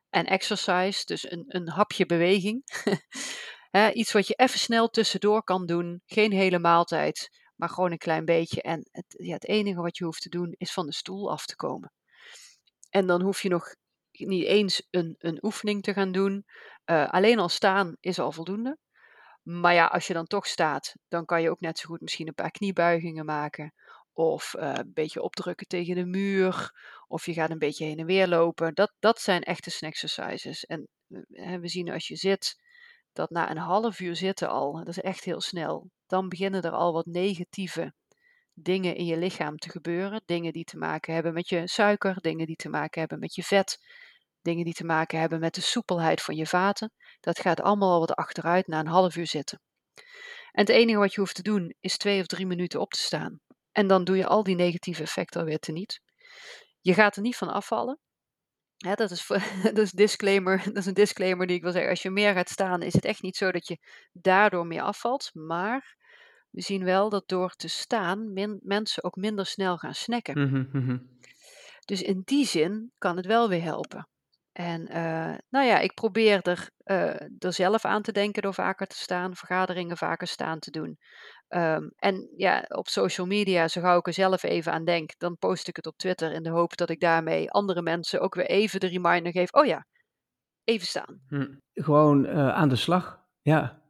en 0.10 0.26
exercise. 0.26 1.06
Dus 1.06 1.32
een, 1.32 1.44
een 1.48 1.70
hapje 1.70 2.06
beweging. 2.06 2.64
iets 3.94 4.12
wat 4.12 4.28
je 4.28 4.34
even 4.34 4.60
snel 4.60 4.90
tussendoor 4.90 5.44
kan 5.44 5.66
doen. 5.66 6.02
Geen 6.06 6.32
hele 6.32 6.60
maaltijd, 6.60 7.30
maar 7.56 7.70
gewoon 7.70 7.92
een 7.92 7.98
klein 7.98 8.26
beetje. 8.26 8.62
En 8.62 8.90
het 9.12 9.48
enige 9.48 9.82
wat 9.82 9.98
je 9.98 10.04
hoeft 10.04 10.22
te 10.22 10.30
doen 10.30 10.56
is 10.58 10.74
van 10.74 10.86
de 10.86 10.94
stoel 10.94 11.32
af 11.32 11.46
te 11.46 11.56
komen. 11.56 11.92
En 12.90 13.08
dan 13.08 13.22
hoef 13.22 13.42
je 13.42 13.50
nog 13.50 13.76
niet 14.28 14.46
eens 14.46 14.88
een, 14.90 15.16
een 15.18 15.38
oefening 15.42 15.84
te 15.84 15.94
gaan 15.94 16.12
doen. 16.12 16.46
Uh, 16.86 17.10
alleen 17.10 17.40
al 17.40 17.50
staan 17.50 17.98
is 18.00 18.20
al 18.20 18.32
voldoende. 18.32 18.78
Maar 19.42 19.74
ja, 19.74 19.86
als 19.86 20.08
je 20.08 20.14
dan 20.14 20.26
toch 20.26 20.48
staat, 20.48 20.96
dan 21.08 21.26
kan 21.26 21.42
je 21.42 21.50
ook 21.50 21.60
net 21.60 21.80
zo 21.80 21.88
goed 21.88 22.02
misschien 22.02 22.28
een 22.28 22.34
paar 22.34 22.52
kniebuigingen 22.52 23.26
maken. 23.26 23.74
Of 24.14 24.54
uh, 24.58 24.74
een 24.74 24.92
beetje 24.94 25.22
opdrukken 25.22 25.68
tegen 25.68 25.96
de 25.96 26.06
muur. 26.06 26.72
Of 27.08 27.26
je 27.26 27.34
gaat 27.34 27.50
een 27.50 27.60
beetje 27.60 27.86
heen 27.86 28.00
en 28.00 28.06
weer 28.06 28.28
lopen. 28.28 28.74
Dat, 28.74 28.94
dat 29.00 29.22
zijn 29.22 29.42
echte 29.42 29.70
snack 29.70 29.92
exercises. 29.92 30.66
En 30.66 30.88
uh, 31.08 31.56
we 31.56 31.68
zien 31.68 31.92
als 31.92 32.08
je 32.08 32.16
zit, 32.16 32.56
dat 33.14 33.30
na 33.30 33.52
een 33.52 33.58
half 33.58 34.00
uur 34.00 34.16
zitten 34.16 34.50
al, 34.50 34.74
dat 34.74 34.88
is 34.88 35.00
echt 35.02 35.24
heel 35.24 35.42
snel, 35.42 35.90
dan 36.08 36.30
beginnen 36.30 36.62
er 36.62 36.72
al 36.72 36.94
wat 36.94 37.06
negatieve 37.06 37.94
dingen 38.54 38.96
in 38.96 39.06
je 39.06 39.18
lichaam 39.18 39.58
te 39.58 39.70
gebeuren. 39.70 40.22
Dingen 40.26 40.54
die 40.54 40.64
te 40.64 40.78
maken 40.78 41.14
hebben 41.14 41.34
met 41.34 41.50
je 41.50 41.68
suiker, 41.68 42.22
dingen 42.22 42.46
die 42.46 42.56
te 42.56 42.70
maken 42.70 43.00
hebben 43.00 43.20
met 43.20 43.36
je 43.36 43.44
vet, 43.44 43.78
dingen 44.42 44.66
die 44.66 44.74
te 44.74 44.86
maken 44.86 45.20
hebben 45.20 45.40
met 45.40 45.56
de 45.56 45.62
soepelheid 45.62 46.22
van 46.22 46.36
je 46.36 46.46
vaten. 46.46 46.92
Dat 47.20 47.40
gaat 47.40 47.62
allemaal 47.62 47.92
al 47.92 48.00
wat 48.00 48.16
achteruit 48.16 48.68
na 48.68 48.80
een 48.80 48.88
half 48.88 49.16
uur 49.16 49.28
zitten. 49.28 49.62
En 50.52 50.66
het 50.66 50.70
enige 50.70 50.98
wat 50.98 51.14
je 51.14 51.20
hoeft 51.20 51.36
te 51.36 51.42
doen 51.42 51.76
is 51.80 51.98
twee 51.98 52.20
of 52.20 52.26
drie 52.26 52.46
minuten 52.46 52.80
op 52.80 52.92
te 52.92 53.00
staan. 53.00 53.40
En 53.72 53.88
dan 53.88 54.04
doe 54.04 54.18
je 54.18 54.28
al 54.28 54.44
die 54.44 54.56
negatieve 54.56 55.02
effecten 55.02 55.40
alweer 55.40 55.60
teniet. 55.60 56.02
Je 56.82 56.94
gaat 56.94 57.16
er 57.16 57.22
niet 57.22 57.38
van 57.38 57.50
afvallen. 57.50 58.00
dat, 58.78 59.12
is, 59.12 59.28
dat, 59.64 59.78
is 59.78 59.92
disclaimer, 59.92 60.64
dat 60.66 60.78
is 60.78 60.86
een 60.86 60.94
disclaimer 60.94 61.48
die 61.48 61.56
ik 61.56 61.62
wil 61.62 61.72
zeggen. 61.72 61.90
Als 61.90 62.02
je 62.02 62.10
meer 62.10 62.34
gaat 62.34 62.50
staan, 62.50 62.82
is 62.82 62.94
het 62.94 63.06
echt 63.06 63.22
niet 63.22 63.36
zo 63.36 63.52
dat 63.52 63.68
je 63.68 63.78
daardoor 64.12 64.68
meer 64.68 64.82
afvalt. 64.82 65.30
Maar 65.34 65.96
we 66.50 66.62
zien 66.62 66.84
wel 66.84 67.10
dat 67.10 67.28
door 67.28 67.52
te 67.52 67.68
staan 67.68 68.34
mensen 68.62 69.04
ook 69.04 69.16
minder 69.16 69.46
snel 69.46 69.78
gaan 69.78 69.94
snacken. 69.94 70.40
Mhm, 70.42 70.78
mhm. 70.78 70.98
Dus 71.86 72.02
in 72.02 72.22
die 72.26 72.46
zin 72.46 72.92
kan 72.98 73.18
het 73.18 73.26
wel 73.26 73.50
weer 73.50 73.64
helpen. 73.64 74.08
En 74.52 74.82
uh, 74.82 75.36
nou 75.50 75.66
ja, 75.66 75.80
ik 75.80 75.94
probeer 75.94 76.42
er, 76.42 76.70
uh, 76.86 77.22
er 77.40 77.54
zelf 77.54 77.86
aan 77.86 78.02
te 78.02 78.12
denken 78.12 78.42
door 78.42 78.54
vaker 78.54 78.88
te 78.88 78.96
staan, 78.96 79.36
vergaderingen 79.36 79.98
vaker 79.98 80.28
staan 80.28 80.60
te 80.60 80.72
doen. 80.72 80.98
Um, 81.50 81.92
en 81.96 82.30
ja, 82.36 82.66
op 82.68 82.88
social 82.88 83.28
media, 83.28 83.68
zo 83.68 83.82
gauw 83.82 83.98
ik 83.98 84.08
er 84.08 84.14
zelf 84.14 84.44
even 84.44 84.72
aan 84.72 84.86
denk, 84.86 85.12
dan 85.18 85.38
post 85.38 85.68
ik 85.68 85.76
het 85.76 85.88
op 85.88 85.98
Twitter 85.98 86.32
in 86.32 86.44
de 86.44 86.50
hoop 86.50 86.78
dat 86.78 86.90
ik 86.90 87.00
daarmee 87.00 87.52
andere 87.52 87.82
mensen 87.82 88.22
ook 88.22 88.36
weer 88.36 88.46
even 88.46 88.80
de 88.80 88.88
reminder 88.88 89.32
geef. 89.32 89.52
Oh 89.52 89.66
ja, 89.66 89.86
even 90.64 90.88
staan. 90.88 91.22
Hm. 91.28 91.56
Gewoon 91.74 92.26
uh, 92.26 92.54
aan 92.54 92.70
de 92.70 92.76
slag. 92.76 93.20
Ja, 93.42 93.82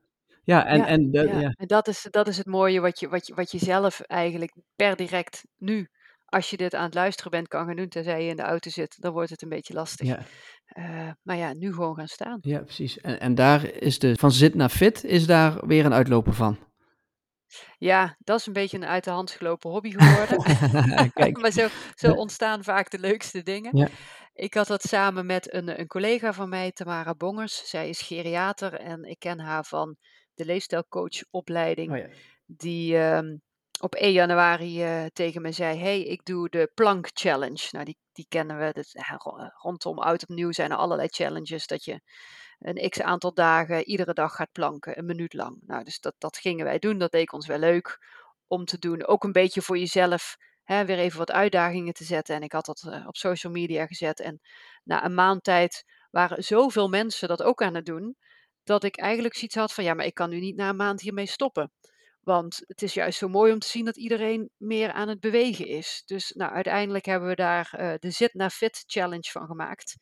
ja, 0.43 0.65
en, 0.65 0.77
Ja, 0.77 0.85
en, 0.85 1.09
ja. 1.11 1.39
ja. 1.39 1.53
En 1.55 1.67
dat 1.67 1.87
is, 1.87 2.07
dat 2.09 2.27
is 2.27 2.37
het 2.37 2.45
mooie 2.45 2.79
wat 2.79 2.99
je, 2.99 3.09
wat, 3.09 3.27
je, 3.27 3.33
wat 3.33 3.51
je 3.51 3.57
zelf 3.57 3.99
eigenlijk 3.99 4.55
per 4.75 4.95
direct 4.95 5.43
nu, 5.57 5.89
als 6.31 6.49
je 6.49 6.57
dit 6.57 6.75
aan 6.75 6.85
het 6.85 6.93
luisteren 6.93 7.31
bent, 7.31 7.47
kan 7.47 7.65
gaan 7.65 7.75
doen. 7.75 7.87
Tenzij 7.87 8.23
je 8.23 8.29
in 8.29 8.35
de 8.35 8.41
auto 8.41 8.69
zit, 8.69 9.01
dan 9.01 9.11
wordt 9.13 9.29
het 9.29 9.41
een 9.41 9.49
beetje 9.49 9.73
lastig. 9.73 10.07
ja, 10.07 10.19
Eh, 10.65 11.09
maar 11.21 11.37
ja, 11.37 11.53
nu 11.53 11.73
gewoon 11.73 11.95
gaan 11.95 12.07
staan. 12.07 12.37
ja, 12.41 12.59
precies. 12.59 12.97
En, 12.97 13.19
en 13.19 13.35
daar 13.35 13.65
is 13.65 13.99
de 13.99 14.15
van 14.15 14.31
zit 14.31 14.55
naar 14.55 14.69
fit, 14.69 15.03
is 15.03 15.25
daar 15.25 15.67
weer 15.67 15.85
een 15.85 15.93
uitloper 15.93 16.33
van. 16.33 16.57
Ja, 17.77 18.15
dat 18.19 18.39
is 18.39 18.45
een 18.45 18.53
beetje 18.53 18.77
een 18.77 18.85
uit 18.85 19.03
de 19.03 19.09
hand 19.09 19.31
gelopen 19.31 19.69
hobby 19.69 19.91
geworden. 19.97 20.43
Kijk, 21.13 21.37
Maar 21.41 21.51
zo, 21.51 21.67
zo 21.95 22.13
ontstaan 22.13 22.63
vaak 22.63 22.89
de 22.91 22.99
leukste 22.99 23.43
dingen. 23.43 23.77
ja, 23.77 23.87
Ik 24.33 24.53
had 24.53 24.67
dat 24.67 24.81
samen 24.81 25.25
met 25.25 25.53
een, 25.53 25.79
een 25.79 25.87
collega 25.87 26.33
van 26.33 26.49
mij, 26.49 26.71
Tamara 26.71 27.13
Bongers. 27.15 27.69
Zij 27.69 27.89
is 27.89 28.01
geriater 28.01 28.73
en 28.73 29.03
ik 29.03 29.19
ken 29.19 29.39
haar 29.39 29.65
van 29.65 29.97
de 30.33 30.45
leefstijlcoachopleiding, 30.45 31.91
oh 31.91 31.97
ja. 31.97 32.07
die 32.45 32.97
ehm, 32.97 33.35
op 33.81 33.95
1 33.95 34.11
januari 34.11 34.83
uh, 34.83 35.05
tegen 35.13 35.41
me 35.41 35.51
zei: 35.51 35.79
Hey, 35.79 36.01
ik 36.01 36.25
doe 36.25 36.49
de 36.49 36.71
Plank 36.73 37.09
Challenge. 37.13 37.67
Nou, 37.71 37.85
die, 37.85 37.97
die 38.13 38.25
kennen 38.29 38.57
we. 38.57 38.71
Dat, 38.73 38.93
uh, 38.93 39.47
rondom 39.61 39.99
oud 39.99 40.23
opnieuw 40.23 40.51
zijn 40.51 40.71
er 40.71 40.77
allerlei 40.77 41.07
challenges 41.07 41.67
dat 41.67 41.83
je 41.83 42.01
een 42.59 42.89
x 42.89 43.01
aantal 43.01 43.33
dagen 43.33 43.83
iedere 43.83 44.13
dag 44.13 44.35
gaat 44.35 44.51
planken, 44.51 44.97
een 44.97 45.05
minuut 45.05 45.33
lang. 45.33 45.61
Nou, 45.65 45.83
dus 45.83 45.99
dat, 45.99 46.15
dat 46.17 46.37
gingen 46.37 46.65
wij 46.65 46.79
doen. 46.79 46.97
Dat 46.97 47.11
deed 47.11 47.33
ons 47.33 47.47
wel 47.47 47.59
leuk 47.59 47.99
om 48.47 48.65
te 48.65 48.77
doen. 48.79 49.05
Ook 49.05 49.23
een 49.23 49.31
beetje 49.31 49.61
voor 49.61 49.77
jezelf. 49.77 50.37
Hè, 50.63 50.85
weer 50.85 50.97
even 50.97 51.17
wat 51.17 51.31
uitdagingen 51.31 51.93
te 51.93 52.03
zetten. 52.03 52.35
En 52.35 52.41
ik 52.41 52.51
had 52.51 52.65
dat 52.65 52.83
uh, 52.87 53.07
op 53.07 53.15
social 53.15 53.53
media 53.53 53.85
gezet. 53.85 54.19
En 54.19 54.41
na 54.83 55.05
een 55.05 55.13
maand 55.13 55.43
tijd 55.43 55.85
waren 56.11 56.43
zoveel 56.43 56.89
mensen 56.89 57.27
dat 57.27 57.43
ook 57.43 57.61
aan 57.61 57.75
het 57.75 57.85
doen 57.85 58.15
dat 58.63 58.83
ik 58.83 58.97
eigenlijk 58.97 59.35
zoiets 59.35 59.55
had 59.55 59.73
van 59.73 59.83
ja, 59.83 59.93
maar 59.93 60.05
ik 60.05 60.13
kan 60.13 60.29
nu 60.29 60.39
niet 60.39 60.55
na 60.55 60.69
een 60.69 60.75
maand 60.75 61.01
hiermee 61.01 61.25
stoppen. 61.25 61.71
Want 62.23 62.63
het 62.67 62.81
is 62.81 62.93
juist 62.93 63.17
zo 63.17 63.27
mooi 63.27 63.53
om 63.53 63.59
te 63.59 63.67
zien 63.67 63.85
dat 63.85 63.97
iedereen 63.97 64.49
meer 64.57 64.91
aan 64.91 65.07
het 65.07 65.19
bewegen 65.19 65.67
is. 65.67 66.03
Dus 66.05 66.31
nou, 66.31 66.51
uiteindelijk 66.51 67.05
hebben 67.05 67.29
we 67.29 67.35
daar 67.35 67.73
uh, 67.79 67.93
de 67.99 68.11
Zit 68.11 68.33
naar 68.33 68.49
Fit 68.49 68.83
Challenge 68.85 69.31
van 69.31 69.45
gemaakt. 69.45 69.95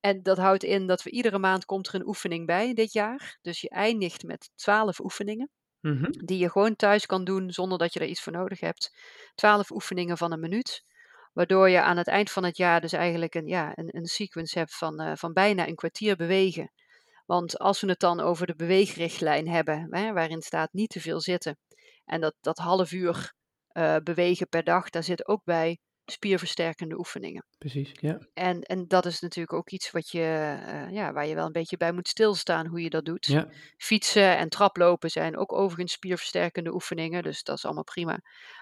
En 0.00 0.22
dat 0.22 0.36
houdt 0.36 0.62
in 0.62 0.86
dat 0.86 1.02
we 1.02 1.10
iedere 1.10 1.38
maand 1.38 1.64
komt 1.64 1.88
er 1.88 1.94
een 1.94 2.06
oefening 2.06 2.46
bij 2.46 2.74
dit 2.74 2.92
jaar. 2.92 3.38
Dus 3.42 3.60
je 3.60 3.68
eindigt 3.68 4.22
met 4.22 4.50
12 4.54 5.00
oefeningen. 5.00 5.50
Mhm. 5.80 6.10
Die 6.10 6.38
je 6.38 6.50
gewoon 6.50 6.76
thuis 6.76 7.06
kan 7.06 7.24
doen 7.24 7.50
zonder 7.50 7.78
dat 7.78 7.92
je 7.92 8.00
er 8.00 8.06
iets 8.06 8.22
voor 8.22 8.32
nodig 8.32 8.60
hebt. 8.60 8.92
12 9.34 9.70
oefeningen 9.70 10.18
van 10.18 10.32
een 10.32 10.40
minuut. 10.40 10.84
Waardoor 11.32 11.68
je 11.68 11.80
aan 11.80 11.96
het 11.96 12.08
eind 12.08 12.30
van 12.30 12.44
het 12.44 12.56
jaar 12.56 12.80
dus 12.80 12.92
eigenlijk 12.92 13.34
een, 13.34 13.46
ja, 13.46 13.72
een, 13.74 13.96
een 13.96 14.06
sequence 14.06 14.58
hebt 14.58 14.76
van, 14.76 15.02
uh, 15.02 15.12
van 15.14 15.32
bijna 15.32 15.68
een 15.68 15.74
kwartier 15.74 16.16
bewegen. 16.16 16.72
Want 17.24 17.58
als 17.58 17.80
we 17.80 17.88
het 17.88 18.00
dan 18.00 18.20
over 18.20 18.46
de 18.46 18.54
beweegrichtlijn 18.54 19.48
hebben, 19.48 19.86
hè, 19.90 20.12
waarin 20.12 20.42
staat 20.42 20.72
niet 20.72 20.90
te 20.90 21.00
veel 21.00 21.20
zitten. 21.20 21.58
En 22.04 22.20
dat, 22.20 22.34
dat 22.40 22.58
half 22.58 22.92
uur 22.92 23.32
uh, 23.72 23.96
bewegen 24.02 24.48
per 24.48 24.64
dag, 24.64 24.90
daar 24.90 25.04
zit 25.04 25.28
ook 25.28 25.44
bij 25.44 25.78
spierversterkende 26.06 26.98
oefeningen. 26.98 27.46
Precies, 27.58 27.90
ja. 27.92 28.18
En, 28.34 28.62
en 28.62 28.88
dat 28.88 29.06
is 29.06 29.20
natuurlijk 29.20 29.56
ook 29.56 29.70
iets 29.70 29.90
wat 29.90 30.10
je, 30.10 30.56
uh, 30.66 30.90
ja, 30.90 31.12
waar 31.12 31.26
je 31.26 31.34
wel 31.34 31.46
een 31.46 31.52
beetje 31.52 31.76
bij 31.76 31.92
moet 31.92 32.08
stilstaan 32.08 32.66
hoe 32.66 32.82
je 32.82 32.90
dat 32.90 33.04
doet. 33.04 33.26
Ja. 33.26 33.48
Fietsen 33.76 34.36
en 34.36 34.48
traplopen 34.48 35.10
zijn 35.10 35.36
ook 35.36 35.52
overigens 35.52 35.92
spierversterkende 35.92 36.74
oefeningen, 36.74 37.22
dus 37.22 37.42
dat 37.42 37.56
is 37.56 37.64
allemaal 37.64 37.84
prima. 37.84 38.20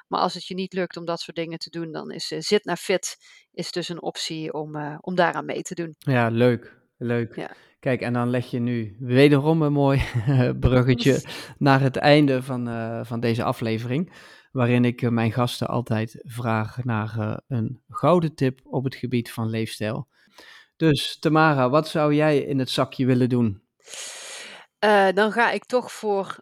Maar 0.09 0.21
als 0.21 0.35
het 0.35 0.47
je 0.47 0.55
niet 0.55 0.73
lukt 0.73 0.97
om 0.97 1.05
dat 1.05 1.21
soort 1.21 1.37
dingen 1.37 1.59
te 1.59 1.71
doen, 1.71 1.93
dan 1.93 2.11
is 2.11 2.33
uh, 2.33 2.41
zit 2.41 2.65
naar 2.65 2.77
fit 2.77 3.17
is 3.53 3.73
dus 3.73 3.89
een 3.89 4.03
optie 4.03 4.53
om, 4.53 4.99
om 5.01 5.15
daaraan 5.15 5.45
mee 5.45 5.63
te 5.63 5.75
doen. 5.75 5.95
Ja, 5.99 6.29
leuk. 6.29 6.81
Leuk. 7.03 7.37
Ja. 7.37 7.51
Kijk, 7.81 8.01
en 8.01 8.13
dan 8.13 8.31
leg 8.31 8.51
je 8.51 8.59
nu 8.59 8.97
wederom 8.99 9.63
een 9.63 9.73
mooi 9.73 10.03
bruggetje 10.61 11.23
naar 11.59 11.81
het 11.81 11.97
einde 11.97 12.43
van, 12.43 12.69
van 13.07 13.21
deze 13.21 13.45
aflevering 13.45 14.13
waarin 14.53 14.85
ik 14.85 15.03
eh, 15.03 15.11
mijn 15.11 15.33
gasten 15.33 15.69
altijd 15.69 16.23
vraag 16.23 16.85
naar 16.85 17.19
eh, 17.19 17.37
een 17.49 17.83
gouden 17.89 18.35
tip 18.35 18.61
op 18.65 18.85
het 18.85 18.95
gebied 18.95 19.33
van 19.33 19.51
leefstijl. 19.51 20.09
Dus 20.77 21.19
Tamara, 21.19 21.71
wat 21.71 21.89
zou 21.89 22.15
jij 22.15 22.39
in 22.39 22.59
het 22.59 22.71
zakje 22.71 23.07
willen 23.07 23.29
doen? 23.29 23.63
Uh, 24.85 25.09
dan 25.13 25.33
ga 25.33 25.51
ik 25.51 25.65
toch 25.65 25.93
voor 25.93 26.39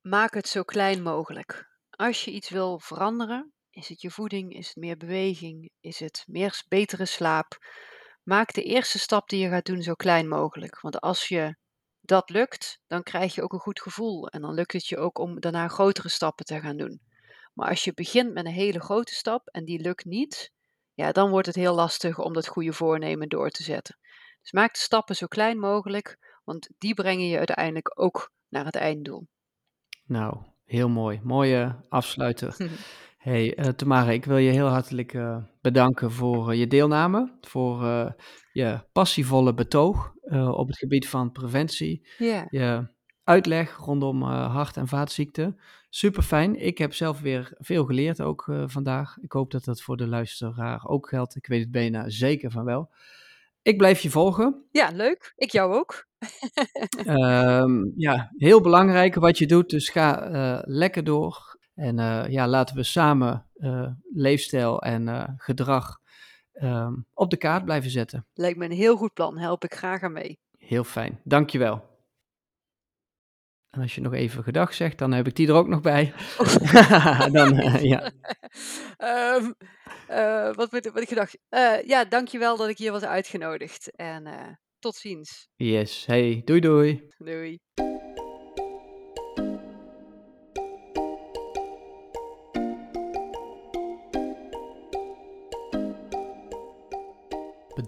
maak 0.00 0.34
het 0.34 0.48
zo 0.48 0.62
klein 0.62 1.02
mogelijk. 1.02 1.68
Als 1.90 2.24
je 2.24 2.30
iets 2.30 2.50
wil 2.50 2.78
veranderen, 2.78 3.52
is 3.70 3.88
het 3.88 4.00
je 4.00 4.10
voeding, 4.10 4.54
is 4.54 4.66
het 4.66 4.76
meer 4.76 4.96
beweging, 4.96 5.70
is 5.80 6.00
het 6.00 6.24
meer 6.26 6.62
betere 6.68 7.06
slaap, 7.06 7.58
maak 8.22 8.52
de 8.52 8.62
eerste 8.62 8.98
stap 8.98 9.28
die 9.28 9.40
je 9.40 9.48
gaat 9.48 9.64
doen 9.64 9.82
zo 9.82 9.94
klein 9.94 10.28
mogelijk. 10.28 10.80
Want 10.80 11.00
als 11.00 11.28
je 11.28 11.56
dat 12.00 12.30
lukt, 12.30 12.80
dan 12.86 13.02
krijg 13.02 13.34
je 13.34 13.42
ook 13.42 13.52
een 13.52 13.58
goed 13.58 13.80
gevoel 13.80 14.28
en 14.28 14.40
dan 14.40 14.54
lukt 14.54 14.72
het 14.72 14.86
je 14.86 14.98
ook 14.98 15.18
om 15.18 15.40
daarna 15.40 15.68
grotere 15.68 16.08
stappen 16.08 16.44
te 16.44 16.60
gaan 16.60 16.76
doen. 16.76 17.00
Maar 17.54 17.68
als 17.68 17.84
je 17.84 17.94
begint 17.94 18.32
met 18.32 18.44
een 18.44 18.52
hele 18.52 18.80
grote 18.80 19.14
stap 19.14 19.48
en 19.48 19.64
die 19.64 19.80
lukt 19.80 20.04
niet, 20.04 20.52
ja, 20.94 21.12
dan 21.12 21.30
wordt 21.30 21.46
het 21.46 21.56
heel 21.56 21.74
lastig 21.74 22.18
om 22.18 22.32
dat 22.32 22.46
goede 22.46 22.72
voornemen 22.72 23.28
door 23.28 23.50
te 23.50 23.62
zetten. 23.62 23.98
Dus 24.42 24.52
maak 24.52 24.72
de 24.72 24.80
stappen 24.80 25.16
zo 25.16 25.26
klein 25.26 25.58
mogelijk, 25.58 26.38
want 26.44 26.68
die 26.78 26.94
brengen 26.94 27.26
je 27.26 27.38
uiteindelijk 27.38 28.00
ook 28.00 28.32
naar 28.48 28.64
het 28.64 28.76
einddoel. 28.76 29.26
Nou, 30.04 30.36
heel 30.64 30.88
mooi. 30.88 31.20
Mooie 31.22 31.80
afsluiter. 31.88 32.56
hey, 33.20 33.58
uh, 33.58 33.64
Tamara, 33.64 34.10
ik 34.10 34.24
wil 34.24 34.36
je 34.36 34.50
heel 34.50 34.66
hartelijk 34.66 35.12
uh, 35.12 35.36
bedanken 35.60 36.12
voor 36.12 36.52
uh, 36.52 36.58
je 36.58 36.66
deelname, 36.66 37.32
voor 37.40 37.84
je 38.52 38.80
passievolle 38.92 39.54
betoog 39.54 40.14
op 40.32 40.68
het 40.68 40.78
gebied 40.78 41.08
van 41.08 41.32
preventie. 41.32 42.06
Yeah. 42.18 42.46
Je 42.50 42.86
uitleg 43.24 43.76
rondom 43.76 44.22
hart- 44.22 44.76
en 44.76 44.88
vaatziekten. 44.88 45.60
Super 45.90 46.22
fijn. 46.22 46.56
Ik 46.56 46.78
heb 46.78 46.94
zelf 46.94 47.20
weer 47.20 47.52
veel 47.58 47.84
geleerd 47.84 48.20
ook 48.20 48.52
vandaag. 48.66 49.16
Ik 49.20 49.32
hoop 49.32 49.50
dat 49.50 49.64
dat 49.64 49.82
voor 49.82 49.96
de 49.96 50.06
luisteraar 50.06 50.86
ook 50.86 51.08
geldt. 51.08 51.36
Ik 51.36 51.46
weet 51.46 51.60
het 51.60 51.70
bijna 51.70 52.08
zeker 52.08 52.50
van 52.50 52.64
wel. 52.64 52.90
Ik 53.62 53.76
blijf 53.76 54.00
je 54.00 54.10
volgen. 54.10 54.64
Ja, 54.70 54.90
leuk. 54.92 55.32
Ik 55.36 55.50
jou 55.50 55.74
ook. 55.74 56.06
um, 57.06 57.92
ja, 58.06 58.32
heel 58.36 58.60
belangrijk 58.60 59.14
wat 59.14 59.38
je 59.38 59.46
doet. 59.46 59.70
Dus 59.70 59.88
ga 59.88 60.62
lekker 60.64 61.04
door. 61.04 61.49
En 61.80 61.98
uh, 61.98 62.28
ja, 62.28 62.48
laten 62.48 62.76
we 62.76 62.82
samen 62.82 63.46
leefstijl 64.12 64.82
en 64.82 65.34
gedrag 65.38 66.00
um, 66.62 67.06
op 67.14 67.30
de 67.30 67.36
kaart 67.36 67.64
blijven 67.64 67.90
zetten. 67.90 68.26
Lijkt 68.34 68.58
me 68.58 68.64
een 68.64 68.70
heel 68.70 68.96
goed 68.96 69.12
plan. 69.12 69.38
Help 69.38 69.64
ik 69.64 69.74
graag 69.74 70.02
aan 70.02 70.12
mee. 70.12 70.38
Heel 70.58 70.84
fijn. 70.84 71.20
Dankjewel. 71.24 71.88
En 73.70 73.80
als 73.80 73.94
je 73.94 74.00
nog 74.00 74.12
even 74.12 74.42
gedag 74.42 74.74
zegt, 74.74 74.98
dan 74.98 75.12
heb 75.12 75.26
ik 75.26 75.36
die 75.36 75.48
er 75.48 75.54
ook 75.54 75.68
nog 75.68 75.80
bij. 75.80 76.12
Oh. 76.38 77.32
dan, 77.38 77.60
uh, 77.60 77.82
ja. 77.82 78.10
Um, 79.36 79.54
uh, 80.10 80.54
wat, 80.54 80.70
wat 80.70 81.00
ik 81.00 81.08
gedacht? 81.08 81.38
Uh, 81.50 81.82
ja, 81.82 82.04
dankjewel 82.04 82.56
dat 82.56 82.68
ik 82.68 82.78
hier 82.78 82.92
was 82.92 83.04
uitgenodigd. 83.04 83.96
En 83.96 84.58
tot 84.78 84.94
ziens. 84.94 85.48
Yes, 85.56 86.06
hey, 86.06 86.42
doei 86.44 86.60
doei. 86.60 87.08
Doei. 87.18 87.58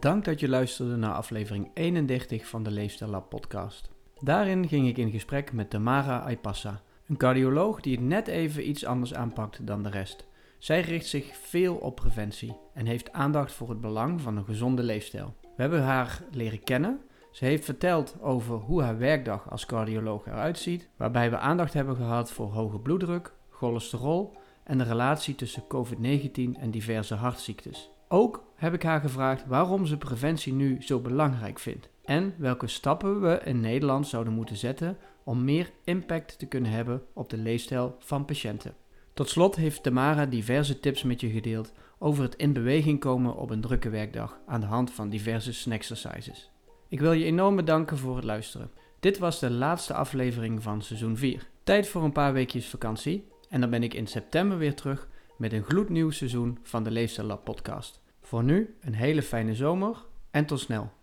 Bedankt 0.03 0.25
dat 0.25 0.41
je 0.41 0.49
luisterde 0.49 0.97
naar 0.97 1.15
aflevering 1.15 1.71
31 1.75 2.47
van 2.47 2.63
de 2.63 2.71
Leefstijl 2.71 3.11
Lab 3.11 3.29
podcast. 3.29 3.91
Daarin 4.21 4.69
ging 4.69 4.89
ik 4.89 4.97
in 4.97 5.11
gesprek 5.11 5.53
met 5.53 5.71
Tamara 5.71 6.21
Aipassa, 6.21 6.81
een 7.07 7.17
cardioloog 7.17 7.81
die 7.81 7.97
het 7.97 8.05
net 8.05 8.29
even 8.29 8.69
iets 8.69 8.85
anders 8.85 9.15
aanpakt 9.15 9.67
dan 9.67 9.83
de 9.83 9.91
rest. 9.91 10.27
Zij 10.59 10.81
richt 10.81 11.07
zich 11.07 11.37
veel 11.37 11.75
op 11.75 11.97
preventie 11.97 12.57
en 12.75 12.87
heeft 12.87 13.13
aandacht 13.13 13.53
voor 13.53 13.69
het 13.69 13.81
belang 13.81 14.21
van 14.21 14.37
een 14.37 14.45
gezonde 14.45 14.83
leefstijl. 14.83 15.35
We 15.41 15.63
hebben 15.63 15.83
haar 15.83 16.23
leren 16.31 16.65
kennen. 16.65 17.01
Ze 17.33 17.45
heeft 17.45 17.65
verteld 17.65 18.17
over 18.21 18.57
hoe 18.57 18.83
haar 18.83 18.99
werkdag 18.99 19.51
als 19.51 19.67
cardioloog 19.67 20.27
eruit 20.27 20.59
ziet, 20.59 20.89
waarbij 20.97 21.31
we 21.31 21.39
aandacht 21.39 21.73
hebben 21.73 21.97
gehad 21.97 22.33
voor 22.33 22.53
hoge 22.53 22.79
bloeddruk, 22.79 23.33
cholesterol 23.51 24.37
en 24.65 24.79
de 24.79 24.85
relatie 24.85 25.35
tussen 25.35 25.63
COVID-19 25.63 26.61
en 26.61 26.71
diverse 26.71 27.15
hartziektes. 27.15 27.92
Ook 28.15 28.45
heb 28.55 28.75
ik 28.75 28.83
haar 28.83 29.01
gevraagd 29.01 29.47
waarom 29.47 29.87
ze 29.87 29.97
preventie 29.97 30.53
nu 30.53 30.83
zo 30.83 31.01
belangrijk 31.01 31.59
vindt 31.59 31.89
en 32.05 32.35
welke 32.39 32.67
stappen 32.67 33.21
we 33.21 33.41
in 33.45 33.61
Nederland 33.61 34.07
zouden 34.07 34.33
moeten 34.33 34.57
zetten 34.57 34.97
om 35.25 35.45
meer 35.45 35.71
impact 35.85 36.39
te 36.39 36.47
kunnen 36.47 36.71
hebben 36.71 37.03
op 37.13 37.31
de 37.31 37.37
leefstijl 37.37 37.97
van 37.99 38.25
patiënten. 38.25 38.75
Tot 39.13 39.29
slot 39.29 39.57
heeft 39.57 39.83
Tamara 39.83 40.27
diverse 40.27 40.81
tips 40.81 41.03
met 41.03 41.21
je 41.21 41.31
gedeeld 41.31 41.73
over 41.99 42.23
het 42.23 42.37
in 42.37 42.53
beweging 42.53 43.01
komen 43.01 43.37
op 43.37 43.51
een 43.51 43.61
drukke 43.61 43.91
werkdag 43.91 44.39
aan 44.47 44.61
de 44.61 44.67
hand 44.67 44.91
van 44.91 45.09
diverse 45.09 45.53
snackexercises. 45.53 46.51
Ik 46.89 47.01
wil 47.01 47.13
je 47.13 47.25
enorm 47.25 47.57
bedanken 47.57 47.99
voor 47.99 48.17
het 48.17 48.25
luisteren. 48.25 48.71
Dit 49.01 49.19
was 49.19 49.39
de 49.39 49.51
laatste 49.51 49.95
aflevering 49.95 50.63
van 50.63 50.83
seizoen 50.83 51.17
4. 51.17 51.49
Tijd 51.63 51.89
voor 51.89 52.03
een 52.03 52.13
paar 52.13 52.33
weekjes 52.33 52.67
vakantie 52.67 53.29
en 53.49 53.61
dan 53.61 53.71
ben 53.71 53.83
ik 53.83 53.95
in 53.95 54.07
september 54.07 54.59
weer 54.59 54.75
terug 54.75 55.09
met 55.37 55.53
een 55.53 55.65
gloednieuw 55.65 56.11
seizoen 56.11 56.59
van 56.63 56.83
de 56.83 56.91
Leefstijl 56.91 57.27
Lab 57.27 57.45
podcast. 57.45 58.02
Voor 58.33 58.45
nu 58.45 58.77
een 58.81 58.95
hele 58.95 59.23
fijne 59.23 59.55
zomer 59.55 60.07
en 60.31 60.47
tot 60.47 60.61
snel. 60.61 60.93